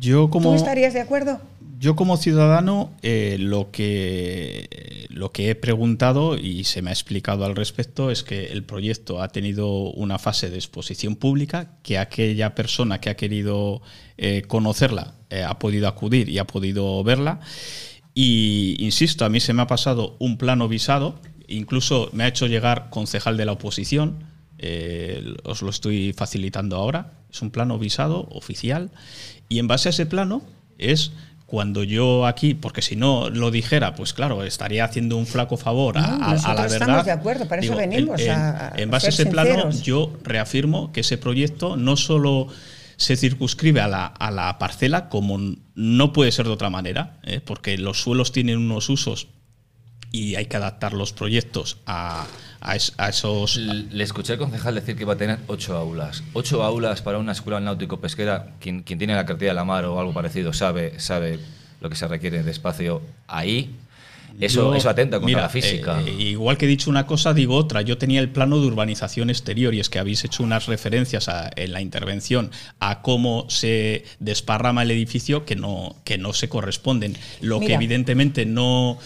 Yo 0.00 0.28
como. 0.30 0.50
¿Tú 0.50 0.56
estarías 0.56 0.92
de 0.92 1.00
acuerdo? 1.00 1.40
Yo 1.78 1.94
como 1.94 2.16
ciudadano 2.16 2.90
eh, 3.02 3.36
lo, 3.38 3.70
que, 3.70 5.06
lo 5.10 5.30
que 5.30 5.50
he 5.50 5.54
preguntado 5.54 6.36
y 6.36 6.64
se 6.64 6.82
me 6.82 6.90
ha 6.90 6.92
explicado 6.92 7.44
al 7.44 7.54
respecto 7.54 8.10
es 8.10 8.24
que 8.24 8.46
el 8.46 8.64
proyecto 8.64 9.22
ha 9.22 9.28
tenido 9.28 9.92
una 9.92 10.18
fase 10.18 10.50
de 10.50 10.56
exposición 10.56 11.14
pública, 11.14 11.70
que 11.84 11.98
aquella 11.98 12.56
persona 12.56 13.00
que 13.00 13.10
ha 13.10 13.16
querido 13.16 13.80
eh, 14.16 14.42
conocerla 14.48 15.14
eh, 15.30 15.44
ha 15.44 15.60
podido 15.60 15.86
acudir 15.86 16.28
y 16.28 16.38
ha 16.38 16.48
podido 16.48 17.04
verla. 17.04 17.38
Y 18.20 18.74
insisto, 18.84 19.24
a 19.24 19.28
mí 19.28 19.38
se 19.38 19.52
me 19.52 19.62
ha 19.62 19.68
pasado 19.68 20.16
un 20.18 20.38
plano 20.38 20.66
visado, 20.66 21.14
incluso 21.46 22.10
me 22.12 22.24
ha 22.24 22.26
hecho 22.26 22.48
llegar 22.48 22.90
concejal 22.90 23.36
de 23.36 23.44
la 23.44 23.52
oposición, 23.52 24.24
eh, 24.58 25.36
os 25.44 25.62
lo 25.62 25.70
estoy 25.70 26.12
facilitando 26.14 26.74
ahora, 26.74 27.12
es 27.30 27.40
un 27.42 27.52
plano 27.52 27.78
visado 27.78 28.26
oficial, 28.32 28.90
y 29.48 29.60
en 29.60 29.68
base 29.68 29.88
a 29.88 29.90
ese 29.90 30.04
plano 30.04 30.42
es 30.78 31.12
cuando 31.46 31.84
yo 31.84 32.26
aquí, 32.26 32.54
porque 32.54 32.82
si 32.82 32.96
no 32.96 33.30
lo 33.30 33.52
dijera, 33.52 33.94
pues 33.94 34.12
claro, 34.14 34.42
estaría 34.42 34.84
haciendo 34.84 35.16
un 35.16 35.24
flaco 35.24 35.56
favor 35.56 35.96
a, 35.96 36.00
No, 36.00 36.24
a- 36.24 36.32
a 36.32 36.54
la 36.54 36.62
verdad. 36.62 36.72
estamos 36.72 37.04
de 37.06 37.12
acuerdo, 37.12 37.46
para 37.46 37.62
eso 37.62 37.72
en- 37.80 37.90
venimos, 37.90 38.20
En, 38.20 38.30
a- 38.32 38.68
a 38.70 38.72
en 38.76 38.90
base 38.90 39.06
a 39.06 39.10
ese 39.10 39.26
plano, 39.26 39.50
sinceros. 39.70 39.82
yo 39.82 40.12
reafirmo 40.24 40.90
que 40.92 41.02
ese 41.02 41.18
proyecto 41.18 41.76
no 41.76 41.96
solo 41.96 42.48
se 42.98 43.16
circunscribe 43.16 43.80
a 43.80 43.88
la, 43.88 44.06
a 44.06 44.30
la 44.30 44.58
parcela, 44.58 45.08
como 45.08 45.38
no 45.74 46.12
puede 46.12 46.30
ser 46.32 46.44
de 46.46 46.52
otra 46.52 46.68
manera, 46.68 47.18
¿eh? 47.22 47.40
porque 47.40 47.78
los 47.78 48.02
suelos 48.02 48.30
tienen 48.32 48.58
unos 48.58 48.90
usos 48.90 49.28
y 50.10 50.34
hay 50.34 50.46
que 50.46 50.56
adaptar 50.56 50.92
los 50.94 51.12
proyectos 51.12 51.78
a, 51.86 52.26
a 52.60 52.76
es- 52.76 52.94
esos... 53.08 53.56
Le 53.56 54.02
escuché 54.04 54.32
al 54.34 54.38
concejal 54.38 54.74
decir 54.74 54.96
que 54.96 55.02
iba 55.04 55.12
a 55.14 55.16
tener 55.16 55.38
ocho 55.46 55.76
aulas. 55.76 56.22
Ocho 56.32 56.62
aulas 56.64 57.00
para 57.02 57.18
una 57.18 57.32
escuela 57.32 57.60
náutico-pesquera. 57.60 58.54
Quien, 58.58 58.82
quien 58.82 58.98
tiene 58.98 59.14
la 59.14 59.26
cartilla 59.26 59.50
de 59.50 59.54
la 59.54 59.64
mar 59.64 59.84
o 59.84 60.00
algo 60.00 60.12
parecido 60.12 60.52
sabe, 60.52 60.98
sabe 60.98 61.38
lo 61.80 61.88
que 61.90 61.96
se 61.96 62.08
requiere 62.08 62.42
de 62.42 62.50
espacio 62.50 63.00
ahí. 63.28 63.76
Eso, 64.40 64.70
Yo- 64.70 64.74
eso 64.74 64.88
atenta 64.90 65.16
contra 65.18 65.26
mira, 65.26 65.40
la 65.42 65.48
física. 65.48 66.00
eh, 66.06 66.10
igual 66.18 66.56
que 66.58 66.66
he 66.66 66.68
dicho 66.68 66.90
una 66.90 67.06
cosa, 67.06 67.34
digo 67.34 67.56
otra. 67.56 67.82
Yo 67.82 67.98
tenía 67.98 68.20
el 68.20 68.30
plano 68.30 68.60
de 68.60 68.66
urbanización 68.66 69.30
exterior 69.30 69.74
y 69.74 69.80
es 69.80 69.88
que 69.88 69.98
habéis 69.98 70.24
hecho 70.24 70.42
unas 70.42 70.66
referencias 70.66 71.28
a- 71.28 71.50
en 71.56 71.72
la 71.72 71.80
intervención 71.80 72.50
a 72.80 73.02
cómo 73.02 73.46
se 73.48 74.04
desparrama 74.20 74.82
el 74.82 74.90
edificio 74.90 75.44
que 75.44 75.56
no, 75.56 75.96
que 76.04 76.18
no 76.18 76.32
se 76.32 76.48
corresponden. 76.48 77.16
Lo 77.40 77.60
que 77.60 77.74
evidentemente 77.74 78.46
no, 78.46 78.98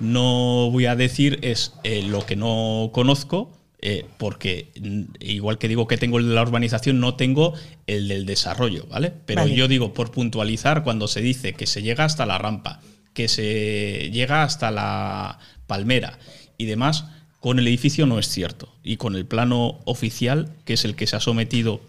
no 0.00 0.70
voy 0.70 0.86
a 0.86 0.96
decir 0.96 1.38
es 1.42 1.72
eh, 1.84 2.02
lo 2.02 2.24
que 2.26 2.36
no 2.36 2.90
conozco. 2.92 3.50
eh, 3.86 4.06
porque 4.16 4.70
mm, 4.80 5.02
igual 5.20 5.58
que 5.58 5.68
digo 5.68 5.86
que 5.86 5.98
tengo 5.98 6.18
el 6.18 6.26
de 6.28 6.34
la 6.34 6.40
urbanización, 6.40 7.00
no 7.00 7.16
tengo 7.16 7.52
el 7.86 8.08
del 8.08 8.24
desarrollo, 8.24 8.86
¿vale? 8.88 9.12
Pero 9.26 9.42
Vale. 9.42 9.54
yo 9.54 9.68
digo, 9.68 9.92
por 9.92 10.10
puntualizar, 10.10 10.82
cuando 10.84 11.06
se 11.06 11.20
dice 11.20 11.52
que 11.52 11.66
se 11.66 11.82
llega 11.82 12.06
hasta 12.06 12.24
la 12.24 12.38
rampa, 12.38 12.80
que 13.14 13.28
se 13.28 14.10
llega 14.12 14.42
hasta 14.42 14.70
la 14.70 15.38
palmera 15.66 16.18
y 16.58 16.66
demás, 16.66 17.06
con 17.40 17.58
el 17.58 17.68
edificio 17.68 18.06
no 18.06 18.18
es 18.18 18.28
cierto. 18.28 18.74
Y 18.82 18.96
con 18.96 19.16
el 19.16 19.26
plano 19.26 19.80
oficial, 19.84 20.50
que 20.64 20.74
es 20.74 20.84
el 20.84 20.96
que 20.96 21.06
se 21.06 21.16
ha 21.16 21.20
sometido 21.20 21.80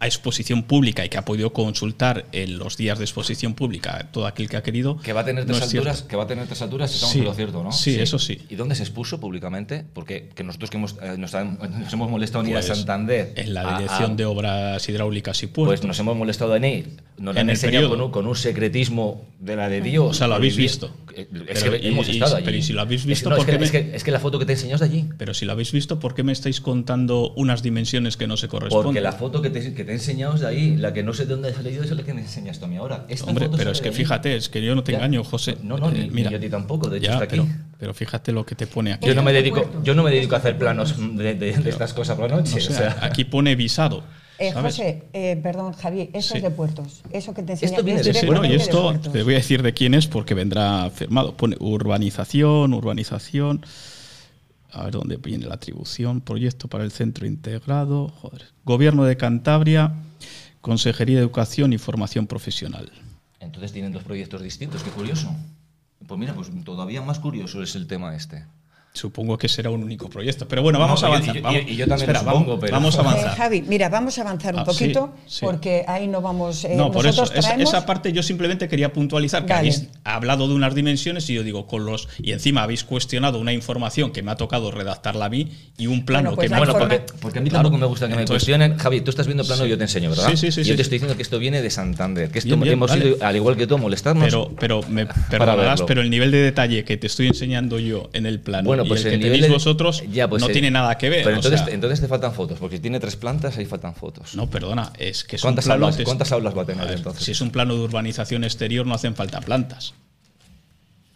a 0.00 0.06
exposición 0.06 0.62
pública 0.62 1.04
y 1.04 1.10
que 1.10 1.18
ha 1.18 1.24
podido 1.26 1.52
consultar 1.52 2.24
en 2.32 2.58
los 2.58 2.78
días 2.78 2.98
de 2.98 3.04
exposición 3.04 3.52
pública 3.54 4.08
todo 4.10 4.26
aquel 4.26 4.48
que 4.48 4.56
ha 4.56 4.62
querido. 4.62 4.96
Que 4.96 5.12
va 5.12 5.20
a 5.20 5.24
tener 5.26 5.44
no 5.46 5.52
tres 5.52 5.64
es 5.64 5.70
cierto. 5.70 5.90
alturas, 5.90 6.08
que 6.08 6.16
va 6.16 6.24
a 6.24 6.26
tener 6.26 6.46
tres 6.46 6.62
alturas, 6.62 6.92
estamos 6.94 7.12
Sí. 7.12 7.20
lo 7.20 7.34
cierto, 7.34 7.62
¿no? 7.62 7.70
Sí, 7.70 7.96
eso 8.00 8.18
sí. 8.18 8.38
¿Y 8.48 8.54
dónde 8.56 8.74
se 8.74 8.82
expuso 8.82 9.20
públicamente? 9.20 9.84
Porque 9.92 10.30
que 10.34 10.42
nosotros 10.42 10.70
que 10.70 10.78
hemos, 10.78 10.96
eh, 11.02 11.16
nos, 11.18 11.34
han- 11.34 11.58
nos 11.80 11.92
hemos 11.92 12.10
molestado 12.10 12.42
en 12.44 12.48
ir 12.50 12.54
Pues, 12.56 12.70
a 12.70 12.74
Santander. 12.74 13.34
En 13.36 13.52
la 13.52 13.60
a- 13.76 13.78
Dirección 13.78 14.12
a- 14.12 14.14
de 14.14 14.24
Obras 14.24 14.88
Hidráulicas 14.88 15.42
y 15.42 15.46
Puertos. 15.48 15.80
Pues 15.80 15.86
nos 15.86 15.98
hemos 15.98 16.16
molestado 16.16 16.56
en 16.56 16.64
ir. 16.64 16.96
Nos 17.18 17.36
En 17.36 17.50
han 17.50 17.50
el 17.50 17.88
con 17.90 18.00
un, 18.00 18.10
con 18.10 18.26
un 18.26 18.34
secretismo 18.34 19.26
de 19.38 19.56
la 19.56 19.68
de 19.68 19.82
Dios. 19.82 20.06
O 20.10 20.14
sea, 20.14 20.26
lo 20.28 20.34
habéis 20.36 20.56
visto. 20.56 20.90
Eh, 21.16 21.26
Pero, 21.32 21.44
Es 21.48 21.62
que 21.64 21.78
y- 21.82 21.88
hemos 21.88 22.08
y- 22.08 22.12
estado 22.12 22.36
allí. 22.36 22.44
pero 22.44 22.56
y 22.56 22.62
si 22.62 22.72
lo 22.72 22.80
habéis 22.80 23.02
Es- 23.02 23.06
visto, 23.06 23.28
no, 23.30 23.36
es, 23.36 23.38
¿por 23.44 23.46
que, 23.52 23.58
me- 23.58 23.64
es, 23.64 23.70
que, 23.70 23.90
es 23.94 24.04
que 24.04 24.10
la 24.10 24.20
foto 24.20 24.38
que 24.38 24.46
te 24.46 24.52
enseñas 24.52 24.80
de 24.80 24.86
allí. 24.86 25.04
Pero 25.18 25.34
si 25.34 25.44
lo 25.44 25.52
habéis 25.52 25.72
visto, 25.72 25.98
¿por 25.98 26.14
qué 26.14 26.22
me 26.22 26.32
estáis 26.32 26.60
contando 26.60 27.32
unas 27.36 27.62
dimensiones 27.62 28.16
que 28.16 28.26
no 28.26 28.36
se 28.36 28.48
corresponden? 28.48 28.84
Porque 28.84 29.00
la 29.00 29.12
foto 29.12 29.42
que 29.42 29.50
te, 29.50 29.74
que 29.74 29.84
te 29.84 29.90
he 29.90 29.94
enseñado 29.94 30.34
es 30.34 30.40
de 30.40 30.46
ahí, 30.48 30.76
la 30.76 30.92
que 30.92 31.02
no 31.02 31.12
sé 31.12 31.24
de 31.26 31.30
dónde 31.34 31.48
ha 31.50 31.54
salido, 31.54 31.82
es 31.84 31.90
la 31.90 32.02
que 32.02 32.14
me 32.14 32.20
enseñas 32.20 32.58
tú 32.58 32.64
a 32.64 32.68
mí 32.68 32.76
ahora. 32.76 33.06
Esta 33.08 33.26
Hombre, 33.26 33.46
foto 33.46 33.56
pero 33.58 33.70
es 33.72 33.80
que 33.80 33.92
fíjate, 33.92 34.36
es 34.36 34.48
que 34.48 34.62
yo 34.64 34.74
no 34.74 34.82
te 34.84 34.92
Ya. 34.92 34.98
engaño, 34.98 35.24
José. 35.24 35.56
No, 35.62 35.76
no, 35.78 35.90
ni- 35.90 36.00
Eh, 36.00 36.02
ni 36.04 36.10
mira, 36.10 36.30
yo 36.30 36.36
a 36.36 36.40
ti 36.40 36.48
tampoco, 36.48 36.88
de 36.88 36.98
hecho 36.98 37.06
ya, 37.06 37.12
está 37.14 37.24
aquí. 37.24 37.36
Pero, 37.36 37.48
pero 37.78 37.94
fíjate 37.94 38.32
lo 38.32 38.44
que 38.46 38.54
te 38.54 38.66
pone 38.66 38.92
aquí. 38.92 39.06
Yo 39.08 39.14
no 39.14 39.22
me 39.22 39.32
dedico, 39.32 39.70
yo 39.82 39.94
no 39.94 40.02
me 40.02 40.10
dedico 40.10 40.34
a 40.34 40.38
hacer 40.38 40.56
planos 40.58 40.94
de, 41.16 41.34
de- 41.34 41.52
de 41.56 41.70
estas 41.70 41.92
cosas 41.94 42.16
por 42.18 42.30
la 42.30 42.36
noche. 42.36 42.56
O 42.56 42.60
sea, 42.60 42.70
o 42.70 42.78
sea. 42.78 42.98
aquí 43.02 43.24
pone 43.24 43.54
visado. 43.56 44.04
Eh. 44.40 44.52
José, 44.52 45.02
eh, 45.12 45.38
perdón, 45.42 45.74
Javier, 45.74 46.08
eso 46.14 46.32
Sí. 46.32 46.38
es 46.38 46.42
de 46.42 46.50
puertos. 46.50 47.02
Eso 47.12 47.34
que 47.34 47.42
te 47.42 47.52
enseña 47.52 47.70
Esto 47.72 47.84
viene 47.84 48.00
es 48.00 48.06
de 48.06 48.14
Sí, 48.14 48.26
Bueno, 48.26 48.40
no, 48.40 48.46
y 48.46 48.50
de 48.50 48.56
esto 48.56 48.98
te 48.98 49.22
voy 49.22 49.34
a 49.34 49.36
decir 49.36 49.62
de 49.62 49.74
quién 49.74 49.92
es 49.92 50.06
porque 50.06 50.32
vendrá 50.32 50.88
firmado. 50.90 51.36
Pone 51.36 51.56
urbanización, 51.60 52.72
urbanización. 52.72 53.64
A 54.72 54.84
ver 54.84 54.92
dónde 54.92 55.16
viene 55.18 55.46
la 55.46 55.54
atribución. 55.56 56.22
Proyecto 56.22 56.68
para 56.68 56.84
el 56.84 56.90
centro 56.90 57.26
integrado. 57.26 58.08
Joder. 58.08 58.46
Gobierno 58.64 59.04
de 59.04 59.16
Cantabria, 59.18 59.92
Consejería 60.62 61.16
de 61.16 61.22
Educación 61.22 61.72
y 61.74 61.78
Formación 61.78 62.26
Profesional. 62.26 62.90
Entonces 63.40 63.72
tienen 63.72 63.92
dos 63.92 64.04
proyectos 64.04 64.42
distintos, 64.42 64.82
qué 64.82 64.90
curioso. 64.90 65.34
Pues 66.06 66.18
mira, 66.18 66.34
pues 66.34 66.48
todavía 66.64 67.02
más 67.02 67.18
curioso 67.18 67.62
es 67.62 67.74
el 67.74 67.86
tema 67.86 68.16
este. 68.16 68.44
Supongo 68.92 69.38
que 69.38 69.48
será 69.48 69.70
un 69.70 69.84
único 69.84 70.10
proyecto. 70.10 70.48
Pero 70.48 70.62
bueno, 70.62 70.80
vamos 70.80 71.00
No, 71.00 71.06
a 71.06 71.10
y- 71.10 71.12
avanzar. 71.14 71.36
y- 71.36 71.38
y- 71.38 71.42
vamos, 71.42 71.60
y 71.68 71.76
yo 71.76 71.86
también 71.86 72.10
espera, 72.10 72.18
supongo, 72.20 72.38
vamos, 72.46 72.58
pero- 72.60 72.72
vamos 72.72 72.94
a 72.94 72.98
Eh, 72.98 73.00
avanzar. 73.02 73.36
Javi, 73.36 73.62
mira, 73.62 73.88
vamos 73.88 74.18
a 74.18 74.22
avanzar 74.22 74.54
un 74.54 74.60
Ah, 74.60 74.64
poquito 74.64 75.14
sí. 75.26 75.44
porque 75.44 75.84
ahí 75.86 76.08
no 76.08 76.20
vamos. 76.20 76.64
eh, 76.64 76.74
No, 76.74 76.90
por 76.90 77.06
eso, 77.06 77.22
esa, 77.32 77.86
parte 77.86 78.12
yo 78.12 78.22
simplemente 78.24 78.66
quería 78.68 78.92
puntualizar 78.92 79.46
que 79.46 79.52
habéis 79.52 79.86
hablado 80.02 80.48
de 80.48 80.54
unas 80.54 80.74
dimensiones 80.74 81.30
y 81.30 81.34
yo 81.34 81.44
digo, 81.44 81.68
con 81.68 81.84
los. 81.86 82.08
Y 82.20 82.32
encima 82.32 82.64
habéis 82.64 82.82
cuestionado 82.82 83.38
una 83.38 83.52
información 83.52 84.10
que 84.10 84.22
me 84.24 84.32
ha 84.32 84.36
tocado 84.36 84.72
redactarla 84.72 85.26
a 85.26 85.28
mí 85.28 85.52
y 85.78 85.86
un 85.86 86.04
plano 86.04 86.30
Bueno, 86.30 86.36
pues 86.36 86.46
que 86.46 86.50
la 86.50 86.56
me 86.56 86.56
ha 86.56 86.72
Bueno, 86.72 86.72
informa- 86.84 86.96
porque, 87.06 87.18
porque 87.20 87.38
a 87.38 87.42
mí 87.42 87.48
Claro. 87.50 87.62
tampoco 87.62 87.80
me 87.80 87.86
gusta 87.86 88.08
que 88.08 88.14
me 88.16 88.22
Entonces- 88.22 88.44
cuestionen. 88.44 88.76
Javi, 88.76 89.00
tú 89.02 89.10
estás 89.10 89.26
viendo 89.26 89.44
plano, 89.44 89.62
Sí. 89.64 89.70
yo 89.70 89.78
te 89.78 89.84
enseño, 89.84 90.10
¿verdad? 90.10 90.30
Sí, 90.30 90.36
sí, 90.36 90.50
sí, 90.50 90.60
yo 90.62 90.72
sí. 90.72 90.76
te 90.76 90.82
estoy 90.82 90.96
diciendo 90.96 91.16
que 91.16 91.22
esto 91.22 91.38
viene 91.38 91.62
de 91.62 91.70
Santander, 91.70 92.28
que 92.30 92.40
esto 92.40 92.48
Bien, 92.48 92.60
bien, 92.60 92.72
hemos 92.74 92.90
vale. 92.90 93.06
ido, 93.06 93.16
al 93.24 93.36
igual 93.36 93.56
que 93.56 93.68
tú, 93.68 93.76
a 93.76 93.78
molestarnos. 93.78 94.24
Pero, 94.24 94.50
pero 94.58 94.80
me 94.88 95.06
perdonarás, 95.06 95.82
pero 95.82 96.02
el 96.02 96.10
nivel 96.10 96.32
de 96.32 96.38
detalle 96.38 96.84
que 96.84 96.96
te 96.96 97.06
estoy 97.06 97.28
enseñando 97.28 97.78
yo 97.78 98.10
en 98.12 98.26
el 98.26 98.40
plano 98.40 98.79
bueno, 98.82 98.86
y 98.86 98.88
pues 98.88 99.04
el 99.04 99.10
que 99.10 99.14
el 99.14 99.20
nivel 99.20 99.32
tenéis 99.40 99.48
de- 99.50 99.54
vosotros 99.54 100.02
ya, 100.10 100.28
pues, 100.28 100.42
no 100.42 100.48
tiene 100.48 100.70
nada 100.70 100.96
que 100.98 101.08
ver. 101.10 101.24
Pero 101.24 101.36
o 101.36 101.38
entonces, 101.38 101.60
sea, 101.60 101.74
entonces 101.74 102.00
te 102.00 102.08
faltan 102.08 102.32
fotos, 102.34 102.58
porque 102.58 102.76
si 102.76 102.82
tiene 102.82 103.00
tres 103.00 103.16
plantas, 103.16 103.56
ahí 103.58 103.66
faltan 103.66 103.94
fotos. 103.94 104.34
no, 104.34 104.48
perdona, 104.50 104.92
es 104.98 105.24
que 105.24 105.36
es 105.36 105.42
un 105.42 105.48
¿Cuántas, 105.48 105.64
plano 105.66 105.86
aulas, 105.86 106.00
¿Cuántas 106.04 106.32
aulas 106.32 106.56
va 106.56 106.62
a 106.62 106.66
tener 106.66 106.82
A 106.82 106.86
ver, 106.86 106.96
entonces? 106.98 107.24
Si 107.24 107.32
es 107.32 107.40
un 107.40 107.50
plano 107.50 107.74
de 107.74 107.80
urbanización 107.80 108.44
exterior, 108.44 108.86
no 108.86 108.94
hacen 108.94 109.14
falta 109.14 109.40
plantas. 109.40 109.94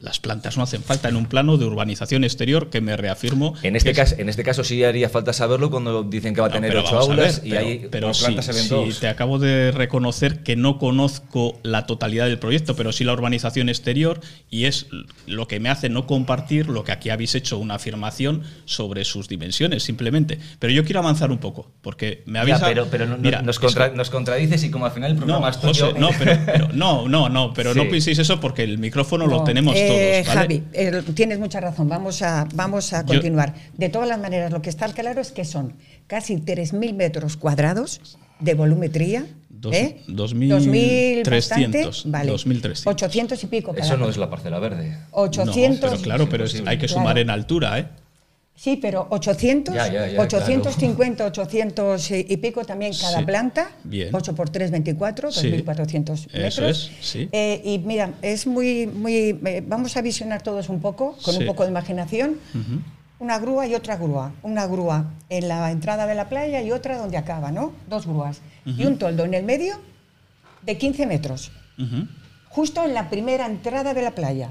Las 0.04 0.20
plantas 0.20 0.58
no 0.58 0.62
hacen 0.62 0.82
falta 0.82 1.08
en 1.08 1.16
un 1.16 1.24
plano 1.24 1.56
de 1.56 1.64
urbanización 1.64 2.24
exterior 2.24 2.68
que 2.68 2.82
me 2.82 2.94
reafirmo. 2.94 3.54
En 3.62 3.74
este, 3.74 3.94
caso, 3.94 4.16
en 4.18 4.28
este 4.28 4.44
caso 4.44 4.62
sí 4.62 4.84
haría 4.84 5.08
falta 5.08 5.32
saberlo 5.32 5.70
cuando 5.70 6.02
dicen 6.02 6.34
que 6.34 6.42
va 6.42 6.48
a 6.48 6.50
tener 6.50 6.76
ocho 6.76 6.98
aulas 6.98 7.40
y 7.42 7.56
hay 7.56 7.88
pero 7.90 8.12
plantas 8.12 8.44
se 8.44 8.52
ven 8.52 8.92
sí, 8.92 9.00
te 9.00 9.08
acabo 9.08 9.38
de 9.38 9.70
reconocer 9.70 10.42
que 10.42 10.56
no 10.56 10.78
conozco 10.78 11.58
la 11.62 11.86
totalidad 11.86 12.26
del 12.26 12.38
proyecto, 12.38 12.76
pero 12.76 12.92
sí 12.92 13.02
la 13.04 13.14
urbanización 13.14 13.70
exterior 13.70 14.20
y 14.50 14.66
es 14.66 14.88
lo 15.26 15.48
que 15.48 15.58
me 15.58 15.70
hace 15.70 15.88
no 15.88 16.06
compartir 16.06 16.68
lo 16.68 16.84
que 16.84 16.92
aquí 16.92 17.08
habéis 17.08 17.34
hecho 17.34 17.56
una 17.56 17.76
afirmación 17.76 18.42
sobre 18.66 19.06
sus 19.06 19.26
dimensiones, 19.26 19.84
simplemente. 19.84 20.38
Pero 20.58 20.70
yo 20.70 20.84
quiero 20.84 21.00
avanzar 21.00 21.30
un 21.30 21.38
poco, 21.38 21.70
porque 21.80 22.22
me 22.26 22.40
habéis... 22.40 22.58
pero, 22.58 22.88
pero 22.90 23.06
no, 23.06 23.16
Mira, 23.16 23.40
nos, 23.40 23.58
nos, 23.94 24.10
contradices 24.10 24.64
y 24.64 24.70
como 24.70 24.84
al 24.84 24.92
final 24.92 25.12
el 25.12 25.16
programa 25.16 25.50
no, 25.50 25.68
José, 25.68 25.94
no, 25.96 26.10
pero, 26.18 26.68
no, 26.74 27.08
no, 27.08 27.30
no, 27.30 27.54
pero 27.54 27.72
no 27.74 27.88
penséis 27.88 28.18
eso 28.18 28.38
porque 28.38 28.64
el 28.64 28.76
micrófono 28.76 29.26
lo 29.26 29.44
tenemos 29.44 29.76
eh, 29.76 29.93
eh, 29.94 30.24
Javi, 30.24 30.64
eh, 30.72 31.02
tienes 31.14 31.38
mucha 31.38 31.60
razón. 31.60 31.88
Vamos 31.88 32.22
a, 32.22 32.46
vamos 32.54 32.92
a 32.92 33.04
continuar. 33.04 33.54
de 33.76 33.88
todas 33.88 34.08
las 34.08 34.18
maneras, 34.18 34.52
lo 34.52 34.62
que 34.62 34.70
está 34.70 34.92
claro 34.92 35.20
es 35.20 35.32
que 35.32 35.44
son 35.44 35.74
casi 36.06 36.36
3.000 36.36 36.94
metros 36.94 37.36
cuadrados 37.36 38.18
de 38.40 38.54
volumetría. 38.54 39.26
¿eh? 39.72 40.02
2.300. 40.08 42.02
Vale. 42.06 42.32
800 42.32 43.42
y 43.42 43.46
pico. 43.46 43.74
Eso 43.76 43.96
no 43.96 44.08
es 44.08 44.16
la 44.16 44.28
parcela 44.28 44.58
verde. 44.58 44.98
800. 45.12 45.90
pero 45.90 46.02
claro, 46.02 46.28
pero 46.28 46.44
hay 46.66 46.78
que 46.78 46.88
sumar 46.88 47.18
en 47.18 47.30
altura, 47.30 47.78
¿eh? 47.78 47.86
Sí, 48.56 48.78
pero 48.80 49.06
800, 49.10 49.74
850, 50.16 51.26
800 51.26 52.10
y 52.12 52.36
pico 52.36 52.64
también 52.64 52.92
cada 52.98 53.26
planta. 53.26 53.70
8 54.12 54.34
por 54.34 54.48
3, 54.48 54.70
24, 54.70 55.30
2.400 55.30 56.32
metros. 56.32 56.90
sí. 57.00 57.28
Eh, 57.32 57.60
y 57.64 57.78
mira, 57.80 58.12
es 58.22 58.46
muy, 58.46 58.86
muy. 58.86 59.38
Eh, 59.44 59.62
vamos 59.66 59.96
a 59.96 60.02
visionar 60.02 60.42
todos 60.42 60.68
un 60.68 60.80
poco, 60.80 61.16
con 61.22 61.36
un 61.36 61.46
poco 61.46 61.64
de 61.64 61.70
imaginación. 61.70 62.38
Una 63.18 63.38
grúa 63.38 63.66
y 63.66 63.74
otra 63.74 63.96
grúa. 63.96 64.32
Una 64.42 64.66
grúa 64.66 65.10
en 65.30 65.48
la 65.48 65.70
entrada 65.70 66.06
de 66.06 66.14
la 66.14 66.28
playa 66.28 66.62
y 66.62 66.70
otra 66.70 66.96
donde 66.96 67.16
acaba, 67.16 67.50
¿no? 67.50 67.72
Dos 67.88 68.06
grúas. 68.06 68.40
Y 68.64 68.86
un 68.86 68.98
toldo 68.98 69.24
en 69.24 69.34
el 69.34 69.44
medio 69.44 69.74
de 70.62 70.78
15 70.78 71.06
metros. 71.06 71.50
Justo 72.48 72.84
en 72.84 72.94
la 72.94 73.10
primera 73.10 73.46
entrada 73.46 73.94
de 73.94 74.02
la 74.02 74.12
playa. 74.12 74.50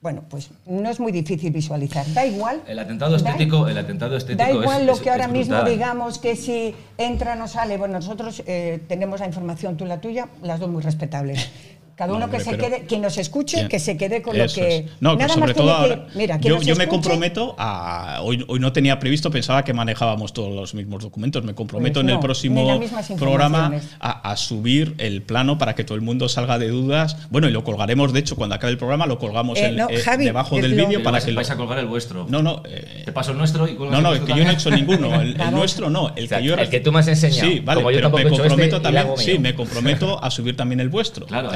Bueno, 0.00 0.22
pues 0.28 0.50
no 0.66 0.88
es 0.88 1.00
muy 1.00 1.10
difícil 1.10 1.52
visualizar. 1.52 2.06
Da 2.14 2.24
igual. 2.24 2.62
El 2.68 2.78
atentado 2.78 3.16
estético, 3.16 3.66
el 3.66 3.76
atentado 3.76 4.16
estético 4.16 4.44
Da 4.44 4.52
igual 4.52 4.86
lo 4.86 4.96
que 4.96 5.10
ahora 5.10 5.26
mismo 5.26 5.60
digamos 5.64 6.18
que 6.20 6.36
si 6.36 6.72
entra 6.96 7.32
o 7.32 7.36
no 7.36 7.48
sale. 7.48 7.78
Bueno, 7.78 7.94
nosotros 7.94 8.44
eh, 8.46 8.80
tenemos 8.86 9.18
la 9.18 9.26
información, 9.26 9.76
tú 9.76 9.84
la 9.86 10.00
tuya, 10.00 10.28
las 10.42 10.60
dos 10.60 10.70
muy 10.70 10.82
respetables. 10.82 11.50
Cada 11.98 12.12
uno 12.12 12.30
que 12.30 12.38
se 12.38 12.56
quede, 12.56 12.84
quien 12.86 13.02
nos 13.02 13.18
escuche, 13.18 13.66
que 13.66 13.80
se 13.80 13.96
quede 13.96 14.22
con 14.22 14.38
lo 14.38 14.46
que. 14.46 14.86
No, 15.00 15.16
nada 15.16 15.34
sobre 15.34 15.52
todo 15.52 15.72
ahora, 15.72 16.06
mira, 16.14 16.38
yo, 16.38 16.62
yo 16.62 16.76
me 16.76 16.86
comprometo 16.86 17.56
a. 17.58 18.20
Hoy, 18.22 18.44
hoy 18.46 18.60
no 18.60 18.72
tenía 18.72 19.00
previsto, 19.00 19.32
pensaba 19.32 19.64
que 19.64 19.72
manejábamos 19.72 20.32
todos 20.32 20.54
los 20.54 20.74
mismos 20.74 21.02
documentos. 21.02 21.42
Me 21.42 21.56
comprometo 21.56 21.94
pues 21.94 22.04
en 22.04 22.10
el 22.10 22.20
próximo 22.20 22.80
programa 23.18 23.72
a, 23.98 24.36
subir 24.36 24.94
el 24.98 25.22
plano 25.22 25.58
para 25.58 25.74
que 25.74 25.82
todo 25.82 25.96
el 25.96 26.02
mundo 26.02 26.28
salga 26.28 26.56
de 26.56 26.68
dudas. 26.68 27.16
Bueno, 27.30 27.48
y 27.48 27.50
lo 27.50 27.64
colgaremos, 27.64 28.12
de 28.12 28.20
hecho, 28.20 28.36
cuando 28.36 28.54
acabe 28.54 28.70
el 28.70 28.78
programa, 28.78 29.04
lo 29.06 29.18
colgamos 29.18 29.58
eh, 29.58 29.76
eh, 29.90 30.16
debajo 30.18 30.60
del 30.60 30.74
vídeo 30.74 31.02
para 31.02 31.20
que. 31.20 31.32
Vais 31.32 31.50
a 31.50 31.56
colgar 31.56 31.80
el 31.80 31.86
vuestro. 31.86 32.26
No, 32.28 32.42
no. 32.42 32.62
Eh, 32.64 33.02
Te 33.06 33.10
paso 33.10 33.32
el 33.32 33.38
nuestro 33.38 33.66
y 33.66 33.74
No, 33.74 34.00
no, 34.00 34.12
el 34.12 34.20
que 34.20 34.36
yo 34.36 34.44
no 34.44 34.50
he 34.50 34.54
hecho 34.54 34.70
ninguno. 34.70 35.20
El, 35.20 35.36
nuestro 35.50 35.90
no. 35.90 36.12
El, 36.14 36.28
que, 36.28 36.44
yo, 36.44 36.54
el 36.54 36.68
que 36.68 36.78
tú 36.78 36.92
me 36.92 37.00
has 37.00 37.08
enseñado. 37.08 37.50
Sí, 37.50 37.58
vale, 37.58 37.82
pero 37.84 38.08
me 38.08 38.28
comprometo 38.28 38.76
este 38.76 38.80
también. 38.80 39.06
Sí, 39.16 39.36
me 39.40 39.56
comprometo 39.56 40.22
a 40.22 40.30
subir 40.30 40.56
también 40.56 40.78
el 40.78 40.90
vuestro. 40.90 41.26
Claro, 41.26 41.50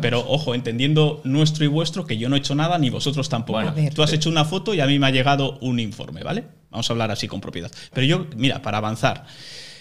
pero 0.00 0.20
ojo, 0.20 0.54
entendiendo 0.54 1.20
nuestro 1.24 1.64
y 1.64 1.68
vuestro, 1.68 2.06
que 2.06 2.18
yo 2.18 2.28
no 2.28 2.36
he 2.36 2.38
hecho 2.38 2.54
nada 2.54 2.78
ni 2.78 2.90
vosotros 2.90 3.28
tampoco. 3.28 3.72
Tú 3.94 4.02
has 4.02 4.12
hecho 4.12 4.30
una 4.30 4.44
foto 4.44 4.74
y 4.74 4.80
a 4.80 4.86
mí 4.86 4.98
me 4.98 5.06
ha 5.06 5.10
llegado 5.10 5.58
un 5.60 5.80
informe, 5.80 6.22
¿vale? 6.22 6.44
Vamos 6.70 6.88
a 6.90 6.92
hablar 6.92 7.10
así 7.10 7.28
con 7.28 7.40
propiedad. 7.40 7.70
Pero 7.92 8.06
yo, 8.06 8.26
mira, 8.36 8.62
para 8.62 8.78
avanzar, 8.78 9.24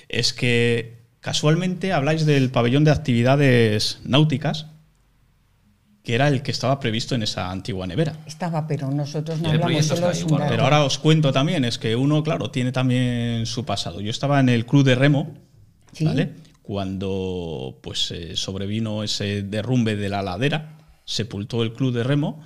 es 0.10 0.34
que 0.34 1.06
casualmente 1.20 1.91
habláis 1.91 2.26
del 2.26 2.51
pabellón 2.51 2.84
de 2.84 2.91
actividades 2.91 3.99
náuticas, 4.03 4.68
que 6.03 6.14
era 6.14 6.28
el 6.28 6.43
que 6.43 6.51
estaba 6.51 6.80
previsto 6.80 7.16
en 7.16 7.24
esa 7.24 7.49
antigua 7.49 7.88
nevera. 7.88 8.14
Estaba, 8.28 8.68
pero 8.68 8.91
nosotros 8.91 9.41
no 9.41 9.49
hablamos 9.49 9.89
de 9.89 9.99
los 9.99 10.26
Pero 10.47 10.64
ahora 10.64 10.84
os 10.84 10.99
cuento 10.99 11.34
también, 11.34 11.66
es 11.66 11.80
que 11.80 11.95
uno, 11.95 12.24
claro, 12.24 12.51
tiene 12.51 12.72
también 12.72 13.47
su 13.47 13.66
pasado. 13.66 14.01
Yo 14.01 14.12
estaba 14.12 14.39
en 14.39 14.49
el 14.49 14.68
club 14.68 14.86
de 14.86 14.93
remo, 14.93 15.34
¿vale? 16.01 16.45
Cuando 16.66 17.78
pues 17.82 18.09
eh, 18.09 18.36
sobrevino 18.36 19.03
ese 19.03 19.43
derrumbe 19.43 19.95
de 19.95 20.09
la 20.09 20.24
ladera, 20.24 20.80
sepultó 21.05 21.61
el 21.61 21.74
club 21.74 21.93
de 21.93 22.03
remo. 22.03 22.43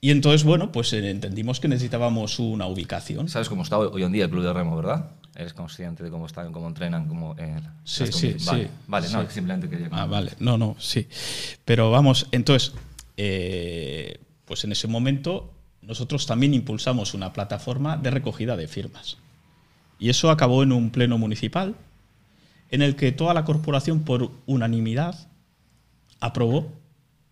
Y 0.00 0.10
entonces, 0.10 0.42
bueno, 0.42 0.72
pues 0.72 0.92
eh, 0.92 1.10
entendimos 1.10 1.60
que 1.60 1.68
necesitábamos 1.68 2.40
una 2.40 2.66
ubicación. 2.66 3.28
¿Sabes 3.28 3.48
cómo 3.48 3.62
está 3.62 3.78
hoy 3.78 4.02
en 4.02 4.10
día 4.10 4.24
el 4.24 4.30
club 4.30 4.42
de 4.42 4.52
remo, 4.52 4.74
verdad? 4.74 5.12
¿Eres 5.36 5.52
consciente 5.54 6.02
de 6.02 6.10
cómo 6.10 6.26
están, 6.26 6.50
cómo 6.50 6.66
entrenan? 6.66 7.06
Cómo, 7.06 7.36
eh, 7.38 7.60
sí, 7.84 8.06
sí, 8.10 8.36
vale, 8.44 8.64
sí. 8.64 8.70
Vale, 8.88 9.08
no, 9.10 9.30
simplemente 9.30 9.68
quería... 9.68 9.88
Ah, 9.92 10.06
vale, 10.06 10.32
no, 10.40 10.58
no, 10.58 10.74
sí. 10.80 11.06
Pero 11.64 11.92
vamos, 11.92 12.26
entonces, 12.32 12.72
pues 13.14 14.64
en 14.64 14.72
ese 14.72 14.88
momento 14.88 15.52
nosotros 15.82 16.26
también 16.26 16.52
impulsamos 16.52 17.14
una 17.14 17.32
plataforma 17.32 17.96
de 17.96 18.10
recogida 18.10 18.56
de 18.56 18.66
firmas. 18.66 19.18
Y 20.00 20.08
eso 20.08 20.30
acabó 20.30 20.64
en 20.64 20.72
un 20.72 20.90
pleno 20.90 21.16
municipal 21.16 21.76
en 22.70 22.82
el 22.82 22.96
que 22.96 23.12
toda 23.12 23.34
la 23.34 23.44
corporación, 23.44 24.00
por 24.00 24.30
unanimidad, 24.46 25.28
aprobó 26.20 26.72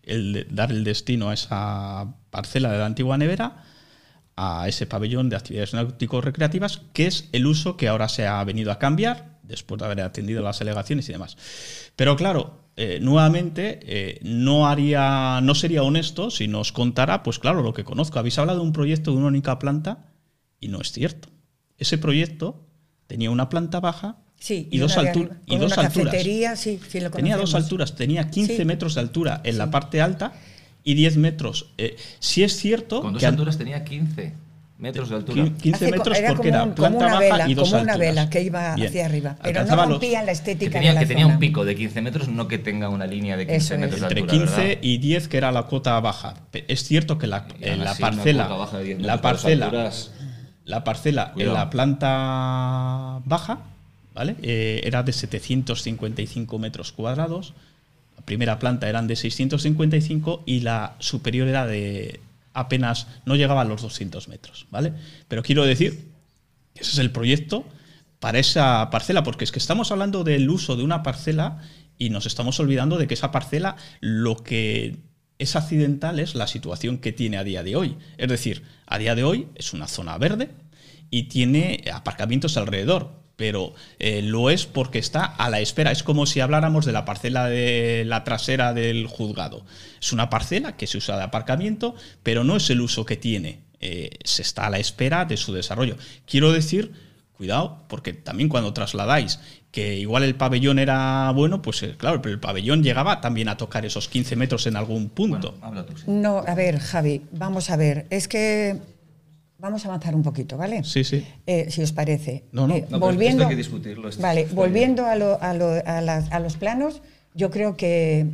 el 0.03 0.47
dar 0.49 0.71
el 0.71 0.83
destino 0.83 1.29
a 1.29 1.33
esa 1.33 2.15
parcela 2.29 2.71
de 2.71 2.79
la 2.79 2.85
antigua 2.85 3.17
nevera 3.17 3.63
a 4.41 4.69
ese 4.69 4.85
pabellón 4.85 5.27
de 5.27 5.35
actividades 5.35 5.73
náutico-recreativas, 5.73 6.81
que 6.93 7.07
es 7.07 7.27
el 7.33 7.45
uso 7.45 7.75
que 7.75 7.89
ahora 7.89 8.07
se 8.07 8.25
ha 8.25 8.41
venido 8.45 8.71
a 8.71 8.79
cambiar 8.79 9.37
después 9.43 9.79
de 9.79 9.85
haber 9.85 9.99
atendido 9.99 10.41
las 10.41 10.61
alegaciones 10.61 11.09
y 11.09 11.11
demás. 11.11 11.35
Pero 11.97 12.15
claro, 12.15 12.69
eh, 12.77 12.99
nuevamente 13.01 13.81
eh, 13.83 14.19
no 14.23 14.65
haría, 14.67 15.41
no 15.43 15.55
sería 15.55 15.83
honesto 15.83 16.31
si 16.31 16.47
nos 16.47 16.71
contara, 16.71 17.21
pues 17.21 17.37
claro, 17.37 17.61
lo 17.61 17.73
que 17.73 17.83
conozco. 17.83 18.17
Habéis 18.17 18.39
hablado 18.39 18.59
de 18.59 18.65
un 18.65 18.71
proyecto 18.71 19.11
de 19.11 19.17
una 19.17 19.27
única 19.27 19.59
planta 19.59 20.05
y 20.61 20.69
no 20.69 20.79
es 20.79 20.93
cierto. 20.93 21.27
Ese 21.77 21.97
proyecto 21.97 22.65
tenía 23.07 23.31
una 23.31 23.49
planta 23.49 23.81
baja 23.81 24.19
Sí, 24.39 24.69
y, 24.71 24.77
dos, 24.77 24.97
alturas. 24.97 25.37
Sí, 26.55 26.79
tenía 27.11 27.35
dos 27.35 27.53
alturas, 27.55 27.95
tenía 27.95 28.29
15 28.29 28.63
metros 28.63 28.95
de 28.95 29.01
altura 29.01 29.41
en 29.43 29.57
la 29.57 29.69
parte 29.69 30.01
alta 30.01 30.31
y 30.83 30.93
10 30.93 31.17
metros. 31.17 31.67
Eh, 31.77 31.97
si 32.19 32.43
es 32.43 32.55
cierto. 32.55 33.01
Con 33.01 33.13
dos 33.13 33.23
alturas 33.23 33.57
tenía 33.57 33.83
15 33.83 34.33
metros 34.77 35.09
de 35.09 35.15
altura. 35.17 35.49
15 35.61 35.91
metros 35.91 36.17
porque 36.29 36.47
era 36.47 36.73
planta 36.73 37.05
baja 37.05 37.19
vela, 37.19 37.49
y 37.49 37.53
dos 37.53 37.69
como 37.69 37.81
una 37.81 37.97
vela 37.97 38.29
que 38.29 38.41
iba 38.41 38.73
hacia 38.73 39.05
arriba. 39.05 39.35
Pero 39.43 39.65
no 39.65 39.85
rompía 39.85 40.23
la 40.23 40.31
estética. 40.31 40.79
Que 40.79 40.85
tenía, 40.85 40.99
que 40.99 41.05
tenía 41.05 41.27
un 41.27 41.37
pico 41.37 41.65
de 41.65 41.75
15 41.75 42.01
metros, 42.01 42.29
no 42.29 42.47
que 42.47 42.57
tenga 42.57 42.87
una 42.87 43.05
línea 43.07 43.35
de 43.35 43.45
15 43.45 43.77
metros 43.77 43.99
de 43.99 44.07
altura. 44.07 44.21
Entre 44.21 44.39
15 44.39 44.79
y 44.81 44.97
10, 44.99 45.27
que 45.27 45.37
era 45.37 45.51
la 45.51 45.63
cuota 45.63 45.99
baja. 45.99 46.35
Es 46.53 46.85
cierto 46.85 47.17
que 47.17 47.27
la, 47.27 47.45
en 47.59 47.83
la 47.83 47.93
parcela. 47.93 48.49
La 48.99 49.21
parcela. 49.21 49.91
La 50.63 50.83
parcela 50.83 51.33
en 51.35 51.53
la 51.53 51.69
planta 51.69 53.21
baja 53.25 53.65
eh, 54.41 54.81
era 54.83 55.03
de 55.03 55.13
755 55.13 56.59
metros 56.59 56.91
cuadrados, 56.91 57.53
la 58.17 58.25
primera 58.25 58.59
planta 58.59 58.89
eran 58.89 59.07
de 59.07 59.15
655 59.15 60.43
y 60.45 60.61
la 60.61 60.95
superior 60.99 61.47
era 61.47 61.65
de 61.65 62.19
apenas, 62.53 63.07
no 63.25 63.35
llegaba 63.35 63.61
a 63.61 63.65
los 63.65 63.81
200 63.81 64.27
metros, 64.27 64.67
¿vale? 64.71 64.93
Pero 65.27 65.43
quiero 65.43 65.63
decir 65.63 66.09
que 66.73 66.81
ese 66.81 66.91
es 66.91 66.97
el 66.97 67.11
proyecto 67.11 67.65
para 68.19 68.39
esa 68.39 68.89
parcela, 68.89 69.23
porque 69.23 69.45
es 69.45 69.51
que 69.51 69.59
estamos 69.59 69.91
hablando 69.91 70.23
del 70.23 70.49
uso 70.49 70.75
de 70.75 70.83
una 70.83 71.03
parcela 71.03 71.59
y 71.97 72.09
nos 72.09 72.25
estamos 72.25 72.59
olvidando 72.59 72.97
de 72.97 73.07
que 73.07 73.13
esa 73.13 73.31
parcela 73.31 73.77
lo 74.01 74.37
que 74.37 74.97
es 75.37 75.55
accidental 75.55 76.19
es 76.19 76.35
la 76.35 76.47
situación 76.47 76.97
que 76.97 77.13
tiene 77.13 77.37
a 77.37 77.45
día 77.45 77.63
de 77.63 77.77
hoy. 77.77 77.97
Es 78.17 78.27
decir, 78.27 78.63
a 78.85 78.97
día 78.97 79.15
de 79.15 79.23
hoy 79.23 79.47
es 79.55 79.73
una 79.73 79.87
zona 79.87 80.17
verde 80.17 80.49
y 81.09 81.23
tiene 81.23 81.85
aparcamientos 81.93 82.57
alrededor 82.57 83.18
pero 83.39 83.73
eh, 83.99 84.21
lo 84.21 84.49
es 84.49 84.65
porque 84.65 84.99
está 84.99 85.23
a 85.23 85.49
la 85.49 85.61
espera. 85.61 85.93
Es 85.93 86.03
como 86.03 86.25
si 86.25 86.41
habláramos 86.41 86.85
de 86.85 86.91
la 86.91 87.05
parcela 87.05 87.47
de 87.47 88.03
la 88.05 88.25
trasera 88.25 88.73
del 88.73 89.07
juzgado. 89.07 89.65
Es 90.01 90.11
una 90.11 90.29
parcela 90.29 90.75
que 90.75 90.87
se 90.87 90.97
usa 90.97 91.15
de 91.15 91.23
aparcamiento, 91.23 91.95
pero 92.21 92.43
no 92.43 92.57
es 92.57 92.69
el 92.69 92.81
uso 92.81 93.05
que 93.05 93.15
tiene. 93.15 93.61
Eh, 93.79 94.09
se 94.25 94.41
está 94.41 94.67
a 94.67 94.69
la 94.69 94.77
espera 94.77 95.23
de 95.23 95.37
su 95.37 95.53
desarrollo. 95.53 95.95
Quiero 96.25 96.51
decir, 96.51 96.91
cuidado, 97.31 97.85
porque 97.87 98.11
también 98.11 98.49
cuando 98.49 98.73
trasladáis 98.73 99.39
que 99.71 99.95
igual 99.95 100.23
el 100.23 100.35
pabellón 100.35 100.77
era 100.77 101.31
bueno, 101.31 101.61
pues 101.61 101.81
eh, 101.83 101.95
claro, 101.97 102.21
pero 102.21 102.33
el 102.33 102.41
pabellón 102.41 102.83
llegaba 102.83 103.21
también 103.21 103.47
a 103.47 103.55
tocar 103.55 103.85
esos 103.85 104.09
15 104.09 104.35
metros 104.35 104.67
en 104.67 104.75
algún 104.75 105.07
punto. 105.07 105.57
No, 106.07 106.43
a 106.45 106.55
ver, 106.55 106.79
Javi, 106.79 107.21
vamos 107.31 107.69
a 107.69 107.77
ver. 107.77 108.05
Es 108.09 108.27
que 108.27 108.81
Vamos 109.59 109.83
a 109.85 109.89
avanzar 109.89 110.15
un 110.15 110.23
poquito, 110.23 110.57
¿vale? 110.57 110.83
Sí, 110.83 111.03
sí. 111.03 111.25
Eh, 111.45 111.67
si 111.69 111.81
os 111.81 111.91
parece. 111.91 112.45
No, 112.51 112.67
no. 112.67 112.75
Eh, 112.75 112.87
volviendo, 112.89 113.43
hay 113.43 113.49
que 113.49 113.55
discutirlo. 113.57 114.09
vale, 114.19 114.47
volviendo 114.53 115.05
a, 115.05 115.15
lo, 115.15 115.41
a, 115.41 115.53
lo, 115.53 115.69
a, 115.85 116.39
los 116.39 116.55
planos, 116.55 117.01
yo 117.33 117.49
creo 117.49 117.75
que, 117.75 118.27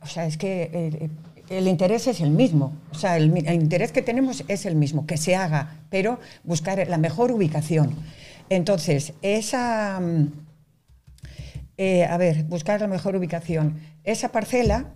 o 0.00 0.06
sea, 0.06 0.26
es 0.26 0.36
que 0.36 0.70
eh, 0.72 1.10
el 1.50 1.66
interés 1.66 2.06
es 2.06 2.20
el 2.20 2.30
mismo. 2.30 2.76
O 2.92 2.94
sea, 2.94 3.16
el, 3.16 3.36
el, 3.46 3.54
interés 3.54 3.90
que 3.90 4.02
tenemos 4.02 4.44
es 4.46 4.66
el 4.66 4.76
mismo, 4.76 5.04
que 5.04 5.16
se 5.16 5.34
haga, 5.34 5.80
pero 5.90 6.20
buscar 6.44 6.86
la 6.88 6.98
mejor 6.98 7.32
ubicación. 7.32 7.96
Entonces, 8.48 9.14
esa. 9.22 9.98
mm, 10.00 10.28
eh, 11.76 12.04
a 12.04 12.16
ver, 12.16 12.42
buscar 12.44 12.80
la 12.80 12.88
mejor 12.88 13.14
ubicación. 13.14 13.78
Esa 14.02 14.30
parcela, 14.30 14.86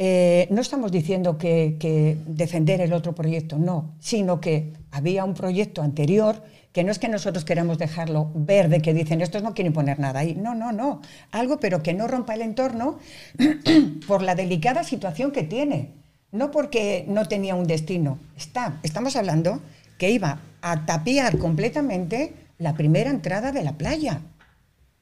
eh, 0.00 0.46
no 0.50 0.60
estamos 0.60 0.92
diciendo 0.92 1.38
que, 1.38 2.16
defender 2.26 2.80
el 2.80 2.92
otro 2.92 3.16
proyecto, 3.16 3.58
no, 3.58 3.96
sino 3.98 4.40
que 4.40 4.72
había 4.92 5.24
un 5.24 5.34
proyecto 5.34 5.82
anterior 5.82 6.40
que 6.72 6.84
no 6.84 6.92
es 6.92 7.00
que 7.00 7.08
nosotros 7.08 7.44
queramos 7.44 7.78
dejarlo 7.78 8.30
verde, 8.34 8.80
que 8.80 8.94
dicen 8.94 9.20
estos 9.20 9.42
no 9.42 9.54
quieren 9.54 9.72
poner 9.72 9.98
nada 9.98 10.20
ahí. 10.20 10.36
No, 10.36 10.54
no, 10.54 10.70
no. 10.70 11.00
Algo, 11.32 11.58
pero 11.58 11.82
que 11.82 11.94
no 11.94 12.06
rompa 12.06 12.34
el 12.34 12.42
entorno 12.42 12.98
por 14.06 14.22
la 14.22 14.36
delicada 14.36 14.84
situación 14.84 15.32
que 15.32 15.42
tiene. 15.42 15.90
No 16.30 16.52
porque 16.52 17.04
no 17.08 17.26
tenía 17.26 17.56
un 17.56 17.66
destino. 17.66 18.20
Estamos 18.36 19.16
hablando 19.16 19.60
que 19.96 20.10
iba 20.10 20.40
a 20.60 20.86
tapiar 20.86 21.38
completamente 21.38 22.34
la 22.58 22.74
primera 22.74 23.10
entrada 23.10 23.50
de 23.50 23.64
la 23.64 23.72
playa. 23.72 24.20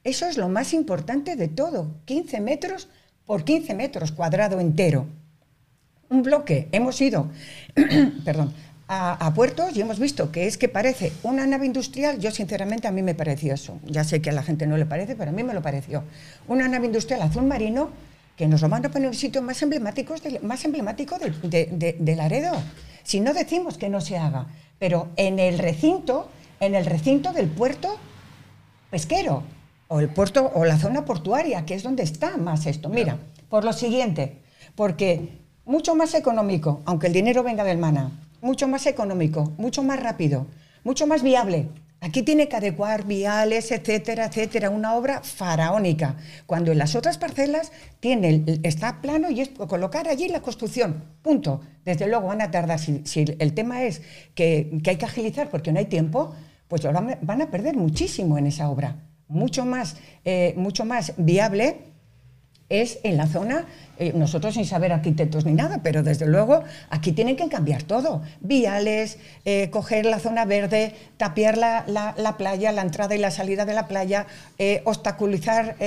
Eso 0.03 0.25
es 0.25 0.37
lo 0.37 0.47
más 0.47 0.73
importante 0.73 1.35
de 1.35 1.49
todo. 1.49 1.91
15 2.05 2.39
metros 2.39 2.87
por 3.27 3.43
15 3.43 3.75
metros 3.75 4.11
cuadrado 4.11 4.59
entero. 4.59 5.05
Un 6.09 6.23
bloque. 6.23 6.69
Hemos 6.71 6.99
ido, 7.01 7.29
perdón, 8.25 8.53
a, 8.87 9.33
puertos 9.35 9.75
y 9.75 9.81
hemos 9.81 9.99
visto 9.99 10.31
que 10.31 10.47
es 10.47 10.57
que 10.57 10.69
parece 10.69 11.11
una 11.21 11.45
nave 11.45 11.65
industrial. 11.65 12.19
Yo, 12.19 12.31
sinceramente, 12.31 12.87
a 12.87 12.91
mí 12.91 13.03
me 13.03 13.13
pareció 13.13 13.53
eso. 13.53 13.79
Ya 13.85 14.05
sé 14.05 14.21
que 14.21 14.29
a 14.29 14.33
la 14.33 14.43
gente 14.43 14.65
no 14.65 14.77
le 14.77 14.85
parece, 14.85 15.15
pero 15.17 15.29
a 15.29 15.33
mí 15.33 15.43
me 15.43 15.53
lo 15.53 15.61
pareció. 15.61 16.03
Una 16.47 16.69
nave 16.69 16.85
industrial 16.85 17.21
azul 17.21 17.43
marino 17.43 17.89
que 18.37 18.47
nos 18.47 18.61
lo 18.61 18.69
van 18.69 18.85
a 18.85 18.89
poner 18.89 19.07
en 19.07 19.09
un 19.09 19.15
sitio 19.15 19.41
más 19.41 19.61
emblemático, 19.61 20.15
más 20.43 20.63
emblemático 20.63 21.17
de 21.19 22.15
Laredo. 22.15 22.53
Si 23.03 23.19
no 23.19 23.33
decimos 23.33 23.77
que 23.77 23.89
no 23.89 23.99
se 23.99 24.17
haga, 24.17 24.47
pero 24.79 25.09
en 25.17 25.39
el 25.39 25.59
recinto, 25.59 26.29
en 26.61 26.75
el 26.75 26.85
recinto 26.85 27.33
del 27.33 27.47
puerto 27.47 27.97
pesquero 28.89 29.43
o 29.87 29.99
el 29.99 30.09
puerto 30.09 30.51
o 30.53 30.65
la 30.65 30.77
zona 30.77 31.05
portuaria, 31.05 31.65
que 31.65 31.73
es 31.73 31.83
donde 31.83 32.03
está 32.03 32.37
más 32.37 32.65
esto. 32.65 32.89
Mira, 32.89 33.17
por 33.49 33.63
lo 33.63 33.73
siguiente, 33.73 34.41
porque 34.75 35.39
mucho 35.65 35.95
más 35.95 36.13
económico, 36.13 36.81
aunque 36.85 37.07
el 37.07 37.13
dinero 37.13 37.43
venga 37.43 37.63
del 37.63 37.77
mana, 37.77 38.11
mucho 38.41 38.67
más 38.67 38.85
económico, 38.85 39.51
mucho 39.57 39.83
más 39.83 40.01
rápido, 40.01 40.47
mucho 40.83 41.07
más 41.07 41.23
viable. 41.23 41.67
Aquí 41.99 42.21
tiene 42.21 42.47
que 42.47 42.55
adecuar 42.55 43.07
viales, 43.07 43.71
etcétera, 43.71 44.25
etcétera, 44.25 44.69
una 44.69 44.93
obra 44.95 45.21
faraónica, 45.23 46.15
cuando 46.45 46.71
en 46.71 46.77
las 46.77 46.95
otras 46.95 47.17
parcelas 47.17 47.71
tiene 47.99 48.43
está 48.61 49.01
plano 49.01 49.31
y 49.31 49.41
es 49.41 49.49
colocar 49.49 50.07
allí 50.07 50.27
la 50.27 50.41
construcción, 50.41 51.03
punto. 51.23 51.61
Desde 51.85 52.07
luego 52.07 52.27
van 52.27 52.41
a 52.41 52.51
tardar, 52.51 52.77
si, 52.77 53.01
si 53.05 53.25
el 53.39 53.53
tema 53.53 53.83
es 53.83 54.03
que, 54.35 54.79
que, 54.83 54.91
hay 54.91 54.97
que 54.97 55.05
agilizar 55.05 55.49
porque 55.49 55.71
no 55.71 55.79
hay 55.79 55.85
tiempo, 55.85 56.35
pues 56.67 56.85
ahora 56.85 57.17
van 57.21 57.41
a 57.41 57.49
perder 57.49 57.75
muchísimo 57.75 58.37
en 58.37 58.45
esa 58.45 58.69
obra. 58.69 58.97
Mucho 59.27 59.65
más, 59.65 59.97
eh, 60.25 60.53
mucho 60.57 60.85
más 60.85 61.13
viable 61.17 61.77
es 62.69 62.99
en 63.03 63.15
la 63.15 63.27
zona, 63.27 63.65
eh, 63.97 64.11
nosotros 64.13 64.55
sin 64.55 64.65
saber 64.65 64.91
arquitectos 64.91 65.45
ni 65.45 65.53
nada, 65.53 65.79
pero 65.83 66.03
desde 66.03 66.27
luego 66.27 66.63
aquí 66.89 67.13
tienen 67.13 67.37
que 67.37 67.47
cambiar 67.47 67.83
todo. 67.83 68.21
Viales, 68.41 69.19
eh, 69.45 69.69
coger 69.69 70.05
la 70.05 70.19
zona 70.19 70.43
verde, 70.43 70.93
tapiar 71.15 71.57
la, 71.57 71.85
la, 71.87 72.13
la, 72.17 72.35
playa, 72.35 72.71
la 72.73 72.81
entrada 72.81 73.15
y 73.15 73.19
la 73.19 73.31
salida 73.31 73.65
de 73.65 73.73
la 73.73 73.87
playa, 73.87 74.27
eh, 74.59 74.81
obstaculizar 74.83 75.77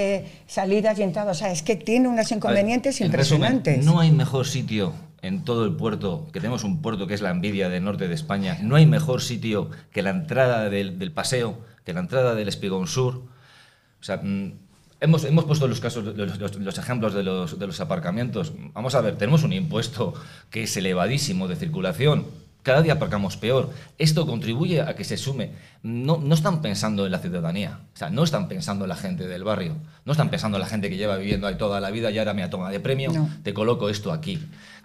salidas 0.46 0.98
y 0.98 1.02
entradas. 1.02 1.36
O 1.36 1.40
sea, 1.40 1.52
es 1.52 1.62
que 1.62 1.76
tiene 1.76 2.08
unos 2.08 2.32
inconvenientes 2.32 2.98
ver, 2.98 3.06
impresionantes. 3.06 3.76
Resumen, 3.76 3.94
no 3.94 4.00
hay 4.00 4.10
mejor 4.10 4.46
sitio 4.46 4.94
en 5.22 5.44
todo 5.44 5.64
el 5.64 5.74
puerto, 5.74 6.28
que 6.32 6.40
tenemos 6.40 6.64
un 6.64 6.82
puerto 6.82 7.06
que 7.06 7.14
es 7.14 7.22
la 7.22 7.30
envidia 7.30 7.68
del 7.68 7.84
norte 7.84 8.08
de 8.08 8.14
España, 8.14 8.58
no 8.62 8.76
hay 8.76 8.86
mejor 8.86 9.22
sitio 9.22 9.70
que 9.92 10.02
la 10.02 10.10
entrada 10.10 10.70
del, 10.70 10.98
del 10.98 11.12
paseo, 11.12 11.58
que 11.84 11.92
la 11.92 12.00
entrada 12.00 12.34
del 12.34 12.48
Espigón 12.48 12.86
Sur. 12.86 13.22
O 14.00 14.02
sea, 14.04 14.20
mmm, 14.22 14.52
Hemos, 15.02 15.24
hemos, 15.24 15.46
puesto 15.46 15.66
los 15.66 15.80
casos, 15.80 16.04
los, 16.04 16.38
los, 16.38 16.56
los 16.56 16.78
ejemplos 16.78 17.14
de 17.14 17.22
los, 17.22 17.58
de 17.58 17.66
los, 17.66 17.80
aparcamientos. 17.80 18.52
Vamos 18.74 18.94
a 18.94 19.00
ver, 19.00 19.16
tenemos 19.16 19.44
un 19.44 19.54
impuesto 19.54 20.12
que 20.50 20.64
es 20.64 20.76
elevadísimo 20.76 21.48
de 21.48 21.56
circulación. 21.56 22.26
Cada 22.62 22.82
día 22.82 22.92
aparcamos 22.92 23.38
peor. 23.38 23.70
Esto 23.96 24.26
contribuye 24.26 24.82
a 24.82 24.94
que 24.94 25.04
se 25.04 25.16
sume. 25.16 25.52
No, 25.82 26.18
no 26.18 26.34
están 26.34 26.60
pensando 26.60 27.06
en 27.06 27.12
la 27.12 27.18
ciudadanía. 27.18 27.80
O 27.94 27.96
sea, 27.96 28.10
no 28.10 28.24
están 28.24 28.48
pensando 28.48 28.84
en 28.84 28.90
la 28.90 28.96
gente 28.96 29.26
del 29.26 29.42
barrio. 29.42 29.76
No 30.04 30.12
están 30.12 30.28
pensando 30.28 30.58
en 30.58 30.60
la 30.60 30.68
gente 30.68 30.90
que 30.90 30.98
lleva 30.98 31.16
viviendo 31.16 31.46
ahí 31.46 31.54
toda 31.56 31.80
la 31.80 31.90
vida 31.90 32.10
y 32.10 32.18
ahora 32.18 32.34
me 32.34 32.46
toma 32.48 32.68
de 32.68 32.80
premio, 32.80 33.10
no. 33.10 33.30
te 33.42 33.54
coloco 33.54 33.88
esto 33.88 34.12
aquí. 34.12 34.38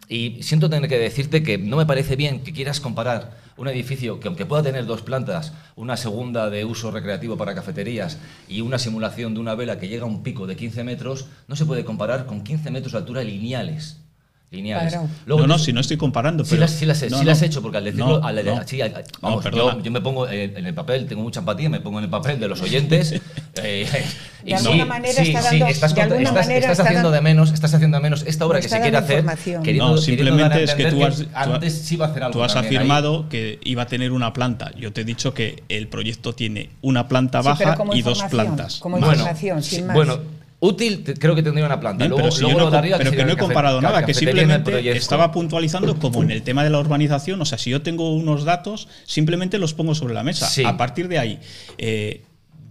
Y 0.07 0.44
siento 0.44 0.69
tener 0.69 0.90
que 0.90 0.99
decirte 0.99 1.41
que 1.41 1.57
no 1.57 1.77
me 1.77 1.86
parece 1.86 2.15
bien 2.15 2.44
que 2.44 2.53
quieras 2.53 2.80
comparar 2.80 3.38
un 3.57 3.68
edificio 3.68 4.19
que 4.19 4.27
aunque 4.27 4.45
pueda 4.45 4.64
tener 4.64 4.86
dos 4.86 5.02
plantas, 5.02 5.53
una 5.76 5.98
segunda 5.98 6.49
de 6.49 6.65
uso 6.65 6.91
recreativo 6.91 7.38
para 7.38 7.56
cafeterías 7.56 8.19
y 8.48 8.61
una 8.61 8.77
simulación 8.77 9.34
de 9.34 9.40
una 9.40 9.56
vela 9.56 9.80
que 9.80 9.88
llega 9.88 10.03
a 10.03 10.07
un 10.07 10.23
pico 10.23 10.45
de 10.45 10.56
15 10.56 10.84
metros, 10.84 11.27
no 11.48 11.56
se 11.56 11.65
puede 11.65 11.86
comparar 11.86 12.26
con 12.26 12.44
15 12.44 12.69
metros 12.72 12.91
de 12.91 12.99
altura 12.99 13.23
lineales. 13.23 14.05
Lineales. 14.51 14.95
Luego, 15.26 15.41
no, 15.41 15.47
no, 15.47 15.59
si 15.59 15.73
no 15.73 15.81
estoy 15.81 15.97
comparando. 15.97 16.43
Pero... 16.43 16.55
Sí, 16.55 16.59
las, 16.59 16.72
sí, 16.72 16.85
las, 16.85 17.11
no, 17.11 17.19
sí 17.19 17.26
las 17.26 17.41
he 17.41 17.47
hecho, 17.47 17.61
porque 17.61 17.77
al 17.77 17.84
decirlo. 17.84 18.23
al, 18.23 18.67
sí, 18.67 18.81
al, 18.81 19.03
vamos, 19.22 19.43
yo, 19.51 19.81
yo, 19.81 19.91
me 19.91 20.01
pongo 20.01 20.30
en 20.30 20.65
el 20.65 20.73
papel, 20.73 21.07
tengo 21.07 21.23
mucha 21.23 21.39
empatía, 21.39 21.69
me 21.69 21.80
pongo 21.80 21.99
en 21.99 22.05
el 22.05 22.09
papel 22.09 22.39
de 22.39 22.47
los 22.47 22.61
oyentes. 22.61 23.22
eh, 23.55 23.88
de 24.43 24.55
alguna 24.55 24.85
manera 24.85 25.22
está 25.22 25.41
dando, 25.41 25.65
estás, 25.65 25.95
de 25.95 26.01
alguna 26.01 26.22
estás, 26.22 26.47
manera 26.47 26.72
estás 26.72 26.85
haciendo 26.85 27.11
de 27.11 27.22
menos, 27.22 27.51
estás 27.51 27.73
haciendo 27.73 27.97
de 27.97 28.03
menos 28.03 28.23
esta 28.27 28.45
obra 28.45 28.61
que 28.61 28.69
se 28.69 28.80
quiere 28.80 28.97
hacer. 28.97 29.26
Queriendo, 29.63 29.95
no, 29.95 29.97
simplemente 29.97 30.63
es 30.63 30.76
que 30.76 30.91
tú 30.91 31.03
has, 31.03 31.22
que 31.22 31.27
antes 31.34 31.73
sí 31.73 31.95
iba 31.95 32.05
a 32.05 32.09
hacer 32.09 32.23
algo 32.23 32.34
tú 32.34 32.43
has 32.43 32.55
afirmado 32.55 33.23
ahí. 33.23 33.30
que 33.30 33.59
iba 33.63 33.84
a 33.84 33.88
tener 33.88 34.11
una 34.11 34.34
planta. 34.34 34.72
Yo 34.77 34.93
te 34.93 35.01
he 35.01 35.03
dicho 35.03 35.34
que 35.34 35.63
el 35.69 35.88
proyecto 35.88 36.34
tiene 36.34 36.69
una 36.81 37.07
planta 37.07 37.41
baja 37.41 37.76
sí, 37.76 37.84
y 37.93 38.01
dos 38.01 38.23
plantas. 38.23 38.77
Como 38.77 38.97
información, 38.99 39.63
sin 39.63 39.88
más. 39.88 39.95
Bueno, 39.95 40.19
útil 40.66 41.04
creo 41.20 41.36
que 41.36 41.44
tendría 41.44 41.66
una 41.66 41.80
planta. 41.80 42.06
Bien, 42.06 42.10
luego, 42.10 42.24
pero 42.24 42.36
si 42.36 42.42
luego 42.42 42.60
yo 42.60 42.66
no, 42.66 42.72
de 42.72 42.78
arriba, 42.78 42.98
pero 42.98 43.12
que, 43.12 43.18
que 43.18 43.26
no 43.26 43.34
he 43.34 43.38
comparado 43.38 43.82
nada, 43.82 44.06
que 44.06 44.14
simplemente 44.14 44.92
estaba 44.92 45.32
puntualizando 45.32 45.98
como 46.00 46.24
en 46.24 46.32
el 46.32 46.42
tema 46.44 46.64
de 46.64 46.70
la 46.70 46.80
urbanización, 46.80 47.42
o 47.42 47.46
sea, 47.46 47.58
si 47.58 47.70
yo 47.70 47.82
tengo 47.82 48.14
unos 48.14 48.44
datos, 48.44 48.88
simplemente 49.06 49.58
los 49.58 49.74
pongo 49.74 49.96
sobre 49.96 50.14
la 50.14 50.24
mesa. 50.24 50.48
Sí. 50.48 50.64
A 50.64 50.78
partir 50.78 51.08
de 51.08 51.20
ahí, 51.20 51.40
eh, 51.78 52.24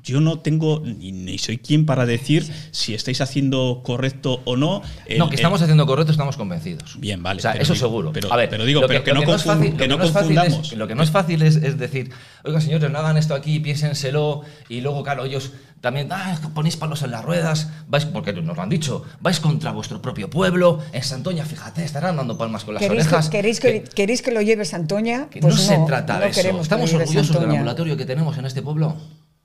yo 0.04 0.20
no 0.20 0.38
tengo 0.38 0.82
ni, 0.84 1.12
ni, 1.12 1.38
soy 1.38 1.56
quien 1.56 1.86
para 1.86 2.04
decir 2.04 2.46
si 2.70 2.94
estáis 2.94 3.22
haciendo 3.22 3.80
correcto 3.82 4.42
o 4.44 4.54
no. 4.56 4.82
El, 5.06 5.18
no, 5.18 5.30
que 5.30 5.36
estamos 5.36 5.60
el, 5.60 5.64
haciendo 5.64 5.86
correcto, 5.86 6.12
estamos 6.12 6.36
convencidos. 6.36 7.00
Bien, 7.00 7.22
vale. 7.22 7.38
O 7.38 7.42
sea, 7.42 7.52
eso 7.52 7.72
digo, 7.72 7.86
seguro. 7.86 8.12
Pero, 8.12 8.30
a 8.32 8.36
ver, 8.36 8.50
pero 8.50 8.66
digo, 8.66 8.82
pero 8.86 9.02
que, 9.02 9.12
que, 9.12 9.14
no, 9.14 9.38
fácil, 9.38 9.76
que 9.76 9.88
no, 9.88 9.96
no 9.96 10.12
confundamos. 10.12 10.72
Es, 10.72 10.78
lo 10.78 10.86
que 10.86 10.94
no 10.94 11.02
es 11.02 11.10
fácil 11.10 11.40
es, 11.40 11.56
es, 11.56 11.78
decir, 11.78 12.10
oigan, 12.44 12.60
señores, 12.60 12.90
no 12.90 12.98
hagan 12.98 13.16
esto 13.16 13.34
aquí, 13.34 13.60
piénsenselo, 13.60 14.42
y 14.68 14.82
luego, 14.82 15.02
claro, 15.02 15.24
ellos 15.24 15.52
también, 15.84 16.08
ah, 16.10 16.40
ponéis 16.54 16.78
palos 16.78 17.02
en 17.02 17.10
las 17.10 17.22
ruedas, 17.22 17.68
vais, 17.88 18.06
porque 18.06 18.32
nos 18.32 18.56
lo 18.56 18.62
han 18.62 18.70
dicho, 18.70 19.04
vais 19.20 19.38
contra 19.38 19.70
vuestro 19.70 20.00
propio 20.00 20.30
pueblo, 20.30 20.78
en 20.92 21.02
Santoña, 21.02 21.44
fíjate, 21.44 21.84
estarán 21.84 22.16
dando 22.16 22.38
palmas 22.38 22.64
con 22.64 22.72
las 22.72 22.82
¿Queréis 22.82 23.02
orejas. 23.02 23.28
Que, 23.28 23.36
¿queréis, 23.36 23.60
que, 23.60 23.84
¿Queréis 23.84 24.22
que 24.22 24.30
lo 24.30 24.40
lleve 24.40 24.64
Santoña? 24.64 25.28
Pues 25.30 25.44
no, 25.44 25.60
se 25.60 25.76
trata 25.86 26.20
de 26.20 26.28
eso. 26.28 26.58
Estamos 26.58 26.90
orgullosos 26.94 27.38
del 27.38 27.50
ambulatorio 27.50 27.98
que 27.98 28.06
tenemos 28.06 28.38
en 28.38 28.46
este 28.46 28.62
pueblo 28.62 28.96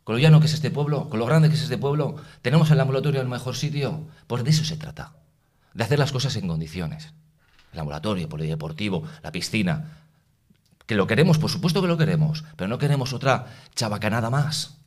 con 0.05 0.15
lo 0.15 0.19
llano 0.21 0.39
que 0.39 0.47
es 0.47 0.53
este 0.53 0.71
pueblo, 0.71 1.09
con 1.09 1.19
lo 1.19 1.25
grande 1.25 1.49
que 1.49 1.55
es 1.55 1.61
este 1.61 1.77
pueblo, 1.77 2.15
tenemos 2.41 2.71
el 2.71 2.79
ambulatorio 2.79 3.19
en 3.19 3.27
el 3.27 3.29
mejor 3.29 3.55
sitio. 3.57 4.07
Pues 4.25 4.45
de 4.45 4.49
eso 4.49 4.63
se 4.63 4.77
trata, 4.77 5.11
de 5.73 5.83
hacer 5.83 5.99
las 5.99 6.13
cosas 6.13 6.35
en 6.37 6.47
condiciones. 6.47 7.13
El 7.73 7.81
ambulatorio, 7.81 8.23
el 8.23 8.29
polideportivo, 8.29 9.03
la 9.21 9.31
piscina. 9.31 9.99
Que 10.85 10.95
lo 10.95 11.05
queremos, 11.05 11.37
por 11.37 11.51
supuesto 11.51 11.81
que 11.81 11.89
lo 11.89 11.97
queremos, 11.97 12.45
pero 12.55 12.69
no 12.69 12.79
queremos 12.79 13.13
otra 13.13 13.47
chabacanada 13.75 14.29
más. 14.29 14.78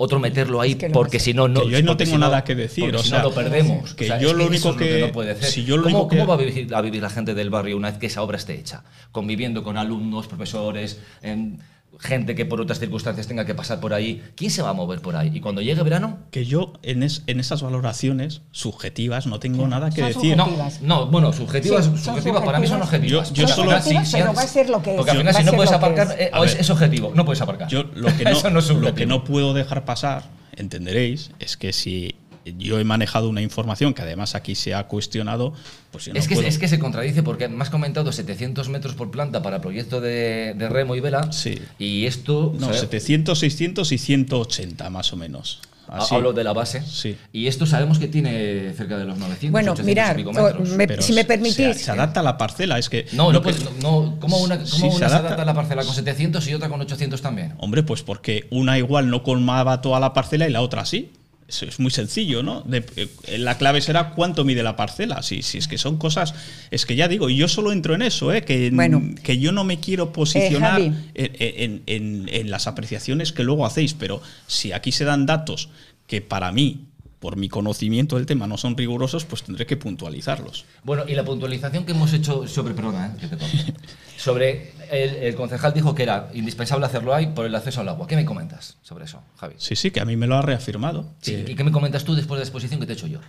Otro 0.00 0.20
meterlo 0.20 0.60
ahí 0.60 0.70
es 0.70 0.76
que 0.76 0.90
porque 0.90 1.18
si 1.18 1.34
no, 1.34 1.48
no. 1.48 1.68
Yo 1.68 1.82
no 1.82 1.96
tengo 1.96 2.12
si 2.12 2.18
nada 2.18 2.44
que 2.44 2.54
decir. 2.54 2.94
O 2.94 3.02
si 3.02 3.08
sea, 3.08 3.18
no 3.18 3.30
lo 3.30 3.34
perdemos. 3.34 3.94
Que 3.94 4.04
o 4.04 4.06
sea, 4.06 4.20
yo 4.20 4.32
lo 4.32 4.46
único 4.46 4.76
que. 4.76 4.88
que 4.88 5.00
no 5.00 5.10
puede 5.10 5.34
ser. 5.34 5.50
Si 5.50 5.64
yo 5.64 5.76
lo 5.76 5.82
¿Cómo, 5.82 6.02
único 6.02 6.08
que... 6.08 6.16
¿Cómo, 6.18 6.28
va 6.28 6.34
a 6.34 6.36
vivir, 6.36 6.72
a 6.72 6.80
vivir, 6.80 7.02
la 7.02 7.10
gente 7.10 7.34
del 7.34 7.50
barrio 7.50 7.76
una 7.76 7.90
vez 7.90 7.98
que 7.98 8.06
esa 8.06 8.22
obra 8.22 8.36
esté 8.36 8.54
hecha? 8.54 8.84
Conviviendo 9.10 9.64
con 9.64 9.76
alumnos, 9.76 10.28
profesores. 10.28 11.00
En, 11.20 11.58
gente 11.98 12.34
que 12.34 12.44
por 12.44 12.60
otras 12.60 12.78
circunstancias 12.78 13.26
tenga 13.26 13.44
que 13.44 13.54
pasar 13.54 13.80
por 13.80 13.92
ahí, 13.92 14.22
¿quién 14.36 14.50
se 14.50 14.62
va 14.62 14.70
a 14.70 14.72
mover 14.72 15.00
por 15.00 15.16
ahí? 15.16 15.30
Y 15.34 15.40
cuando 15.40 15.62
llegue 15.62 15.82
verano... 15.82 16.18
Que 16.30 16.44
yo 16.44 16.74
en, 16.82 17.02
es, 17.02 17.22
en 17.26 17.40
esas 17.40 17.62
valoraciones 17.62 18.42
subjetivas 18.52 19.26
no 19.26 19.40
tengo 19.40 19.64
sí, 19.64 19.70
nada 19.70 19.90
que 19.90 20.02
decir. 20.02 20.36
No, 20.36 20.48
no, 20.82 21.06
bueno, 21.06 21.32
subjetivas, 21.32 21.84
sí, 21.84 21.90
subjetivas, 21.90 22.16
subjetivas, 22.16 22.44
para 22.44 22.60
mí 22.60 22.66
son 22.66 22.82
objetivas. 22.82 23.32
Yo, 23.32 23.46
yo 23.46 23.48
solo... 23.48 23.82
Sí, 23.82 23.96
pero 24.12 24.32
va 24.32 24.42
a 24.42 24.46
ser 24.46 24.70
lo 24.70 24.82
que 24.82 24.90
es. 24.92 24.96
Porque 24.96 25.10
al 25.10 25.18
final 25.18 25.34
si 25.34 25.44
no 25.44 25.52
puedes 25.52 25.72
aparcar, 25.72 26.06
es. 26.18 26.26
Eh, 26.26 26.30
es, 26.44 26.54
es, 26.60 26.70
objetivo, 26.70 27.12
no 27.14 27.24
puedes 27.24 27.40
aparcar. 27.40 27.68
Yo 27.68 27.84
lo 27.94 28.14
que 28.16 28.24
no, 28.24 28.30
Eso 28.30 28.50
no, 28.50 28.60
es 28.60 28.68
lo 28.68 28.94
que 28.94 29.06
no 29.06 29.24
puedo 29.24 29.54
dejar 29.54 29.84
pasar, 29.84 30.24
entenderéis, 30.56 31.32
es 31.38 31.56
que 31.56 31.72
si 31.72 32.14
yo 32.56 32.78
he 32.78 32.84
manejado 32.84 33.28
una 33.28 33.42
información 33.42 33.92
que 33.94 34.02
además 34.02 34.34
aquí 34.34 34.54
se 34.54 34.74
ha 34.74 34.86
cuestionado, 34.88 35.52
pues 35.90 36.08
no 36.08 36.14
es, 36.14 36.28
que, 36.28 36.34
puedo... 36.36 36.46
es 36.48 36.58
que 36.58 36.68
se 36.68 36.78
contradice 36.78 37.22
porque 37.22 37.48
me 37.48 37.62
has 37.62 37.70
comentado 37.70 38.12
700 38.12 38.68
metros 38.68 38.94
por 38.94 39.10
planta 39.10 39.42
para 39.42 39.60
proyecto 39.60 40.00
de, 40.00 40.54
de 40.56 40.68
remo 40.68 40.94
y 40.96 41.00
vela. 41.00 41.32
Sí. 41.32 41.58
Y 41.78 42.06
esto. 42.06 42.54
No, 42.58 42.68
o 42.68 42.70
sea, 42.72 42.80
700, 42.80 43.38
600 43.38 43.92
y 43.92 43.98
180 43.98 44.90
más 44.90 45.12
o 45.12 45.16
menos. 45.16 45.60
así. 45.88 46.14
Hablo 46.14 46.32
de 46.34 46.44
la 46.44 46.52
base. 46.52 46.82
Sí. 46.82 47.16
Y 47.32 47.46
esto 47.46 47.64
sabemos 47.64 47.98
que 47.98 48.08
tiene 48.08 48.72
cerca 48.76 48.98
de 48.98 49.04
los 49.06 49.16
900. 49.18 49.50
Bueno, 49.52 49.72
800 49.72 49.86
mirad, 49.86 50.12
y 50.14 50.16
pico 50.18 50.32
metros. 50.32 50.68
me- 50.70 50.86
Pero 50.86 51.02
si 51.02 51.12
me 51.14 51.22
se- 51.22 51.26
permitís. 51.26 51.54
Se, 51.56 51.74
se 51.74 51.90
adapta 51.90 52.20
a 52.20 52.22
la 52.22 52.36
parcela, 52.36 52.78
es 52.78 52.88
que. 52.90 53.06
No, 53.12 53.32
no, 53.32 53.40
puede- 53.42 53.58
pues, 53.58 53.82
no, 53.82 54.16
¿cómo 54.20 54.36
una, 54.38 54.58
cómo 54.58 54.84
una 54.86 54.92
se 54.92 54.98
se, 54.98 55.04
adapta. 55.06 55.18
adapta 55.28 55.42
a 55.42 55.46
la 55.46 55.54
parcela 55.54 55.84
con 55.84 55.94
700 55.94 56.46
y 56.48 56.54
otra 56.54 56.68
con 56.68 56.80
800 56.82 57.22
también? 57.22 57.54
Hombre, 57.58 57.82
pues 57.82 58.02
porque 58.02 58.46
una 58.50 58.76
igual 58.78 59.08
no 59.10 59.22
colmaba 59.22 59.80
toda 59.80 59.98
la 60.00 60.12
parcela 60.12 60.46
y 60.46 60.52
la 60.52 60.60
otra 60.60 60.84
sí. 60.84 61.12
Es 61.48 61.80
muy 61.80 61.90
sencillo, 61.90 62.42
¿no? 62.42 62.60
De- 62.60 62.84
eh, 62.96 63.38
la 63.38 63.56
clave 63.56 63.80
será 63.80 64.10
cuánto 64.10 64.44
mide 64.44 64.62
la 64.62 64.76
parcela. 64.76 65.22
Si, 65.22 65.40
si 65.42 65.56
es 65.56 65.66
que 65.66 65.78
son 65.78 65.96
cosas. 65.96 66.34
Es 66.70 66.84
que 66.84 66.94
ya 66.94 67.08
digo, 67.08 67.30
y 67.30 67.36
yo 67.36 67.48
solo 67.48 67.72
entro 67.72 67.94
en 67.94 68.02
eso, 68.02 68.32
¿eh? 68.34 68.42
Que, 68.44 68.70
Bueno. 68.70 69.02
que 69.22 69.38
yo 69.38 69.50
no 69.50 69.64
me 69.64 69.80
quiero 69.80 70.12
posicionar 70.12 70.78
en, 70.80 71.10
en- 71.14 71.82
en- 71.86 72.28
en 72.30 72.50
las 72.50 72.66
apreciaciones 72.66 73.32
que 73.32 73.44
luego 73.44 73.64
hacéis, 73.64 73.94
pero 73.94 74.20
si 74.46 74.72
aquí 74.72 74.92
se 74.92 75.04
dan 75.04 75.24
datos 75.24 75.70
que 76.06 76.20
para 76.20 76.52
mí, 76.52 76.87
por 77.20 77.36
mi 77.36 77.48
conocimiento 77.48 78.16
del 78.16 78.26
tema, 78.26 78.46
no 78.46 78.56
son 78.56 78.76
rigurosos, 78.76 79.24
pues 79.24 79.42
tendré 79.42 79.66
que 79.66 79.76
puntualizarlos. 79.76 80.64
Bueno, 80.84 81.04
y 81.08 81.14
la 81.14 81.24
puntualización 81.24 81.84
que 81.84 81.92
hemos 81.92 82.12
hecho 82.12 82.46
sobre, 82.46 82.74
perdona, 82.74 83.06
¿eh? 83.08 83.20
que 83.20 83.26
te 83.36 83.36
sobre 84.16 84.72
el, 84.90 85.14
el 85.16 85.34
concejal 85.34 85.74
dijo 85.74 85.94
que 85.94 86.02
era 86.04 86.28
indispensable 86.34 86.86
hacerlo 86.86 87.14
ahí 87.14 87.26
por 87.28 87.44
el 87.46 87.54
acceso 87.54 87.80
al 87.80 87.88
agua. 87.88 88.06
¿Qué 88.06 88.16
me 88.16 88.24
comentas 88.24 88.76
sobre 88.82 89.04
eso, 89.04 89.22
Javi? 89.38 89.54
Sí, 89.58 89.76
sí, 89.76 89.90
que 89.90 90.00
a 90.00 90.04
mí 90.04 90.16
me 90.16 90.26
lo 90.26 90.36
ha 90.36 90.42
reafirmado. 90.42 91.12
Sí, 91.20 91.32
que- 91.44 91.52
¿Y 91.52 91.54
qué 91.54 91.64
me 91.64 91.72
comentas 91.72 92.04
tú 92.04 92.14
después 92.14 92.38
de 92.38 92.44
la 92.44 92.48
exposición 92.48 92.80
que 92.80 92.86
te 92.86 92.92
he 92.92 92.96
hecho 92.96 93.06
yo? 93.06 93.20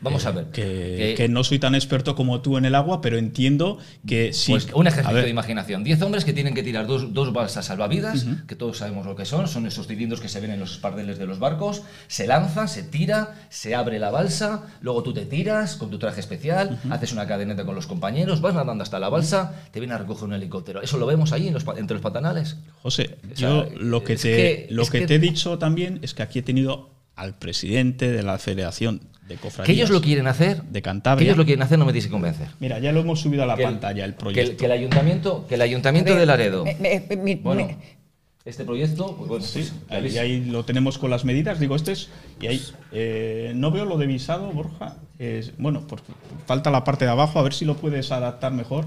Vamos 0.00 0.24
a 0.26 0.30
ver. 0.32 0.46
que, 0.46 1.14
que 1.16 1.28
no 1.28 1.42
soy 1.42 1.58
tan 1.58 1.74
experto 1.74 2.14
como 2.14 2.40
tú 2.40 2.56
en 2.56 2.64
el 2.64 2.74
agua, 2.74 3.00
pero 3.00 3.18
entiendo 3.18 3.78
que 4.06 4.32
sí. 4.32 4.52
Pues 4.52 4.68
un 4.72 4.86
ejercicio 4.86 5.18
de 5.22 5.28
imaginación. 5.28 5.82
Diez 5.82 6.00
hombres 6.02 6.24
que 6.24 6.32
tienen 6.32 6.54
que 6.54 6.62
tirar 6.62 6.86
dos, 6.86 7.12
dos 7.12 7.32
balsas 7.32 7.66
salvavidas, 7.66 8.24
que 8.46 8.54
todos 8.54 8.78
sabemos 8.78 9.06
lo 9.06 9.16
que 9.16 9.24
son, 9.24 9.48
son 9.48 9.66
esos 9.66 9.86
cilindros 9.88 10.20
que 10.20 10.28
se 10.28 10.40
ven 10.40 10.50
en 10.52 10.60
los 10.60 10.72
espardeles 10.72 11.18
de 11.18 11.26
los 11.26 11.38
barcos, 11.38 11.82
se 12.06 12.26
lanza, 12.26 12.68
se 12.68 12.82
tira, 12.84 13.34
se 13.50 13.74
abre 13.74 13.98
la 13.98 14.10
balsa, 14.10 14.66
luego 14.82 15.02
tú 15.02 15.12
te 15.12 15.26
tiras 15.26 15.76
con 15.76 15.90
tu 15.90 15.98
traje 15.98 16.20
especial, 16.20 16.78
haces 16.90 17.12
una 17.12 17.26
cadeneta 17.26 17.64
con 17.64 17.74
los 17.74 17.86
compañeros, 17.86 18.40
vas 18.40 18.54
nadando 18.54 18.82
hasta 18.82 18.98
la 19.00 19.08
balsa, 19.08 19.62
te 19.72 19.80
viene 19.80 19.94
a 19.94 19.98
recoger 19.98 20.24
un 20.24 20.34
helicóptero. 20.34 20.80
¿Eso 20.80 20.98
lo 20.98 21.06
vemos 21.06 21.32
ahí 21.32 21.48
en 21.48 21.54
los 21.54 21.64
entre 21.76 21.94
los 21.94 22.02
pantanales? 22.02 22.56
José, 22.82 23.18
O 23.32 23.36
sea, 23.36 23.48
yo 23.48 23.68
lo 23.80 24.04
que 24.04 24.16
te, 24.16 24.22
que- 24.36 24.66
lo 24.70 24.86
que- 24.86 25.06
te 25.06 25.16
he 25.16 25.18
dicho 25.18 25.58
también 25.58 25.98
es 26.02 26.14
que 26.14 26.22
aquí 26.22 26.38
he 26.38 26.42
tenido 26.42 26.90
al 27.16 27.36
presidente 27.36 28.12
de 28.12 28.22
la 28.22 28.38
Federación 28.38 29.00
de 29.28 29.36
Cofradías 29.36 29.66
Que 29.66 29.72
ellos 29.72 29.90
lo 29.90 30.00
quieren 30.00 30.26
hacer, 30.26 30.62
de 30.62 30.72
que 30.72 30.82
Cantabria. 30.82 31.26
ellos 31.26 31.36
lo 31.36 31.44
quieren 31.44 31.62
hacer, 31.62 31.78
no 31.78 31.84
me 31.84 31.92
tienes 31.92 32.06
que 32.06 32.10
convencer. 32.12 32.48
Mira, 32.60 32.78
ya 32.78 32.92
lo 32.92 33.00
hemos 33.00 33.20
subido 33.20 33.42
a 33.42 33.46
la 33.46 33.56
Que 33.56 33.62
pantalla 33.64 34.04
el 34.04 34.12
Que 34.14 34.18
proyecto. 34.18 34.50
el, 34.52 34.56
que 34.56 34.64
el 34.66 34.72
ayuntamiento, 34.72 35.46
que 35.46 35.54
el 35.56 35.62
ayuntamiento 35.62 36.10
ver, 36.12 36.20
de 36.20 36.26
Laredo. 36.26 36.64
me- 36.64 36.76
me- 37.08 37.16
me- 37.16 37.36
bueno, 37.36 37.66
me- 37.66 37.98
este 38.44 38.64
proyecto, 38.64 39.14
pues 39.28 39.44
Sí, 39.44 39.70
pues, 39.88 40.16
ahí, 40.16 40.46
lo 40.46 40.64
tenemos 40.64 40.96
con 40.96 41.10
las 41.10 41.24
medidas. 41.26 41.60
Digo, 41.60 41.76
este 41.76 41.92
es. 41.92 42.08
Y 42.40 42.46
ahí 42.46 42.62
eh, 42.92 43.52
no 43.54 43.70
veo 43.70 43.84
lo 43.84 43.98
de 43.98 44.06
visado, 44.06 44.50
Borja. 44.52 44.96
Es- 45.18 45.52
bueno, 45.58 45.86
por- 45.86 46.00
falta 46.46 46.70
la 46.70 46.82
parte 46.82 47.04
de 47.04 47.10
abajo, 47.10 47.38
a 47.38 47.42
ver 47.42 47.52
si 47.52 47.66
lo 47.66 47.76
puedes 47.76 48.10
adaptar 48.10 48.52
mejor. 48.52 48.86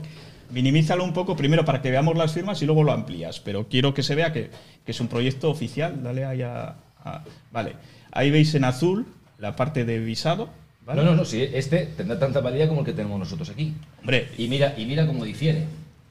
Minimízalo 0.49 1.03
un 1.03 1.13
poco 1.13 1.35
primero 1.35 1.63
para 1.63 1.81
que 1.81 1.91
veamos 1.91 2.17
las 2.17 2.33
firmas 2.33 2.61
y 2.61 2.65
luego 2.65 2.83
lo 2.83 2.91
amplías. 2.91 3.39
Pero 3.39 3.67
quiero 3.69 3.93
que 3.93 4.01
se 4.03 4.15
vea 4.15 4.33
que, 4.33 4.49
que 4.83 4.91
es 4.91 4.99
un 4.99 5.07
proyecto 5.07 5.49
oficial. 5.51 6.01
Dale 6.01 6.25
ahí 6.25 6.41
a, 6.41 6.75
a- 7.05 7.23
Vale. 7.51 7.73
Ahí 8.11 8.31
veis 8.31 8.53
en 8.55 8.63
azul 8.65 9.05
la 9.41 9.55
parte 9.55 9.83
de 9.83 9.99
visado. 9.99 10.49
¿vale? 10.85 11.03
No, 11.03 11.09
no, 11.11 11.15
no, 11.17 11.25
sí, 11.25 11.41
este 11.53 11.85
tendrá 11.97 12.17
tanta 12.17 12.39
valía 12.39 12.67
como 12.67 12.79
el 12.81 12.85
que 12.85 12.93
tenemos 12.93 13.19
nosotros 13.19 13.49
aquí. 13.49 13.73
Hombre, 13.99 14.29
Y 14.37 14.47
mira, 14.47 14.73
y 14.77 14.85
mira 14.85 15.05
cómo 15.05 15.25
difiere. 15.25 15.65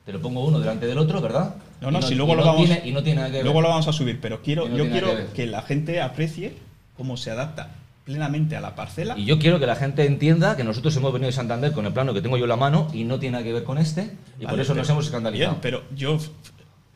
Te 0.04 0.12
lo 0.12 0.20
pongo 0.20 0.44
uno 0.44 0.58
delante 0.60 0.86
del 0.86 0.98
otro, 0.98 1.20
¿verdad? 1.20 1.54
No, 1.80 1.90
no, 1.90 2.00
Y 2.00 2.02
si 2.02 2.14
luego 2.14 2.34
lo 2.34 2.42
no 2.44 2.52
vamos, 2.52 2.66
tiene- 2.66 2.86
y 2.88 2.92
no 2.92 3.02
tiene 3.02 3.16
nada 3.20 3.28
que 3.30 3.36
ver. 3.38 3.44
luego 3.44 3.60
lo 3.62 3.68
vamos 3.68 3.86
a 3.88 3.92
subir, 3.92 4.18
pero 4.20 4.42
quiero, 4.42 4.68
no 4.68 4.76
yo 4.76 4.90
quiero 4.90 5.16
que 5.16 5.26
que 5.34 5.46
la 5.46 5.62
gente 5.62 6.00
aprecie 6.02 6.54
cómo 6.96 7.16
se 7.16 7.30
adapta 7.30 7.70
plenamente 8.04 8.56
a 8.56 8.60
la 8.60 8.74
parcela. 8.74 9.16
Y 9.16 9.24
yo 9.26 9.38
quiero 9.38 9.60
que 9.60 9.66
la 9.66 9.76
gente 9.76 10.04
entienda 10.04 10.56
que 10.56 10.64
nosotros 10.64 10.96
hemos 10.96 11.12
venido 11.12 11.26
de 11.28 11.32
Santander 11.32 11.72
con 11.72 11.86
el 11.86 11.92
plano 11.92 12.12
que 12.12 12.20
tengo 12.22 12.36
yo 12.36 12.44
en 12.44 12.48
la 12.48 12.56
mano 12.56 12.88
y 12.92 13.04
no 13.04 13.18
tiene 13.20 13.32
nada 13.34 13.44
que 13.44 13.52
ver 13.52 13.62
con 13.64 13.78
este. 13.78 14.10
Y 14.38 14.42
por 14.42 14.52
Vale, 14.52 14.62
eso 14.62 14.74
nos 14.74 14.86
pero- 14.86 14.94
hemos 14.94 15.04
escandalizado. 15.06 15.50
Bien, 15.52 15.60
pero 15.60 15.84
yo, 15.94 16.18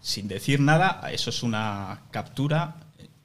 sin 0.00 0.26
decir 0.26 0.60
nada, 0.60 1.00
eso 1.12 1.30
es 1.30 1.42
una 1.42 2.00
captura. 2.10 2.76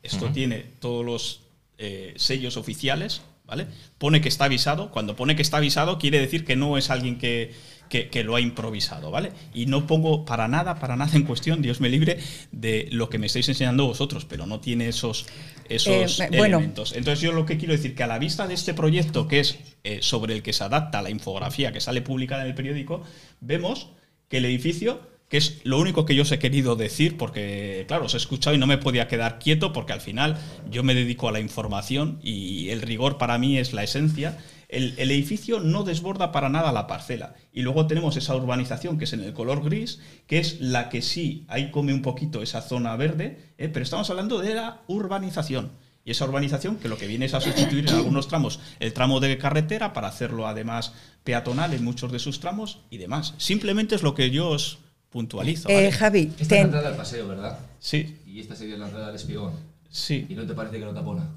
Esto 0.04 0.26
Ujú. 0.26 0.34
tiene 0.34 0.66
todos 0.80 1.06
los 1.06 1.42
eh, 1.80 2.14
sellos 2.18 2.58
oficiales, 2.58 3.22
¿vale? 3.46 3.66
Pone 3.98 4.22
que 4.22 4.30
está 4.30 4.46
avisado. 4.46 4.92
Cuando 4.92 5.16
pone 5.16 5.36
que 5.36 5.42
está 5.42 5.58
avisado, 5.58 5.98
quiere 5.98 6.20
decir 6.20 6.46
que 6.46 6.56
no 6.56 6.78
es 6.78 6.90
alguien 6.92 7.18
que, 7.18 7.52
que- 7.90 8.10
que 8.10 8.24
lo 8.24 8.36
ha 8.36 8.42
improvisado, 8.42 9.10
¿vale? 9.10 9.32
Y 9.54 9.66
no 9.66 9.88
pongo 9.88 10.24
para 10.26 10.48
nada, 10.48 10.76
para 10.76 10.96
nada 10.96 11.16
en 11.16 11.24
cuestión, 11.24 11.62
Dios 11.64 11.80
me 11.82 11.90
libre, 11.90 12.20
de 12.52 12.88
lo 12.92 13.10
que 13.10 13.18
me 13.18 13.26
estáis 13.26 13.50
enseñando 13.50 13.88
vosotros, 13.88 14.26
pero 14.26 14.46
no 14.46 14.60
tiene 14.60 14.88
esos, 14.90 15.26
esos 15.68 16.20
Eh, 16.20 16.28
bueno. 16.30 16.58
elementos. 16.58 16.94
Entonces 16.96 17.22
yo 17.22 17.32
lo 17.32 17.46
que 17.48 17.58
quiero 17.58 17.74
decir 17.74 17.96
que 17.96 18.04
a 18.04 18.08
la 18.08 18.20
vista 18.20 18.46
de 18.48 18.54
este 18.54 18.76
proyecto, 18.76 19.28
que 19.28 19.40
es 19.40 19.58
eh, 19.84 20.00
sobre 20.02 20.36
el 20.36 20.44
que 20.44 20.54
se 20.54 20.64
adapta 20.64 21.02
la 21.02 21.10
infografía 21.10 21.72
que 21.72 21.82
sale 21.82 22.02
publicada 22.04 22.44
en 22.44 22.50
el 22.50 22.56
periódico, 22.56 23.02
vemos 23.42 23.88
que 24.28 24.38
el 24.38 24.46
edificio, 24.46 25.02
que 25.30 25.38
es 25.38 25.62
lo 25.64 25.80
único 25.80 26.06
que 26.06 26.16
yo 26.16 26.24
os 26.24 26.32
he 26.32 26.40
querido 26.40 26.76
decir, 26.76 27.16
porque 27.16 27.86
claro, 27.88 28.06
os 28.06 28.16
he 28.16 28.18
escuchado 28.18 28.56
y 28.56 28.60
no 28.60 28.68
me 28.68 28.80
podía 28.80 29.08
quedar 29.08 29.38
quieto, 29.38 29.72
porque 29.72 29.94
al 29.94 30.02
final 30.02 30.38
yo 30.70 30.84
me 30.84 30.96
dedico 30.96 31.30
a 31.30 31.32
la 31.32 31.40
información 31.40 32.20
y 32.24 32.70
el 32.70 32.82
rigor 32.82 33.18
para 33.18 33.38
mí 33.38 33.58
es 33.58 33.72
la 33.72 33.84
esencia. 33.84 34.40
El, 34.68 35.00
edificio 35.00 35.60
no 35.60 35.84
desborda 35.84 36.32
para 36.32 36.50
nada 36.50 36.72
la 36.72 36.88
parcela. 36.88 37.36
Y 37.54 37.62
luego 37.62 37.88
tenemos 37.88 38.18
esa 38.18 38.36
urbanización 38.36 38.98
que 38.98 39.06
es 39.06 39.14
en 39.14 39.22
el 39.22 39.34
color 39.34 39.64
gris, 39.64 40.00
que 40.28 40.40
es 40.40 40.60
la 40.62 40.90
que 40.90 41.02
sí, 41.02 41.46
ahí 41.48 41.72
come 41.72 41.94
un 41.94 42.02
poquito 42.02 42.42
esa 42.42 42.62
zona 42.62 42.96
verde, 42.96 43.54
¿eh? 43.58 43.70
pero 43.70 43.84
estamos 43.84 44.10
hablando 44.10 44.40
de 44.40 44.56
la 44.56 44.82
urbanización. 44.88 45.72
Y 46.06 46.12
esa 46.12 46.26
urbanización 46.26 46.78
que 46.78 46.88
lo 46.88 46.98
que 46.98 47.08
viene 47.08 47.26
es 47.26 47.34
a 47.34 47.42
sustituir 47.42 47.88
en 47.88 47.96
algunos 47.96 48.28
tramos 48.28 48.60
el 48.80 48.94
tramo 48.94 49.20
de 49.20 49.38
carretera 49.38 49.94
para 49.94 50.08
hacerlo 50.08 50.48
además 50.48 50.94
peatonal 51.24 51.74
en 51.74 51.84
muchos 51.84 52.12
de 52.12 52.20
sus 52.20 52.40
tramos 52.40 52.80
y 52.90 52.98
demás. 52.98 53.36
Simplemente 53.38 53.96
es 53.96 54.02
lo 54.02 54.16
que 54.16 54.32
yo 54.32 54.50
os 54.50 54.80
puntualizo. 55.10 55.70
Eh, 55.70 55.74
¿vale? 55.76 55.92
Javi, 55.92 56.32
Esta 56.40 56.44
es 56.44 56.50
la 56.52 56.60
entrada 56.62 56.90
al 56.90 56.96
paseo, 56.96 57.28
¿verdad? 57.28 57.60
Sí, 57.80 58.18
Y 58.28 58.40
esta 58.40 58.56
sería 58.56 58.78
la 58.78 58.86
entrada 58.86 59.08
al 59.10 59.16
espigón. 59.16 59.54
sí, 59.90 60.26
¿Y 60.30 60.36
no 60.36 60.46
te 60.46 60.54
parece 60.54 60.78
que 60.80 60.86
lo 60.86 60.94
tapona? 60.94 61.28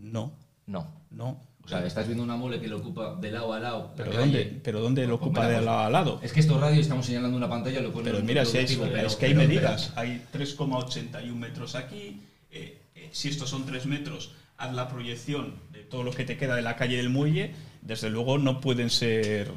no, 0.00 0.32
No. 0.66 0.86
no. 1.10 1.40
O 1.64 1.68
sea, 1.68 1.86
estás 1.86 2.06
viendo 2.06 2.24
una 2.24 2.34
mole 2.36 2.60
que 2.60 2.66
lo 2.66 2.78
ocupa 2.78 3.14
de 3.14 3.30
lado 3.30 3.52
a 3.52 3.60
lado. 3.60 3.90
la 3.96 4.04
¿Pero 4.04 4.18
dónde, 4.18 4.60
pero 4.64 4.80
dónde 4.80 5.06
lo 5.06 5.16
Pues 5.20 5.28
ocupa 5.28 5.46
mira, 5.46 5.60
de 5.60 5.64
lado 5.64 5.78
a 5.78 5.90
lado? 5.90 6.20
Es 6.20 6.32
que 6.32 6.40
esto 6.40 6.58
radio 6.58 6.80
estamos 6.80 7.06
señalando 7.06 7.36
una 7.36 7.48
pantalla, 7.48 7.80
lo 7.80 7.92
pone 7.92 8.10
Pero 8.10 8.24
mira, 8.24 8.44
si 8.44 8.58
hay, 8.58 8.66
pero- 8.76 9.06
es 9.06 9.14
que 9.14 9.26
hay 9.26 9.34
pero- 9.34 9.46
medidas. 9.48 9.92
Hay 9.94 10.24
3,81 10.32 11.36
metros 11.36 11.76
aquí. 11.76 12.20
eh, 12.50 12.80
eh, 12.96 13.08
si 13.12 13.28
estos 13.28 13.48
son 13.48 13.64
3 13.64 13.86
metros, 13.86 14.32
haz 14.58 14.74
la 14.74 14.88
proyección 14.88 15.54
de 15.72 15.84
todo 15.84 16.02
lo 16.02 16.10
que 16.10 16.24
te 16.24 16.36
queda 16.36 16.56
de 16.56 16.62
la 16.62 16.74
calle 16.76 16.96
del 16.96 17.08
muelle. 17.10 17.54
Desde 17.80 18.10
luego 18.10 18.38
no 18.38 18.60
pueden 18.60 18.90
ser. 18.90 19.50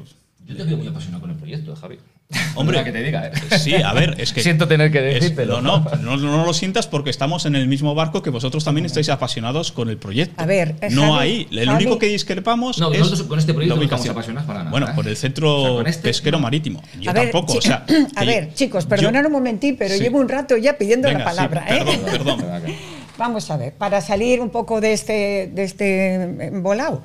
Yo 0.46 0.56
te 0.56 0.62
veo 0.64 0.76
muy 0.76 0.86
apasionado 0.86 1.20
con 1.22 1.30
el 1.32 1.36
proyecto, 1.36 1.72
eh, 1.72 1.76
Javi. 1.76 1.98
Hombre, 2.56 2.82
que 2.82 2.90
te 2.90 3.02
diga, 3.04 3.26
¿eh? 3.28 3.58
Sí, 3.58 3.74
a 3.74 3.92
ver, 3.92 4.16
es 4.18 4.32
que. 4.32 4.42
Siento 4.42 4.66
tener 4.66 4.90
que 4.90 5.00
decírtelo. 5.00 5.60
no, 5.60 5.78
no, 6.02 6.16
no, 6.16 6.16
no 6.16 6.44
lo 6.46 6.52
sientas 6.54 6.86
porque 6.88 7.10
estamos 7.10 7.46
en 7.46 7.54
el 7.54 7.68
mismo 7.68 7.94
barco 7.94 8.22
que 8.22 8.30
vosotros 8.30 8.64
también 8.64 8.84
estáis 8.86 9.08
apasionados 9.10 9.70
con 9.70 9.88
el 9.90 9.96
proyecto. 9.96 10.34
A 10.42 10.46
ver, 10.46 10.74
eh, 10.80 10.88
no 10.90 11.14
Javi- 11.14 11.18
hay. 11.20 11.48
El 11.52 11.68
Javi- 11.68 11.76
único 11.76 11.98
que 11.98 12.06
discrepamos 12.08 12.78
No, 12.78 12.92
es 12.92 12.98
nosotros 12.98 13.28
con 13.28 13.38
este 13.38 13.54
proyecto 13.54 13.76
no 13.76 13.82
estamos 13.82 14.08
apasionados 14.08 14.46
para 14.46 14.58
nada, 14.60 14.70
Bueno, 14.70 14.88
¿eh? 14.88 14.92
por 14.96 15.06
el 15.06 15.16
centro 15.16 15.54
O 15.56 15.62
sea, 15.66 15.74
con 15.76 15.86
este, 15.86 16.02
pesquero 16.02 16.38
no. 16.38 16.42
marítimo. 16.42 16.82
Yo 17.00 17.10
a 17.10 17.14
ver, 17.14 17.30
tampoco. 17.30 17.58
o 17.58 17.62
sea, 17.62 17.84
a 18.16 18.24
ver, 18.24 18.52
chicos, 18.54 18.86
perdonad 18.86 19.26
un 19.26 19.32
momentín, 19.32 19.76
pero 19.76 19.94
Sí. 19.94 20.00
llevo 20.00 20.18
un 20.18 20.28
rato 20.28 20.56
ya 20.56 20.76
pidiendo 20.76 21.08
Venga, 21.08 21.24
la 21.24 21.30
sí, 21.30 21.36
palabra. 21.36 21.64
¿eh? 21.68 21.84
perdón, 21.84 22.04
perdón. 22.40 22.74
Vamos 23.18 23.50
a 23.50 23.56
ver, 23.56 23.72
para 23.74 24.00
salir 24.00 24.40
un 24.40 24.50
poco 24.50 24.80
de 24.80 24.92
este, 24.92 25.50
de 25.54 25.62
este 25.62 26.50
volado. 26.54 27.02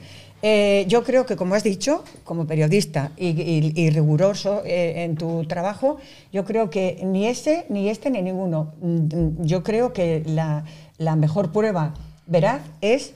Yo 0.87 1.03
creo 1.03 1.25
que, 1.25 1.35
como 1.35 1.55
has 1.55 1.63
dicho, 1.63 2.03
como 2.23 2.47
periodista 2.47 3.11
y 3.17 3.89
riguroso 3.91 4.63
eh, 4.65 5.03
en 5.03 5.15
tu 5.15 5.45
trabajo, 5.45 5.97
yo 6.33 6.45
creo 6.45 6.69
que 6.69 6.99
ni 7.03 7.27
ese, 7.27 7.65
ni 7.69 7.89
este, 7.89 8.09
ni 8.09 8.21
ninguno. 8.21 8.73
Mm, 8.81 9.45
Yo 9.45 9.63
creo 9.63 9.93
que 9.93 10.23
la, 10.25 10.65
la 10.97 11.15
mejor 11.15 11.51
prueba 11.51 11.93
veraz 12.27 12.61
es 12.81 13.13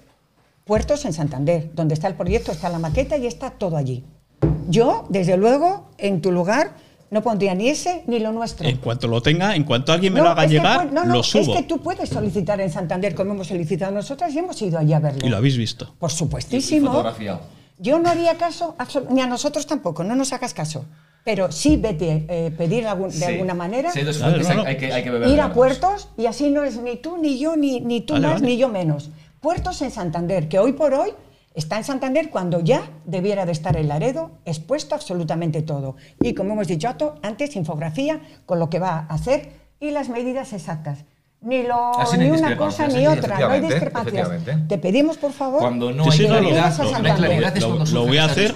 Puertos 0.65 1.05
en 1.05 1.13
Santander, 1.13 1.69
donde 1.75 1.93
está 1.93 2.07
el 2.07 2.15
proyecto, 2.15 2.51
está 2.51 2.69
la 2.69 2.79
maqueta 2.79 3.17
y 3.17 3.27
está 3.27 3.51
todo 3.51 3.77
allí. 3.77 4.03
Yo, 4.67 5.05
desde 5.09 5.37
luego, 5.37 5.85
en 5.97 6.21
tu 6.21 6.31
lugar, 6.31 6.71
no 7.15 7.21
pondría 7.21 7.55
ni 7.55 7.69
ese 7.69 8.03
ni 8.07 8.19
lo 8.19 8.33
nuestro. 8.33 8.67
En 8.67 8.75
cuanto 8.77 9.07
lo 9.07 9.21
tenga, 9.21 9.55
en 9.55 9.63
cuanto 9.63 9.93
alguien 9.93 10.11
me 10.13 10.19
No, 10.19 10.25
lo 10.25 10.31
haga 10.31 10.45
llegar, 10.45 10.91
no, 10.91 11.05
no, 11.05 11.13
lo 11.13 11.23
subo. 11.23 11.53
Es 11.55 11.61
que 11.61 11.63
tú 11.63 11.79
puedes 11.81 12.09
solicitar 12.09 12.59
en 12.59 12.69
Santander, 12.69 13.15
como 13.15 13.31
hemos 13.31 13.47
solicitado 13.47 13.93
nosotras, 13.93 14.33
y 14.33 14.39
hemos 14.39 14.61
ido 14.61 14.77
allí 14.77 14.91
a 14.91 14.99
verlo. 14.99 15.25
Y 15.25 15.29
lo 15.29 15.37
habéis 15.37 15.55
visto. 15.57 15.95
Por 15.97 16.11
supuestísimo. 16.11 16.91
fotografiado. 16.91 17.39
Yo 17.79 17.99
no 17.99 18.09
haría 18.09 18.35
caso, 18.35 18.75
ni 19.11 19.21
a 19.21 19.27
nosotros 19.27 19.65
tampoco, 19.65 20.03
no 20.03 20.13
nos 20.15 20.33
hagas 20.33 20.53
caso. 20.53 20.83
Pero 21.23 21.51
sí 21.53 21.77
vete 21.77 22.25
eh, 22.27 22.51
pedir 22.55 22.85
algún- 22.85 23.09
de 23.09 23.15
Sí. 23.15 23.23
alguna 23.23 23.53
manera, 23.53 23.91
Sí, 23.93 23.99
hay 23.99 24.05
no, 24.05 24.53
no. 24.55 24.63
que, 24.77 24.91
hay 24.93 25.03
que 25.03 25.09
beber 25.09 25.29
ir 25.29 25.39
a 25.39 25.53
puertos 25.53 26.09
y 26.17 26.25
así 26.25 26.49
no 26.49 26.63
es 26.65 26.77
ni 26.81 26.97
tú, 26.97 27.17
ni 27.17 27.39
yo, 27.39 27.55
ni, 27.55 27.79
ni 27.79 28.01
tú 28.01 28.13
Vale, 28.13 28.27
más, 28.27 28.41
vale. 28.41 28.47
ni 28.53 28.57
yo 28.57 28.67
menos. 28.67 29.09
Puertos 29.39 29.81
en 29.81 29.89
Santander, 29.91 30.47
que 30.49 30.59
hoy 30.59 30.73
por 30.73 30.93
hoy 30.93 31.11
está 31.55 31.77
en 31.77 31.83
Santander 31.83 32.29
cuando 32.29 32.59
ya 32.59 32.81
debiera 33.05 33.45
de 33.45 33.51
estar 33.53 33.75
en 33.77 33.87
Laredo, 33.87 34.31
expuesto 34.45 34.93
absolutamente 34.95 35.61
todo. 35.61 35.95
Y 36.21 36.33
como 36.33 36.53
hemos 36.53 36.67
dicho 36.67 36.87
antes, 37.23 37.55
infografía 37.55 38.19
con 38.45 38.59
lo 38.59 38.69
que 38.69 38.79
va 38.79 39.05
a 39.09 39.13
hacer 39.13 39.51
y 39.79 39.91
las 39.91 40.09
medidas 40.09 40.53
exactas. 40.53 41.05
ni, 41.41 41.61
lo, 41.63 41.99
hay 41.99 42.17
ni 42.17 42.31
una 42.31 42.57
cosa 42.57 42.87
ni 42.87 42.93
sí, 42.95 43.07
otra, 43.07 43.37
no 43.39 43.49
hay 43.49 43.61
discrepancias. 43.61 44.29
Te 44.67 44.77
pedimos, 44.79 45.17
por 45.17 45.31
favor, 45.31 45.59
Cuando 45.59 45.91
no 45.91 46.09
hay 46.11 46.17
claridad, 46.17 46.75
lo- 46.77 47.15
claridad 47.15 47.55
es 47.57 47.61
lo- 47.63 47.85
lo 47.85 48.05
voy 48.05 48.17
a 48.17 48.25
hacer 48.25 48.53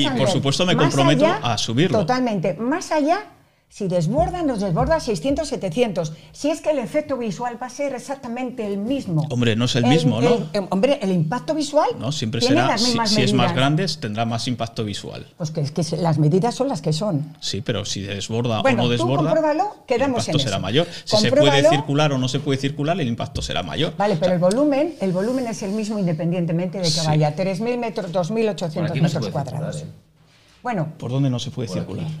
Y, 0.00 0.08
por 0.10 0.28
supuesto, 0.28 0.64
me 0.64 0.76
comprometo 0.76 1.26
allá, 1.26 1.40
a 1.42 1.58
subirlo. 1.58 1.98
Totalmente. 1.98 2.54
Más 2.54 2.92
allá, 2.92 3.24
si 3.72 3.86
desborda, 3.86 4.42
nos 4.42 4.60
desborda 4.60 4.98
600, 4.98 5.46
700. 5.48 6.12
Si 6.32 6.50
es 6.50 6.60
que 6.60 6.70
el 6.70 6.80
efecto 6.80 7.16
visual 7.16 7.56
va 7.62 7.68
a 7.68 7.70
ser 7.70 7.94
exactamente 7.94 8.66
el 8.66 8.78
mismo. 8.78 9.26
Hombre, 9.30 9.54
no 9.54 9.66
es 9.66 9.76
el 9.76 9.86
mismo, 9.86 10.20
¿no? 10.20 10.28
el- 10.28 10.48
el- 10.54 10.66
hombre, 10.70 10.98
el 11.00 11.12
impacto 11.12 11.54
visual 11.54 11.88
No, 11.96 12.10
siempre 12.10 12.40
tiene 12.40 12.56
será, 12.56 12.66
las 12.66 12.80
si, 12.80 12.88
mismas 12.88 13.10
si 13.10 13.22
es 13.22 13.32
más 13.32 13.54
grande, 13.54 13.86
tendrá 14.00 14.24
más 14.24 14.48
impacto 14.48 14.84
visual. 14.84 15.24
Pues 15.38 15.52
que, 15.52 15.60
es 15.60 15.70
que 15.70 15.84
las 15.98 16.18
medidas 16.18 16.56
son 16.56 16.66
las 16.68 16.82
que 16.82 16.92
son. 16.92 17.36
Sí, 17.38 17.60
pero 17.60 17.84
si 17.84 18.00
desborda 18.02 18.60
Bueno, 18.60 18.80
o 18.82 18.82
no 18.82 18.88
tú 18.88 18.90
desborda, 18.90 19.30
compruébalo, 19.30 19.76
quedamos 19.86 20.28
el 20.28 20.34
en 20.34 20.40
será 20.40 20.56
eso. 20.56 20.60
mayor. 20.62 20.86
Si 21.04 21.16
se 21.18 21.30
puede 21.30 21.68
circular 21.70 22.12
o 22.12 22.18
no 22.18 22.26
se 22.28 22.40
puede 22.40 22.58
circular, 22.58 23.00
el 23.00 23.06
impacto 23.06 23.40
será 23.40 23.62
mayor. 23.62 23.94
Vale, 23.96 24.16
pero 24.16 24.32
el 24.32 24.40
volumen, 24.40 24.96
el 25.00 25.12
volumen 25.12 25.46
es 25.46 25.62
el 25.62 25.70
mismo 25.70 25.96
independientemente 25.96 26.78
de 26.78 26.84
que 26.84 26.90
Sí. 26.90 27.06
vaya 27.06 27.36
3.000 27.36 27.78
metros, 27.78 28.10
2.800 28.10 28.74
Por 28.74 28.90
aquí 28.90 29.00
no 29.00 29.04
metros 29.04 29.28
cuadrados. 29.28 29.76
circular, 29.76 29.96
¿eh? 29.96 30.60
Bueno, 30.64 30.88
¿Por 30.98 31.12
dónde 31.12 31.30
no 31.30 31.38
se 31.38 31.52
puede 31.52 31.68
Por 31.68 31.76
circular? 31.78 32.04
aquí. 32.06 32.14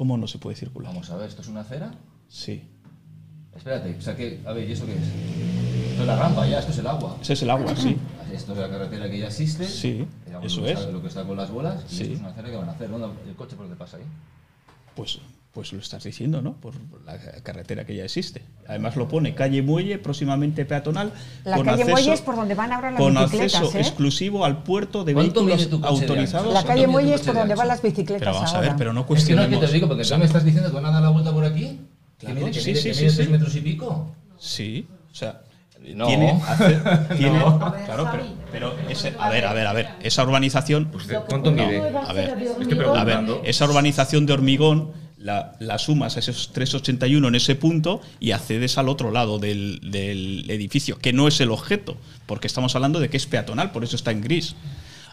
¿Cómo 0.00 0.16
no 0.16 0.26
se 0.26 0.38
puede 0.38 0.56
circular? 0.56 0.90
Vamos 0.94 1.10
a 1.10 1.16
ver, 1.18 1.28
¿esto 1.28 1.42
es 1.42 1.48
una 1.48 1.60
acera? 1.60 1.90
Sí. 2.26 2.62
Espérate, 3.54 3.94
o 3.94 4.00
sea 4.00 4.16
que, 4.16 4.40
a 4.46 4.52
ver, 4.54 4.66
¿y 4.66 4.72
eso 4.72 4.86
qué 4.86 4.92
es? 4.94 5.02
Esto 5.90 6.00
es 6.00 6.06
la 6.06 6.16
rampa 6.16 6.46
ya, 6.48 6.58
esto 6.60 6.72
es 6.72 6.78
el 6.78 6.86
agua. 6.86 7.18
Ese 7.20 7.34
es 7.34 7.42
el 7.42 7.50
agua, 7.50 7.76
sí. 7.76 7.98
Esto 8.32 8.52
es 8.52 8.58
la 8.60 8.70
carretera 8.70 9.10
que 9.10 9.18
ya 9.18 9.26
existe. 9.26 9.66
Sí, 9.66 10.06
Digamos, 10.24 10.50
eso 10.50 10.62
lo 10.62 10.68
es. 10.68 10.78
está- 10.78 10.90
lo 10.90 11.02
que 11.02 11.08
está 11.08 11.24
con 11.24 11.36
las 11.36 11.50
bolas. 11.50 11.84
Y 11.92 11.94
Sí. 11.96 12.02
esto 12.04 12.14
es 12.14 12.20
una 12.20 12.28
acera 12.30 12.48
que 12.48 12.56
van 12.56 12.68
a 12.70 12.72
hacer. 12.72 12.88
¿Dónde 12.88 13.08
el 13.28 13.36
coche 13.36 13.56
por 13.56 13.66
dónde 13.66 13.76
pasa 13.76 13.98
ahí? 13.98 14.04
Pues, 14.96 15.18
pues 15.52 15.72
lo 15.72 15.80
estás 15.80 16.04
diciendo, 16.04 16.40
¿no? 16.42 16.52
Por 16.54 16.74
la 17.04 17.18
carretera 17.42 17.84
que 17.84 17.96
ya 17.96 18.04
existe. 18.04 18.42
Además 18.68 18.94
lo 18.94 19.08
pone 19.08 19.34
calle 19.34 19.62
Muelle, 19.62 19.98
próximamente 19.98 20.64
peatonal. 20.64 21.12
La 21.44 21.56
con 21.56 21.64
calle 21.66 21.82
acceso- 21.82 21.90
Muelle 21.90 22.12
es 22.12 22.20
por 22.20 22.36
donde 22.36 22.54
van 22.54 22.72
ahora 22.72 22.92
las 22.92 23.00
Con 23.00 23.14
bicicletas, 23.14 23.54
acceso 23.56 23.78
¿eh? 23.78 23.80
exclusivo 23.80 24.44
al 24.44 24.62
puerto 24.62 25.02
de 25.02 25.12
¿Cuánto 25.12 25.44
vehículos 25.44 25.82
autorizados. 25.82 26.46
la 26.46 26.52
¿Cuánto 26.52 26.68
calle 26.68 26.86
Muelle 26.86 27.14
es 27.14 27.22
por 27.22 27.34
de 27.34 27.40
donde 27.40 27.54
van 27.56 27.68
las 27.68 27.82
bicicletas 27.82 28.18
Pero 28.20 28.32
vamos 28.34 28.54
a 28.54 28.60
ver, 28.60 28.74
pero 28.78 28.92
no 28.92 29.00
Es 29.00 29.06
que 29.06 29.10
no 29.12 29.16
es 29.16 29.24
que 29.24 29.30
cuestionemos. 29.34 29.60
te 29.66 29.72
digo, 29.72 29.88
porque 29.88 30.04
tú 30.04 30.18
me 30.18 30.24
estás 30.24 30.44
diciendo 30.44 30.70
que 30.70 30.76
van 30.76 30.84
a 30.86 30.90
dar 30.92 31.02
la 31.02 31.08
vuelta 31.10 31.32
por 31.32 31.44
aquí. 31.44 31.80
Que 32.18 32.26
Claro, 32.26 32.40
mide, 32.42 32.50
que 32.52 32.60
sí, 32.60 32.70
mide, 32.70 32.80
sí, 32.82 32.88
que 32.90 32.94
sí, 32.94 33.00
mide 33.00 33.10
sí. 33.10 33.16
tres 33.16 33.30
metros 33.30 33.56
y 33.56 33.60
pico. 33.62 34.14
Sí, 34.38 34.86
o 35.10 35.14
sea, 35.14 35.40
No. 35.96 36.06
tiene, 36.06 36.30
hace- 36.46 36.80
tiene- 37.16 37.38
No. 37.40 37.58
claro, 37.86 38.08
pero, 38.12 38.24
pero 38.52 38.74
ese- 38.88 39.14
a 39.18 39.28
ver, 39.30 39.46
a 39.46 39.52
ver, 39.52 39.66
a 39.66 39.72
ver, 39.72 39.88
esa 40.02 40.22
urbanización, 40.22 40.90
Pues, 40.92 41.08
¿Cuánto 41.28 41.50
mide? 41.50 41.78
a 41.78 42.12
ver, 42.12 42.28
Estoy 42.28 42.38
a 42.38 42.52
ver, 42.52 42.76
preguntando. 42.76 43.40
esa 43.44 43.64
urbanización 43.64 44.26
de 44.26 44.32
hormigón 44.34 44.92
la, 45.20 45.54
la 45.60 45.78
sumas 45.78 46.16
a 46.16 46.20
esos 46.20 46.52
381 46.52 47.28
en 47.28 47.34
ese 47.34 47.54
punto 47.54 48.00
y 48.18 48.32
accedes 48.32 48.78
al 48.78 48.88
otro 48.88 49.10
lado 49.10 49.38
del, 49.38 49.80
del 49.82 50.50
edificio, 50.50 50.98
que 50.98 51.12
no 51.12 51.28
es 51.28 51.40
el 51.40 51.50
objeto, 51.50 51.96
porque 52.26 52.46
estamos 52.46 52.74
hablando 52.74 53.00
de 53.00 53.10
que 53.10 53.16
es 53.16 53.26
peatonal, 53.26 53.70
por 53.70 53.84
eso 53.84 53.96
está 53.96 54.10
en 54.10 54.22
gris. 54.22 54.54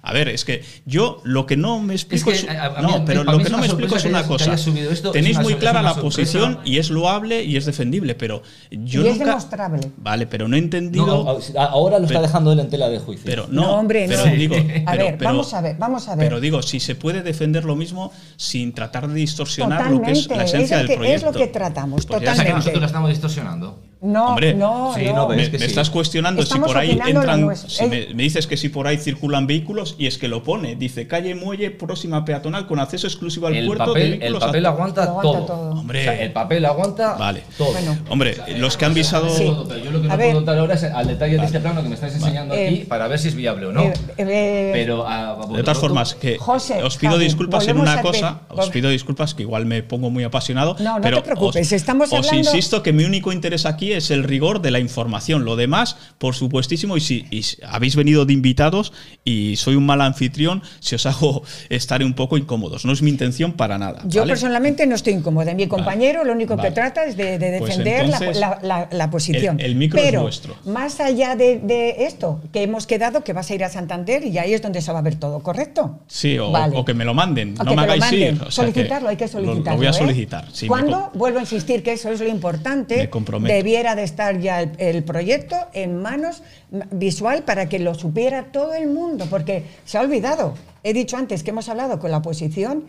A 0.01 0.13
ver, 0.13 0.29
es 0.29 0.45
que 0.45 0.63
yo 0.85 1.21
lo 1.23 1.45
que 1.45 1.57
no 1.57 1.81
me 1.81 1.93
explico 1.93 2.29
que 2.29 2.35
es, 2.37 2.47
a- 2.47 2.65
a 2.65 2.81
mí- 2.81 2.91
no, 2.91 3.03
pero 3.05 3.23
lo 3.23 3.37
que 3.37 3.43
es 3.43 3.51
no 3.51 3.57
me 3.57 3.65
explico 3.65 3.95
es 3.97 4.03
que 4.03 4.09
una 4.09 4.21
que 4.21 4.27
cosa. 4.27 4.53
esto, 4.53 4.71
es 4.71 5.11
Tenéis 5.11 5.35
una 5.37 5.43
muy 5.43 5.55
clara 5.55 5.79
es 5.79 5.85
la 5.85 5.95
posición 5.95 6.59
y 6.63 6.77
es 6.77 6.89
loable 6.89 7.43
y 7.43 7.57
es 7.57 7.65
defendible, 7.65 8.15
pero 8.15 8.41
yo 8.71 9.03
Y 9.03 9.07
es 9.09 9.19
demostrable. 9.19 9.91
Vale, 9.97 10.27
pero 10.27 10.47
no 10.47 10.55
he 10.55 10.59
entendido 10.59 11.05
No, 11.05 11.37
ahora 11.59 11.99
lo 11.99 12.05
está 12.05 12.21
dejando 12.21 12.51
él 12.51 12.59
en 12.59 12.69
tela 12.69 12.89
de 12.89 12.99
juicio. 12.99 13.23
pero 13.25 13.47
no, 13.49 13.61
No, 13.63 13.71
hombre, 13.79 14.05
pero 14.07 14.25
no. 14.25 14.31
digo, 14.35 14.55
A 14.85 14.95
ver, 14.95 15.17
pero- 15.17 15.29
vamos 15.31 15.53
a 15.53 15.61
ver, 15.61 15.75
vamos 15.77 16.07
a 16.07 16.15
ver. 16.15 16.25
Pero 16.27 16.39
digo, 16.39 16.61
si 16.61 16.79
se 16.79 16.95
puede 16.95 17.21
defender 17.23 17.65
lo 17.65 17.75
mismo 17.75 18.11
sin 18.37 18.73
tratar 18.73 19.07
de 19.07 19.15
distorsionar 19.15 19.91
lo 19.91 20.01
que 20.01 20.11
es 20.11 20.17
la 20.19 20.23
Totalmente, 20.23 20.45
esencia 20.57 20.75
es 20.81 20.81
del 20.81 20.87
que- 20.87 20.93
es 20.93 20.99
proyecto. 20.99 21.31
lo 21.31 21.37
que 21.37 21.47
tratamos, 21.47 22.05
Pues 22.05 22.07
ya 22.07 22.15
O 22.17 22.19
sea, 22.19 22.19
que 22.19 22.35
totalmente. 22.51 22.55
nosotros 22.57 22.81
la 22.81 22.85
estamos 22.87 23.09
distorsionando. 23.09 23.79
No, 23.99 24.27
Hombre, 24.29 24.53
no, 24.53 24.93
sí, 24.95 25.05
no. 25.05 25.13
no, 25.15 25.27
Me, 25.29 25.35
ves 25.37 25.49
que 25.49 25.53
me 25.57 25.65
sí. 25.65 25.71
estás 25.71 25.89
cuestionando 25.89 26.41
Estamos 26.43 26.67
si 26.69 26.73
por 26.73 26.77
ahí 26.81 26.99
entran. 27.07 27.55
Si 27.55 27.85
me, 27.87 28.07
me 28.13 28.23
dices 28.23 28.45
que 28.45 28.55
si 28.55 28.69
por 28.69 28.85
ahí 28.85 28.97
circulan 28.97 29.47
vehículos 29.47 29.95
y 29.97 30.05
es 30.05 30.19
que 30.19 30.27
lo 30.27 30.43
pone, 30.43 30.75
dice 30.75 31.07
calle 31.07 31.33
Muelle, 31.33 31.71
próxima 31.71 32.23
peatonal 32.23 32.67
con 32.67 32.79
acceso 32.79 33.07
exclusivo 33.07 33.47
al 33.47 33.55
El 33.55 33.65
puerto 33.65 33.85
de 33.85 33.89
papel, 33.89 34.03
el 34.13 34.19
vehículos. 34.19 34.43
papel 34.43 34.65
aguanta, 34.67 35.05
todo. 35.07 35.45
todo. 35.45 35.71
Hombre. 35.71 36.01
O 36.01 36.03
sea, 36.03 36.21
el 36.21 36.31
papel 36.31 36.65
aguanta 36.65 37.13
Vale. 37.15 37.41
todo. 37.57 37.71
Bueno. 37.71 37.97
Hombre, 38.09 38.37
los 38.57 38.77
que 38.77 38.85
han 38.85 38.93
visado. 38.93 39.29
Sí. 39.29 39.45
Todo, 39.45 39.67
pero 39.67 39.83
yo 39.83 39.91
lo 39.91 40.01
que 40.01 40.07
A 40.07 40.11
no 40.11 40.17
ver. 40.17 40.31
puedo 40.33 40.45
dar 40.45 40.57
ahora 40.59 40.73
es 40.75 40.83
al 40.83 41.07
detalle 41.07 41.37
de 41.37 41.45
este 41.45 41.59
plano 41.59 41.81
que 41.81 41.89
me 41.89 41.95
estáis 41.95 42.13
enseñando 42.13 42.53
Eh, 42.53 42.67
aquí 42.67 42.75
para 42.85 43.07
ver 43.07 43.17
si 43.17 43.29
es 43.29 43.35
viable 43.35 43.65
o 43.65 43.71
no. 43.71 43.81
Eh, 43.83 43.93
eh, 44.17 44.69
pero 44.73 45.07
a, 45.07 45.31
a 45.41 45.47
De 45.47 45.63
todas 45.63 45.77
formas, 45.79 46.13
que 46.13 46.37
José, 46.37 46.83
os 46.83 46.97
pido 46.97 47.13
Javi, 47.13 47.23
disculpas 47.25 47.67
en 47.67 47.79
una 47.79 48.01
cosa, 48.03 48.41
os 48.49 48.69
pido 48.69 48.89
disculpas 48.91 49.33
que 49.33 49.41
igual 49.41 49.65
me 49.65 49.81
pongo 49.81 50.11
muy 50.11 50.23
apasionado, 50.23 50.75
No, 50.79 50.95
no 50.97 51.01
pero 51.01 51.17
te 51.17 51.23
preocupes, 51.23 51.65
os, 51.65 51.71
estamos 51.71 52.09
os 52.11 52.19
hablando- 52.19 52.37
insisto 52.37 52.83
que 52.83 52.93
mi 52.93 53.03
único 53.03 53.31
interés 53.31 53.65
aquí 53.65 53.86
es 53.93 54.11
el 54.11 54.23
rigor 54.23 54.61
de 54.61 54.71
la 54.71 54.79
información, 54.79 55.45
lo 55.45 55.55
demás, 55.55 55.97
por 56.17 56.35
supuestísimo, 56.35 56.97
y 56.97 57.01
si 57.01 57.25
y 57.31 57.43
habéis 57.65 57.95
venido 57.95 58.25
de 58.25 58.33
invitados 58.33 58.93
y 59.23 59.55
soy 59.57 59.75
un 59.75 59.85
mal 59.85 60.01
anfitrión, 60.01 60.61
si 60.79 60.95
os 60.95 61.05
hago 61.05 61.43
estar 61.69 62.03
un 62.03 62.13
poco 62.13 62.37
incómodos, 62.37 62.85
no 62.85 62.93
es 62.93 63.01
mi 63.01 63.09
intención 63.09 63.53
para 63.53 63.77
nada. 63.77 64.01
Yo 64.05 64.21
¿vale? 64.21 64.31
personalmente 64.31 64.85
no 64.87 64.95
estoy 64.95 65.13
incómoda. 65.13 65.53
Mi 65.53 65.67
compañero 65.67 66.23
lo 66.23 66.33
único 66.33 66.55
vale. 66.55 66.69
que 66.69 66.75
trata 66.75 67.05
es 67.05 67.17
de, 67.17 67.37
de 67.39 67.57
Pues 67.59 67.69
defender 67.77 68.07
la- 68.09 68.17
entonces, 68.17 68.37
la, 68.39 68.59
la- 68.61 68.89
la 68.91 69.09
posición. 69.09 69.59
el- 69.59 69.65
el 69.67 69.75
micro 69.75 69.99
es 69.99 70.05
Pero, 70.05 70.21
vuestro. 70.21 70.55
más 70.65 70.99
allá 70.99 71.35
de, 71.35 71.59
de 71.59 72.05
esto, 72.05 72.41
que 72.53 72.63
hemos 72.63 72.87
quedado 72.87 73.23
que 73.23 73.33
vas 73.33 73.49
a 73.51 73.55
ir 73.55 73.63
a 73.63 73.69
Santander 73.69 74.23
y 74.25 74.37
ahí 74.37 74.53
es 74.53 74.61
donde 74.61 74.81
se 74.81 74.91
va 74.91 74.99
a 74.99 75.01
ver 75.01 75.15
todo, 75.15 75.39
¿correcto? 75.41 75.99
Sí, 76.07 76.37
o, 76.37 76.51
Vale. 76.51 76.75
o 76.77 76.85
que 76.85 76.93
me 76.93 77.05
lo 77.05 77.13
manden, 77.13 77.55
O 77.59 77.63
no 77.63 77.71
me 77.71 77.75
lo 77.75 77.81
hagáis 77.93 78.11
ir. 78.11 78.33
o 78.41 78.51
sea 78.51 78.65
que 78.65 78.71
solicitarlo, 78.73 79.09
hay 79.09 79.17
que 79.17 79.25
lo- 79.25 79.31
solicitarlo. 79.31 79.71
Lo, 79.71 79.77
voy 79.77 79.87
a 79.87 79.89
¿eh? 79.89 79.93
solicitar. 79.93 80.45
sí, 80.53 80.65
me 80.65 80.69
¿Cuándo? 80.69 81.11
Vuelvo 81.13 81.39
a 81.39 81.41
insistir 81.41 81.83
que 81.83 81.93
eso 81.93 82.09
es 82.11 82.19
lo 82.19 82.27
importante. 82.27 82.97
Me 82.97 83.09
comprometo. 83.09 83.53
Debiera 83.77 83.95
de 83.95 84.05
estar 84.05 84.39
ya 84.39 84.63
el, 84.63 84.71
el 84.79 85.03
proyecto 85.03 85.55
en 85.71 86.01
manos 86.01 86.41
visual 86.89 87.43
para 87.43 87.69
que 87.69 87.77
lo 87.77 87.93
supiera 87.93 88.45
todo 88.51 88.73
el 88.73 88.87
mundo, 88.87 89.27
porque 89.29 89.65
se 89.85 89.99
ha 89.99 90.01
olvidado. 90.01 90.55
He 90.81 90.93
dicho 90.93 91.15
antes 91.15 91.43
que 91.43 91.51
hemos 91.51 91.69
hablado 91.69 91.99
con 91.99 92.09
la 92.09 92.17
oposición 92.17 92.85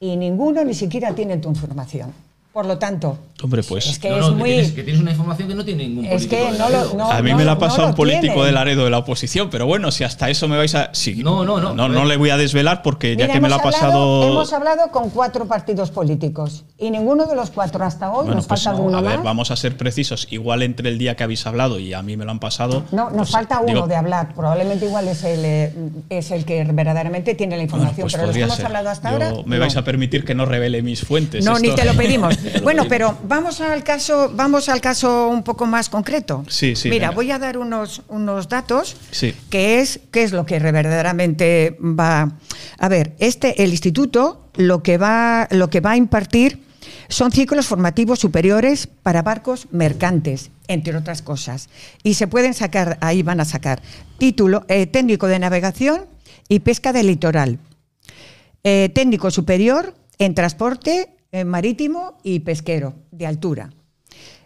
y 0.00 0.16
ninguno 0.16 0.64
ni 0.64 0.74
siquiera 0.74 1.14
tiene 1.14 1.36
tu 1.36 1.50
información. 1.50 2.12
Por 2.54 2.66
lo 2.66 2.78
tanto, 2.78 3.18
Hombre, 3.42 3.64
pues. 3.64 3.84
es 3.88 3.98
que 3.98 4.08
No, 4.10 4.16
es 4.18 4.24
que 4.26 4.30
muy... 4.30 4.48
tienes, 4.50 4.70
que 4.70 4.82
tienes 4.84 5.02
una 5.02 5.10
información 5.10 5.48
que 5.48 5.54
no 5.56 5.64
tiene 5.64 5.88
ningún 5.88 6.04
Es 6.04 6.12
político 6.28 6.36
que 6.46 6.52
de 6.52 6.58
no 6.58 6.68
lo- 6.68 6.94
no- 6.94 7.10
a 7.10 7.20
mí 7.20 7.30
no- 7.32 7.36
me 7.36 7.44
la 7.44 7.50
ha 7.50 7.54
no 7.56 7.60
pasado 7.60 7.88
un 7.88 7.94
político 7.96 8.32
tiene. 8.34 8.46
de 8.46 8.52
Laredo 8.52 8.84
de 8.84 8.90
la 8.90 8.98
oposición, 8.98 9.50
pero 9.50 9.66
bueno, 9.66 9.90
si 9.90 10.04
hasta 10.04 10.30
eso 10.30 10.46
me 10.46 10.56
vais 10.56 10.72
a. 10.76 10.90
si- 10.94 11.16
No, 11.24 11.44
no, 11.44 11.58
no. 11.58 11.74
No, 11.74 11.88
no 11.88 12.04
le 12.04 12.16
voy 12.16 12.30
a 12.30 12.36
desvelar 12.36 12.82
porque 12.82 13.16
ya 13.16 13.26
que 13.26 13.40
me 13.40 13.48
lo 13.48 13.56
ha 13.56 13.58
pasado. 13.60 13.92
hablado- 14.22 14.28
hemos 14.30 14.52
hablado 14.52 14.88
con 14.92 15.10
cuatro 15.10 15.46
partidos 15.48 15.90
políticos 15.90 16.64
y 16.78 16.92
ninguno 16.92 17.26
de 17.26 17.34
los 17.34 17.50
cuatro 17.50 17.84
hasta 17.84 18.10
hoy, 18.12 18.18
Bueno, 18.26 18.36
nos 18.36 18.46
pues 18.46 18.62
falta 18.62 18.78
no, 18.80 18.86
uno 18.86 18.98
a 18.98 19.00
ver, 19.00 19.16
más. 19.16 19.24
vamos 19.24 19.50
a 19.50 19.56
ser 19.56 19.76
precisos. 19.76 20.28
Igual 20.30 20.62
entre 20.62 20.88
el 20.90 20.96
día 20.98 21.16
que 21.16 21.24
habéis 21.24 21.44
hablado 21.48 21.80
y 21.80 21.92
a 21.92 22.02
mí 22.02 22.16
me 22.16 22.24
lo 22.24 22.30
han 22.30 22.38
pasado. 22.38 22.84
No, 22.92 23.06
nos 23.10 23.16
pues, 23.16 23.30
falta 23.32 23.58
uno 23.58 23.66
digo, 23.74 23.86
de 23.88 23.96
hablar. 23.96 24.32
Probablemente 24.32 24.86
igual 24.86 25.08
es 25.08 25.24
el, 25.24 25.44
eh, 25.44 25.74
es 26.08 26.30
el 26.30 26.44
que 26.44 26.62
verdaderamente 26.62 27.34
tiene 27.34 27.56
la 27.56 27.64
bueno, 27.64 27.64
información. 27.64 28.04
pues 28.04 28.12
pero 28.14 28.26
los 28.28 28.36
que 28.36 28.42
hemos 28.42 28.56
ser. 28.56 28.66
hablado 28.66 28.90
hasta 28.90 29.08
Yo- 29.10 29.14
ahora. 29.14 29.42
Me 29.44 29.56
no. 29.56 29.60
vais 29.60 29.76
a 29.76 29.82
permitir 29.82 30.24
que 30.24 30.36
no 30.36 30.46
revele 30.46 30.82
mis 30.82 31.00
fuentes. 31.04 31.44
No, 31.44 31.56
esto- 31.56 31.68
ni 31.68 31.74
te 31.74 31.84
lo 31.84 31.94
pedimos. 31.94 32.38
bueno, 32.62 32.84
pero 32.88 33.18
vamos 33.26 33.60
al 33.60 33.82
caso, 33.82 34.30
vamos 34.34 34.68
al 34.68 34.80
caso 34.80 35.28
un 35.28 35.42
poco 35.42 35.66
más 35.66 35.88
concreto. 35.88 36.44
Sí, 36.48 36.76
sí, 36.76 36.88
Mira, 36.90 37.08
venga. 37.08 37.16
voy 37.16 37.30
a 37.30 37.38
dar 37.38 37.58
unos, 37.58 38.02
unos 38.08 38.48
datos. 38.48 38.96
Sí. 39.10 39.34
que 39.50 39.80
es 39.80 40.00
qué 40.10 40.22
es 40.22 40.32
lo 40.32 40.46
que 40.46 40.58
verdaderamente 40.58 41.76
va 41.80 42.32
a 42.78 42.88
ver 42.88 43.14
este 43.18 43.62
el 43.62 43.70
instituto 43.70 44.48
lo 44.54 44.82
que 44.82 44.98
va 44.98 45.48
lo 45.50 45.70
que 45.70 45.80
va 45.80 45.92
a 45.92 45.96
impartir 45.96 46.62
son 47.08 47.32
ciclos 47.32 47.66
formativos 47.66 48.18
superiores 48.18 48.86
para 48.86 49.22
barcos 49.22 49.68
mercantes 49.70 50.50
entre 50.68 50.96
otras 50.96 51.22
cosas 51.22 51.68
y 52.02 52.14
se 52.14 52.26
pueden 52.26 52.54
sacar 52.54 52.98
ahí 53.00 53.22
van 53.22 53.40
a 53.40 53.44
sacar 53.44 53.82
título 54.18 54.64
eh, 54.68 54.86
técnico 54.86 55.26
de 55.26 55.38
navegación 55.38 56.06
y 56.48 56.60
pesca 56.60 56.92
del 56.92 57.06
litoral 57.06 57.58
eh, 58.64 58.90
técnico 58.94 59.30
superior 59.30 59.94
en 60.18 60.34
transporte 60.34 61.10
eh, 61.34 61.44
marítimo 61.44 62.16
y 62.22 62.38
pesquero 62.38 62.94
de 63.10 63.26
altura 63.26 63.68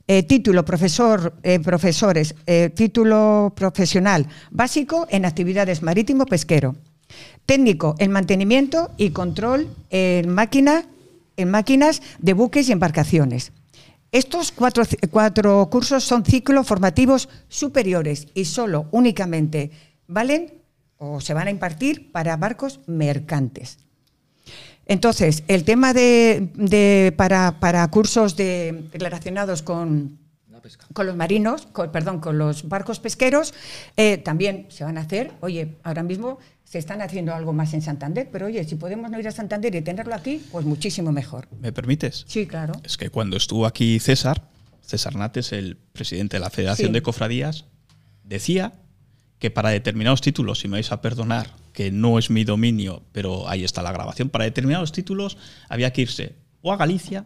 eh, 0.06 0.22
título 0.22 0.64
profesor, 0.64 1.34
eh, 1.42 1.60
profesores, 1.60 2.34
título 2.74 3.52
profesional 3.54 4.26
básico 4.50 5.06
en 5.10 5.26
actividades 5.26 5.82
marítimo 5.82 6.24
pesquero. 6.24 6.76
Técnico 7.44 7.94
en 7.98 8.10
mantenimiento 8.10 8.90
y 8.96 9.10
control 9.10 9.68
en, 9.90 10.34
en 11.36 11.50
máquinas 11.50 12.02
de 12.20 12.32
buques 12.32 12.70
y 12.70 12.72
embarcaciones. 12.72 13.52
Estos 14.10 14.50
cuatro, 14.50 14.84
cuatro 15.10 15.68
cursos 15.70 16.04
son 16.04 16.24
ciclos 16.24 16.66
formativos 16.66 17.28
superiores 17.48 18.28
y 18.32 18.46
solo 18.46 18.86
únicamente 18.92 19.72
valen 20.06 20.54
o 20.96 21.20
se 21.20 21.34
van 21.34 21.48
a 21.48 21.50
impartir 21.50 22.10
para 22.12 22.38
barcos 22.38 22.80
mercantes. 22.86 23.76
Entonces, 24.88 25.44
el 25.48 25.64
tema 25.64 25.92
de, 25.92 26.48
de- 26.54 27.12
para, 27.16 27.60
para 27.60 27.86
cursos 27.88 28.36
de, 28.36 28.84
relacionados 28.94 29.62
con, 29.62 30.18
con 30.92 31.06
los 31.06 31.14
marinos, 31.14 31.66
con- 31.72 31.92
perdón, 31.92 32.20
con 32.20 32.38
los 32.38 32.68
barcos 32.68 32.98
pesqueros, 32.98 33.54
eh, 33.96 34.16
también 34.18 34.66
se 34.70 34.84
van 34.84 34.98
a 34.98 35.02
hacer. 35.02 35.32
Oye, 35.40 35.76
ahora 35.82 36.02
mismo 36.02 36.38
se 36.64 36.78
están 36.78 37.00
haciendo 37.02 37.34
algo 37.34 37.52
más 37.52 37.72
en 37.74 37.82
Santander, 37.82 38.28
pero 38.32 38.46
oye, 38.46 38.64
si 38.64 38.74
podemos 38.76 39.10
no 39.10 39.18
ir 39.20 39.28
a 39.28 39.30
Santander 39.32 39.74
y 39.74 39.80
tenerlo 39.82 40.14
aquí, 40.14 40.42
pues 40.50 40.64
muchísimo 40.66 41.12
mejor. 41.12 41.48
¿Me 41.60 41.72
permites? 41.72 42.24
Sí, 42.26 42.46
claro. 42.46 42.72
Es 42.82 42.96
que 42.96 43.08
cuando 43.10 43.36
estuvo 43.36 43.66
aquí 43.66 43.98
César, 44.00 44.48
César 44.82 45.16
Nates, 45.16 45.52
el 45.52 45.76
presidente 45.92 46.36
de 46.36 46.40
la 46.40 46.50
Federación 46.50 46.88
Sí. 46.88 46.92
de 46.94 47.02
Cofradías, 47.02 47.66
decía 48.24 48.72
que 49.38 49.50
para 49.50 49.70
determinados 49.70 50.20
títulos, 50.20 50.60
si 50.60 50.68
me 50.68 50.72
vais 50.76 50.90
a 50.92 51.00
perdonar, 51.00 51.50
que 51.72 51.90
no 51.92 52.18
es 52.18 52.28
mi 52.30 52.44
dominio, 52.44 53.02
pero 53.12 53.48
ahí 53.48 53.62
está 53.64 53.82
la 53.82 53.92
grabación, 53.92 54.30
para 54.30 54.44
determinados 54.44 54.90
títulos 54.92 55.36
había 55.68 55.92
que 55.92 56.02
irse 56.02 56.34
o 56.62 56.72
a 56.72 56.76
Galicia 56.76 57.24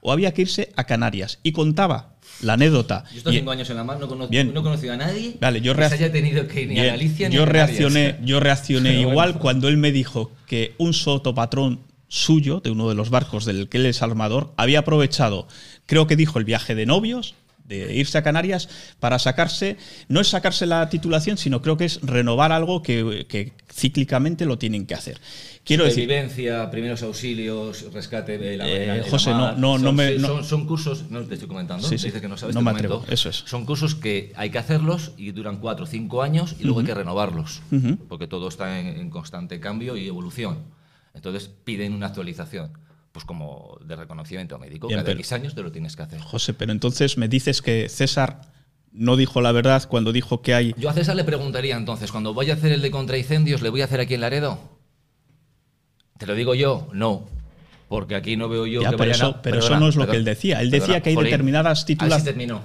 o 0.00 0.10
había 0.10 0.34
que 0.34 0.42
irse 0.42 0.72
a 0.74 0.84
Canarias. 0.84 1.38
Y 1.44 1.52
contaba 1.52 2.16
la 2.40 2.54
anécdota. 2.54 3.04
Yo 3.12 3.18
estos 3.18 3.34
cinco 3.34 3.52
años 3.52 3.70
en 3.70 3.76
la 3.76 3.84
mar 3.84 4.00
no, 4.00 4.08
cono- 4.08 4.26
Bien. 4.26 4.52
no 4.52 4.60
he 4.60 4.62
conocido 4.64 4.94
a 4.94 4.96
nadie 4.96 5.36
Vale, 5.40 5.60
yo 5.60 5.76
que 5.76 5.88
se 5.88 5.94
haya 5.94 6.10
tenido 6.10 6.48
que 6.48 6.62
ir 6.62 6.68
ni 6.70 6.80
a 6.80 6.86
Galicia 6.86 7.28
ni 7.28 7.36
yo 7.36 7.42
a 7.44 7.46
Canarias. 7.46 7.68
reaccioné, 7.78 8.18
yo 8.24 8.40
reaccioné 8.40 8.94
igual 9.00 9.14
bueno. 9.30 9.38
cuando 9.40 9.68
él 9.68 9.76
me 9.76 9.92
dijo 9.92 10.32
que 10.48 10.74
un 10.78 10.92
sotopatrón 10.92 11.80
suyo, 12.08 12.60
de 12.60 12.70
uno 12.70 12.88
de 12.88 12.94
los 12.96 13.10
barcos 13.10 13.44
del 13.44 13.68
que 13.68 13.78
él 13.78 13.86
es 13.86 14.02
armador, 14.02 14.52
había 14.56 14.80
aprovechado, 14.80 15.46
creo 15.86 16.06
que 16.08 16.16
dijo 16.16 16.38
el 16.38 16.44
viaje 16.44 16.74
de 16.74 16.84
novios, 16.84 17.34
de 17.64 17.94
irse 17.94 18.18
a 18.18 18.22
Canarias, 18.22 18.68
para 19.00 19.18
sacarse, 19.18 19.76
no 20.08 20.20
es 20.20 20.28
sacarse 20.28 20.66
la 20.66 20.88
titulación, 20.88 21.38
sino 21.38 21.62
creo 21.62 21.76
que 21.76 21.84
es 21.86 22.00
renovar 22.02 22.52
algo 22.52 22.82
que, 22.82 23.26
que 23.28 23.52
cíclicamente 23.72 24.44
lo 24.46 24.58
tienen 24.58 24.86
que 24.86 24.94
hacer. 24.94 25.18
Quiero 25.64 25.84
decir, 25.84 26.04
Supervivencia, 26.04 26.70
primeros 26.70 27.02
auxilios, 27.02 27.92
rescate 27.92 28.36
de 28.36 28.56
la, 28.56 28.68
Eh, 28.68 28.86
la 28.98 29.08
José, 29.08 29.30
mar. 29.30 29.56
no- 29.56 29.78
no- 29.78 29.78
no 29.78 29.92
me- 29.92 30.16
no- 30.18 30.26
son, 30.28 30.44
son 30.44 30.66
cursos, 30.66 31.04
no 31.10 31.22
te 31.22 31.34
estoy 31.34 31.48
comentando, 31.48 31.86
Sí, 31.88 31.98
sí. 31.98 32.06
dices 32.06 32.20
que 32.20 32.28
no 32.28 32.36
sabes, 32.36 32.54
No 32.54 32.60
te 32.60 32.64
me 32.64 32.70
comento. 32.72 32.94
atrevo, 32.98 33.12
eso 33.14 33.28
es. 33.28 33.36
Son 33.46 33.64
cursos 33.64 33.94
que 33.94 34.32
hay 34.36 34.50
que 34.50 34.58
hacerlos 34.58 35.12
y 35.16 35.30
duran 35.30 35.58
cuatro 35.58 35.84
o 35.84 35.88
cinco 35.88 36.22
años 36.22 36.56
y 36.58 36.64
luego 36.64 36.80
hay 36.80 36.86
que 36.86 36.94
renovarlos, 36.94 37.62
porque 38.08 38.26
todo 38.26 38.48
está 38.48 38.80
en, 38.80 38.88
en 38.88 39.08
constante 39.10 39.60
cambio 39.60 39.96
y 39.96 40.08
evolución. 40.08 40.58
Entonces 41.14 41.48
piden 41.64 41.92
una 41.92 42.06
actualización, 42.06 42.72
pues 43.12 43.24
como 43.24 43.78
de 43.84 43.94
reconocimiento 43.96 44.58
médico, 44.58 44.88
Bien, 44.88 45.00
cada 45.00 45.12
X 45.12 45.32
años 45.32 45.54
te 45.54 45.62
lo 45.62 45.70
tienes 45.70 45.96
que 45.96 46.02
hacer. 46.02 46.20
José, 46.20 46.54
pero 46.54 46.72
entonces 46.72 47.18
me 47.18 47.28
dices 47.28 47.60
que 47.62 47.88
César 47.88 48.40
no 48.90 49.16
dijo 49.16 49.40
la 49.40 49.52
verdad 49.52 49.82
cuando 49.88 50.12
dijo 50.12 50.42
que 50.42 50.54
hay 50.54 50.74
Yo 50.78 50.88
a 50.90 50.92
César 50.94 51.16
le 51.16 51.24
preguntaría 51.24 51.76
entonces, 51.76 52.10
cuando 52.10 52.32
vaya 52.34 52.54
a 52.54 52.56
hacer 52.56 52.72
el 52.72 52.82
de 52.82 52.90
contraincendios, 52.90 53.62
¿le 53.62 53.68
voy 53.68 53.82
a 53.82 53.84
hacer 53.84 54.00
aquí 54.00 54.14
en 54.14 54.22
Laredo? 54.22 54.58
¿Te 56.18 56.26
lo 56.26 56.34
digo 56.34 56.54
yo? 56.54 56.88
No. 56.92 57.26
Porque 57.88 58.14
aquí 58.14 58.36
no 58.36 58.48
veo 58.48 58.66
yo 58.66 58.80
Ya, 58.82 58.90
que 58.90 58.96
pero 58.96 59.10
vayan 59.10 59.26
a- 59.26 59.28
eso- 59.30 59.40
pero 59.42 59.56
Perdona, 59.56 59.74
eso 59.76 59.80
no 59.80 59.88
es 59.88 59.96
lo 59.96 60.00
perdona, 60.02 60.12
que 60.12 60.18
él 60.18 60.24
decía. 60.24 60.60
Él 60.62 60.70
perdona, 60.70 60.86
decía 60.86 61.02
que 61.02 61.08
hay 61.10 61.14
Jolín. 61.14 61.30
determinadas 61.30 61.78
A 61.78 61.82
ver 61.82 61.86
titula- 61.86 62.18
si 62.18 62.24
terminó. 62.24 62.62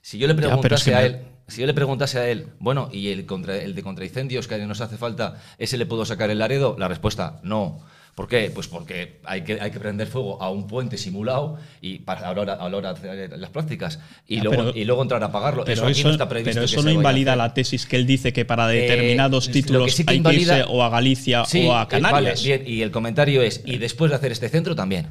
Si 0.00 0.18
yo 0.18 0.26
le 0.28 0.34
preguntase 0.34 0.94
a 0.94 1.04
él, 1.04 1.18
si 1.48 1.60
yo 1.60 1.66
le 1.66 1.74
preguntase 1.74 2.18
a 2.18 2.28
él, 2.28 2.46
bueno, 2.60 2.88
¿y 2.92 3.08
el, 3.08 3.26
contra, 3.26 3.56
el 3.56 3.74
de 3.74 3.82
contraincendios 3.82 4.46
que 4.48 4.56
nos 4.66 4.80
hace 4.80 4.96
falta, 4.96 5.42
ese 5.58 5.76
le 5.76 5.84
puedo 5.84 6.04
sacar 6.06 6.30
el 6.30 6.38
Laredo? 6.38 6.76
La 6.78 6.88
respuesta, 6.88 7.40
no. 7.42 7.80
¿Por 8.16 8.28
qué? 8.28 8.50
Pues 8.52 8.66
porque 8.66 9.20
hay 9.24 9.42
que, 9.44 9.60
hay 9.60 9.70
que 9.70 9.78
prender 9.78 10.06
fuego 10.08 10.42
a 10.42 10.50
un 10.50 10.66
puente 10.66 10.96
simulado 10.96 11.58
y 11.82 11.98
para 11.98 12.30
a 12.30 12.34
la 12.34 12.40
hora, 12.40 12.54
a 12.54 12.68
la 12.70 12.76
hora 12.78 12.94
de 12.94 13.10
hacer 13.10 13.38
las 13.38 13.50
prácticas 13.50 14.00
y, 14.26 14.36
Ya, 14.36 14.44
luego, 14.44 14.64
pero- 14.64 14.76
y 14.78 14.84
luego 14.86 15.02
entrar 15.02 15.22
a 15.22 15.30
pagarlo. 15.30 15.64
Pero 15.66 15.74
eso 15.82 15.86
aquí 15.86 15.98
eso, 16.00 16.08
no 16.08 16.12
está 16.14 16.26
previsto 16.26 16.50
pero 16.54 16.64
eso 16.64 16.82
no 16.82 16.90
invalida 16.90 17.36
la 17.36 17.52
tesis 17.52 17.84
que 17.84 17.96
él 17.96 18.06
dice 18.06 18.32
que 18.32 18.46
para 18.46 18.72
Eh, 18.72 18.80
determinados 18.80 19.48
que 19.48 19.52
títulos 19.52 19.92
sí 19.92 20.04
que 20.06 20.12
hay 20.12 20.16
invalida- 20.16 20.54
que 20.54 20.60
irse 20.60 20.70
o 20.72 20.82
a 20.82 20.88
Galicia 20.88 21.44
Sí, 21.44 21.66
o 21.66 21.76
a 21.76 21.82
eh, 21.82 21.86
Canarias. 21.88 22.42
vale, 22.42 22.56
bien, 22.58 22.62
y 22.74 22.80
el 22.80 22.90
comentario 22.90 23.42
es, 23.42 23.60
y 23.66 23.76
después 23.76 24.10
de 24.10 24.16
hacer 24.16 24.32
este 24.32 24.48
centro 24.48 24.74
también. 24.74 25.08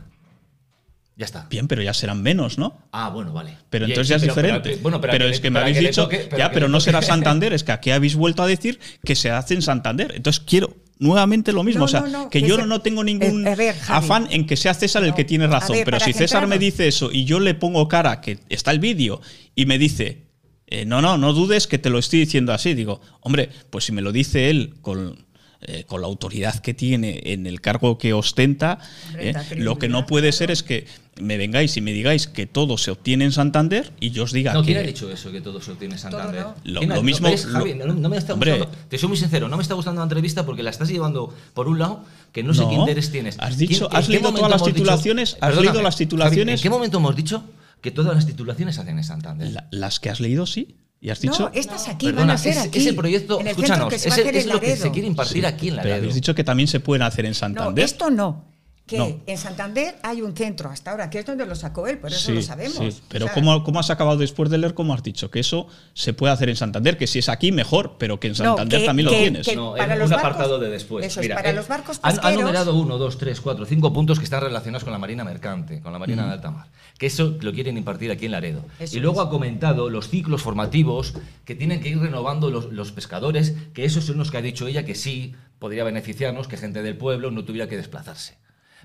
Ya 1.15 1.26
está. 1.26 1.45
Bien, 1.49 1.68
pero 1.68 1.84
ya 1.84 1.94
serán 1.94 2.23
menos, 2.23 2.57
¿no? 2.57 2.77
Ah, 2.91 3.10
bueno, 3.10 3.32
vale. 3.32 3.56
Pero 3.69 3.86
entonces 3.86 4.10
ya 4.10 4.15
es 4.15 4.23
diferente. 4.23 4.69
pero- 4.72 4.82
bueno, 4.82 4.99
pero 4.99 5.26
es 5.27 5.40
que 5.40 5.52
me 5.52 5.60
habéis 5.60 5.77
dicho, 5.80 6.10
ya, 6.36 6.52
pero 6.52 6.68
no 6.68 6.80
será 6.80 7.02
Santander, 7.03 7.53
es 7.53 7.64
que 7.64 7.72
aquí 7.72 7.91
habéis 7.91 8.15
vuelto 8.15 8.41
a 8.41 8.48
decir 8.48 8.80
que 9.03 9.15
se 9.15 9.30
hace 9.30 9.53
en 9.53 9.61
Santander. 9.61 10.11
Entonces 10.15 10.44
quiero 10.44 10.73
nuevamente 11.00 11.52
lo 11.52 11.64
mismo, 11.64 11.80
No, 11.80 11.86
o 11.86 11.88
sea, 11.88 12.02
no, 12.02 12.08
no, 12.08 12.30
que 12.30 12.42
que 12.42 12.48
yo 12.48 12.56
se- 12.58 12.66
no 12.66 12.82
tengo 12.82 13.04
ningún 13.04 13.46
a 13.48 13.56
ver, 13.56 13.76
Javi. 13.76 14.06
afán 14.06 14.28
en 14.32 14.46
que 14.46 14.56
sea 14.56 14.74
César 14.74 15.04
el 15.04 15.14
que 15.14 15.26
tiene 15.26 15.48
razón, 15.48 15.76
ver, 15.76 15.86
pero 15.86 16.00
si 16.00 16.14
César 16.14 16.48
me 16.48 16.58
dice 16.60 16.88
eso 16.88 17.12
y 17.12 17.26
yo 17.26 17.40
le 17.40 17.54
pongo 17.54 17.88
cara 17.88 18.22
que 18.22 18.40
está 18.50 18.72
el 18.72 18.80
vídeo 18.80 19.20
y 19.56 19.66
me 19.66 19.78
dice, 19.78 20.24
eh, 20.68 20.86
no, 20.86 21.02
no, 21.02 21.18
no 21.18 21.34
dudes 21.34 21.68
que 21.68 21.78
te 21.78 21.90
lo 21.90 22.00
estoy 22.00 22.20
diciendo 22.20 22.54
así, 22.54 22.74
digo, 22.74 23.02
hombre, 23.22 23.50
pues 23.70 23.86
si 23.86 23.92
me 23.92 24.02
lo 24.02 24.12
dice 24.12 24.50
él 24.50 24.76
con 24.82 25.24
eh, 25.68 25.84
con 25.86 26.02
la 26.02 26.08
autoridad 26.08 26.60
que 26.60 26.74
tiene 26.74 27.22
en 27.26 27.48
el 27.48 27.62
cargo 27.62 27.98
que 27.98 28.14
ostenta, 28.14 28.80
eh, 29.18 29.34
lo 29.58 29.78
que 29.78 29.90
no 29.90 30.06
puede 30.06 30.32
ser 30.32 30.52
es 30.52 30.64
que 30.64 30.86
me 31.22 31.38
vengáis 31.38 31.78
y 31.78 31.82
me 31.82 31.94
digáis 31.94 32.28
que 32.28 32.46
todo 32.46 32.78
se 32.78 32.92
obtiene 32.92 33.24
en 33.26 33.32
Santander 33.32 33.94
y 34.02 34.12
yo 34.12 34.24
os 34.24 34.34
diga 34.34 34.54
No, 34.54 34.62
que 34.62 34.68
¿quién 34.74 34.78
ha 34.80 34.82
dicho 34.82 35.10
eso? 35.10 35.32
Que 35.32 35.40
todo 35.42 35.62
se 35.62 35.72
obtiene 35.72 35.94
en 35.96 36.00
Santander. 36.00 36.42
no. 36.42 36.56
Lo- 36.66 36.80
¿Quién 36.82 36.92
ha- 36.92 36.96
lo 36.96 37.04
mismo- 37.04 37.30
¿ves, 37.30 37.46
Javi? 37.46 37.74
lo- 37.74 37.86
no, 37.88 37.94
no 37.94 38.10
me 38.10 38.18
está 38.18 38.34
Hombre. 38.34 38.58
gustando. 38.58 38.78
Te 38.90 38.98
soy 38.98 39.10
muy 39.10 39.18
sincero, 39.18 39.48
no 39.48 39.56
me 39.58 39.64
está 39.64 39.76
gustando 39.76 40.00
la 40.02 40.06
entrevista 40.06 40.46
porque 40.46 40.62
la 40.64 40.72
estás 40.72 40.90
llevando 40.90 41.34
por 41.54 41.68
un 41.70 41.80
lado 41.80 42.04
que 42.34 42.44
no 42.44 42.54
sé 42.54 42.62
No. 42.64 42.70
qué 42.70 42.76
interés 42.76 43.12
tienes. 43.12 43.38
Has 43.40 43.58
dicho- 43.58 43.88
¿Quién- 43.90 44.00
has 44.02 44.10
leído 44.10 44.34
todas 44.34 44.52
las 44.52 44.62
dicho- 44.62 44.74
titulaciones, 44.74 45.38
has 45.40 45.56
leído 45.56 45.82
las 45.82 45.96
Javi, 45.96 46.06
titulaciones. 46.06 46.60
¿En 46.60 46.64
qué 46.64 46.70
momento 46.70 46.98
hemos 46.98 47.16
dicho 47.16 47.44
que 47.82 47.92
todas 47.92 48.14
las 48.14 48.26
titulaciones 48.26 48.76
se 48.76 48.82
hacen 48.82 48.98
en 48.98 49.04
Santander? 49.06 49.52
la- 49.52 49.68
las 49.72 50.00
que 50.02 50.10
has 50.10 50.20
leído 50.20 50.46
sí. 50.46 50.76
Y 51.06 51.11
has 51.11 51.23
No, 51.23 51.32
dicho, 51.32 51.52
estas 51.53 51.88
aquí 51.88 52.07
Perdona, 52.07 52.26
van 52.26 52.36
a 52.36 52.38
ser 52.40 52.53
es, 52.53 52.57
aquí. 52.65 52.80
es 52.80 52.88
el 52.88 52.95
proyecto, 52.95 53.36
en 53.40 53.45
el 53.45 53.52
escúchanos, 53.52 53.90
que 53.90 53.99
se 53.99 54.07
es, 54.10 54.11
va 54.11 54.18
a 54.18 54.19
hacer 54.22 54.36
es 54.38 54.44
en 54.45 54.49
lo 54.53 54.60
que 54.60 54.76
se 54.76 54.90
quiere 54.90 55.07
impartir 55.07 55.45
aquí 55.45 55.68
en 55.68 55.76
pero 55.76 55.84
Laredo. 55.90 55.98
habéis 55.98 56.15
dicho 56.15 56.34
que 56.34 56.44
también 56.44 56.68
se 56.68 56.80
pueden 56.80 57.03
hacer 57.03 57.26
en 57.26 57.32
No, 57.32 57.36
Santander. 57.36 57.86
esto 57.86 58.10
no. 58.10 58.56
Que 58.88 58.98
No. 58.99 59.18
en 59.26 59.38
Santander 59.38 59.95
hay 60.03 60.22
un 60.23 60.36
centro 60.36 60.69
hasta 60.69 60.91
ahora, 60.91 61.10
que 61.11 61.18
es 61.19 61.26
donde 61.26 61.45
lo 61.45 61.53
sacó 61.56 61.88
él, 61.88 61.98
por 61.99 62.11
eso 62.11 62.19
Sí, 62.27 62.34
lo 62.34 62.41
sabemos. 62.44 62.77
sí, 62.77 63.02
pero 63.07 63.26
O 63.26 63.27
sea, 63.27 63.34
¿cómo, 63.36 63.64
cómo 63.64 63.80
has 63.80 63.90
acabado 63.91 64.18
después 64.18 64.49
de 64.52 64.57
leer 64.60 64.73
cómo 64.76 64.94
has 64.95 65.02
dicho? 65.03 65.30
Que 65.32 65.40
eso 65.40 65.68
se 65.94 66.14
puede 66.14 66.34
hacer 66.34 66.49
en 66.49 66.56
Santander, 66.56 66.95
que 66.98 67.06
si 67.07 67.18
es 67.19 67.30
aquí 67.30 67.52
mejor, 67.52 67.98
pero 67.99 68.19
que 68.19 68.27
en 68.27 68.34
No, 68.34 68.38
Santander 68.38 68.80
que- 68.82 68.86
también 68.88 69.06
lo 69.06 69.11
que- 69.11 69.18
tienes. 69.19 69.48
que- 69.48 69.56
No, 69.56 69.73
para 69.76 69.94
es 69.94 69.99
los 69.99 70.10
un 70.10 70.15
barcos- 70.18 70.26
apartado 70.34 70.60
de 70.60 70.69
después. 70.69 71.06
eso 71.06 71.19
es, 71.19 71.23
Mira, 71.26 71.36
para 71.36 71.49
eh, 71.49 71.53
los 71.53 71.68
barcos 71.68 71.99
han, 72.03 72.11
han 72.11 72.18
pesqueros- 72.22 72.41
numerado 72.41 72.76
uno, 72.76 72.98
dos, 72.99 73.18
tres, 73.18 73.41
cuatro, 73.41 73.65
cinco 73.65 73.91
puntos 73.94 74.18
que 74.19 74.23
están 74.26 74.41
relacionados 74.41 74.84
con 74.84 74.94
la 74.94 74.99
marina 74.99 75.23
mercante, 75.23 75.82
con 75.82 75.91
la 75.91 75.98
marina 75.99 76.26
de 76.27 76.34
alta 76.34 76.52
mar. 76.52 76.68
Que 76.98 77.08
eso 77.08 77.36
lo 77.42 77.52
quieren 77.52 77.78
impartir 77.78 78.10
aquí 78.12 78.26
en 78.26 78.32
Laredo. 78.32 78.64
Eso 78.80 78.96
y 78.96 79.00
luego 79.02 79.22
es. 79.22 79.28
ha 79.28 79.30
comentado 79.30 79.90
los 79.90 80.08
ciclos 80.10 80.42
formativos 80.42 81.14
que 81.44 81.54
tienen 81.56 81.82
que 81.82 81.90
ir 81.90 82.00
renovando 82.00 82.50
los, 82.50 82.72
los 82.72 82.92
pescadores, 82.94 83.54
que 83.74 83.84
esos 83.84 84.06
son 84.06 84.18
los 84.18 84.32
que 84.32 84.38
ha 84.38 84.42
dicho 84.42 84.66
ella 84.68 84.86
que 84.86 84.96
sí 84.96 85.34
podría 85.60 85.84
beneficiarnos, 85.84 86.48
que 86.48 86.56
gente 86.58 86.82
del 86.84 86.96
pueblo 86.98 87.32
no 87.32 87.44
tuviera 87.44 87.68
que 87.68 87.76
desplazarse. 87.76 88.38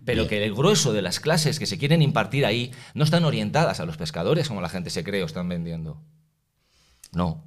Pero 0.04 0.26
que 0.26 0.42
el 0.44 0.54
grueso 0.54 0.92
de 0.92 1.02
las 1.02 1.20
clases 1.20 1.58
que 1.58 1.66
se 1.66 1.76
quieren 1.78 2.00
impartir 2.02 2.46
ahí 2.46 2.72
no 2.94 3.04
están 3.04 3.24
orientadas 3.24 3.80
a 3.80 3.84
los 3.86 3.96
pescadores 3.96 4.48
como 4.48 4.60
la 4.62 4.68
gente 4.70 4.88
se 4.90 5.04
cree 5.04 5.22
o 5.22 5.26
están 5.26 5.48
vendiendo. 5.48 6.00
No. 7.12 7.44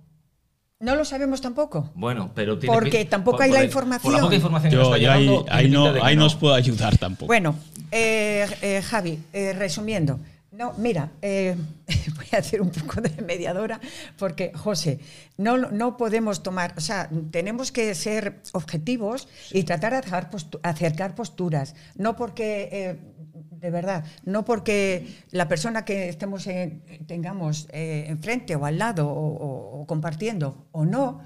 No 0.80 0.95
lo 0.95 1.06
sabemos 1.06 1.40
tampoco. 1.41 1.91
Bueno, 1.95 2.31
pero 2.35 2.60
tiene 2.60 2.76
Porque 2.76 2.99
pi- 2.99 3.06
tampoco 3.06 3.38
por- 3.38 3.44
hay 3.44 3.49
por 3.49 3.56
la 3.57 3.61
el- 3.61 3.65
información. 3.68 4.03
Por 4.03 4.14
la 4.14 4.26
poca 4.26 4.35
información 4.35 4.69
que 4.69 4.76
Yo, 4.76 4.84
nos 4.84 4.88
está 4.90 4.98
yo 4.99 5.11
ahí, 5.11 5.22
llegando, 5.26 5.45
ahí 5.49 5.69
tiene 5.69 5.77
no, 5.99 6.06
ahí 6.06 6.15
no 6.15 6.19
no. 6.22 6.26
os 6.27 6.35
puedo 6.35 6.53
ayudar 6.53 6.98
tampoco. 6.98 7.27
Bueno, 7.27 7.56
eh, 7.91 8.45
eh, 8.61 8.81
Javi, 8.81 9.19
eh, 9.34 9.53
resumiendo. 9.53 10.19
No, 10.53 10.73
mira, 10.77 11.11
eh, 11.23 11.55
voy 12.15 12.25
a 12.31 12.38
hacer 12.38 12.61
un 12.61 12.69
poco 12.69 13.01
de 13.01 13.21
mediadora 13.23 13.80
porque, 14.19 14.51
José, 14.53 14.99
no, 15.38 15.57
no 15.57 15.97
podemos 15.97 16.43
tomar, 16.43 16.73
o 16.77 16.81
sea, 16.81 17.09
tenemos 17.31 17.71
que 17.71 17.95
ser 17.95 18.39
objetivos 18.51 19.27
y 19.51 19.63
tratar 19.63 19.93
de 19.93 19.97
acercar, 19.99 20.30
postu- 20.30 20.59
acercar 20.61 21.15
posturas, 21.15 21.75
no 21.95 22.15
porque, 22.15 22.69
eh, 22.71 22.99
de 23.34 23.71
verdad, 23.71 24.03
no 24.25 24.45
porque 24.45 25.07
la 25.31 25.47
persona 25.47 25.85
que 25.85 26.07
estemos 26.09 26.45
en- 26.45 26.84
tengamos 27.07 27.67
eh, 27.71 28.05
enfrente 28.09 28.55
o 28.55 28.65
al 28.65 28.77
lado 28.77 29.09
o 29.09 29.85
compartiendo 29.88 30.67
o 30.71 30.85
no, 30.85 31.21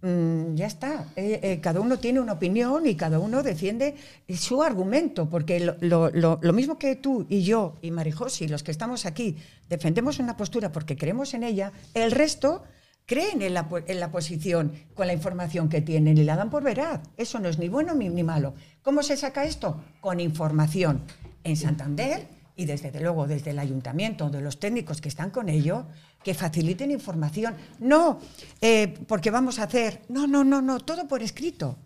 Mm, 0.00 0.54
ya 0.54 0.66
está. 0.66 1.06
Eh, 1.16 1.40
eh, 1.42 1.60
cada 1.60 1.80
uno 1.80 1.98
tiene 1.98 2.20
una 2.20 2.34
opinión 2.34 2.86
y 2.86 2.94
cada 2.94 3.18
uno 3.18 3.42
defiende 3.42 3.96
su 4.28 4.62
argumento, 4.62 5.28
porque 5.28 5.58
lo, 5.80 6.52
mismo 6.52 6.78
que 6.78 6.94
tú 6.96 7.26
y 7.28 7.42
yo 7.42 7.74
y 7.82 7.90
Marijosi, 7.90 8.46
los 8.46 8.62
que 8.62 8.70
estamos 8.70 9.06
aquí, 9.06 9.36
defendemos 9.68 10.20
una 10.20 10.36
postura 10.36 10.70
porque 10.70 10.96
creemos 10.96 11.34
en 11.34 11.42
ella, 11.42 11.72
el 11.94 12.12
resto 12.12 12.62
creen 13.06 13.42
en 13.42 13.54
la, 13.54 13.68
en 13.86 13.98
la 13.98 14.12
posición 14.12 14.72
con 14.94 15.08
la 15.08 15.14
información 15.14 15.68
que 15.68 15.80
tienen 15.80 16.16
y 16.16 16.24
la 16.24 16.36
dan 16.36 16.50
por 16.50 16.62
veraz. 16.62 17.00
Eso 17.16 17.40
no 17.40 17.48
es 17.48 17.58
ni 17.58 17.68
bueno 17.68 17.94
ni, 17.94 18.08
ni 18.08 18.22
malo. 18.22 18.54
¿Cómo 18.82 19.02
se 19.02 19.16
saca 19.16 19.44
esto? 19.44 19.82
Con 20.00 20.20
información. 20.20 21.02
En 21.44 21.56
Santander 21.56 22.28
y 22.58 22.66
desde 22.66 22.90
luego 23.00 23.28
desde 23.28 23.50
el 23.50 23.60
ayuntamiento, 23.60 24.30
de 24.30 24.40
los 24.40 24.58
técnicos 24.58 25.00
que 25.00 25.08
están 25.08 25.30
con 25.30 25.48
ello, 25.48 25.86
que 26.22 26.34
faciliten 26.34 26.90
información. 26.90 27.54
No, 27.78 28.20
eh, 28.60 28.94
porque 29.06 29.30
vamos 29.30 29.58
a 29.58 29.64
hacer, 29.64 30.02
no, 30.08 30.26
no, 30.26 30.44
no, 30.44 30.60
no, 30.60 30.80
todo 30.80 31.06
por 31.08 31.22
escrito, 31.22 31.76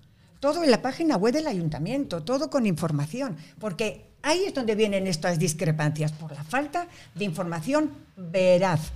todo 0.40 0.64
en 0.64 0.70
la 0.70 0.82
página 0.82 1.16
web 1.16 1.32
del 1.34 1.46
ayuntamiento, 1.46 2.22
todo 2.22 2.50
con 2.50 2.66
información, 2.66 3.36
porque 3.60 4.04
ahí 4.22 4.44
es 4.46 4.54
donde 4.54 4.74
vienen 4.74 5.06
estas 5.06 5.38
discrepancias, 5.38 6.12
por 6.12 6.32
la 6.32 6.42
falta 6.44 6.88
de 7.14 7.24
información 7.24 7.90
veraz. 8.16 8.92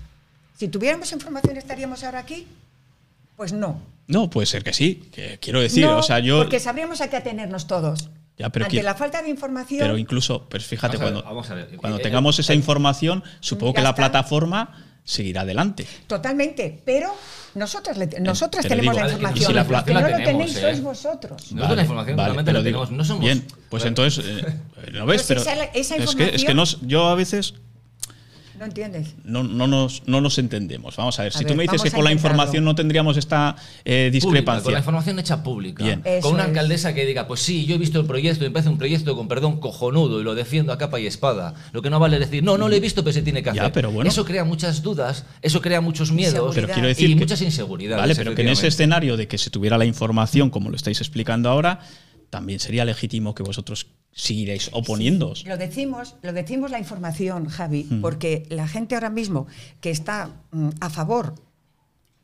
Si 0.58 0.68
tuviéramos 0.68 1.12
información, 1.12 1.56
¿estaríamos 1.56 2.02
ahora 2.02 2.20
aquí? 2.20 2.46
Pues 3.36 3.52
no. 3.52 3.80
No, 4.08 4.30
puede 4.30 4.46
ser 4.46 4.64
que 4.64 4.72
sí, 4.72 5.08
que 5.12 5.38
quiero 5.40 5.60
decir, 5.60 5.84
No, 5.84 5.98
o 5.98 6.02
sea, 6.02 6.20
yo... 6.20 6.38
Porque 6.38 6.60
sabríamos 6.60 7.00
a 7.00 7.10
qué 7.10 7.16
atenernos 7.16 7.66
todos. 7.66 8.08
Ya, 8.38 8.50
pero 8.50 8.66
Ante 8.66 8.82
la 8.82 8.94
falta 8.94 9.22
de 9.22 9.30
información. 9.30 9.80
Pero 9.80 9.98
incluso, 9.98 10.46
pues 10.48 10.64
fíjate, 10.66 10.96
Vamos 10.98 11.10
a 11.10 11.14
ver, 11.14 11.22
cuando, 11.22 11.28
vamos 11.34 11.50
a 11.50 11.54
ver. 11.54 11.76
cuando 11.76 11.98
Eh, 11.98 12.02
tengamos 12.02 12.38
eh, 12.38 12.42
esa 12.42 12.52
eh, 12.52 12.56
información, 12.56 13.24
supongo 13.40 13.74
que 13.74 13.80
la 13.82 13.90
está. 13.90 13.96
plataforma 14.02 14.84
seguirá 15.07 15.41
adelante. 15.43 15.87
Totalmente, 16.09 16.83
pero 16.85 17.15
nosotras, 17.55 17.97
le- 17.97 18.20
nosotras 18.20 18.65
pero 18.65 18.74
tenemos 18.77 18.95
digo, 18.97 19.07
la 19.07 19.12
vale, 19.12 19.15
información. 19.15 19.47
si 19.47 19.55
la 19.55 19.61
Los 19.62 19.69
que 19.85 19.93
información 19.93 19.95
no 19.95 20.01
la 20.01 20.09
lo 20.09 20.16
tenemos, 20.24 20.47
tenéis 20.47 20.57
¿eh? 20.57 20.61
sois 20.61 20.83
vosotros. 20.83 21.53
Nosotros 21.53 21.77
la 21.77 21.83
información 21.83 22.16
solamente 22.19 22.45
pero 22.45 22.59
la 22.59 22.65
digo, 22.65 22.85
tenemos, 22.87 22.99
no 22.99 23.05
somos- 23.05 23.24
Bien, 23.24 23.47
pues 23.70 23.83
Bueno. 23.83 23.87
entonces, 23.87 24.24
eh, 24.27 24.91
¿no 24.93 25.07
ves? 25.07 25.23
Pero 25.28 25.43
Pero 25.45 25.57
si 25.57 25.61
esa- 25.81 25.95
esa 25.95 26.05
es 26.05 26.15
que, 26.16 26.35
es 26.35 26.45
que 26.45 26.55
no, 26.55 26.65
yo 26.83 27.07
a 27.09 27.15
veces 27.15 27.55
No 28.59 28.65
entiendes. 28.65 29.15
no, 29.24 29.43
no, 29.43 29.66
nos, 29.66 30.03
no 30.07 30.20
nos 30.20 30.39
entendemos. 30.39 30.97
Vamos 30.97 31.19
a 31.19 31.23
ver, 31.24 31.33
A 31.35 31.39
si 31.39 31.45
ver, 31.45 31.53
tú 31.53 31.57
me 31.57 31.62
dices 31.65 31.83
que 31.83 31.91
con 31.91 32.05
la 32.05 32.12
información 32.12 32.65
no 32.65 32.74
tendríamos 32.74 33.16
esta 33.16 33.57
eh, 33.85 34.09
Pública, 34.11 34.11
discrepancia. 34.12 34.65
con 34.65 34.73
la 34.73 34.78
información 34.78 35.19
hecha 35.19 35.43
pública. 35.43 35.85
Bien. 35.85 36.03
Con 36.23 36.35
una 36.35 36.43
es. 36.45 36.49
alcaldesa 36.49 36.95
que 36.95 37.05
diga, 37.07 37.27
pues 37.27 37.41
sí, 37.41 37.66
yo 37.66 37.74
he 37.74 37.78
visto 37.78 38.01
el 38.01 38.07
proyecto 38.07 38.45
y 38.45 38.49
me 38.49 38.53
parece 38.53 38.69
un 38.70 38.78
proyecto 38.78 39.15
con 39.16 39.28
perdón 39.28 39.61
cojonudo 39.61 40.20
y 40.20 40.24
lo 40.24 40.35
defiendo 40.35 40.73
a 40.73 40.78
capa 40.78 40.99
y 41.01 41.07
espada. 41.07 41.55
Lo 41.73 41.83
que 41.83 41.91
no 41.91 41.99
vale 41.99 42.16
es 42.16 42.20
decir, 42.20 42.43
no, 42.43 42.57
no 42.59 42.69
lo 42.69 42.74
he 42.74 42.81
visto, 42.81 43.03
pero 43.05 43.12
se 43.12 43.23
tiene 43.23 43.43
que 43.43 43.53
Ya, 43.55 43.62
hacer. 43.62 43.73
pero 43.73 43.91
bueno. 43.91 44.09
Eso 44.11 44.24
crea 44.24 44.45
muchas 44.45 44.83
dudas, 44.83 45.24
eso 45.43 45.61
crea 45.61 45.81
muchos 45.81 46.12
miedos 46.12 46.55
Pero 46.55 46.69
quiero 46.69 46.89
decir 46.89 47.11
y 47.11 47.15
que- 47.15 47.20
muchas 47.20 47.43
inseguridades. 47.43 48.01
Vale, 48.03 48.15
pero 48.16 48.35
que 48.35 48.43
en 48.43 48.49
ese 48.49 48.66
escenario 48.69 49.16
de 49.16 49.28
que 49.28 49.39
se 49.39 49.51
tuviera 49.51 49.77
la 49.78 49.85
información, 49.85 50.51
como 50.51 50.70
lo 50.70 50.77
estáis 50.77 51.01
explicando 51.01 51.49
ahora, 51.51 51.81
también 52.31 52.59
sería 52.61 52.85
legítimo 52.85 53.35
que 53.35 53.43
vosotros 53.43 53.89
siguierais 54.12 54.70
oponiéndoos. 54.73 55.44
Lo 55.47 55.57
decimos, 55.59 56.16
lo 56.23 56.32
decimos 56.32 56.70
la 56.70 56.78
información, 56.78 57.47
Javi, 57.48 57.86
Mm. 57.90 58.01
porque 58.01 58.47
la 58.48 58.66
gente 58.66 58.94
ahora 58.94 59.11
mismo 59.11 59.47
que 59.81 59.90
está 59.90 60.31
mm, 60.53 60.70
a 60.81 60.89
favor, 60.90 61.35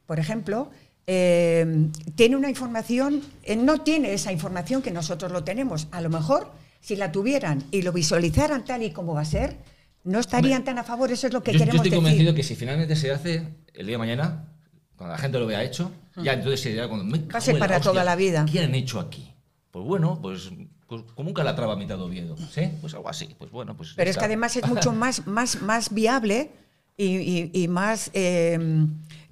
por 0.06 0.18
ejemplo, 0.18 0.70
eh, 1.06 1.88
tiene 2.14 2.36
una 2.36 2.48
información, 2.48 3.20
eh, 3.42 3.56
no 3.56 3.82
tiene 3.82 4.14
esa 4.14 4.32
información 4.32 4.80
que 4.82 4.90
nosotros 4.90 5.32
lo 5.32 5.44
tenemos. 5.44 5.88
A 5.90 6.00
lo 6.00 6.08
mejor, 6.08 6.50
si 6.80 6.96
la 6.96 7.12
tuvieran 7.12 7.64
y 7.70 7.82
lo 7.82 7.92
visualizaran 7.92 8.64
tal 8.64 8.82
y 8.82 8.90
como 8.90 9.14
va 9.14 9.22
a 9.22 9.24
ser, 9.26 9.56
no 10.04 10.18
estarían 10.18 10.64
tan 10.64 10.78
a 10.78 10.84
favor. 10.84 11.12
Eso 11.12 11.26
es 11.26 11.32
lo 11.32 11.42
que 11.42 11.52
yo, 11.52 11.58
yo 11.58 11.64
queremos 11.64 11.76
estoy 11.76 11.90
decir. 11.90 12.02
convencido 12.02 12.34
que 12.34 12.42
si 12.42 12.54
finalmente 12.56 12.96
se 12.96 13.10
hace 13.10 13.48
el 13.74 13.86
día 13.86 13.94
de 13.94 13.98
mañana, 13.98 14.48
cuando 14.96 15.12
la 15.14 15.18
gente 15.18 15.38
lo 15.38 15.46
vea 15.46 15.62
hecho, 15.62 15.90
ya 16.22 16.32
entonces 16.32 16.60
sería 16.60 16.88
cuando 16.88 17.04
me 17.04 17.18
cago 17.20 17.32
Va 17.34 17.38
a 17.38 17.40
ser 17.40 17.54
en 17.54 17.60
la 17.60 17.66
para 17.66 17.76
hostia, 17.78 17.90
toda 17.92 18.04
la 18.04 18.16
vida. 18.16 18.46
¿Qué 18.50 18.60
han 18.60 18.74
hecho 18.74 18.98
aquí? 19.00 19.31
Pues 19.72 19.84
bueno, 19.86 20.18
pues, 20.22 20.50
pues 20.86 21.02
como 21.16 21.30
un 21.30 21.34
calatrava 21.34 21.72
a 21.72 21.76
mitad 21.76 21.96
de 21.96 22.02
Oviedo, 22.04 22.36
¿sí? 22.36 22.68
Pues 22.80 22.92
algo 22.94 23.08
así, 23.08 23.34
pues 23.38 23.50
bueno, 23.50 23.74
pues 23.76 23.94
Pero 23.96 24.10
es 24.10 24.16
que 24.18 24.24
además 24.26 24.54
es 24.56 24.66
mucho 24.68 24.92
más, 24.92 25.26
más, 25.26 25.60
más 25.62 25.92
viable 25.94 26.50
y, 26.96 27.06
y- 27.16 27.50
y 27.54 27.68
más 27.68 28.10
eh, 28.12 28.58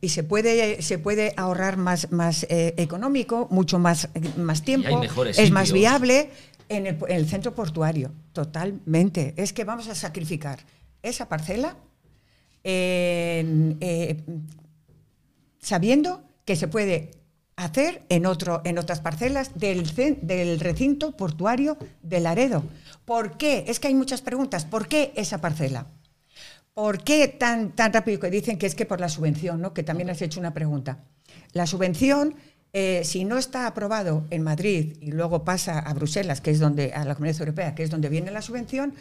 y 0.01 0.09
se 0.09 0.25
puede, 0.25 0.81
se 0.81 0.99
puede 0.99 1.35
ahorrar 1.37 1.77
más, 1.77 2.11
más 2.11 2.45
eh, 2.49 2.73
económico, 2.79 3.49
mucho 3.51 3.79
más, 3.79 4.09
más 4.39 4.62
tiempo. 4.62 4.89
hay 4.89 4.97
mejores 4.97 5.39
es 5.39 5.51
más 5.51 5.73
viable 5.73 6.31
en 6.71 6.87
el, 6.87 6.97
en 7.07 7.17
el 7.17 7.29
centro 7.29 7.55
portuario, 7.55 8.11
totalmente. 8.33 9.35
Es 9.37 9.53
que 9.53 9.65
vamos 9.65 9.89
a 9.89 9.95
sacrificar 9.95 10.61
esa 11.03 11.29
parcela 11.29 11.77
en, 12.65 13.77
eh, 13.83 14.23
sabiendo 15.59 16.23
que 16.47 16.57
se 16.57 16.67
puede 16.69 17.11
hacer 17.65 18.03
en, 18.09 18.27
otro, 18.27 18.62
en 18.65 18.78
otras 18.78 19.01
parcelas 19.01 19.53
del, 19.55 20.61
recinto 20.61 21.16
portuario 21.16 21.77
de 22.03 22.20
Laredo. 22.20 22.65
¿Por 23.05 23.37
qué? 23.37 23.65
Es 23.69 23.81
que 23.81 23.89
hay 23.89 23.95
muchas 23.95 24.23
preguntas. 24.23 24.65
¿Por 24.65 24.89
qué 24.89 25.12
esa 25.16 25.41
parcela? 25.41 25.87
¿Por 26.74 27.03
qué 27.03 27.28
tan, 27.28 27.73
tan 27.73 27.93
rápido 27.93 28.20
que 28.20 28.31
dicen 28.31 28.59
que 28.59 28.66
es 28.66 28.74
que 28.74 28.87
por 28.87 29.01
la 29.01 29.09
subvención, 29.09 29.61
¿no? 29.61 29.74
que 29.74 29.82
también 29.82 30.11
has 30.11 30.23
hecho 30.23 30.41
una 30.41 30.55
pregunta? 30.55 31.05
La 31.53 31.66
subvención, 31.66 32.35
eh, 32.73 33.03
si 33.05 33.24
no 33.24 33.37
está 33.37 33.66
aprobado 33.66 34.27
en 34.31 34.43
Madrid 34.43 34.97
y 35.01 35.12
luego 35.12 35.45
pasa 35.45 35.78
a 35.78 35.93
Bruselas, 35.93 36.41
que 36.41 36.53
es 36.53 36.61
donde, 36.61 36.93
a 36.93 37.05
la 37.05 37.15
Comunidad 37.15 37.41
Europea, 37.41 37.74
que 37.74 37.82
es 37.82 37.91
donde 37.91 38.09
viene 38.09 38.31
la 38.31 38.43
subvención, 38.43 38.95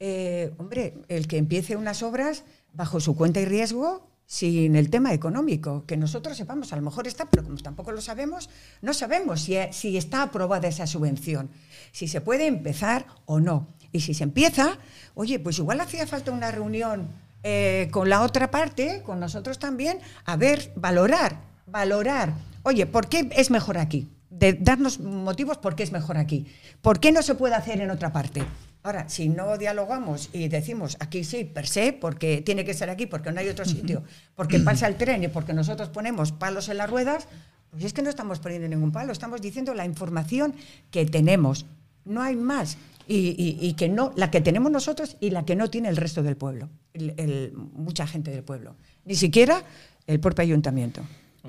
eh, 0.00 0.52
hombre, 0.58 0.94
el 1.08 1.26
que 1.26 1.38
empiece 1.38 1.76
unas 1.76 2.02
obras 2.02 2.44
bajo 2.72 3.00
su 3.00 3.16
cuenta 3.16 3.40
y 3.40 3.46
riesgo, 3.46 4.07
sin 4.28 4.76
el 4.76 4.90
tema 4.90 5.14
económico, 5.14 5.86
que 5.86 5.96
nosotros 5.96 6.36
sepamos, 6.36 6.74
a 6.74 6.76
lo 6.76 6.82
mejor 6.82 7.06
está, 7.06 7.24
pero 7.30 7.42
como 7.42 7.56
tampoco 7.56 7.92
lo 7.92 8.02
sabemos, 8.02 8.50
no 8.82 8.92
sabemos 8.92 9.40
si, 9.40 9.56
si 9.72 9.96
está 9.96 10.22
aprobada 10.22 10.68
esa 10.68 10.86
subvención, 10.86 11.50
si 11.92 12.08
se 12.08 12.20
puede 12.20 12.46
empezar 12.46 13.06
o 13.24 13.40
no. 13.40 13.68
Y 13.90 14.00
si 14.00 14.12
se 14.12 14.24
empieza, 14.24 14.76
oye, 15.14 15.38
pues 15.38 15.58
igual 15.58 15.80
hacía 15.80 16.06
falta 16.06 16.30
una 16.30 16.50
reunión 16.50 17.08
eh, 17.42 17.88
con 17.90 18.10
la 18.10 18.20
otra 18.20 18.50
parte, 18.50 19.02
con 19.02 19.18
nosotros 19.18 19.58
también, 19.58 19.98
a 20.26 20.36
ver, 20.36 20.72
valorar, 20.76 21.40
valorar, 21.66 22.34
oye, 22.64 22.84
¿por 22.84 23.08
qué 23.08 23.30
es 23.34 23.50
mejor 23.50 23.78
aquí? 23.78 24.10
De 24.28 24.52
darnos 24.52 25.00
motivos 25.00 25.56
por 25.56 25.74
qué 25.74 25.84
es 25.84 25.90
mejor 25.90 26.18
aquí. 26.18 26.46
¿Por 26.82 27.00
qué 27.00 27.12
no 27.12 27.22
se 27.22 27.34
puede 27.34 27.54
hacer 27.54 27.80
en 27.80 27.90
otra 27.90 28.12
parte? 28.12 28.44
Ahora, 28.88 29.06
si 29.10 29.28
no 29.28 29.58
dialogamos 29.58 30.30
y 30.32 30.48
decimos 30.48 30.96
aquí 30.98 31.22
sí, 31.22 31.44
per 31.44 31.66
se, 31.66 31.92
porque 31.92 32.40
tiene 32.40 32.64
que 32.64 32.72
ser 32.72 32.88
aquí, 32.88 33.04
porque 33.04 33.30
no 33.30 33.38
hay 33.40 33.48
otro 33.48 33.66
sitio, 33.66 34.02
porque 34.34 34.60
pasa 34.60 34.86
el 34.86 34.96
tren 34.96 35.22
y 35.22 35.28
porque 35.28 35.52
nosotros 35.52 35.90
ponemos 35.90 36.32
palos 36.32 36.70
en 36.70 36.78
las 36.78 36.88
ruedas, 36.88 37.28
pues 37.70 37.84
es 37.84 37.92
que 37.92 38.00
no 38.00 38.08
estamos 38.08 38.38
poniendo 38.38 38.66
ningún 38.66 38.90
palo, 38.90 39.12
estamos 39.12 39.42
diciendo 39.42 39.74
la 39.74 39.84
información 39.84 40.54
que 40.90 41.04
tenemos, 41.04 41.66
no 42.06 42.22
hay 42.22 42.34
más. 42.34 42.78
Y, 43.06 43.34
y- 43.36 43.58
y 43.60 43.74
que 43.74 43.90
no, 43.90 44.12
la 44.16 44.30
que 44.30 44.40
tenemos 44.40 44.72
nosotros 44.72 45.18
y 45.20 45.28
la 45.30 45.44
que 45.44 45.54
no 45.54 45.68
tiene 45.68 45.90
el 45.90 45.96
resto 45.98 46.22
del 46.22 46.36
pueblo, 46.38 46.70
el- 46.94 47.12
el- 47.18 47.52
mucha 47.54 48.06
gente 48.06 48.30
del 48.30 48.42
pueblo, 48.42 48.74
ni 49.04 49.16
siquiera 49.16 49.64
el 50.06 50.18
propio 50.18 50.44
ayuntamiento. 50.44 51.02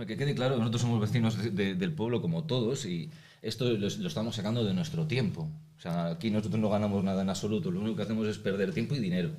Que 0.06 0.18
quede 0.18 0.36
claro, 0.36 0.58
nosotros 0.58 0.82
somos 0.82 1.00
vecinos 1.00 1.38
de- 1.42 1.52
de- 1.52 1.76
del 1.76 1.94
pueblo 1.94 2.22
como 2.22 2.44
todos 2.44 2.86
y 2.86 3.10
esto 3.42 3.64
lo, 3.72 3.88
lo 3.90 4.08
estamos 4.10 4.36
sacando 4.36 4.66
de 4.66 4.74
nuestro 4.74 5.08
tiempo. 5.08 5.48
O 5.80 5.82
sea, 5.82 6.08
aquí 6.12 6.30
nosotros 6.30 6.60
no 6.62 6.70
ganamos 6.70 7.02
nada 7.06 7.22
en 7.22 7.30
absoluto, 7.30 7.72
lo 7.72 7.80
único 7.80 7.96
que 7.96 8.04
hacemos 8.04 8.28
es 8.28 8.38
perder 8.38 8.74
tiempo 8.74 8.96
y 8.96 9.00
dinero. 9.00 9.32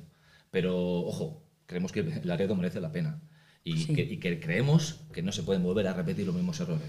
Pero, 0.49 0.75
ojo, 1.01 1.43
creemos 1.67 1.91
que 1.91 1.99
el 1.99 2.21
Laredo 2.23 2.55
merece 2.55 2.81
la 2.81 2.91
pena 2.91 3.21
y, 3.63 3.77
Sí. 3.77 3.93
que, 3.93 4.01
y 4.01 4.17
que 4.17 4.39
creemos 4.39 5.01
que 5.13 5.21
no 5.21 5.31
se 5.31 5.43
pueden 5.43 5.61
volver 5.63 5.87
a 5.87 5.93
repetir 5.93 6.25
los 6.25 6.33
mismos 6.35 6.59
errores. 6.59 6.87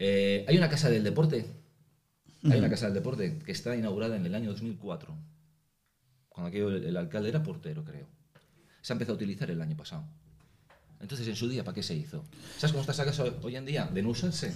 Eh, 0.00 0.44
hay 0.48 0.58
una 0.58 0.68
casa 0.68 0.90
del 0.90 1.04
deporte, 1.04 1.46
hay 2.42 2.58
una 2.58 2.68
casa 2.68 2.86
del 2.86 2.94
deporte 2.94 3.38
que 3.38 3.52
está 3.52 3.74
inaugurada 3.76 4.16
en 4.16 4.26
el 4.26 4.34
año 4.34 4.50
2004, 4.50 5.16
cuando 6.28 6.48
aquello 6.48 6.68
el, 6.70 6.84
el 6.84 6.96
alcalde 6.96 7.28
era 7.30 7.42
portero, 7.42 7.84
creo. 7.84 8.08
Se 8.82 8.92
ha 8.92 8.94
empezado 8.94 9.14
a 9.14 9.16
utilizar 9.16 9.48
el 9.50 9.62
año 9.62 9.76
pasado. 9.76 10.04
Entonces, 11.00 11.28
en 11.28 11.36
su 11.36 11.48
día, 11.48 11.62
¿para 11.62 11.74
qué 11.74 11.82
se 11.82 11.94
hizo? 11.94 12.24
¿Sabes 12.58 12.72
cómo 12.72 12.80
está 12.80 12.92
esa 12.92 13.04
casa 13.04 13.24
hoy 13.42 13.54
en 13.56 13.64
día? 13.64 13.84
De 13.86 14.02
no 14.02 14.08
usarse. 14.10 14.54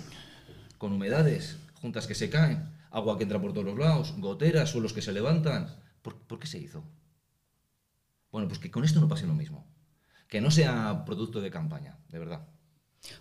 Con 0.79 0.93
humedades, 0.93 1.57
juntas 1.81 2.07
que 2.07 2.15
se 2.15 2.29
caen, 2.31 2.65
agua 2.91 3.17
que 3.17 3.25
entra 3.25 3.41
por 3.41 3.53
todos 3.53 3.67
los 3.67 3.79
lados, 3.79 4.15
goteras, 4.19 4.71
suelos 4.71 4.93
que 4.93 5.03
se 5.03 5.13
levantan. 5.13 5.77
¿Por, 6.03 6.17
por 6.17 6.39
qué 6.39 6.47
se 6.47 6.59
hizo? 6.59 6.85
Bueno, 8.33 8.49
pues 8.49 8.59
que 8.59 8.71
con 8.71 8.85
esto 8.85 9.01
no 9.01 9.09
pase 9.09 9.27
lo 9.27 9.35
mismo. 9.35 9.67
Que 10.29 10.41
no 10.41 10.51
sea 10.51 11.05
producto 11.05 11.41
de 11.41 11.51
campaña, 11.51 11.99
de 12.09 12.19
verdad. 12.19 12.47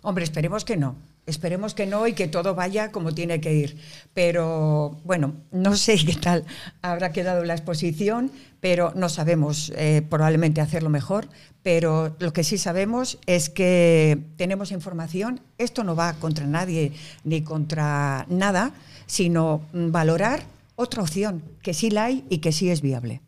Hombre, 0.02 0.24
esperemos 0.24 0.64
que 0.64 0.76
no. 0.76 0.96
Esperemos 1.30 1.74
que 1.74 1.86
no 1.86 2.06
y 2.06 2.12
que 2.12 2.28
todo 2.28 2.54
vaya 2.54 2.90
como 2.90 3.14
tiene 3.14 3.40
que 3.40 3.54
ir. 3.54 3.76
Pero 4.12 4.98
bueno, 5.04 5.34
no 5.52 5.76
sé 5.76 5.96
qué 6.04 6.14
tal 6.14 6.44
habrá 6.82 7.12
quedado 7.12 7.44
la 7.44 7.54
exposición, 7.54 8.30
pero 8.60 8.92
no 8.96 9.08
sabemos 9.08 9.72
eh, 9.76 10.02
probablemente 10.10 10.60
hacerlo 10.60 10.90
mejor. 10.90 11.28
Pero 11.62 12.16
lo 12.18 12.32
que 12.32 12.44
sí 12.44 12.58
sabemos 12.58 13.18
es 13.26 13.48
que 13.48 14.18
tenemos 14.36 14.72
información. 14.72 15.40
Esto 15.56 15.84
no 15.84 15.94
va 15.94 16.14
contra 16.14 16.46
nadie 16.46 16.92
ni 17.24 17.42
contra 17.42 18.26
nada, 18.28 18.72
sino 19.06 19.62
valorar 19.72 20.42
otra 20.74 21.02
opción, 21.02 21.42
que 21.62 21.74
sí 21.74 21.90
la 21.90 22.06
hay 22.06 22.24
y 22.28 22.38
que 22.38 22.52
sí 22.52 22.70
es 22.70 22.80
viable. 22.80 23.20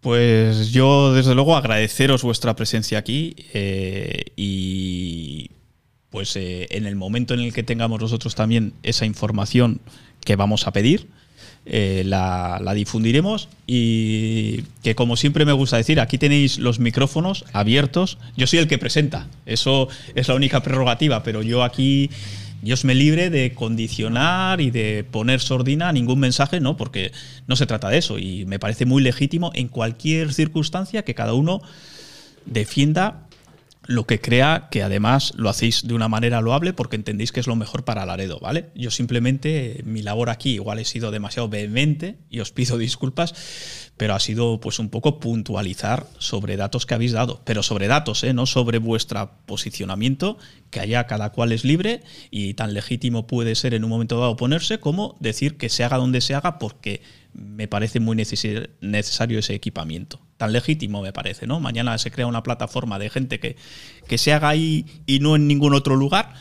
Pues 0.00 0.70
yo, 0.70 1.12
desde 1.12 1.34
luego, 1.34 1.56
agradeceros 1.56 2.22
vuestra 2.22 2.54
presencia 2.54 2.98
aquí 2.98 3.34
eh, 3.52 4.24
y 4.36 5.50
pues 6.10 6.34
eh, 6.36 6.66
en 6.70 6.86
el 6.86 6.96
momento 6.96 7.34
en 7.34 7.40
el 7.40 7.52
que 7.52 7.62
tengamos 7.62 8.00
nosotros 8.00 8.34
también 8.34 8.72
esa 8.82 9.06
información 9.06 9.80
que 10.24 10.36
vamos 10.36 10.66
a 10.66 10.72
pedir, 10.72 11.08
eh, 11.66 12.02
la, 12.06 12.58
la 12.62 12.74
difundiremos 12.74 13.48
y 13.66 14.62
que 14.82 14.94
como 14.94 15.16
siempre 15.16 15.44
me 15.44 15.52
gusta 15.52 15.76
decir, 15.76 16.00
aquí 16.00 16.18
tenéis 16.18 16.58
los 16.58 16.78
micrófonos 16.78 17.44
abiertos. 17.52 18.18
Yo 18.36 18.46
soy 18.46 18.58
el 18.58 18.68
que 18.68 18.78
presenta, 18.78 19.28
eso 19.46 19.88
es 20.14 20.28
la 20.28 20.34
única 20.34 20.62
prerrogativa, 20.62 21.22
pero 21.22 21.42
yo 21.42 21.62
aquí 21.62 22.10
Dios 22.62 22.84
me 22.84 22.94
libre 22.94 23.30
de 23.30 23.54
condicionar 23.54 24.60
y 24.60 24.70
de 24.70 25.04
poner 25.10 25.40
sordina 25.40 25.88
a 25.88 25.92
ningún 25.92 26.18
mensaje, 26.18 26.60
no, 26.60 26.76
porque 26.76 27.12
no 27.46 27.56
se 27.56 27.66
trata 27.66 27.88
de 27.88 27.98
eso. 27.98 28.18
Y 28.18 28.44
me 28.44 28.58
parece 28.58 28.84
muy 28.84 29.02
legítimo 29.02 29.50
en 29.54 29.68
cualquier 29.68 30.34
circunstancia 30.34 31.02
que 31.02 31.14
cada 31.14 31.32
uno 31.32 31.62
defienda 32.44 33.26
lo 33.86 34.06
que 34.06 34.20
crea 34.20 34.68
que 34.70 34.82
además 34.82 35.32
lo 35.36 35.48
hacéis 35.48 35.86
de 35.86 35.94
una 35.94 36.08
manera 36.08 36.40
loable 36.40 36.72
porque 36.72 36.96
entendéis 36.96 37.32
que 37.32 37.40
es 37.40 37.46
lo 37.46 37.56
mejor 37.56 37.84
para 37.84 38.04
Laredo, 38.04 38.38
¿vale? 38.38 38.70
Yo 38.74 38.90
simplemente, 38.90 39.82
mi 39.84 40.02
labor 40.02 40.30
aquí 40.30 40.50
igual 40.52 40.78
he 40.78 40.84
sido 40.84 41.10
demasiado 41.10 41.48
vehemente 41.48 42.18
y 42.28 42.40
os 42.40 42.52
pido 42.52 42.78
disculpas, 42.78 43.34
pero 43.96 44.14
ha 44.14 44.20
sido 44.20 44.60
pues 44.60 44.78
un 44.78 44.90
poco 44.90 45.18
puntualizar 45.18 46.06
sobre 46.18 46.56
datos 46.56 46.86
que 46.86 46.94
habéis 46.94 47.12
dado, 47.12 47.42
pero 47.44 47.62
sobre 47.62 47.86
datos, 47.86 48.22
¿eh? 48.22 48.34
no 48.34 48.46
sobre 48.46 48.78
vuestro 48.78 49.32
posicionamiento, 49.46 50.38
que 50.70 50.80
allá 50.80 51.06
cada 51.06 51.32
cual 51.32 51.52
es 51.52 51.64
libre 51.64 52.02
y 52.30 52.54
tan 52.54 52.74
legítimo 52.74 53.26
puede 53.26 53.54
ser 53.54 53.74
en 53.74 53.84
un 53.84 53.90
momento 53.90 54.20
dado 54.20 54.32
oponerse 54.32 54.78
como 54.78 55.16
decir 55.20 55.56
que 55.56 55.68
se 55.68 55.84
haga 55.84 55.96
donde 55.96 56.20
se 56.20 56.34
haga 56.34 56.58
porque 56.58 57.02
me 57.32 57.66
parece 57.66 58.00
muy 58.00 58.16
necesario 58.16 59.38
ese 59.38 59.54
equipamiento. 59.54 60.20
Tan 60.40 60.54
legítimo 60.54 61.02
me 61.02 61.12
parece, 61.12 61.46
¿no? 61.46 61.60
Mañana 61.60 61.98
se 61.98 62.10
crea 62.10 62.26
una 62.26 62.42
plataforma 62.42 62.98
de 62.98 63.10
gente 63.10 63.38
que, 63.40 63.56
que 64.08 64.16
se 64.16 64.32
haga 64.32 64.48
ahí 64.48 64.86
y 65.04 65.18
no 65.18 65.36
en 65.36 65.46
ningún 65.46 65.74
otro 65.74 65.96
lugar 65.96 66.32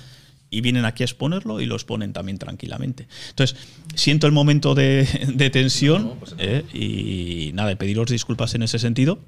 y 0.50 0.62
vienen 0.62 0.86
aquí 0.86 1.04
a 1.04 1.06
exponerlo 1.06 1.60
y 1.60 1.66
lo 1.66 1.76
exponen 1.76 2.14
también 2.14 2.38
tranquilamente. 2.38 3.10
Entonces, 3.32 3.58
siento 3.96 4.26
el 4.26 4.32
momento 4.32 4.74
de, 4.74 5.06
de 5.34 5.50
tensión 5.50 6.04
No, 6.04 6.08
no 6.14 6.16
pasa 6.22 6.38
nada. 6.38 6.50
¿eh? 6.50 6.64
y 6.74 7.52
nada, 7.56 7.76
pediros 7.76 8.10
disculpas 8.10 8.56
en 8.56 8.64
ese 8.64 8.80
sentido 8.80 9.20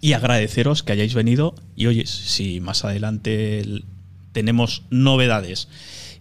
y 0.00 0.14
agradeceros 0.14 0.82
que 0.82 0.92
hayáis 0.92 1.12
venido. 1.12 1.54
Y 1.76 1.86
oye, 1.88 2.06
si 2.06 2.60
más 2.60 2.86
adelante 2.86 3.60
el- 3.60 3.84
tenemos 4.32 4.84
novedades 4.88 5.68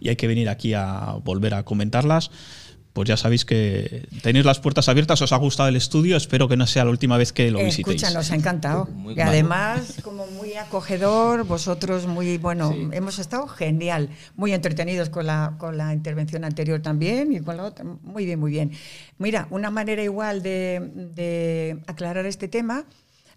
y 0.01 0.09
hay 0.09 0.17
que 0.17 0.27
venir 0.27 0.49
aquí 0.49 0.73
a 0.73 1.13
volver 1.23 1.53
a 1.53 1.63
comentarlas, 1.63 2.31
pues 2.97 3.07
ya 3.09 3.15
sabéis 3.15 3.45
que 3.45 4.07
tenéis 4.23 4.43
las 4.43 4.59
puertas 4.59 4.89
abiertas. 4.89 5.21
Os 5.21 5.31
ha 5.31 5.37
gustado 5.37 5.69
el 5.69 5.75
estudio. 5.75 6.17
Espero 6.17 6.47
que 6.47 6.57
no 6.57 6.65
sea 6.65 6.83
la 6.83 6.89
última 6.89 7.15
vez 7.15 7.31
que 7.31 7.51
lo 7.51 7.59
visitéis. 7.59 8.01
Escucha, 8.01 8.09
nos 8.17 8.31
ha 8.31 8.35
encantado. 8.35 8.85
Muy 8.87 9.13
y 9.13 9.17
mal. 9.17 9.27
además, 9.27 9.97
como 10.01 10.25
muy 10.25 10.55
acogedor, 10.55 11.43
vosotros 11.43 12.07
muy, 12.07 12.39
bueno, 12.39 12.71
Sí. 12.73 12.87
hemos 12.93 13.19
estado 13.19 13.47
genial, 13.47 14.09
muy 14.35 14.51
entretenidos 14.51 15.09
con 15.11 15.27
la, 15.27 15.53
con 15.59 15.77
la 15.77 15.93
intervención 15.93 16.43
anterior 16.43 16.81
también 16.81 17.31
y 17.33 17.39
con 17.39 17.57
la 17.57 17.65
otra. 17.65 17.85
Muy 17.85 18.25
bien, 18.25 18.39
muy 18.39 18.49
bien. 18.49 18.71
Mira, 19.19 19.47
una 19.51 19.69
manera 19.69 20.01
igual 20.01 20.41
de, 20.41 20.81
de 21.15 21.77
aclarar 21.85 22.25
este 22.25 22.47
tema, 22.47 22.85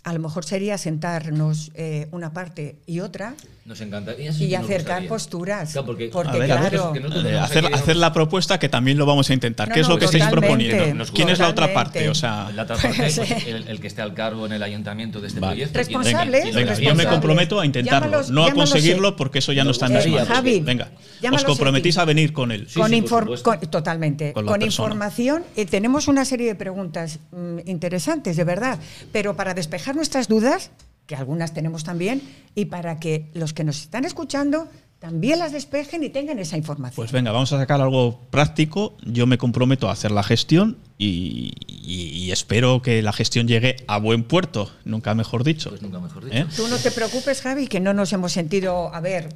a 0.04 0.14
lo 0.14 0.20
mejor 0.20 0.46
sería 0.46 0.78
sentarnos 0.78 1.70
eh, 1.74 2.08
una 2.12 2.32
parte 2.32 2.76
y 2.86 3.00
otra 3.00 3.34
Nos 3.64 3.80
encantaría. 3.82 4.32
sí 4.32 4.46
y 4.46 4.54
acercar 4.54 5.06
posturas. 5.06 5.72
Claro, 5.72 5.86
porque, 5.86 6.08
porque 6.08 6.30
A 6.30 6.32
ver, 6.32 6.52
a 6.52 6.60
ver, 6.62 6.70
claro, 6.72 6.92
que 6.92 7.36
hacer, 7.72 7.96
la 7.96 8.12
propuesta 8.12 8.58
que 8.58 8.68
también 8.68 8.96
lo 8.98 9.04
vamos 9.06 9.28
a 9.30 9.34
intentar. 9.34 9.68
No, 9.68 9.74
¿Qué 9.74 9.80
es 9.80 9.86
no, 9.88 9.94
lo 9.94 9.98
que 10.00 10.06
estáis 10.06 10.26
proponiendo? 10.26 11.04
¿Quién 11.14 11.28
es 11.28 11.38
la 11.38 11.48
otra 11.48 11.72
parte? 11.72 12.08
O 12.08 12.14
sea, 12.14 12.50
La 12.54 12.62
otra 12.62 12.76
parte, 12.76 12.96
Pues, 12.98 13.18
el, 13.46 13.68
el 13.68 13.80
que 13.80 13.86
esté 13.86 14.00
al 14.02 14.14
cargo 14.14 14.46
en 14.46 14.52
el 14.52 14.62
ayuntamiento 14.62 15.20
de 15.20 15.28
este 15.28 15.40
Vale. 15.40 15.52
proyecto. 15.52 15.78
Responsables, 15.78 16.42
¿quién- 16.42 16.54
quién- 16.54 16.66
venga, 16.66 16.80
yo 16.80 16.94
me 16.94 17.06
comprometo 17.06 17.60
a 17.60 17.66
intentarlo, 17.66 18.06
Llámalos- 18.22 18.30
no 18.30 18.44
a 18.46 18.52
conseguirlo 18.52 19.14
porque 19.16 19.38
eso 19.40 19.52
ya 19.52 19.62
no 19.62 19.70
está 19.72 19.86
en 19.86 19.92
mis 19.94 20.06
manos. 20.08 20.28
Javi, 20.28 20.60
venga, 20.60 20.90
os 21.32 21.44
comprometís 21.44 21.98
a 21.98 22.04
venir 22.06 22.32
con 22.32 22.52
él. 22.52 22.66
Sí, 22.68 22.80
con, 22.80 22.90
sí, 22.90 23.66
totalmente. 23.70 24.32
Con 24.32 24.62
información 24.62 25.44
eh, 25.56 25.66
tenemos 25.66 26.08
una 26.08 26.24
serie 26.24 26.46
de 26.46 26.54
preguntas 26.54 27.18
mm, 27.30 27.58
interesantes, 27.66 28.36
de 28.36 28.44
verdad, 28.44 28.78
pero 29.12 29.36
para 29.36 29.54
despejar 29.54 29.94
nuestras 29.94 30.28
dudas, 30.28 30.70
que 31.10 31.16
algunas 31.16 31.52
tenemos 31.52 31.82
también, 31.82 32.22
y 32.54 32.66
para 32.66 33.00
que 33.00 33.32
los 33.34 33.52
que 33.52 33.64
nos 33.64 33.80
están 33.82 34.04
escuchando 34.04 34.68
también 35.00 35.38
las 35.38 35.50
despejen 35.52 36.04
y 36.04 36.10
tengan 36.10 36.38
esa 36.38 36.56
información. 36.58 36.94
Pues 36.96 37.10
venga, 37.10 37.32
vamos 37.32 37.52
a 37.52 37.58
sacar 37.58 37.80
algo 37.80 38.20
práctico. 38.30 38.94
Yo 39.02 39.26
me 39.26 39.38
comprometo 39.38 39.88
a 39.88 39.92
hacer 39.92 40.10
la 40.10 40.22
gestión 40.22 40.76
y, 40.98 41.54
y- 41.66 42.08
y 42.26 42.30
espero 42.32 42.82
que 42.82 43.00
la 43.00 43.12
gestión 43.14 43.48
llegue 43.48 43.76
a 43.86 43.98
buen 43.98 44.22
puerto, 44.24 44.70
nunca 44.84 45.14
mejor 45.14 45.42
dicho. 45.42 45.70
Pues 45.70 45.80
nunca 45.80 45.98
mejor 46.00 46.26
dicho. 46.26 46.36
¿Eh? 46.36 46.46
Tú 46.54 46.68
no 46.68 46.76
te 46.76 46.90
preocupes, 46.90 47.40
Javi, 47.40 47.66
que 47.66 47.80
no 47.80 47.94
nos 47.94 48.12
hemos 48.12 48.32
sentido, 48.32 48.94
a 48.94 49.00
ver, 49.00 49.30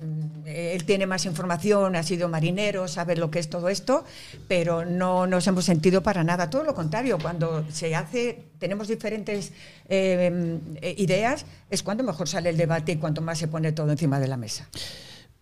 él 0.44 0.84
tiene 0.84 1.06
más 1.06 1.24
información, 1.24 1.96
ha 1.96 2.02
sido 2.02 2.28
marinero, 2.28 2.86
sabe 2.86 3.16
lo 3.16 3.30
que 3.30 3.38
es 3.38 3.48
todo 3.48 3.70
esto, 3.70 4.04
pero 4.46 4.84
no 4.84 5.26
nos 5.26 5.46
hemos 5.46 5.64
sentido 5.64 6.02
para 6.02 6.22
nada. 6.24 6.50
Todo 6.50 6.64
lo 6.64 6.74
contrario, 6.74 7.18
cuando 7.18 7.64
se 7.72 7.96
hace, 7.96 8.44
tenemos 8.58 8.86
diferentes 8.88 9.52
eh, 9.88 10.58
eh, 10.82 10.94
ideas, 10.98 11.46
es 11.70 11.82
cuando 11.82 12.04
mejor 12.04 12.28
sale 12.28 12.50
el 12.50 12.58
debate 12.58 12.92
y 12.92 12.96
cuanto 12.96 13.22
más 13.22 13.38
se 13.38 13.48
pone 13.48 13.72
todo 13.72 13.90
encima 13.90 14.20
de 14.20 14.28
la 14.28 14.36
mesa. 14.36 14.68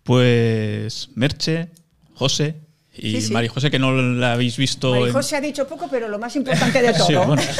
Pues 0.04 1.10
Merche, 1.14 1.68
José 2.14 2.56
y 2.94 3.12
Sí, 3.12 3.22
sí. 3.22 3.32
María 3.32 3.48
José, 3.50 3.70
que 3.70 3.78
no 3.78 3.92
la 3.92 4.34
habéis 4.34 4.56
visto. 4.58 4.90
María 4.90 5.06
en- 5.06 5.12
José 5.14 5.36
ha 5.36 5.40
dicho 5.40 5.66
poco, 5.66 5.88
pero 5.90 6.08
lo 6.08 6.18
más 6.18 6.36
importante 6.36 6.82
de 6.82 6.92
todo. 6.94 7.06
Sí, 7.06 7.14
bueno. 7.14 7.42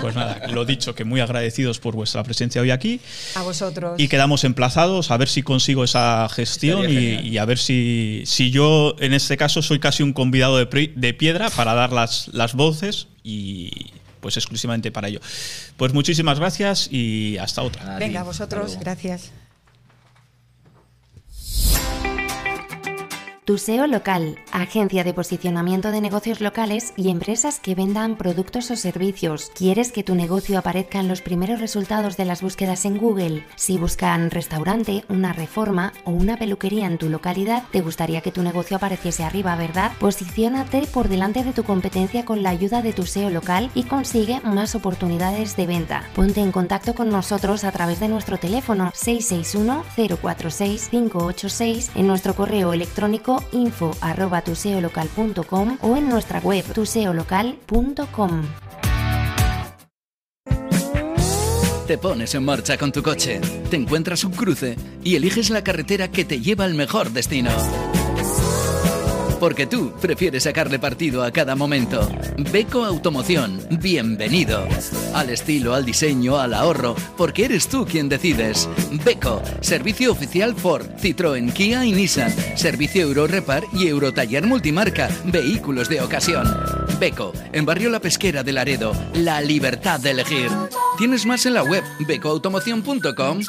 Pues 0.00 0.14
nada, 0.16 0.48
lo 0.48 0.66
dicho, 0.66 0.94
que 0.94 1.04
muy 1.04 1.20
agradecidos 1.20 1.78
por 1.78 1.94
vuestra 1.94 2.22
presencia 2.24 2.60
hoy 2.60 2.70
aquí. 2.70 3.00
A 3.36 3.42
vosotros. 3.42 3.94
Y 3.98 4.08
quedamos 4.08 4.44
emplazados 4.44 5.10
a 5.10 5.16
ver 5.16 5.28
si 5.30 5.42
consigo 5.42 5.82
esa 5.82 6.28
gestión 6.28 6.84
y, 6.90 7.38
a 7.38 7.44
ver 7.46 7.56
si, 7.58 8.22
si 8.26 8.50
yo, 8.50 8.96
en 8.98 9.14
este 9.14 9.38
caso, 9.38 9.62
soy 9.62 9.78
casi 9.78 10.02
un 10.02 10.12
convidado 10.12 10.58
de, 10.58 10.92
de 10.94 11.14
piedra 11.14 11.48
para 11.48 11.72
dar 11.72 11.90
las, 11.92 12.28
las 12.34 12.52
voces 12.52 13.06
y 13.22 13.70
pues 14.20 14.36
exclusivamente 14.36 14.92
para 14.92 15.08
ello. 15.08 15.20
Pues 15.78 15.94
muchísimas 15.94 16.38
gracias 16.38 16.88
y 16.92 17.38
hasta 17.38 17.62
otra. 17.62 17.96
Venga, 17.98 18.24
vosotros, 18.24 18.76
gracias. 18.78 19.32
Tu 23.44 23.58
SEO 23.58 23.86
local, 23.86 24.38
agencia 24.52 25.04
de 25.04 25.12
posicionamiento 25.12 25.90
de 25.90 26.00
negocios 26.00 26.40
locales 26.40 26.94
y 26.96 27.10
empresas 27.10 27.60
que 27.60 27.74
vendan 27.74 28.16
productos 28.16 28.70
o 28.70 28.76
servicios. 28.76 29.52
¿Quieres 29.54 29.92
que 29.92 30.02
tu 30.02 30.14
negocio 30.14 30.58
aparezca 30.58 30.98
en 30.98 31.08
los 31.08 31.20
primeros 31.20 31.60
resultados 31.60 32.16
de 32.16 32.24
las 32.24 32.40
búsquedas 32.40 32.86
en 32.86 32.96
Google? 32.96 33.44
Si 33.56 33.76
buscan 33.76 34.30
restaurante, 34.30 35.04
una 35.10 35.34
reforma 35.34 35.92
o 36.04 36.10
una 36.10 36.38
peluquería 36.38 36.86
en 36.86 36.96
tu 36.96 37.10
localidad, 37.10 37.64
te 37.70 37.82
gustaría 37.82 38.22
que 38.22 38.32
tu 38.32 38.42
negocio 38.42 38.78
apareciese 38.78 39.24
arriba, 39.24 39.54
¿verdad? 39.56 39.92
Posiciónate 40.00 40.86
por 40.86 41.10
delante 41.10 41.44
de 41.44 41.52
tu 41.52 41.64
competencia 41.64 42.24
con 42.24 42.42
la 42.42 42.48
ayuda 42.48 42.80
de 42.80 42.94
tu 42.94 43.04
SEO 43.04 43.28
local 43.28 43.70
y 43.74 43.82
consigue 43.82 44.40
más 44.40 44.74
oportunidades 44.74 45.54
de 45.54 45.66
venta. 45.66 46.08
Ponte 46.14 46.40
en 46.40 46.50
contacto 46.50 46.94
con 46.94 47.10
nosotros 47.10 47.64
a 47.64 47.72
través 47.72 48.00
de 48.00 48.08
nuestro 48.08 48.38
teléfono 48.38 48.90
661-046-586 48.92 51.90
en 51.94 52.06
nuestro 52.06 52.34
correo 52.34 52.72
electrónico 52.72 53.33
info 53.52 53.94
arroba 54.00 54.42
tuseolocal.com 54.42 55.78
o 55.82 55.96
en 55.96 56.08
nuestra 56.08 56.40
web 56.40 56.64
tuseolocal.com. 56.72 58.42
Te 61.86 61.98
pones 61.98 62.34
en 62.34 62.44
marcha 62.44 62.78
con 62.78 62.92
tu 62.92 63.02
coche, 63.02 63.42
te 63.68 63.76
encuentras 63.76 64.24
un 64.24 64.32
cruce 64.32 64.76
y 65.02 65.16
eliges 65.16 65.50
la 65.50 65.62
carretera 65.62 66.08
que 66.08 66.24
te 66.24 66.40
lleva 66.40 66.64
al 66.64 66.74
mejor 66.74 67.10
destino. 67.10 67.50
Porque 69.44 69.66
tú 69.66 69.92
prefieres 70.00 70.44
sacarle 70.44 70.78
partido 70.78 71.22
a 71.22 71.30
cada 71.30 71.54
momento. 71.54 72.10
Beco 72.50 72.82
Automoción, 72.82 73.60
bienvenido. 73.72 74.66
Al 75.12 75.28
estilo, 75.28 75.74
al 75.74 75.84
diseño, 75.84 76.38
al 76.38 76.54
ahorro, 76.54 76.96
porque 77.18 77.44
eres 77.44 77.68
tú 77.68 77.84
quien 77.84 78.08
decides. 78.08 78.66
Beco, 79.04 79.42
servicio 79.60 80.12
oficial 80.12 80.54
Ford, 80.56 80.86
Citroën, 80.98 81.52
Kia 81.52 81.84
y 81.84 81.92
Nissan. 81.92 82.34
Servicio 82.56 83.02
Euro 83.02 83.26
Repar 83.26 83.64
y 83.74 83.86
Eurotaller 83.86 84.46
Multimarca, 84.46 85.10
vehículos 85.26 85.90
de 85.90 86.00
ocasión. 86.00 86.46
Beco, 86.98 87.34
en 87.52 87.66
Barrio 87.66 87.90
La 87.90 88.00
Pesquera 88.00 88.42
de 88.42 88.52
Laredo, 88.52 88.94
la 89.12 89.42
libertad 89.42 90.00
de 90.00 90.12
elegir. 90.12 90.48
Tienes 90.96 91.26
más 91.26 91.44
en 91.44 91.52
la 91.52 91.64
web 91.64 91.84
becoautomoción.com. 92.08 93.40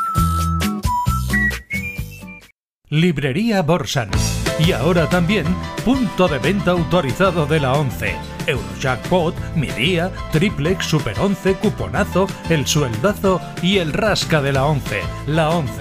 Librería 2.90 3.62
Borsan. 3.62 4.12
Y 4.58 4.72
ahora 4.72 5.10
también 5.10 5.46
punto 5.84 6.30
de 6.30 6.40
venta 6.40 6.72
autorizado 6.72 7.46
de 7.46 7.60
la 7.60 7.74
11. 7.74 8.16
Eurojackpot, 8.48 9.36
Mi 9.56 9.68
Día, 9.68 10.12
Triplex, 10.32 10.86
Super 10.86 11.20
11, 11.20 11.56
Cuponazo, 11.56 12.28
El 12.50 12.66
Sueldazo 12.66 13.42
y 13.62 13.80
el 13.80 13.92
Rasca 13.92 14.42
de 14.42 14.54
la 14.54 14.66
11. 14.66 15.02
La 15.28 15.50
11. 15.50 15.72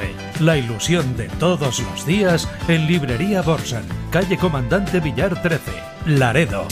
La 0.41 0.57
ilusión 0.57 1.17
de 1.17 1.29
todos 1.29 1.79
los 1.79 2.05
días 2.05 2.49
en 2.67 2.87
Librería 2.89 3.43
Borsan. 3.43 3.85
Calle 4.11 4.37
Comandante 4.37 4.99
Villar 4.99 5.41
13. 5.41 5.71
Laredo. 6.07 6.67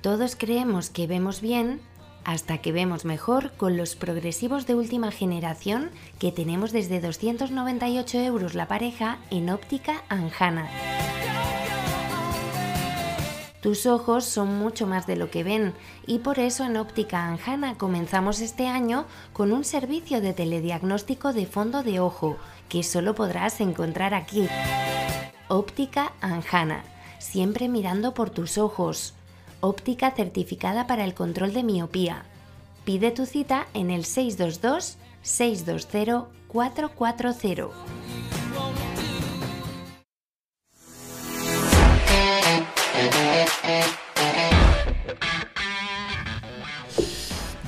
Todos 0.00 0.36
creemos 0.36 0.90
que 0.90 1.06
vemos 1.06 1.40
bien 1.40 1.80
hasta 2.24 2.58
que 2.58 2.72
vemos 2.72 3.04
mejor 3.04 3.52
con 3.52 3.76
los 3.76 3.96
progresivos 3.96 4.66
de 4.66 4.74
última 4.74 5.10
generación 5.10 5.90
que 6.18 6.32
tenemos 6.32 6.72
desde 6.72 7.00
298 7.00 8.18
euros 8.18 8.54
la 8.54 8.68
pareja 8.68 9.18
en 9.30 9.50
óptica 9.50 10.02
Anjana. 10.08 10.68
Tus 13.60 13.86
ojos 13.86 14.24
son 14.24 14.56
mucho 14.58 14.86
más 14.86 15.06
de 15.06 15.16
lo 15.16 15.30
que 15.30 15.42
ven 15.42 15.74
y 16.06 16.20
por 16.20 16.38
eso 16.38 16.64
en 16.64 16.76
Óptica 16.76 17.26
Anjana 17.26 17.76
comenzamos 17.76 18.40
este 18.40 18.68
año 18.68 19.04
con 19.32 19.50
un 19.50 19.64
servicio 19.64 20.20
de 20.20 20.32
telediagnóstico 20.32 21.32
de 21.32 21.44
fondo 21.44 21.82
de 21.82 21.98
ojo 21.98 22.36
que 22.68 22.84
solo 22.84 23.16
podrás 23.16 23.60
encontrar 23.60 24.14
aquí. 24.14 24.46
Óptica 25.48 26.12
Anjana, 26.20 26.84
siempre 27.18 27.68
mirando 27.68 28.14
por 28.14 28.30
tus 28.30 28.58
ojos. 28.58 29.14
Óptica 29.60 30.12
certificada 30.12 30.86
para 30.86 31.04
el 31.04 31.14
control 31.14 31.52
de 31.52 31.64
miopía. 31.64 32.24
Pide 32.84 33.10
tu 33.10 33.26
cita 33.26 33.66
en 33.74 33.90
el 33.90 34.04
622 34.04 34.98
620 35.22 36.28
440. 36.46 37.68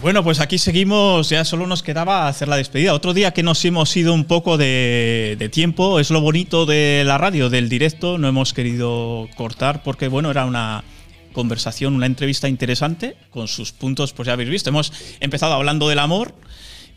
Bueno, 0.00 0.24
pues 0.24 0.40
aquí 0.40 0.56
seguimos, 0.56 1.28
ya 1.28 1.44
solo 1.44 1.66
nos 1.66 1.82
quedaba 1.82 2.26
hacer 2.26 2.48
la 2.48 2.56
despedida. 2.56 2.94
Otro 2.94 3.12
día 3.12 3.32
que 3.32 3.42
nos 3.42 3.62
hemos 3.66 3.94
ido 3.96 4.14
un 4.14 4.24
poco 4.24 4.56
de, 4.56 5.36
de 5.38 5.48
tiempo, 5.50 6.00
es 6.00 6.10
lo 6.10 6.22
bonito 6.22 6.64
de 6.64 7.02
la 7.04 7.18
radio, 7.18 7.50
del 7.50 7.68
directo, 7.68 8.16
no 8.16 8.26
hemos 8.26 8.54
querido 8.54 9.28
cortar 9.36 9.82
porque, 9.82 10.08
bueno, 10.08 10.30
era 10.30 10.46
una 10.46 10.84
conversación, 11.32 11.94
una 11.94 12.06
entrevista 12.06 12.48
interesante, 12.48 13.16
con 13.30 13.48
sus 13.48 13.72
puntos, 13.72 14.12
pues 14.12 14.26
ya 14.26 14.32
habéis 14.32 14.50
visto, 14.50 14.70
hemos 14.70 14.92
empezado 15.20 15.54
hablando 15.54 15.88
del 15.88 15.98
amor 15.98 16.34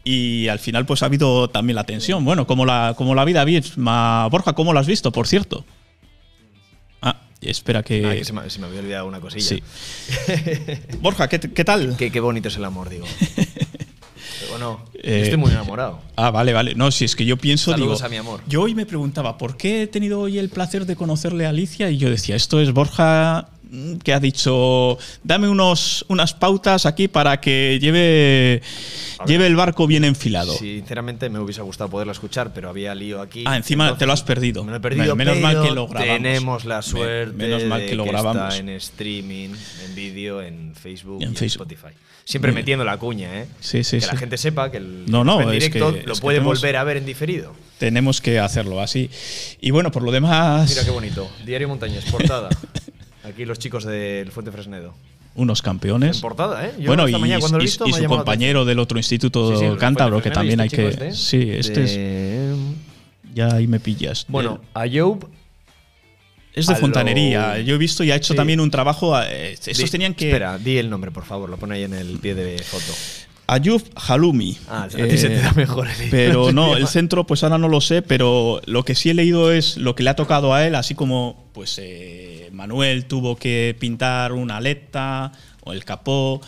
y 0.04 0.48
al 0.50 0.60
final 0.60 0.86
pues 0.86 1.02
ha 1.04 1.06
habido 1.08 1.50
también 1.50 1.76
la 1.76 1.86
tensión. 1.86 2.26
Bueno, 2.26 2.46
como 2.48 2.66
la, 2.66 2.94
como 2.98 3.16
la 3.16 3.24
vida 3.26 3.46
misma. 3.46 4.28
Borja, 4.28 4.54
¿cómo 4.54 4.74
lo 4.74 4.80
has 4.80 4.88
visto, 4.88 5.12
por 5.12 5.28
cierto? 5.28 5.66
espera 7.42 7.84
que. 7.84 8.06
Ah, 8.06 8.14
que 8.16 8.24
se, 8.24 8.32
me, 8.32 8.50
se 8.50 8.60
me 8.60 8.68
había 8.68 8.80
olvidado 8.80 9.06
una 9.06 9.20
cosilla. 9.20 9.44
Sí. 9.46 9.62
Borja, 11.02 11.28
¿qué, 11.28 11.40
qué 11.40 11.66
tal? 11.66 11.96
Qué, 11.98 12.10
qué 12.10 12.20
bonito 12.22 12.48
es 12.48 12.56
el 12.56 12.64
amor, 12.64 12.90
digo. 12.90 13.06
Pero 14.40 14.58
no, 14.60 14.86
yo 14.94 15.00
Eh, 15.04 15.22
estoy 15.24 15.38
muy 15.38 15.52
enamorado. 15.52 16.00
Ah, 16.16 16.32
vale, 16.32 16.54
vale. 16.54 16.74
No, 16.76 16.90
si 16.92 17.04
es 17.06 17.16
que 17.16 17.26
yo 17.26 17.38
pienso, 17.38 17.72
Saludos 17.72 18.00
digo, 18.00 18.06
a 18.06 18.10
mi 18.10 18.16
amor. 18.16 18.42
yo 18.48 18.62
hoy 18.62 18.76
me 18.76 18.86
preguntaba, 18.86 19.38
¿por 19.38 19.58
qué 19.58 19.84
he 19.84 19.88
tenido 19.88 20.22
hoy 20.22 20.38
el 20.38 20.50
placer 20.50 20.86
de 20.86 20.96
conocerle 20.96 21.46
a 21.46 21.50
Alicia? 21.50 21.90
Y 21.90 21.98
yo 21.98 22.10
decía, 22.10 22.36
esto 22.36 22.62
es 22.62 22.72
Borja 22.72 23.50
que 24.04 24.14
ha 24.14 24.20
dicho, 24.20 24.98
dame 25.24 25.50
unos, 25.50 26.06
unas 26.08 26.34
pautas 26.34 26.86
aquí 26.86 27.08
para 27.08 27.40
que 27.42 27.80
lleve, 27.82 28.62
lleve 29.26 29.48
el 29.48 29.56
barco 29.56 29.88
bien 29.88 30.04
enfilado. 30.06 30.54
Sinceramente 30.54 31.30
me 31.30 31.40
hubiese 31.40 31.62
gustado 31.62 31.90
poderlo 31.90 32.12
escuchar, 32.14 32.54
pero 32.54 32.70
había 32.70 32.94
lío 32.94 33.22
aquí. 33.22 33.44
Ah, 33.48 33.58
encima 33.58 33.86
Entonces, 33.86 34.00
te 34.00 34.06
lo 34.06 34.14
has 34.14 34.24
perdido. 34.24 34.64
Me 34.64 34.72
lo 34.72 34.78
he 34.78 34.82
perdido, 34.82 35.16
Menos 35.16 35.38
mal 35.40 35.62
que 35.62 35.72
lo 35.72 35.88
grabamos. 35.88 36.14
Tenemos 36.16 36.66
la 36.66 36.78
Me- 36.78 36.84
suerte 36.84 37.34
menos 37.36 37.64
mal 37.66 37.82
de 37.82 37.88
que 37.88 37.96
lo 37.96 38.06
grabamos. 38.06 38.54
está 38.54 38.58
en 38.60 38.70
streaming, 38.70 39.50
en 39.86 39.96
vídeo, 39.96 40.42
en 40.42 40.74
Facebook 40.76 41.22
En 41.22 41.30
y 41.30 41.32
en 41.32 41.36
Facebook. 41.36 41.68
Spotify. 41.72 41.96
Siempre 42.26 42.52
bien. 42.52 42.62
metiendo 42.62 42.86
la 42.86 42.96
cuña, 42.98 43.42
¿eh? 43.42 43.48
Sí, 43.60 43.84
sí, 43.84 44.00
que 44.00 44.06
la 44.06 44.16
gente 44.16 44.38
sepa 44.38 44.72
que 44.72 44.78
el 44.78 45.06
No, 45.12 45.26
no, 45.26 45.42
en 45.42 45.50
es 45.50 45.54
directo 45.56 45.94
que- 45.94 46.04
lo 46.04 46.16
puede 46.16 46.38
tenemos- 46.38 46.60
volver 46.60 46.78
a 46.78 46.84
ver 46.86 46.98
en 46.98 47.06
diferido. 47.06 47.54
Tenemos 47.80 48.22
que 48.22 48.40
hacerlo 48.40 48.80
así. 48.80 49.10
Y 49.60 49.72
bueno, 49.72 49.92
por 49.92 50.04
lo 50.04 50.12
demás, 50.12 50.70
Mira 50.70 50.86
qué 50.86 50.92
bonito. 50.92 51.30
Diario 51.46 51.68
Montañés, 51.68 52.06
portada. 52.06 52.50
Aquí 53.24 53.46
los 53.46 53.60
chicos 53.60 53.86
del 53.86 54.32
Fuente 54.32 54.52
Fresnedo. 54.52 54.94
unos 55.36 55.62
campeones. 55.64 56.18
En 56.18 56.22
portada, 56.22 56.66
¿eh? 56.68 56.74
Yo 56.80 56.88
bueno, 56.88 57.08
y, 57.08 57.12
mañana 57.14 57.40
visto 57.58 57.88
su 57.88 58.06
compañero 58.06 58.66
del 58.66 58.78
otro 58.80 59.00
instituto 59.00 59.52
Sí, 59.54 59.60
sí, 59.60 59.66
el 59.66 59.78
cántabro, 59.78 60.22
que 60.22 60.30
también 60.30 60.60
hay 60.60 60.70
que. 60.70 60.90
este 60.90 61.14
Sí, 61.14 61.50
es 61.50 61.68
este 61.70 61.82
de- 61.82 62.52
es. 62.54 62.58
Ya 63.34 63.48
ahí 63.56 63.66
me 63.68 63.80
pillas. 63.80 64.26
Bueno, 64.28 64.62
De- 64.76 64.80
a 64.80 64.84
Job 65.04 65.28
es 66.54 66.68
de 66.68 66.74
a 66.74 66.76
lo- 66.76 66.82
fontanería. 66.82 67.60
Yo 67.62 67.74
he 67.74 67.78
visto 67.80 68.04
y 68.04 68.12
ha 68.12 68.16
hecho 68.16 68.34
Sí. 68.34 68.38
también 68.38 68.60
un 68.60 68.70
trabajo. 68.70 69.20
eh, 69.24 69.54
Estos 69.54 69.76
Di- 69.78 69.90
tenían 69.90 70.14
que. 70.14 70.28
Espera, 70.28 70.60
di 70.60 70.78
el 70.78 70.88
nombre, 70.90 71.10
por 71.10 71.26
favor. 71.26 71.50
Lo 71.50 71.58
pone 71.58 71.76
ahí 71.76 71.84
en 71.84 71.94
el 71.96 72.20
pie 72.20 72.36
de 72.36 72.60
foto. 72.62 72.94
Ayub 73.54 73.82
Halumi. 73.96 74.58
Ah, 74.68 74.84
a 74.84 74.88
ti 74.88 75.18
se 75.18 75.30
te 75.30 75.40
da 75.40 75.54
mejor 75.54 75.88
el 75.88 76.10
Pero 76.10 76.52
no, 76.52 76.76
el 76.76 76.88
centro, 76.88 77.26
pues 77.26 77.44
ahora 77.44 77.58
no 77.58 77.68
lo 77.68 77.82
sé, 77.82 78.02
pero 78.02 78.62
lo 78.66 78.84
que 78.84 78.96
sí 78.96 79.10
he 79.10 79.14
leído 79.14 79.52
es 79.52 79.78
lo 79.78 79.96
que 79.96 80.04
le 80.04 80.10
ha 80.10 80.16
tocado 80.16 80.54
a 80.54 80.66
él, 80.66 80.76
así 80.76 80.96
como 80.96 81.46
pues 81.54 81.80
eh, 81.82 82.50
Manuel 82.52 83.06
tuvo 83.06 83.36
que 83.36 83.76
pintar 83.80 84.34
una 84.34 84.58
aleta 84.58 85.32
o 85.64 85.72
el 85.72 85.86
capó 85.86 86.42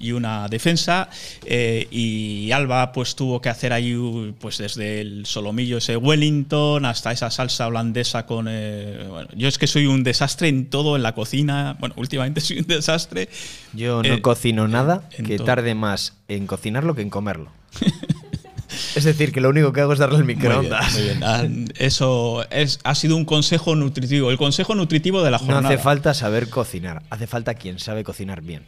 y 0.00 0.12
una 0.12 0.48
defensa 0.48 1.08
eh, 1.44 1.86
y 1.90 2.50
Alba 2.52 2.92
pues 2.92 3.14
tuvo 3.16 3.40
que 3.40 3.48
hacer 3.48 3.72
ahí 3.72 3.94
pues 4.40 4.58
desde 4.58 5.00
el 5.00 5.26
solomillo 5.26 5.78
ese 5.78 5.96
Wellington 5.96 6.84
hasta 6.84 7.12
esa 7.12 7.30
salsa 7.30 7.66
holandesa 7.66 8.26
con 8.26 8.46
eh, 8.48 9.06
bueno, 9.08 9.28
yo 9.36 9.48
es 9.48 9.58
que 9.58 9.66
soy 9.66 9.86
un 9.86 10.04
desastre 10.04 10.48
en 10.48 10.70
todo 10.70 10.96
en 10.96 11.02
la 11.02 11.14
cocina 11.14 11.76
bueno 11.80 11.94
últimamente 11.98 12.40
soy 12.42 12.58
un 12.60 12.66
desastre 12.66 13.28
Yo 13.74 14.02
no 14.02 14.14
Eh, 14.14 14.20
cocino 14.22 14.68
nada 14.68 15.08
que 15.24 15.36
todo. 15.36 15.46
tarde 15.46 15.74
más 15.74 16.14
en 16.28 16.46
cocinarlo 16.46 16.94
que 16.94 17.02
en 17.02 17.10
comerlo. 17.10 17.50
es 18.94 19.04
decir, 19.04 19.32
que 19.32 19.40
lo 19.40 19.48
único 19.48 19.72
que 19.72 19.80
hago 19.80 19.92
es 19.94 19.98
darle 19.98 20.18
el 20.18 20.24
Muy 20.24 20.34
bien, 20.34 20.38
microondas. 20.48 20.92
muy 20.94 21.02
bien. 21.02 21.24
Ah, 21.24 21.44
Eso 21.78 22.44
es, 22.50 22.80
ha 22.84 22.94
sido 22.94 23.16
un 23.16 23.24
consejo 23.24 23.74
nutritivo, 23.74 24.30
el 24.30 24.36
consejo 24.36 24.74
nutritivo 24.74 25.22
de 25.22 25.30
la 25.30 25.38
No 25.38 25.44
jornada. 25.46 25.68
hace 25.68 25.78
falta 25.78 26.12
saber 26.14 26.48
cocinar, 26.50 27.02
hace 27.10 27.26
falta 27.26 27.54
quien 27.54 27.78
sabe 27.78 28.04
cocinar 28.04 28.42
bien. 28.42 28.64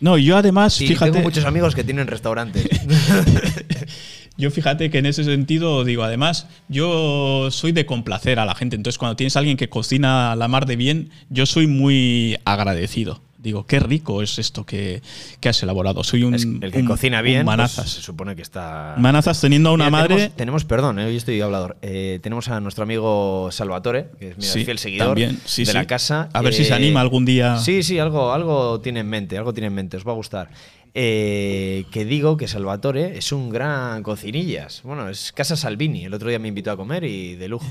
No, 0.00 0.18
yo 0.18 0.36
además, 0.36 0.80
Y 0.80 0.88
fíjate, 0.88 1.12
tengo 1.12 1.24
muchos 1.24 1.44
amigos 1.44 1.74
que 1.74 1.84
tienen 1.84 2.06
restaurantes. 2.06 2.66
yo 4.36 4.50
fíjate 4.50 4.90
que 4.90 4.98
en 4.98 5.06
ese 5.06 5.24
sentido 5.24 5.84
digo, 5.84 6.02
además, 6.02 6.46
yo 6.68 7.50
soy 7.50 7.72
de 7.72 7.86
complacer 7.86 8.38
a 8.38 8.44
la 8.44 8.54
gente, 8.54 8.76
entonces 8.76 8.98
cuando 8.98 9.16
tienes 9.16 9.36
a 9.36 9.38
alguien 9.38 9.56
que 9.56 9.68
cocina 9.68 10.34
la 10.36 10.48
mar 10.48 10.66
de 10.66 10.76
bien, 10.76 11.10
yo 11.30 11.46
soy 11.46 11.66
muy 11.66 12.36
agradecido. 12.44 13.20
Digo, 13.44 13.66
qué 13.66 13.78
rico 13.78 14.22
es 14.22 14.38
esto 14.38 14.64
que, 14.64 15.02
que 15.38 15.48
has 15.50 15.62
elaborado. 15.62 16.02
Soy 16.02 16.24
un, 16.24 16.34
Es 16.34 16.44
el 16.44 16.72
que 16.72 16.78
un- 16.78 16.86
cocina 16.86 17.20
bien, 17.22 17.44
pues, 17.44 17.56
manazas. 17.56 17.90
se 17.90 18.00
supone 18.00 18.34
que 18.34 18.42
está. 18.42 18.94
Manazas 18.98 19.40
teniendo 19.40 19.68
a 19.68 19.72
una 19.74 19.84
Mira, 19.84 19.90
madre. 19.98 20.14
Tenemos, 20.14 20.36
tenemos- 20.36 20.64
perdón, 20.64 20.98
eh, 20.98 21.04
hoy 21.04 21.16
estoy 21.16 21.40
hablador. 21.40 21.76
Eh, 21.82 22.18
tenemos 22.22 22.48
a 22.48 22.58
nuestro 22.60 22.84
amigo 22.84 23.50
Salvatore, 23.52 24.08
que 24.18 24.30
es 24.30 24.36
mi 24.38 24.42
Sí, 24.44 24.64
fiel 24.64 24.78
seguidor 24.78 25.08
también, 25.08 25.38
sí, 25.44 25.62
de 25.64 25.72
sí. 25.72 25.76
la 25.76 25.86
casa. 25.86 26.30
A 26.32 26.40
ver 26.40 26.54
si 26.54 26.64
se 26.64 26.72
anima 26.74 27.00
algún 27.02 27.24
día. 27.24 27.58
Sí, 27.58 27.82
sí, 27.82 27.98
algo, 27.98 28.32
algo 28.32 28.80
tiene 28.80 29.00
en 29.00 29.08
mente, 29.08 29.36
algo 29.38 29.52
tiene 29.52 29.66
en 29.66 29.74
mente, 29.74 29.98
os 29.98 30.06
va 30.08 30.12
a 30.12 30.14
gustar. 30.16 30.48
Eh, 30.96 31.84
que 31.90 32.04
digo 32.04 32.36
que 32.36 32.48
Salvatore 32.48 33.18
es 33.18 33.32
un 33.32 33.50
gran 33.50 34.02
cocinillas. 34.02 34.80
Bueno, 34.84 35.08
es 35.08 35.32
Casa 35.32 35.56
Salvini. 35.56 36.04
El 36.04 36.14
otro 36.14 36.28
día 36.28 36.38
me 36.38 36.48
invitó 36.48 36.70
a 36.70 36.76
comer 36.76 37.04
y 37.04 37.34
de 37.34 37.48
lujo. 37.48 37.66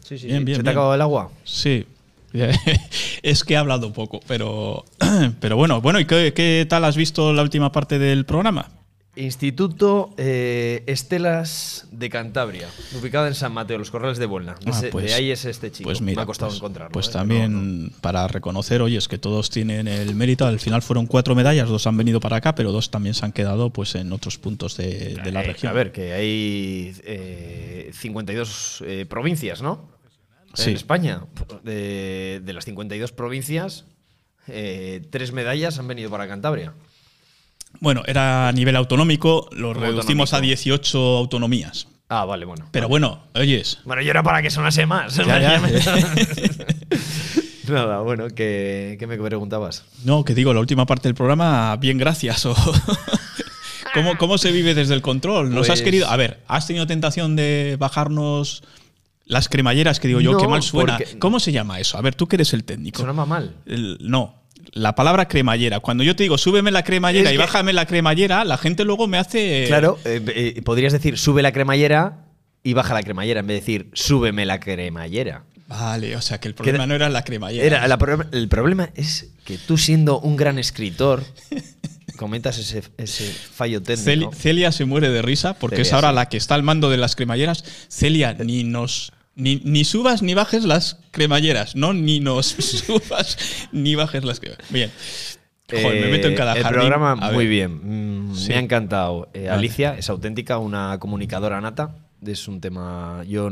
Sí, 0.00 0.18
sí, 0.18 0.26
Bien, 0.26 0.40
sí. 0.40 0.44
bien, 0.44 0.56
¿Se 0.56 0.62
te 0.62 0.62
bien. 0.64 0.68
ha 0.68 0.70
acabado 0.72 0.94
el 0.94 1.00
agua? 1.00 1.30
Sí. 1.44 1.86
es 3.22 3.44
que 3.44 3.54
he 3.54 3.56
hablado 3.56 3.92
poco, 3.92 4.20
pero, 4.26 4.84
pero 5.40 5.56
bueno, 5.56 5.80
bueno, 5.80 6.00
¿y 6.00 6.04
qué, 6.04 6.32
qué 6.34 6.66
tal 6.68 6.84
has 6.84 6.96
visto 6.96 7.32
la 7.32 7.42
última 7.42 7.70
parte 7.72 7.98
del 7.98 8.24
programa? 8.26 8.70
Instituto 9.16 10.12
eh, 10.16 10.82
Estelas 10.88 11.86
de 11.92 12.10
Cantabria, 12.10 12.66
ubicado 13.00 13.28
en 13.28 13.34
San 13.36 13.52
Mateo, 13.52 13.78
los 13.78 13.92
Corrales 13.92 14.18
de 14.18 14.26
Buelna. 14.26 14.54
De, 14.54 14.66
Ah, 14.66 14.70
ese- 14.76 14.88
pues- 14.88 15.04
de 15.06 15.14
ahí 15.14 15.30
es 15.30 15.44
este 15.44 15.70
chico. 15.70 15.86
Pues 15.86 16.00
mira, 16.00 16.16
me 16.16 16.22
ha 16.22 16.26
costado 16.26 16.48
pues, 16.50 16.58
encontrarlo. 16.58 16.92
Pues 16.92 17.08
¿eh? 17.08 17.12
también 17.12 17.92
para 18.00 18.26
reconocer, 18.26 18.82
oye, 18.82 18.96
es 18.98 19.06
que 19.06 19.16
todos 19.18 19.50
tienen 19.50 19.86
el 19.86 20.16
mérito. 20.16 20.46
Al 20.46 20.58
final 20.58 20.82
fueron 20.82 21.06
cuatro 21.06 21.36
medallas, 21.36 21.68
dos 21.68 21.86
han 21.86 21.96
venido 21.96 22.18
para 22.18 22.38
acá, 22.38 22.56
pero 22.56 22.72
dos 22.72 22.90
también 22.90 23.14
se 23.14 23.24
han 23.24 23.30
quedado 23.30 23.70
pues 23.70 23.94
en 23.94 24.12
otros 24.12 24.36
puntos 24.38 24.76
de, 24.76 25.14
de 25.22 25.30
la 25.30 25.44
Eh, 25.44 25.46
región. 25.46 25.70
A 25.70 25.74
ver, 25.74 25.92
que 25.92 26.12
hay 26.12 26.92
eh, 27.04 27.90
52 27.94 28.82
eh, 28.84 29.06
provincias, 29.08 29.62
¿no? 29.62 29.93
Sí. 30.54 30.70
En 30.70 30.76
España. 30.76 31.20
De, 31.62 32.40
de 32.44 32.52
las 32.52 32.64
52 32.64 33.12
provincias, 33.12 33.84
eh, 34.48 35.02
tres 35.10 35.32
medallas 35.32 35.78
han 35.78 35.88
venido 35.88 36.10
para 36.10 36.28
Cantabria. 36.28 36.72
Bueno, 37.80 38.02
era 38.06 38.48
a 38.48 38.52
nivel 38.52 38.76
autonómico, 38.76 39.48
lo 39.52 39.72
Como 39.72 39.86
reducimos 39.86 40.32
a 40.32 40.36
autonómico. 40.36 40.58
18 40.62 40.98
autonomías. 41.18 41.88
Ah, 42.08 42.24
vale, 42.24 42.44
bueno. 42.44 42.68
Pero 42.70 42.84
Vale. 42.86 42.90
bueno, 42.90 43.24
oyes, 43.34 43.78
Bueno, 43.84 44.02
yo 44.02 44.10
era 44.10 44.22
para 44.22 44.42
que 44.42 44.50
sonase 44.50 44.86
más. 44.86 45.16
Ya, 45.16 45.40
ya. 45.40 45.60
Nada, 47.68 48.00
bueno, 48.00 48.28
¿qué, 48.28 48.96
qué 48.98 49.06
me 49.06 49.16
preguntabas? 49.16 49.84
no, 50.04 50.22
que 50.24 50.34
digo, 50.34 50.52
la 50.52 50.60
última 50.60 50.84
parte 50.84 51.08
del 51.08 51.14
programa, 51.14 51.74
bien, 51.76 51.96
gracias. 51.96 52.44
o- 52.44 52.54
¿Cómo, 53.94 54.18
¿Cómo 54.18 54.38
se 54.38 54.52
vive 54.52 54.74
desde 54.74 54.92
el 54.94 55.00
control? 55.02 55.50
¿Nos 55.50 55.62
has 55.70 55.78
Pues- 55.78 55.82
querido.? 55.82 56.08
A 56.08 56.16
ver, 56.16 56.40
¿has 56.46 56.66
tenido 56.66 56.86
tentación 56.86 57.36
de 57.36 57.76
bajarnos 57.78 58.62
las 59.26 59.48
cremalleras? 59.48 60.00
Que 60.00 60.08
digo 60.08 60.20
yo, 60.20 60.32
No, 60.32 60.38
qué 60.38 60.48
mal 60.48 60.62
suena. 60.62 60.98
porque- 60.98 61.18
¿Cómo 61.18 61.40
se 61.40 61.52
llama 61.52 61.80
eso? 61.80 61.96
A 61.98 62.02
ver, 62.02 62.14
tú 62.14 62.26
que 62.26 62.36
eres 62.36 62.52
el 62.52 62.64
técnico. 62.64 63.00
Sonaba 63.00 63.26
mal. 63.26 63.54
El- 63.66 63.98
no, 64.00 64.42
la 64.72 64.94
palabra 64.94 65.28
cremallera. 65.28 65.80
Cuando 65.80 66.04
yo 66.04 66.16
te 66.16 66.22
digo 66.24 66.38
súbeme 66.38 66.70
la 66.70 66.82
cremallera 66.84 67.28
Es 67.30 67.34
y 67.34 67.38
bájame 67.38 67.72
la 67.72 67.86
cremallera, 67.86 68.44
la 68.44 68.56
gente 68.58 68.84
luego 68.84 69.06
me 69.06 69.18
hace. 69.18 69.64
Claro, 69.68 69.98
eh, 70.04 70.52
eh, 70.56 70.62
podrías 70.62 70.92
decir 70.92 71.18
sube 71.18 71.42
la 71.42 71.52
cremallera 71.52 72.24
y 72.62 72.72
baja 72.72 72.94
la 72.94 73.02
cremallera 73.02 73.40
en 73.40 73.46
vez 73.46 73.56
de 73.56 73.60
decir 73.60 73.90
súbeme 73.94 74.46
la 74.46 74.60
cremallera. 74.60 75.44
Vale, 75.66 76.14
o 76.16 76.20
sea 76.20 76.38
que 76.40 76.48
el 76.48 76.54
problema 76.54 76.86
no 76.86 76.94
era 76.94 77.08
la 77.08 77.24
cremallera. 77.24 77.64
Era, 77.64 77.88
la 77.88 77.96
pro- 77.98 78.26
el 78.32 78.48
problema 78.48 78.90
es 78.94 79.30
que 79.44 79.56
tú 79.58 79.78
siendo 79.78 80.20
un 80.20 80.36
gran 80.36 80.58
escritor 80.58 81.24
cometas 82.16 82.58
ese, 82.58 82.82
ese 82.98 83.24
fallo 83.26 83.82
técnico. 83.82 84.32
Celia 84.32 84.72
se 84.72 84.84
muere 84.84 85.10
de 85.10 85.22
risa 85.22 85.54
porque 85.54 85.82
es 85.82 85.92
ahora 85.92 86.10
sí. 86.10 86.14
la 86.14 86.28
que 86.28 86.36
está 86.36 86.54
al 86.54 86.62
mando 86.62 86.90
de 86.90 86.96
las 86.96 87.16
cremalleras. 87.16 87.64
Celia, 87.88 88.34
ni 88.34 88.64
nos. 88.64 89.12
Ni, 89.36 89.56
ni 89.64 89.84
subas 89.84 90.22
ni 90.22 90.32
bajes 90.34 90.62
las 90.62 90.98
cremalleras, 91.10 91.74
no 91.74 91.92
ni 91.92 92.20
nos 92.20 92.46
subas 92.86 93.36
ni 93.72 93.96
bajes 93.96 94.24
las 94.24 94.38
cremalleras. 94.38 94.70
Bien. 94.70 94.92
Joder, 95.70 96.04
me 96.04 96.10
meto 96.10 96.28
en 96.28 96.34
cada 96.36 96.54
Eh, 96.54 96.60
el 96.60 96.68
programa 96.68 97.16
muy 97.16 97.46
bien. 97.46 98.28
Mm, 98.30 98.34
Sí. 98.36 98.48
Me 98.48 98.56
ha 98.56 98.60
encantado. 98.60 99.28
Eh. 99.34 99.48
Alicia 99.48 99.96
es 99.98 100.08
auténtica, 100.10 100.58
una 100.58 100.98
comunicadora 100.98 101.60
nata. 101.60 101.96
Es 102.24 102.48
un 102.48 102.60
tema. 102.60 103.22
Yo 103.26 103.50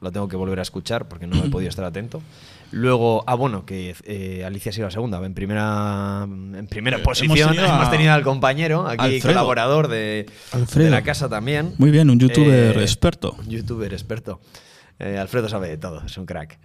lo 0.00 0.12
tengo 0.12 0.28
que 0.28 0.36
volver 0.36 0.60
a 0.60 0.62
escuchar 0.62 1.08
porque 1.08 1.26
no 1.26 1.44
he 1.44 1.48
podido 1.50 1.68
estar 1.68 1.84
atento. 1.84 2.22
Luego, 2.70 3.24
ah, 3.26 3.34
bueno, 3.34 3.64
que 3.64 3.94
eh, 4.04 4.44
Alicia 4.44 4.70
ha 4.70 4.72
sido 4.72 4.86
la 4.86 4.90
segunda. 4.90 5.24
En 5.24 5.32
primera, 5.34 6.24
en 6.26 6.66
primera 6.68 6.98
Eh, 6.98 7.02
posición 7.02 7.54
hemos 7.54 7.70
hemos 7.70 7.90
tenido 7.90 8.12
al 8.12 8.22
compañero, 8.22 8.86
aquí 8.86 9.04
Alfredo. 9.16 9.22
colaborador 9.34 9.88
de, 9.88 10.26
la 10.76 11.02
casa 11.02 11.28
también. 11.28 11.74
Muy 11.78 11.90
bien, 11.90 12.10
un 12.10 12.18
youtuber 12.20 12.76
Eh, 12.76 12.82
experto. 12.82 13.36
Un 13.38 13.48
youtuber 13.48 13.92
experto. 13.92 14.40
Eh, 14.98 15.16
Alfredo 15.16 15.48
sabe 15.48 15.68
de 15.68 15.78
todo, 15.78 16.02
es 16.04 16.16
un 16.18 16.26
crack. 16.26 16.58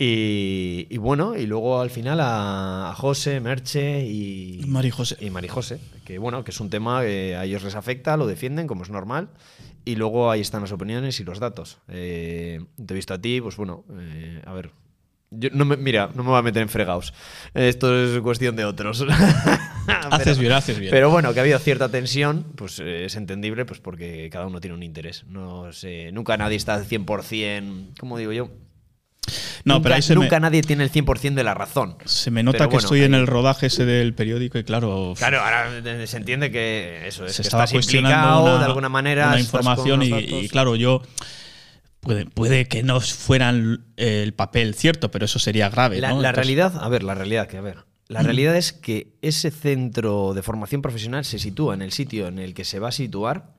Y, 0.00 0.86
y 0.90 0.96
bueno, 0.98 1.36
y 1.36 1.46
luego 1.46 1.80
al 1.80 1.90
final 1.90 2.20
a, 2.20 2.90
a 2.90 2.94
José, 2.94 3.40
Merche 3.40 4.04
y 4.06 4.62
Mari 4.68 4.90
José. 4.90 5.16
Y 5.20 5.30
Mari 5.30 5.48
José, 5.48 5.80
que 6.04 6.18
bueno, 6.18 6.44
que 6.44 6.52
es 6.52 6.60
un 6.60 6.70
tema 6.70 7.02
que 7.02 7.34
a 7.36 7.44
ellos 7.44 7.64
les 7.64 7.74
afecta, 7.74 8.16
lo 8.16 8.26
defienden 8.26 8.66
como 8.68 8.84
es 8.84 8.90
normal. 8.90 9.30
Y 9.84 9.96
luego 9.96 10.30
ahí 10.30 10.40
están 10.40 10.60
las 10.62 10.70
opiniones 10.72 11.18
y 11.18 11.24
los 11.24 11.40
datos. 11.40 11.78
Eh, 11.88 12.60
te 12.84 12.92
he 12.92 12.96
visto 12.96 13.14
a 13.14 13.18
ti, 13.18 13.40
pues 13.40 13.56
bueno, 13.56 13.84
eh, 13.98 14.42
a 14.46 14.52
ver. 14.52 14.70
Yo 15.30 15.50
no 15.52 15.64
me, 15.66 15.76
mira, 15.76 16.10
no 16.14 16.22
me 16.22 16.30
voy 16.30 16.38
a 16.38 16.42
meter 16.42 16.62
en 16.62 16.68
fregados. 16.70 17.12
Esto 17.52 17.94
es 18.02 18.18
cuestión 18.20 18.56
de 18.56 18.64
otros. 18.64 19.04
Haces 20.10 20.38
bien, 20.38 20.52
haces 20.52 20.78
bien. 20.78 20.90
Pero 20.90 21.10
bueno, 21.10 21.32
que 21.34 21.40
ha 21.40 21.42
habido 21.42 21.58
cierta 21.58 21.88
tensión, 21.90 22.44
pues 22.56 22.78
eh, 22.78 23.04
es 23.06 23.16
entendible, 23.16 23.64
pues 23.64 23.80
porque 23.80 24.28
cada 24.32 24.46
uno 24.46 24.60
tiene 24.60 24.74
un 24.74 24.82
interés. 24.82 25.24
No 25.28 25.72
sé, 25.72 26.12
nunca 26.12 26.36
nadie 26.36 26.56
está 26.56 26.74
al 26.74 26.86
100%, 26.86 27.94
¿cómo 27.98 28.16
digo 28.18 28.32
yo? 28.32 28.50
No, 29.64 29.74
nunca, 29.74 29.82
pero 29.84 29.94
ahí 29.96 30.02
se 30.02 30.14
me- 30.14 30.22
nunca 30.22 30.40
nadie 30.40 30.62
tiene 30.62 30.84
el 30.84 30.90
100% 30.90 31.34
de 31.34 31.44
la 31.44 31.52
razón. 31.54 31.96
Se 32.06 32.30
me 32.30 32.42
nota 32.42 32.58
Pero 32.58 32.70
que 32.70 32.74
bueno, 32.76 32.86
estoy 32.86 33.02
en 33.02 33.14
el 33.14 33.26
rodaje 33.26 33.66
ese 33.66 33.84
del 33.84 34.14
periódico 34.14 34.58
y 34.58 34.64
claro, 34.64 35.14
Claro, 35.18 35.40
ahora 35.40 35.68
eh, 35.84 36.06
se 36.06 36.16
entiende 36.16 36.50
que 36.50 37.06
eso 37.06 37.26
es 37.26 37.32
se 37.34 37.42
que 37.42 37.48
estaba 37.48 37.64
estás 37.64 37.74
cuestionando 37.74 38.44
una, 38.44 38.58
de 38.60 38.64
alguna 38.64 38.88
manera. 38.88 39.28
una 39.28 39.40
información 39.40 40.02
y 40.02 40.48
claro, 40.48 40.76
yo 40.76 41.02
puede, 42.00 42.26
puede 42.26 42.66
que 42.66 42.82
no 42.82 43.00
fueran 43.00 43.86
el 43.96 44.34
papel 44.34 44.74
cierto, 44.74 45.10
pero 45.10 45.24
eso 45.24 45.38
sería 45.38 45.68
grave. 45.68 46.00
La, 46.00 46.10
¿no? 46.10 46.20
la 46.20 46.28
Entonces- 46.30 46.36
realidad, 46.46 46.82
a 46.84 46.88
ver, 46.88 47.02
la 47.02 47.14
realidad, 47.14 47.46
que 47.48 47.56
a 47.56 47.60
ver. 47.62 47.84
La 48.08 48.22
realidad 48.22 48.56
es 48.56 48.72
que 48.72 49.18
ese 49.20 49.50
centro 49.50 50.32
de 50.32 50.42
formación 50.42 50.80
profesional 50.80 51.26
se 51.26 51.38
sitúa 51.38 51.74
en 51.74 51.82
el 51.82 51.92
sitio 51.92 52.26
en 52.26 52.38
el 52.38 52.54
que 52.54 52.64
se 52.64 52.78
va 52.78 52.88
a 52.88 52.92
situar 52.92 53.52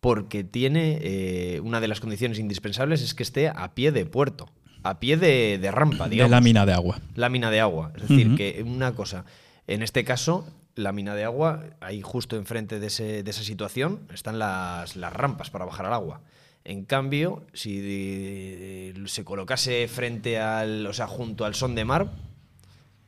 porque 0.00 0.42
tiene 0.42 0.98
eh, 1.02 1.60
una 1.62 1.80
de 1.80 1.88
las 1.88 2.00
condiciones 2.00 2.38
indispensables 2.38 3.02
es 3.02 3.12
que 3.12 3.22
esté 3.22 3.48
a 3.48 3.74
pie 3.74 3.92
de 3.92 4.06
puerto, 4.06 4.50
a 4.82 4.98
pie 5.00 5.18
de, 5.18 5.58
de 5.58 5.70
rampa, 5.70 6.04
de 6.04 6.10
digamos. 6.12 6.30
lámina 6.30 6.64
de 6.64 6.72
agua. 6.72 6.98
Lámina 7.14 7.50
de 7.50 7.60
agua. 7.60 7.92
Es 7.96 8.08
decir, 8.08 8.34
que 8.36 8.62
una 8.66 8.92
cosa, 8.92 9.26
en 9.66 9.82
este 9.82 10.02
caso, 10.04 10.48
lámina 10.76 11.14
de 11.14 11.24
agua, 11.24 11.64
ahí 11.82 12.00
justo 12.00 12.36
enfrente 12.36 12.80
de, 12.80 12.86
ese- 12.86 13.22
de 13.22 13.30
esa 13.30 13.42
situación 13.42 14.00
están 14.14 14.38
las, 14.38 14.96
las 14.96 15.12
rampas 15.12 15.50
para 15.50 15.66
bajar 15.66 15.84
al 15.84 15.92
agua. 15.92 16.22
En 16.64 16.84
cambio, 16.84 17.42
si 17.54 17.80
eh, 17.82 18.94
se 19.06 19.24
colocase 19.24 19.88
frente 19.88 20.38
al, 20.38 20.86
o 20.86 20.92
sea, 20.92 21.06
junto 21.06 21.44
al 21.44 21.54
son 21.54 21.74
de 21.74 21.84
mar 21.84 22.10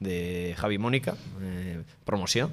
de 0.01 0.55
Javi 0.59 0.79
Mónica, 0.79 1.15
eh, 1.41 1.83
promoción, 2.05 2.51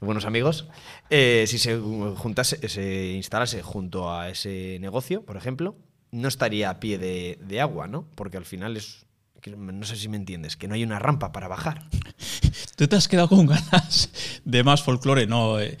buenos 0.00 0.24
amigos, 0.24 0.66
eh, 1.10 1.44
si 1.48 1.58
se 1.58 1.78
juntase, 1.78 2.68
se 2.68 3.12
instalase 3.12 3.62
junto 3.62 4.12
a 4.12 4.28
ese 4.28 4.78
negocio, 4.80 5.22
por 5.22 5.36
ejemplo, 5.36 5.74
no 6.10 6.28
estaría 6.28 6.70
a 6.70 6.80
pie 6.80 6.98
de, 6.98 7.60
agua, 7.60 7.88
¿no? 7.88 8.06
Porque 8.14 8.36
al 8.36 8.44
final 8.44 8.76
es, 8.76 9.06
no 9.46 9.84
sé 9.84 9.96
si 9.96 10.08
me 10.08 10.16
entiendes, 10.16 10.56
que 10.56 10.68
no 10.68 10.74
hay 10.74 10.84
una 10.84 10.98
rampa 10.98 11.32
para 11.32 11.48
bajar. 11.48 11.88
¿Tú 12.76 12.86
te 12.86 12.96
has 12.96 13.08
quedado 13.08 13.28
con 13.28 13.46
ganas 13.46 14.10
de 14.44 14.62
más 14.62 14.82
folclore? 14.82 15.26
No. 15.26 15.58
eh, 15.58 15.78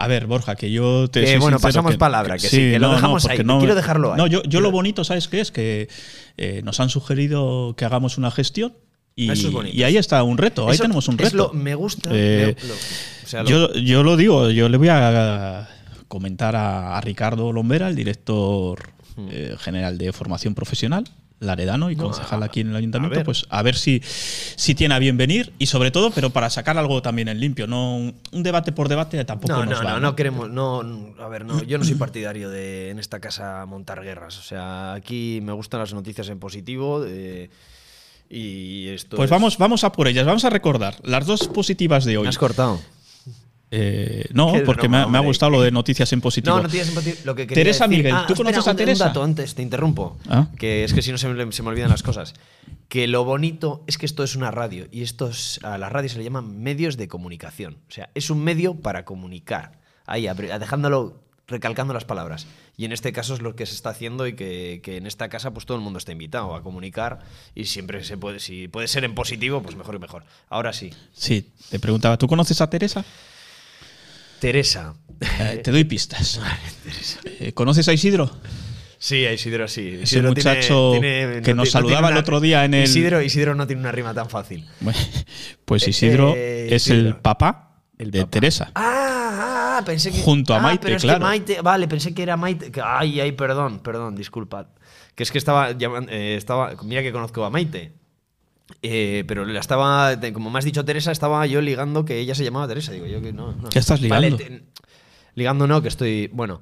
a 0.00 0.06
ver, 0.06 0.26
Borja, 0.26 0.54
que 0.54 0.70
yo 0.70 1.08
te 1.10 1.20
Que, 1.22 1.26
soy 1.32 1.38
bueno, 1.38 1.58
pasamos 1.58 1.96
palabra, 1.96 2.36
que 2.38 2.48
sí, 2.48 2.56
que 2.56 2.78
lo 2.78 2.92
dejamos 2.92 3.26
ahí, 3.26 3.36
quiero 3.38 3.74
dejarlo 3.74 4.12
ahí. 4.12 4.16
No, 4.16 4.26
yo, 4.28 4.42
yo 4.44 4.60
lo 4.60 4.70
bonito, 4.70 5.02
¿sabes 5.04 5.26
qué 5.28 5.40
es? 5.40 5.50
Que 5.50 5.88
eh, 6.36 6.62
nos 6.64 6.78
han 6.80 6.88
sugerido 6.88 7.74
que 7.76 7.84
hagamos 7.84 8.16
una 8.16 8.30
gestión 8.30 8.74
y, 9.16 9.28
es 9.30 9.44
ahí 9.84 9.96
está 9.96 10.22
un 10.22 10.38
reto, 10.38 10.68
ahí 10.68 10.74
Eso 10.74 10.84
tenemos 10.84 11.08
un 11.08 11.16
es 11.16 11.32
reto. 11.32 11.36
lo- 11.36 11.52
me 11.52 11.74
gusta. 11.74 12.10
Eh, 12.12 12.54
me- 12.62 12.68
lo- 12.68 12.74
o 12.74 13.26
sea, 13.26 13.42
lo- 13.42 13.48
yo, 13.48 13.74
yo 13.74 14.02
lo 14.04 14.16
digo, 14.16 14.50
yo 14.50 14.68
le 14.68 14.76
voy 14.78 14.88
a 14.88 15.68
comentar 16.06 16.54
a, 16.54 16.96
a 16.96 17.00
Ricardo 17.00 17.52
Lombera, 17.52 17.88
el 17.88 17.96
director 17.96 18.78
eh, 19.30 19.56
general 19.58 19.98
de 19.98 20.12
formación 20.12 20.54
profesional, 20.54 21.04
Laredano 21.40 21.90
y 21.90 21.96
No, 21.96 22.04
concejal 22.04 22.42
aquí 22.42 22.60
en 22.60 22.70
el 22.70 22.74
a 22.74 22.78
ayuntamiento, 22.78 23.16
ver. 23.18 23.24
pues 23.24 23.46
a 23.48 23.62
ver 23.62 23.76
si, 23.76 24.02
si 24.04 24.74
tiene 24.74 24.94
a 24.94 24.98
bien 24.98 25.16
venir 25.16 25.52
y 25.58 25.66
sobre 25.66 25.90
todo, 25.92 26.10
pero 26.10 26.30
para 26.30 26.50
sacar 26.50 26.76
algo 26.78 27.00
también 27.00 27.28
en 27.28 27.38
limpio, 27.38 27.66
no 27.68 27.96
un, 27.96 28.14
un 28.32 28.42
debate 28.42 28.72
por 28.72 28.88
debate 28.88 29.24
tampoco 29.24 29.52
No, 29.54 29.64
nos 29.64 29.78
no, 29.80 29.84
va. 29.84 29.92
no, 29.94 30.00
no 30.00 30.16
queremos. 30.16 30.50
No, 30.50 30.82
a 31.20 31.28
ver, 31.28 31.44
no, 31.44 31.62
yo 31.62 31.78
no 31.78 31.84
soy 31.84 31.94
partidario 31.94 32.50
de 32.50 32.90
en 32.90 32.98
esta 32.98 33.20
casa 33.20 33.64
montar 33.66 34.02
guerras. 34.02 34.36
O 34.38 34.42
sea, 34.42 34.94
aquí 34.94 35.40
me 35.42 35.52
gustan 35.52 35.80
las 35.80 35.94
noticias 35.94 36.28
en 36.28 36.38
positivo. 36.40 37.04
eh, 37.06 37.50
y 38.30 38.88
esto. 38.88 39.16
Pues 39.16 39.28
es- 39.28 39.30
vamos, 39.30 39.56
vamos 39.58 39.84
a 39.84 39.92
por 39.92 40.06
ellas, 40.08 40.26
vamos 40.26 40.44
a 40.44 40.50
recordar 40.50 40.96
las 41.02 41.24
dos 41.26 41.48
positivas 41.48 42.04
de 42.04 42.18
hoy. 42.18 42.24
Me 42.24 42.28
has 42.28 42.36
cortado. 42.38 42.78
Eh, 43.70 44.26
no, 44.32 44.52
Qué 44.54 44.60
porque 44.60 44.88
broma, 44.88 44.98
me, 44.98 45.04
ha- 45.04 45.08
me 45.08 45.18
ha 45.18 45.20
gustado 45.20 45.50
lo 45.50 45.60
de 45.60 45.70
noticias 45.70 46.10
en 46.14 46.20
positivo. 46.22 46.56
No, 46.56 46.62
noticias 46.62 46.88
en 46.88 46.94
positivo. 46.94 47.22
Lo 47.24 47.34
que 47.34 47.46
Teresa 47.46 47.84
decir- 47.86 47.98
Miguel, 47.98 48.14
Ah, 48.14 48.24
¿tú 48.26 48.32
espera, 48.32 48.50
conoces 48.52 48.66
a 48.68 48.70
un- 48.70 48.76
Teresa? 48.76 49.04
Un 49.04 49.08
dato 49.10 49.22
antes, 49.22 49.54
te 49.54 49.62
interrumpo. 49.62 50.16
Ah. 50.28 50.48
Que 50.58 50.84
es 50.84 50.94
que 50.94 51.02
si 51.02 51.12
no 51.12 51.18
se 51.18 51.28
me, 51.28 51.52
se 51.52 51.62
me 51.62 51.68
olvidan 51.68 51.90
las 51.90 52.02
cosas. 52.02 52.34
Que 52.88 53.06
lo 53.06 53.24
bonito 53.24 53.84
es 53.86 53.98
que 53.98 54.06
esto 54.06 54.24
es 54.24 54.36
una 54.36 54.50
radio 54.50 54.88
y 54.90 55.02
estos, 55.02 55.60
a 55.62 55.76
la 55.76 55.90
radio 55.90 56.08
se 56.08 56.16
le 56.18 56.24
llaman 56.24 56.62
medios 56.62 56.96
de 56.96 57.08
comunicación. 57.08 57.74
O 57.88 57.92
sea, 57.92 58.08
es 58.14 58.30
un 58.30 58.42
medio 58.42 58.74
para 58.76 59.04
comunicar. 59.04 59.72
Ahí, 60.06 60.26
dejándolo, 60.58 61.22
recalcando 61.46 61.92
las 61.92 62.06
palabras. 62.06 62.46
Y 62.78 62.86
en 62.86 62.92
este 62.92 63.12
caso 63.12 63.34
es 63.34 63.42
lo 63.42 63.54
que 63.56 63.66
se 63.66 63.74
está 63.74 63.90
haciendo 63.90 64.26
y 64.26 64.34
que, 64.34 64.80
que 64.82 64.96
en 64.96 65.06
esta 65.06 65.28
casa 65.28 65.50
pues 65.52 65.66
todo 65.66 65.76
el 65.76 65.82
mundo 65.82 65.98
está 65.98 66.12
invitado 66.12 66.54
a 66.54 66.62
comunicar 66.62 67.18
y 67.54 67.64
siempre 67.66 68.02
se 68.04 68.16
puede, 68.16 68.38
si 68.40 68.68
puede 68.68 68.88
ser 68.88 69.04
en 69.04 69.14
positivo, 69.14 69.62
pues 69.62 69.76
mejor 69.76 69.96
y 69.96 69.98
mejor. 69.98 70.24
Ahora 70.48 70.72
sí. 70.72 70.90
Sí, 71.12 71.50
te 71.70 71.78
preguntaba, 71.78 72.16
¿tú 72.16 72.26
conoces 72.28 72.60
a 72.62 72.70
Teresa? 72.70 73.04
Teresa. 74.40 74.94
Eh, 75.40 75.60
te 75.62 75.70
doy 75.70 75.84
pistas. 75.84 76.40
Eh, 77.40 77.52
¿Conoces 77.52 77.86
a 77.88 77.92
Isidro? 77.92 78.30
Sí, 78.98 79.24
a 79.24 79.32
Isidro 79.32 79.68
sí. 79.68 79.90
Ese 79.94 80.02
Isidro 80.16 80.30
muchacho 80.30 80.90
tiene- 80.92 81.40
que 81.42 81.54
no 81.54 81.62
nos 81.62 81.70
saludaba 81.70 82.08
el 82.08 82.16
otro 82.16 82.40
día 82.40 82.64
en 82.64 82.74
el- 82.74 82.84
Isidro, 82.84 83.22
Isidro 83.22 83.54
no 83.54 83.64
tiene 83.66 83.80
una 83.82 83.92
rima 83.92 84.12
tan 84.12 84.28
fácil. 84.28 84.66
Bueno, 84.80 84.98
Pues 85.64 85.86
Isidro 85.86 86.34
Eh, 86.36 86.74
es 86.74 86.88
el 86.88 86.98
Isidro. 87.00 87.22
papá 87.22 87.82
de 87.96 88.24
Teresa. 88.24 88.72
Ah, 88.74 89.76
ah, 89.78 89.82
pensé 89.86 90.10
que. 90.10 90.18
Junto 90.20 90.52
a 90.52 90.56
ah, 90.58 90.60
Maite, 90.62 90.82
pero 90.82 90.96
es 90.96 91.02
que 91.02 91.08
claro. 91.08 91.24
Maite- 91.24 91.62
vale, 91.62 91.86
pensé 91.86 92.12
que 92.12 92.22
era 92.24 92.36
Maite. 92.36 92.72
que- 92.72 92.82
ay, 92.84 93.20
ay, 93.20 93.32
perdón, 93.32 93.78
perdón, 93.80 94.16
disculpad. 94.16 94.66
Que 95.14 95.22
es 95.22 95.30
que 95.30 95.38
estaba. 95.38 95.70
eh, 95.70 96.34
estaba 96.36 96.74
mira 96.82 97.02
que 97.02 97.12
conozco 97.12 97.44
a 97.44 97.50
Maite. 97.50 97.92
Eh, 98.82 99.24
pero 99.26 99.44
la 99.44 99.60
estaba. 99.60 100.18
Como 100.32 100.50
me 100.50 100.58
has 100.58 100.64
dicho 100.64 100.84
Teresa, 100.84 101.10
estaba 101.12 101.46
yo 101.46 101.60
ligando 101.60 102.04
que 102.04 102.18
ella 102.18 102.34
se 102.34 102.44
llamaba 102.44 102.68
Teresa. 102.68 102.92
Digo 102.92 103.06
yo 103.06 103.20
que 103.22 103.32
no. 103.32 103.52
no. 103.52 103.68
¿Qué 103.70 103.78
estás 103.78 104.00
Vale, 104.08 104.30
ligando? 104.30 104.36
te- 104.36 104.62
ligando 105.34 105.66
no, 105.66 105.82
que 105.82 105.88
estoy. 105.88 106.28
Bueno. 106.32 106.60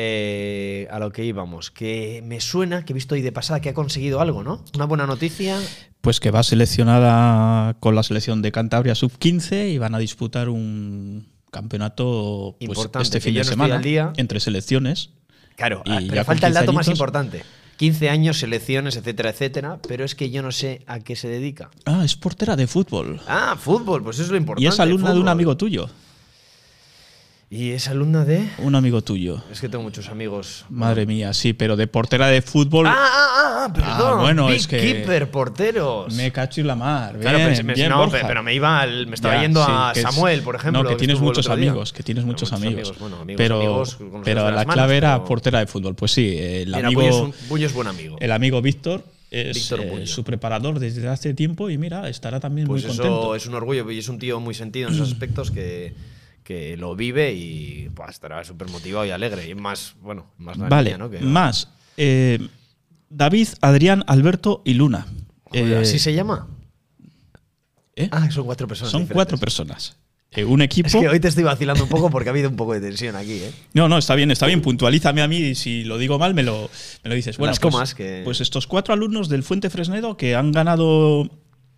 eh, 0.00 0.86
a 0.92 0.98
lo 1.00 1.10
que 1.10 1.24
íbamos. 1.24 1.70
Que 1.72 2.22
me 2.24 2.40
suena 2.40 2.84
que 2.84 2.92
he 2.92 2.94
visto 2.94 3.14
ahí 3.16 3.22
de 3.22 3.32
pasada 3.32 3.60
que 3.60 3.68
ha 3.70 3.74
conseguido 3.74 4.20
algo, 4.20 4.44
¿no? 4.44 4.64
Una 4.76 4.84
buena 4.86 5.06
noticia. 5.06 5.58
Pues 6.00 6.20
que 6.20 6.30
va 6.30 6.42
seleccionada 6.44 7.74
con 7.80 7.94
la 7.96 8.02
selección 8.04 8.40
de 8.40 8.52
Cantabria 8.52 8.94
sub-15 8.94 9.70
y 9.72 9.78
van 9.78 9.94
a 9.96 9.98
disputar 9.98 10.48
un 10.48 11.26
campeonato 11.50 12.54
pues, 12.60 12.68
Importante, 12.70 13.02
este 13.04 13.20
fin 13.20 13.34
de 13.34 13.40
no 13.40 13.44
semana 13.44 13.78
día. 13.78 14.12
entre 14.16 14.38
selecciones. 14.38 15.10
Claro, 15.56 15.82
Y 15.84 15.90
ah, 15.90 16.00
pero 16.08 16.24
falta 16.24 16.46
el 16.46 16.52
15 16.52 16.60
dato 16.60 16.72
más 16.72 16.86
importante. 16.88 17.42
15 17.78 18.10
años, 18.10 18.40
selecciones, 18.40 18.96
etcétera, 18.96 19.30
etcétera, 19.30 19.78
pero 19.86 20.04
es 20.04 20.16
que 20.16 20.30
yo 20.30 20.42
no 20.42 20.50
sé 20.50 20.82
a 20.88 20.98
qué 20.98 21.14
se 21.14 21.28
dedica. 21.28 21.70
Ah, 21.84 22.02
es 22.04 22.16
portera 22.16 22.56
de 22.56 22.66
fútbol. 22.66 23.20
Ah, 23.28 23.56
fútbol, 23.56 24.02
pues 24.02 24.16
eso 24.16 24.24
es 24.24 24.30
lo 24.30 24.36
importante. 24.36 24.64
Y 24.64 24.66
es 24.66 24.80
alumna 24.80 25.14
de 25.14 25.20
un 25.20 25.28
amigo 25.28 25.56
tuyo. 25.56 25.88
¿Y 27.50 27.70
es 27.70 27.88
alumna 27.88 28.26
de...? 28.26 28.46
Un 28.58 28.74
amigo 28.74 29.00
tuyo. 29.00 29.42
Es 29.50 29.62
que 29.62 29.70
tengo 29.70 29.82
muchos 29.82 30.08
amigos. 30.10 30.66
Madre 30.68 31.06
mía, 31.06 31.32
sí, 31.32 31.54
pero 31.54 31.76
de 31.76 31.86
portera 31.86 32.26
de 32.26 32.42
fútbol. 32.42 32.86
Ah, 32.86 32.94
ah, 32.94 33.64
ah, 33.68 33.72
perdón. 33.72 34.20
bueno, 34.20 34.48
Big 34.48 34.56
es 34.56 34.66
que- 34.66 34.78
Keeper, 34.78 35.30
porteros. 35.30 36.12
Me 36.14 36.30
cacho 36.30 36.60
y 36.60 36.64
la 36.64 36.74
mar. 36.74 37.12
Bien, 37.12 37.22
Claro, 37.22 37.38
pero, 37.38 37.64
me- 37.64 37.72
bien, 37.72 37.88
no, 37.88 37.98
Borja. 38.00 38.26
pero 38.28 38.42
me 38.42 38.54
iba 38.54 38.80
al- 38.82 39.06
me 39.06 39.14
estaba 39.14 39.36
Ya, 39.36 39.42
yendo 39.42 39.64
sí, 39.64 39.72
a 39.74 39.92
Samuel, 39.94 40.42
por 40.42 40.56
ejemplo. 40.56 40.82
No, 40.82 40.88
que 40.90 40.94
que 40.96 40.98
tienes 40.98 41.20
muchos 41.20 41.48
amigos, 41.48 41.94
que 41.94 42.02
tienes 42.02 42.24
muchos 42.26 42.50
Muchos 42.52 42.52
amigos. 42.66 42.88
amigos, 42.90 42.98
bueno, 43.00 43.16
amigos, 43.22 43.38
pero 43.38 43.56
amigos, 43.56 43.94
con 43.94 44.12
los 44.12 44.22
pero 44.26 44.44
la 44.50 44.56
manos, 44.56 44.74
clave 44.74 44.96
era 44.98 45.24
portera 45.24 45.60
de 45.60 45.66
fútbol. 45.66 45.94
Pues 45.94 46.12
sí, 46.12 46.36
el 46.38 46.66
Mira, 46.66 46.88
amigo. 46.88 47.00
Bullo 47.00 47.10
es, 47.14 47.20
un, 47.22 47.48
Bullo 47.48 47.66
es 47.66 47.72
buen 47.72 47.88
amigo. 47.88 48.16
El 48.20 48.32
amigo 48.32 48.60
Víctor 48.60 49.04
es 49.30 49.72
eh, 49.72 50.06
su 50.06 50.22
preparador 50.22 50.78
desde 50.80 51.08
hace 51.08 51.32
tiempo 51.32 51.70
y 51.70 51.78
mira, 51.78 52.10
estará 52.10 52.40
también 52.40 52.66
Pues 52.68 52.84
muy 52.84 52.92
eso 52.92 53.02
contento. 53.02 53.34
es 53.34 53.46
un 53.46 53.54
orgullo 53.54 53.90
y 53.90 53.98
es 53.98 54.08
un 54.10 54.18
tío 54.18 54.38
muy 54.38 54.52
sentido 54.52 54.88
en 54.88 54.94
esos 54.96 55.08
aspectos 55.12 55.50
que, 55.50 55.94
que 56.48 56.78
lo 56.78 56.96
vive 56.96 57.34
y 57.34 57.90
pues, 57.94 58.08
estará 58.08 58.42
súper 58.42 58.68
motivado 58.70 59.04
y 59.04 59.10
alegre. 59.10 59.46
Y 59.50 59.54
más, 59.54 59.94
bueno, 60.00 60.24
más 60.38 60.56
la 60.56 60.68
Vale, 60.70 60.90
niña, 60.92 60.96
¿no? 60.98 61.10
Que- 61.10 61.20
más. 61.20 61.68
eh, 61.98 62.38
David, 63.10 63.48
Adrián, 63.60 64.02
Alberto 64.06 64.62
y 64.64 64.72
Luna. 64.72 65.06
Joder, 65.44 65.72
Eh, 65.72 65.76
¿Así 65.78 65.98
se 65.98 66.14
llama? 66.14 66.48
¿eh? 67.96 68.08
Ah, 68.10 68.30
son 68.30 68.46
cuatro 68.46 68.66
personas. 68.66 68.90
Son 68.92 69.02
diferentes. 69.02 69.14
cuatro 69.14 69.36
personas. 69.38 69.96
Eh, 70.30 70.44
un 70.44 70.62
equipo. 70.62 70.86
Es 70.88 70.94
que 70.96 71.06
hoy 71.08 71.20
te 71.20 71.28
estoy 71.28 71.44
vacilando 71.44 71.84
un 71.84 71.90
poco 71.90 72.08
porque 72.10 72.30
ha 72.30 72.32
habido 72.32 72.48
un 72.48 72.56
poco 72.56 72.72
de 72.72 72.80
tensión 72.80 73.14
aquí, 73.16 73.32
¿eh? 73.34 73.52
No, 73.74 73.88
no, 73.88 73.98
está 73.98 74.14
bien, 74.14 74.30
está 74.30 74.46
bien. 74.46 74.62
Puntualízame 74.62 75.20
a 75.20 75.28
mí 75.28 75.36
y 75.36 75.54
si 75.54 75.84
lo 75.84 75.98
digo 75.98 76.18
mal 76.18 76.32
me 76.32 76.42
lo, 76.42 76.70
me 77.04 77.10
lo 77.10 77.14
dices. 77.14 77.36
Bueno, 77.36 77.50
Las 77.50 77.60
pues, 77.60 77.72
comas 77.74 77.94
que- 77.94 78.22
pues 78.24 78.40
estos 78.40 78.66
cuatro 78.66 78.94
alumnos 78.94 79.28
del 79.28 79.42
Fuente 79.42 79.68
Fresnedo 79.68 80.16
que 80.16 80.34
han 80.34 80.50
ganado 80.52 81.28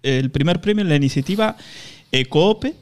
el 0.05 0.31
primer 0.31 0.61
premio 0.61 0.83
en 0.83 0.89
la 0.89 0.97
iniciativa 0.97 1.57
Ecoope 2.13 2.75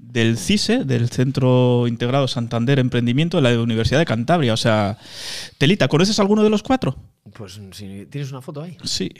del 0.00 0.38
CISE, 0.38 0.84
del 0.84 1.08
Centro 1.08 1.86
Integrado 1.86 2.26
Santander 2.26 2.78
Emprendimiento 2.78 3.40
de 3.40 3.42
la 3.42 3.60
Universidad 3.60 4.00
de 4.00 4.06
Cantabria. 4.06 4.54
O 4.54 4.56
sea, 4.56 4.98
Telita, 5.58 5.88
¿conoces 5.88 6.18
alguno 6.18 6.42
de 6.42 6.50
los 6.50 6.62
cuatro? 6.62 6.96
Pues 7.34 7.60
si 7.72 8.06
tienes 8.06 8.30
una 8.30 8.42
foto 8.42 8.62
ahí. 8.62 8.76
Sí. 8.84 9.10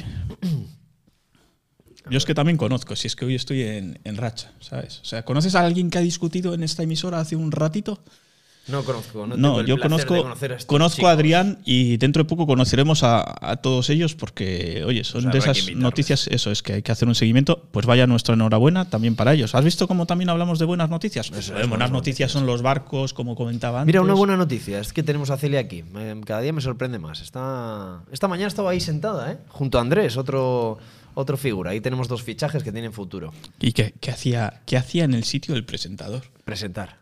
Yo 2.11 2.19
es 2.19 2.25
que 2.25 2.35
también 2.35 2.57
conozco, 2.57 2.97
si 2.97 3.07
es 3.07 3.15
que 3.15 3.25
hoy 3.25 3.35
estoy 3.35 3.63
en, 3.63 4.01
en 4.05 4.17
racha, 4.17 4.53
¿sabes? 4.61 5.01
O 5.01 5.05
sea, 5.05 5.23
¿conoces 5.25 5.55
a 5.55 5.65
alguien 5.65 5.91
que 5.91 5.99
ha 5.99 6.01
discutido 6.01 6.55
en 6.55 6.63
esta 6.63 6.83
emisora 6.83 7.21
hace 7.21 7.37
un 7.37 7.53
ratito? 7.53 8.03
No 8.69 8.85
conozco, 8.85 9.27
no, 9.27 9.37
No, 9.37 9.49
tengo 9.49 9.61
el 9.61 9.67
yo 9.67 9.77
de 9.77 9.83
conozco, 9.83 10.23
conocer 10.23 10.53
a 10.53 10.55
estos 10.57 10.67
conozco 10.67 10.97
chicos. 10.97 11.09
a 11.09 11.13
Adrián 11.13 11.59
y 11.65 11.97
dentro 11.97 12.23
de 12.23 12.29
poco 12.29 12.47
conoceremos 12.47 13.03
a, 13.03 13.25
a 13.51 13.57
todos 13.57 13.91
ellos 13.91 14.15
porque, 14.15 14.85
oye, 14.87 15.03
son 15.03 15.23
Pues 15.25 15.33
de 15.33 15.39
esas 15.51 15.75
noticias, 15.75 16.29
eso 16.29 16.53
es 16.53 16.63
que 16.63 16.75
hay 16.75 16.83
que 16.83 16.93
hacer 16.93 17.09
un 17.09 17.15
seguimiento, 17.17 17.65
pues 17.73 17.87
vaya 17.87 18.07
nuestra 18.07 18.35
enhorabuena 18.35 18.89
también 18.89 19.17
para 19.17 19.33
ellos. 19.35 19.55
¿Has 19.57 19.65
visto 19.65 19.89
cómo 19.89 20.07
también 20.07 20.29
hablamos 20.31 20.59
de 20.61 20.67
buenas 20.67 20.89
noticias? 20.89 21.33
Eso 21.35 21.53
buenas 21.53 21.69
buenas 21.69 21.91
noticias 21.91 22.31
son 22.31 22.47
los 22.47 22.63
barcos, 22.63 23.13
como 23.13 23.35
comentaba 23.35 23.81
antes. 23.81 23.87
Mira, 23.87 24.03
una 24.03 24.15
buena 24.15 24.37
noticia 24.37 24.79
es 24.79 24.93
que 24.93 25.03
tenemos 25.03 25.31
a 25.31 25.37
Celia 25.37 25.59
aquí. 25.61 25.83
Me- 25.83 26.21
cada 26.21 26.41
día 26.43 26.53
me 26.53 26.61
sorprende 26.61 26.99
más. 27.01 27.23
Está, 27.23 28.03
esta 28.13 28.29
mañana 28.29 28.49
estaba 28.49 28.71
ahí 28.71 28.81
sentada, 28.81 29.33
¿eh? 29.33 29.39
Junto 29.49 29.79
a 29.79 29.81
Andrés, 29.81 30.17
otro, 30.17 30.79
Otro 31.15 31.37
figura. 31.37 31.73
Ahí 31.73 31.81
tenemos 31.81 32.07
dos 32.07 32.23
fichajes 32.23 32.63
que 32.63 32.71
tienen 32.71 32.93
futuro. 32.93 33.33
¿Y 33.59 33.73
qué, 33.73 33.95
qué 34.01 34.13
hacía, 34.13 34.61
qué 34.65 34.77
hacía 34.77 35.03
en 35.05 35.15
el 35.15 35.25
sitio 35.25 35.55
del 35.55 35.65
presentador? 35.65 36.23
Presentar. 36.45 36.99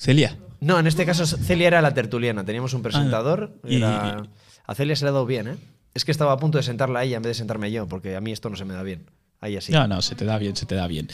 Celia. 0.00 0.38
No, 0.60 0.78
en 0.78 0.86
este 0.86 1.04
caso 1.04 1.26
Celia 1.26 1.66
era 1.68 1.82
la 1.82 1.92
tertuliana. 1.92 2.42
Teníamos 2.44 2.72
un 2.72 2.82
presentador. 2.82 3.52
Ah, 3.62 3.66
y- 3.68 3.76
era- 3.76 4.22
A 4.66 4.74
Celia 4.74 4.96
se 4.96 5.04
le 5.04 5.10
ha 5.10 5.12
dado 5.12 5.26
bien, 5.26 5.48
¿eh? 5.48 5.56
Es 5.92 6.04
que 6.06 6.12
estaba 6.12 6.32
a 6.32 6.38
punto 6.38 6.56
de 6.58 6.64
sentarla 6.64 7.00
a 7.00 7.04
ella 7.04 7.16
en 7.18 7.22
vez 7.22 7.30
de 7.30 7.34
sentarme 7.34 7.70
yo, 7.70 7.86
porque 7.86 8.16
a 8.16 8.20
mí 8.20 8.32
esto 8.32 8.48
no 8.48 8.56
se 8.56 8.64
me 8.64 8.72
da 8.72 8.82
bien. 8.82 9.04
Ahí 9.42 9.56
así. 9.56 9.72
No, 9.72 9.86
no, 9.88 10.00
se 10.02 10.14
te 10.14 10.24
da 10.24 10.38
bien, 10.38 10.54
se 10.56 10.64
te 10.66 10.74
da 10.74 10.86
bien. 10.86 11.08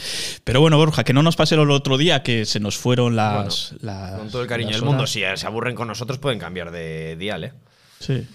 Pero 0.45 0.61
bueno, 0.61 0.77
Borja, 0.77 1.03
que 1.05 1.13
no 1.13 1.23
nos 1.23 1.37
pase 1.37 1.57
lo 1.57 1.63
del 1.63 1.71
otro 1.73 1.97
día 1.99 2.23
que 2.23 2.45
se 2.45 2.61
nos 2.61 2.77
fueron 2.77 3.17
las. 3.17 3.75
las- 3.81 4.19
Con 4.19 4.31
todo 4.31 4.43
el 4.43 4.49
cariño 4.49 4.71
del 4.73 4.83
mundo, 4.83 5.07
si 5.07 5.23
se 5.35 5.47
aburren 5.47 5.75
con 5.75 5.89
nosotros 5.89 6.19
pueden 6.19 6.39
cambiar 6.39 6.71
de 6.71 7.17
dial, 7.17 7.45
¿eh? 7.45 7.53
Sí. 8.01 8.27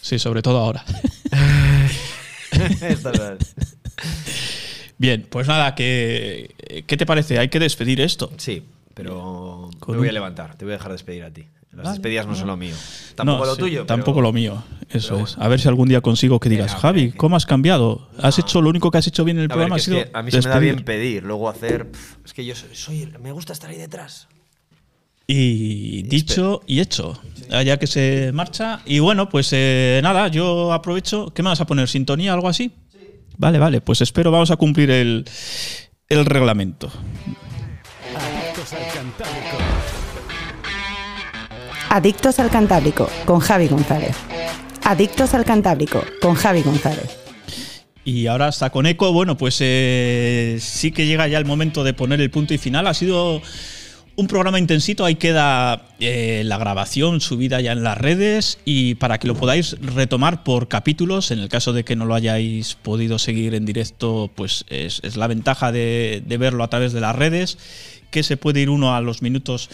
Sí, 0.00 0.18
sobre 0.18 0.40
todo 0.42 0.58
ahora. 0.58 0.84
Bien, 4.98 5.26
pues 5.28 5.48
nada, 5.48 5.74
que, 5.74 6.84
¿qué 6.86 6.96
te 6.96 7.06
parece? 7.06 7.38
Hay 7.38 7.48
que 7.48 7.58
despedir 7.58 8.00
esto. 8.00 8.30
Sí, 8.36 8.62
pero 8.94 9.70
me 9.88 9.96
voy 9.96 10.08
a 10.08 10.12
levantar, 10.12 10.56
te 10.56 10.64
voy 10.64 10.72
a 10.74 10.76
dejar 10.78 10.92
despedir 10.92 11.24
a 11.24 11.30
ti. 11.32 11.46
Las 11.72 11.86
Vale. 11.86 11.94
despedidas 11.98 12.26
no 12.28 12.36
son 12.36 12.46
lo 12.46 12.56
mío. 12.56 12.76
Tampoco 13.16 13.40
No, 13.40 13.46
lo 13.46 13.54
sí, 13.56 13.60
tuyo. 13.62 13.74
pero- 13.78 13.86
Tampoco 13.86 14.20
lo 14.20 14.32
mío. 14.32 14.62
Eso 14.90 15.18
es. 15.18 15.36
A 15.38 15.48
ver 15.48 15.58
si 15.60 15.66
algún 15.66 15.88
día 15.88 16.00
consigo 16.00 16.38
que 16.38 16.48
digas, 16.48 16.72
Javi, 16.76 17.10
¿cómo 17.10 17.34
has 17.34 17.46
cambiado? 17.46 18.08
Has 18.22 18.38
hecho 18.38 18.62
lo 18.62 18.70
único 18.70 18.92
que 18.92 18.98
has 18.98 19.06
hecho 19.08 19.24
bien 19.24 19.38
en 19.38 19.44
el 19.44 19.50
A 19.50 19.54
programa 19.54 19.74
ha 19.74 19.78
es 19.78 19.84
sido 19.84 19.96
que 20.04 20.10
a 20.14 20.22
mí 20.22 20.30
se 20.30 20.36
me 20.36 20.42
da 20.44 20.50
despedir. 20.50 20.74
bien 20.74 20.84
pedir, 20.84 21.22
luego 21.24 21.48
hacer. 21.48 21.90
es 22.24 22.32
que 22.32 22.44
yo 22.44 22.54
soy, 22.54 22.68
soy- 22.74 23.12
me 23.20 23.32
gusta 23.32 23.52
estar 23.52 23.70
ahí 23.70 23.76
detrás. 23.78 24.28
Y 25.26 26.02
dicho 26.02 26.60
y 26.66 26.80
hecho, 26.80 27.18
ya 27.64 27.76
que 27.78 27.86
se 27.88 28.30
marcha. 28.34 28.80
Y 28.86 28.98
bueno, 29.00 29.28
pues 29.28 29.48
eh, 29.52 29.98
nada, 30.02 30.28
yo 30.28 30.72
aprovecho. 30.72 31.32
¿Qué 31.34 31.42
me 31.42 31.48
vas 31.48 31.60
a 31.60 31.66
poner? 31.66 31.88
¿Sintonía 31.88 32.34
algo 32.34 32.48
así? 32.48 32.70
Vale, 33.36 33.58
vale, 33.58 33.80
pues 33.80 34.00
espero, 34.00 34.30
vamos 34.30 34.50
a 34.52 34.56
cumplir 34.56 34.90
el, 34.90 35.24
el 36.08 36.24
reglamento. 36.26 36.92
Adictos 41.90 42.38
al 42.38 42.50
Cantábrico 42.50 43.10
con 43.26 43.40
Javi 43.40 43.68
González. 43.68 44.16
Adictos 44.82 45.34
al 45.34 45.44
Cantábrico 45.44 46.02
con 46.22 46.34
Javi 46.34 46.62
González. 46.62 47.18
Y 48.04 48.26
ahora 48.26 48.48
está 48.48 48.70
con 48.70 48.86
eco. 48.86 49.12
Bueno, 49.12 49.36
pues 49.36 49.58
eh, 49.60 50.58
sí 50.60 50.92
que 50.92 51.06
llega 51.06 51.28
ya 51.28 51.38
el 51.38 51.44
momento 51.44 51.84
de 51.84 51.92
poner 51.92 52.20
el 52.20 52.30
punto 52.30 52.54
y 52.54 52.58
final. 52.58 52.86
Ha 52.86 52.94
sido 52.94 53.42
un 54.16 54.26
programa 54.28 54.58
intensito. 54.58 55.04
Ahí 55.04 55.16
queda 55.16 55.86
eh, 56.00 56.42
la 56.44 56.58
grabación 56.58 57.20
subida 57.20 57.60
ya 57.60 57.72
en 57.72 57.82
las 57.82 57.98
redes 57.98 58.58
y 58.64 58.94
para 58.96 59.18
que 59.18 59.26
lo 59.26 59.34
podáis 59.34 59.76
retomar 59.80 60.44
por 60.44 60.68
capítulos. 60.68 61.30
En 61.30 61.40
el 61.40 61.48
caso 61.48 61.72
de 61.72 61.84
que 61.84 61.96
no 61.96 62.04
lo 62.04 62.14
hayáis 62.14 62.76
podido 62.76 63.18
seguir 63.18 63.54
en 63.54 63.64
directo, 63.64 64.30
pues 64.34 64.64
es, 64.68 65.00
es 65.02 65.16
la 65.16 65.26
ventaja 65.26 65.72
de, 65.72 66.22
de 66.24 66.38
verlo 66.38 66.64
a 66.64 66.68
través 66.68 66.92
de 66.92 67.00
las 67.00 67.16
redes, 67.16 67.58
que 68.14 68.22
se 68.22 68.36
puede 68.36 68.60
ir 68.60 68.70
uno 68.70 68.94
a 68.94 69.00
los 69.00 69.22
minutos 69.22 69.68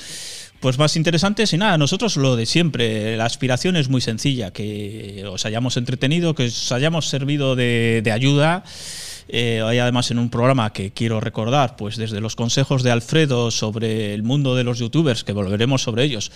pues 0.61 0.79
más 0.79 0.97
interesantes 0.97 1.53
y 1.53 1.59
nada, 1.59 1.77
nosotros 1.77 2.17
lo 2.17 2.37
de 2.37 2.47
siempre, 2.47 3.19
la 3.19 3.27
aspiración 3.27 3.77
es 3.77 3.91
muy 3.91 4.01
sencilla, 4.01 4.51
que 4.51 5.25
os 5.31 5.45
hayamos 5.45 5.77
entretenido, 5.77 6.35
que 6.35 6.47
os 6.47 6.73
hayamos 6.73 7.09
servido 7.09 7.55
de, 7.55 8.11
ayuda. 8.11 8.65
Eh, 9.29 9.63
hay 9.63 9.79
además 9.79 10.11
en 10.11 10.19
un 10.19 10.31
programa 10.31 10.73
que 10.73 10.91
quiero 10.91 11.21
recordar, 11.21 11.77
pues 11.77 11.99
desde 11.99 12.23
los 12.23 12.35
consejos 12.35 12.83
de 12.83 12.91
Alfredo 12.91 13.51
sobre 13.51 14.15
el 14.15 14.23
mundo 14.23 14.55
de 14.55 14.65
los 14.65 14.79
youtubers, 14.79 15.23
que 15.23 15.33
volveremos 15.33 15.83
sobre 15.83 16.05
ellos. 16.05 16.33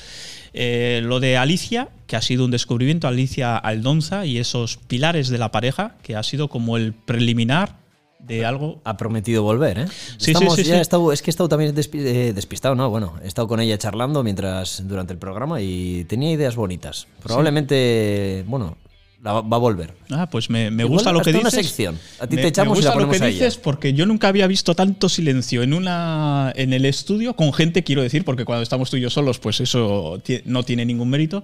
Eh, 0.53 1.01
lo 1.05 1.21
de 1.21 1.39
Alicia, 1.39 1.89
que 2.07 2.17
ha 2.17 2.23
sido 2.23 2.45
un 2.45 2.51
descubrimiento, 2.51 3.09
Alicia 3.09 3.57
Aldonza 3.57 4.27
y 4.27 4.37
esos 4.37 4.77
pilares 4.77 5.31
de 5.31 5.39
la 5.39 5.51
pareja, 5.51 5.97
que 6.03 6.17
ha 6.17 6.23
sido 6.23 6.49
como 6.49 6.77
el 6.77 6.93
preliminar 6.93 7.84
de 8.27 8.45
algo. 8.45 8.81
Ha 8.85 8.97
prometido 8.97 9.43
volver, 9.43 9.79
¿eh? 9.79 9.87
Sí, 10.19 10.33
Estamos- 10.33 10.55
sí, 10.57 10.63
sí, 10.63 10.69
ya 10.69 10.75
sí. 10.75 10.79
he 10.79 10.83
estado- 10.83 11.13
es 11.13 11.23
que 11.23 11.31
he 11.31 11.33
estado 11.33 11.49
también 11.49 11.75
despi- 11.75 12.01
eh, 12.05 12.33
despistado, 12.33 12.75
¿no? 12.75 12.91
Bueno, 12.91 13.15
he 13.23 13.27
estado 13.29 13.49
con 13.49 13.61
ella 13.61 13.77
charlando 13.79 14.23
mientras 14.23 14.87
durante 14.87 15.13
el 15.13 15.19
programa 15.19 15.61
y 15.61 16.05
tenía 16.05 16.33
ideas 16.33 16.57
bonitas. 16.57 17.07
Probablemente, 17.23 18.45
bueno, 18.47 18.77
la 19.23 19.41
va 19.41 19.57
a 19.57 19.61
volver. 19.61 19.95
Ah, 20.11 20.29
pues 20.29 20.51
me, 20.51 20.69
gusta 20.85 21.11
lo 21.11 21.21
que 21.23 21.31
hasta 21.31 21.41
una 21.41 21.49
dices. 21.51 21.67
sección. 21.67 21.99
A 22.21 22.27
ti 22.27 22.37
Me- 22.37 22.43
te 22.43 22.49
echamos 22.49 22.77
me 22.77 22.83
y 22.83 22.85
la 22.85 22.91
gusta 22.95 23.07
lo 23.07 23.11
que 23.11 23.27
dices 23.33 23.57
porque 23.57 23.95
yo 23.95 24.05
nunca 24.05 24.29
había 24.29 24.47
visto 24.47 24.75
tanto 24.75 25.09
silencio 25.09 25.63
en 25.63 25.73
una 25.73 26.53
en 26.57 26.75
el 26.75 26.85
estudio 26.85 27.35
con 27.35 27.53
gente, 27.55 27.85
quiero 27.85 28.03
decir, 28.03 28.25
porque 28.25 28.45
cuando 28.45 28.63
estamos 28.63 28.91
tú 28.91 28.99
y 28.99 29.01
yo 29.01 29.09
solos, 29.09 29.39
pues 29.39 29.61
eso 29.61 30.21
no 30.45 30.63
tiene 30.63 30.85
ningún 30.85 31.09
mérito. 31.09 31.43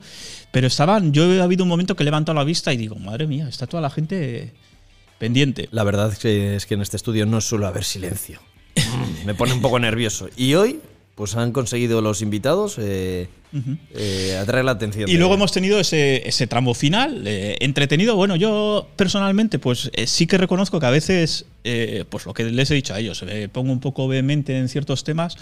Pero 0.51 0.66
estaban, 0.66 1.12
yo 1.12 1.32
he 1.32 1.40
habido 1.40 1.62
un 1.65 1.69
momento 1.70 1.97
que 1.97 2.02
he 2.02 2.05
levantado 2.05 2.36
la 2.36 2.44
vista 2.44 2.73
y 2.73 2.77
digo, 2.77 2.97
madre 2.97 3.27
mía, 3.27 3.48
está 3.48 3.66
toda 3.66 3.81
la 3.81 3.89
gente 3.90 4.52
pendiente. 5.21 5.69
La 5.71 5.85
verdad 5.85 6.11
es 6.13 6.19
que, 6.19 6.57
es 6.57 6.67
que 6.67 6.75
en 6.75 6.81
este 6.81 6.97
estudio 6.97 7.27
no 7.27 7.41
suele 7.41 7.67
haber 7.67 7.85
silencio. 7.85 8.41
Mm, 8.75 9.27
Me 9.27 9.35
pone 9.35 9.53
un 9.53 9.61
poco 9.61 9.79
nervioso. 9.79 10.29
Y 10.37 10.55
hoy, 10.55 10.81
pues 11.15 11.37
han 11.37 11.53
conseguido 11.53 12.01
los 12.01 12.23
invitados 12.23 12.77
eh, 12.79 13.29
eh, 13.95 14.39
atraer 14.41 14.65
la 14.65 14.71
atención. 14.73 15.09
Y 15.09 15.13
de- 15.13 15.19
luego 15.19 15.35
hemos 15.35 15.53
tenido 15.53 15.79
ese, 15.79 16.27
ese 16.27 16.47
tramo 16.47 16.73
final, 16.73 17.25
eh, 17.27 17.57
entretenido. 17.61 18.17
Bueno, 18.17 18.35
yo 18.37 18.89
personalmente, 18.97 19.59
pues 19.59 19.91
sí 20.07 20.27
que 20.27 20.39
reconozco 20.39 20.81
que 20.81 20.87
a 20.87 20.91
veces, 20.91 21.45
pues 22.09 22.25
lo 22.25 22.33
que 22.33 22.45
les 22.45 22.71
he 22.71 22.75
dicho 22.75 22.95
a 22.95 22.99
ellos, 23.01 23.23
me 23.23 23.49
pongo 23.51 23.71
un 23.73 23.81
poco 23.81 24.09
vehemente 24.09 24.57
en 24.57 24.69
ciertos 24.71 25.05
temas. 25.05 25.37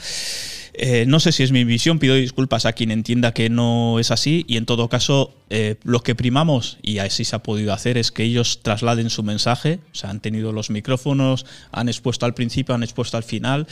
Eh, 0.80 1.06
no 1.08 1.18
sé 1.18 1.32
si 1.32 1.42
es 1.42 1.50
mi 1.50 1.64
visión, 1.64 1.98
pido 1.98 2.14
disculpas 2.14 2.64
a 2.64 2.72
quien 2.72 2.92
entienda 2.92 3.34
que 3.34 3.50
no 3.50 3.98
es 3.98 4.12
así 4.12 4.44
y 4.46 4.58
en 4.58 4.64
todo 4.64 4.88
caso 4.88 5.34
eh, 5.50 5.74
lo 5.82 6.04
que 6.04 6.14
primamos, 6.14 6.78
y 6.82 6.98
así 6.98 7.24
se 7.24 7.34
ha 7.34 7.42
podido 7.42 7.72
hacer, 7.72 7.98
es 7.98 8.12
que 8.12 8.22
ellos 8.22 8.60
trasladen 8.62 9.10
su 9.10 9.24
mensaje, 9.24 9.80
o 9.92 9.96
sea, 9.96 10.10
han 10.10 10.20
tenido 10.20 10.52
los 10.52 10.70
micrófonos, 10.70 11.46
han 11.72 11.88
expuesto 11.88 12.26
al 12.26 12.34
principio, 12.34 12.76
han 12.76 12.84
expuesto 12.84 13.16
al 13.16 13.24
final 13.24 13.66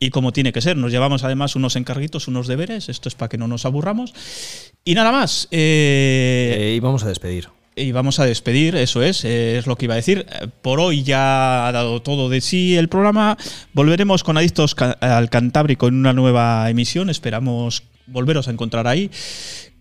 y 0.00 0.08
como 0.08 0.32
tiene 0.32 0.50
que 0.50 0.62
ser, 0.62 0.78
nos 0.78 0.92
llevamos 0.92 1.24
además 1.24 1.56
unos 1.56 1.76
encarguitos, 1.76 2.26
unos 2.26 2.46
deberes, 2.46 2.88
esto 2.88 3.10
es 3.10 3.14
para 3.14 3.28
que 3.28 3.36
no 3.36 3.48
nos 3.48 3.66
aburramos 3.66 4.14
y 4.82 4.94
nada 4.94 5.12
más. 5.12 5.48
eh, 5.50 6.72
y 6.74 6.80
vamos 6.80 7.04
a 7.04 7.08
despedir. 7.08 7.48
Y 7.76 7.92
vamos 7.92 8.18
a 8.18 8.24
despedir, 8.24 8.74
eso 8.74 9.02
es, 9.02 9.24
es 9.24 9.66
lo 9.66 9.76
que 9.76 9.84
iba 9.84 9.92
a 9.94 9.96
decir. 9.96 10.26
Por 10.62 10.80
hoy 10.80 11.02
ya 11.02 11.68
ha 11.68 11.72
dado 11.72 12.00
todo 12.00 12.30
de 12.30 12.40
sí 12.40 12.74
el 12.74 12.88
programa. 12.88 13.36
Volveremos 13.74 14.24
con 14.24 14.38
Adictos 14.38 14.74
al 15.00 15.28
Cantábrico 15.28 15.86
en 15.86 15.94
una 15.96 16.14
nueva 16.14 16.68
emisión. 16.70 17.10
Esperamos 17.10 17.82
volveros 18.06 18.48
a 18.48 18.52
encontrar 18.52 18.86
ahí 18.86 19.10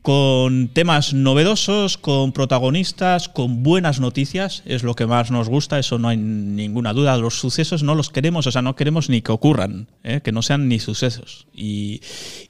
con 0.06 0.68
temas 0.68 1.15
novedosos, 1.15 1.98
con 1.98 2.32
protagonistas, 2.32 3.27
con 3.27 3.64
buenas 3.64 3.99
noticias, 3.99 4.61
es 4.68 4.84
lo 4.84 4.94
que 4.94 5.07
más 5.07 5.32
nos 5.32 5.49
gusta, 5.49 5.80
eso 5.80 5.98
no 5.98 6.10
hay 6.10 6.18
ninguna 6.18 6.94
duda. 6.94 7.18
Los 7.18 7.40
sucesos 7.40 7.82
no 7.82 7.95
los 7.95 8.11
queremos, 8.11 8.45
o 8.45 8.52
sea, 8.52 8.61
no 8.61 8.76
queremos 8.76 9.10
ni 9.10 9.23
que 9.23 9.32
ocurran, 9.32 9.88
¿eh? 10.03 10.22
que 10.23 10.32
no 10.32 10.44
sean 10.44 10.68
ni 10.68 10.77
sucesos. 10.77 11.48
Y, 11.56 12.02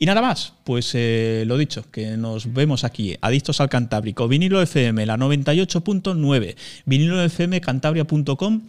nada 0.02 0.22
más, 0.22 0.52
pues 0.66 0.92
eh, 0.96 1.46
lo 1.48 1.58
dicho, 1.58 1.90
que 1.92 2.18
nos 2.18 2.52
vemos 2.52 2.84
aquí, 2.84 3.16
Adictos 3.22 3.62
al 3.62 3.70
Cantábrico, 3.70 4.28
vinilo 4.28 4.62
FM, 4.62 5.06
la 5.06 5.16
98.9, 5.16 6.58
vinilo 6.84 7.24
FM 7.24 7.62
cantabria.com. 7.62 8.64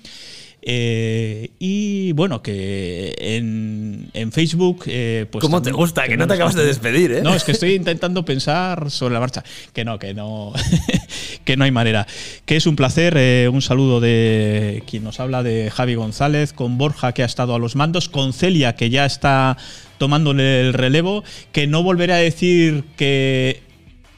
Eh, 0.68 1.50
y 1.60 2.10
bueno, 2.12 2.42
que 2.42 3.14
en, 3.20 4.10
en 4.14 4.32
Facebook. 4.32 4.82
eh, 4.88 5.24
pues 5.30 5.40
¿Cómo 5.40 5.62
te 5.62 5.70
gusta? 5.70 6.08
Que 6.08 6.16
no 6.16 6.26
te 6.26 6.34
acabas 6.34 6.56
de 6.56 6.64
despedir, 6.66 7.12
¿eh? 7.12 7.22
No, 7.22 7.34
es 7.36 7.44
que 7.44 7.52
estoy 7.52 7.74
intentando 7.74 8.24
pensar 8.24 8.90
sobre 8.90 9.14
la 9.14 9.20
marcha. 9.20 9.44
Que 9.72 9.84
no, 9.84 10.00
que 10.00 10.12
no, 10.12 10.52
que 11.44 11.56
no 11.56 11.62
hay 11.62 11.70
manera. 11.70 12.04
Que 12.46 12.56
es 12.56 12.66
un 12.66 12.74
placer. 12.74 13.14
eh, 13.16 13.48
un 13.52 13.62
saludo 13.62 14.00
de 14.00 14.82
quien 14.90 15.04
nos 15.04 15.20
habla 15.20 15.44
de 15.44 15.70
Javi 15.70 15.94
González, 15.94 16.52
con 16.52 16.78
Borja 16.78 17.12
que 17.12 17.22
ha 17.22 17.26
estado 17.26 17.54
a 17.54 17.60
los 17.60 17.76
mandos, 17.76 18.08
con 18.08 18.32
Celia 18.32 18.74
que 18.74 18.90
ya 18.90 19.06
está 19.06 19.56
tomándole 19.98 20.62
el 20.62 20.72
relevo. 20.72 21.22
Que 21.52 21.68
no 21.68 21.84
volveré 21.84 22.14
a 22.14 22.16
decir 22.16 22.82
que 22.96 23.62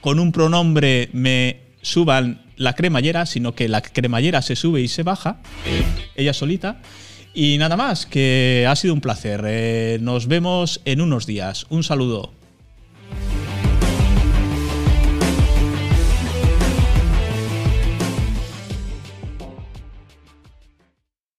con 0.00 0.18
un 0.18 0.32
pronombre 0.32 1.10
me 1.12 1.58
suban 1.82 2.40
la 2.58 2.74
cremallera, 2.74 3.24
sino 3.24 3.54
que 3.54 3.68
la 3.68 3.80
cremallera 3.80 4.42
se 4.42 4.56
sube 4.56 4.80
y 4.82 4.88
se 4.88 5.02
baja, 5.02 5.40
ella 6.14 6.34
solita. 6.34 6.80
Y 7.34 7.56
nada 7.58 7.76
más, 7.76 8.04
que 8.04 8.66
ha 8.68 8.74
sido 8.76 8.94
un 8.94 9.00
placer. 9.00 9.42
Eh, 9.46 9.98
nos 10.00 10.26
vemos 10.26 10.80
en 10.84 11.00
unos 11.00 11.26
días. 11.26 11.66
Un 11.70 11.84
saludo. 11.84 12.37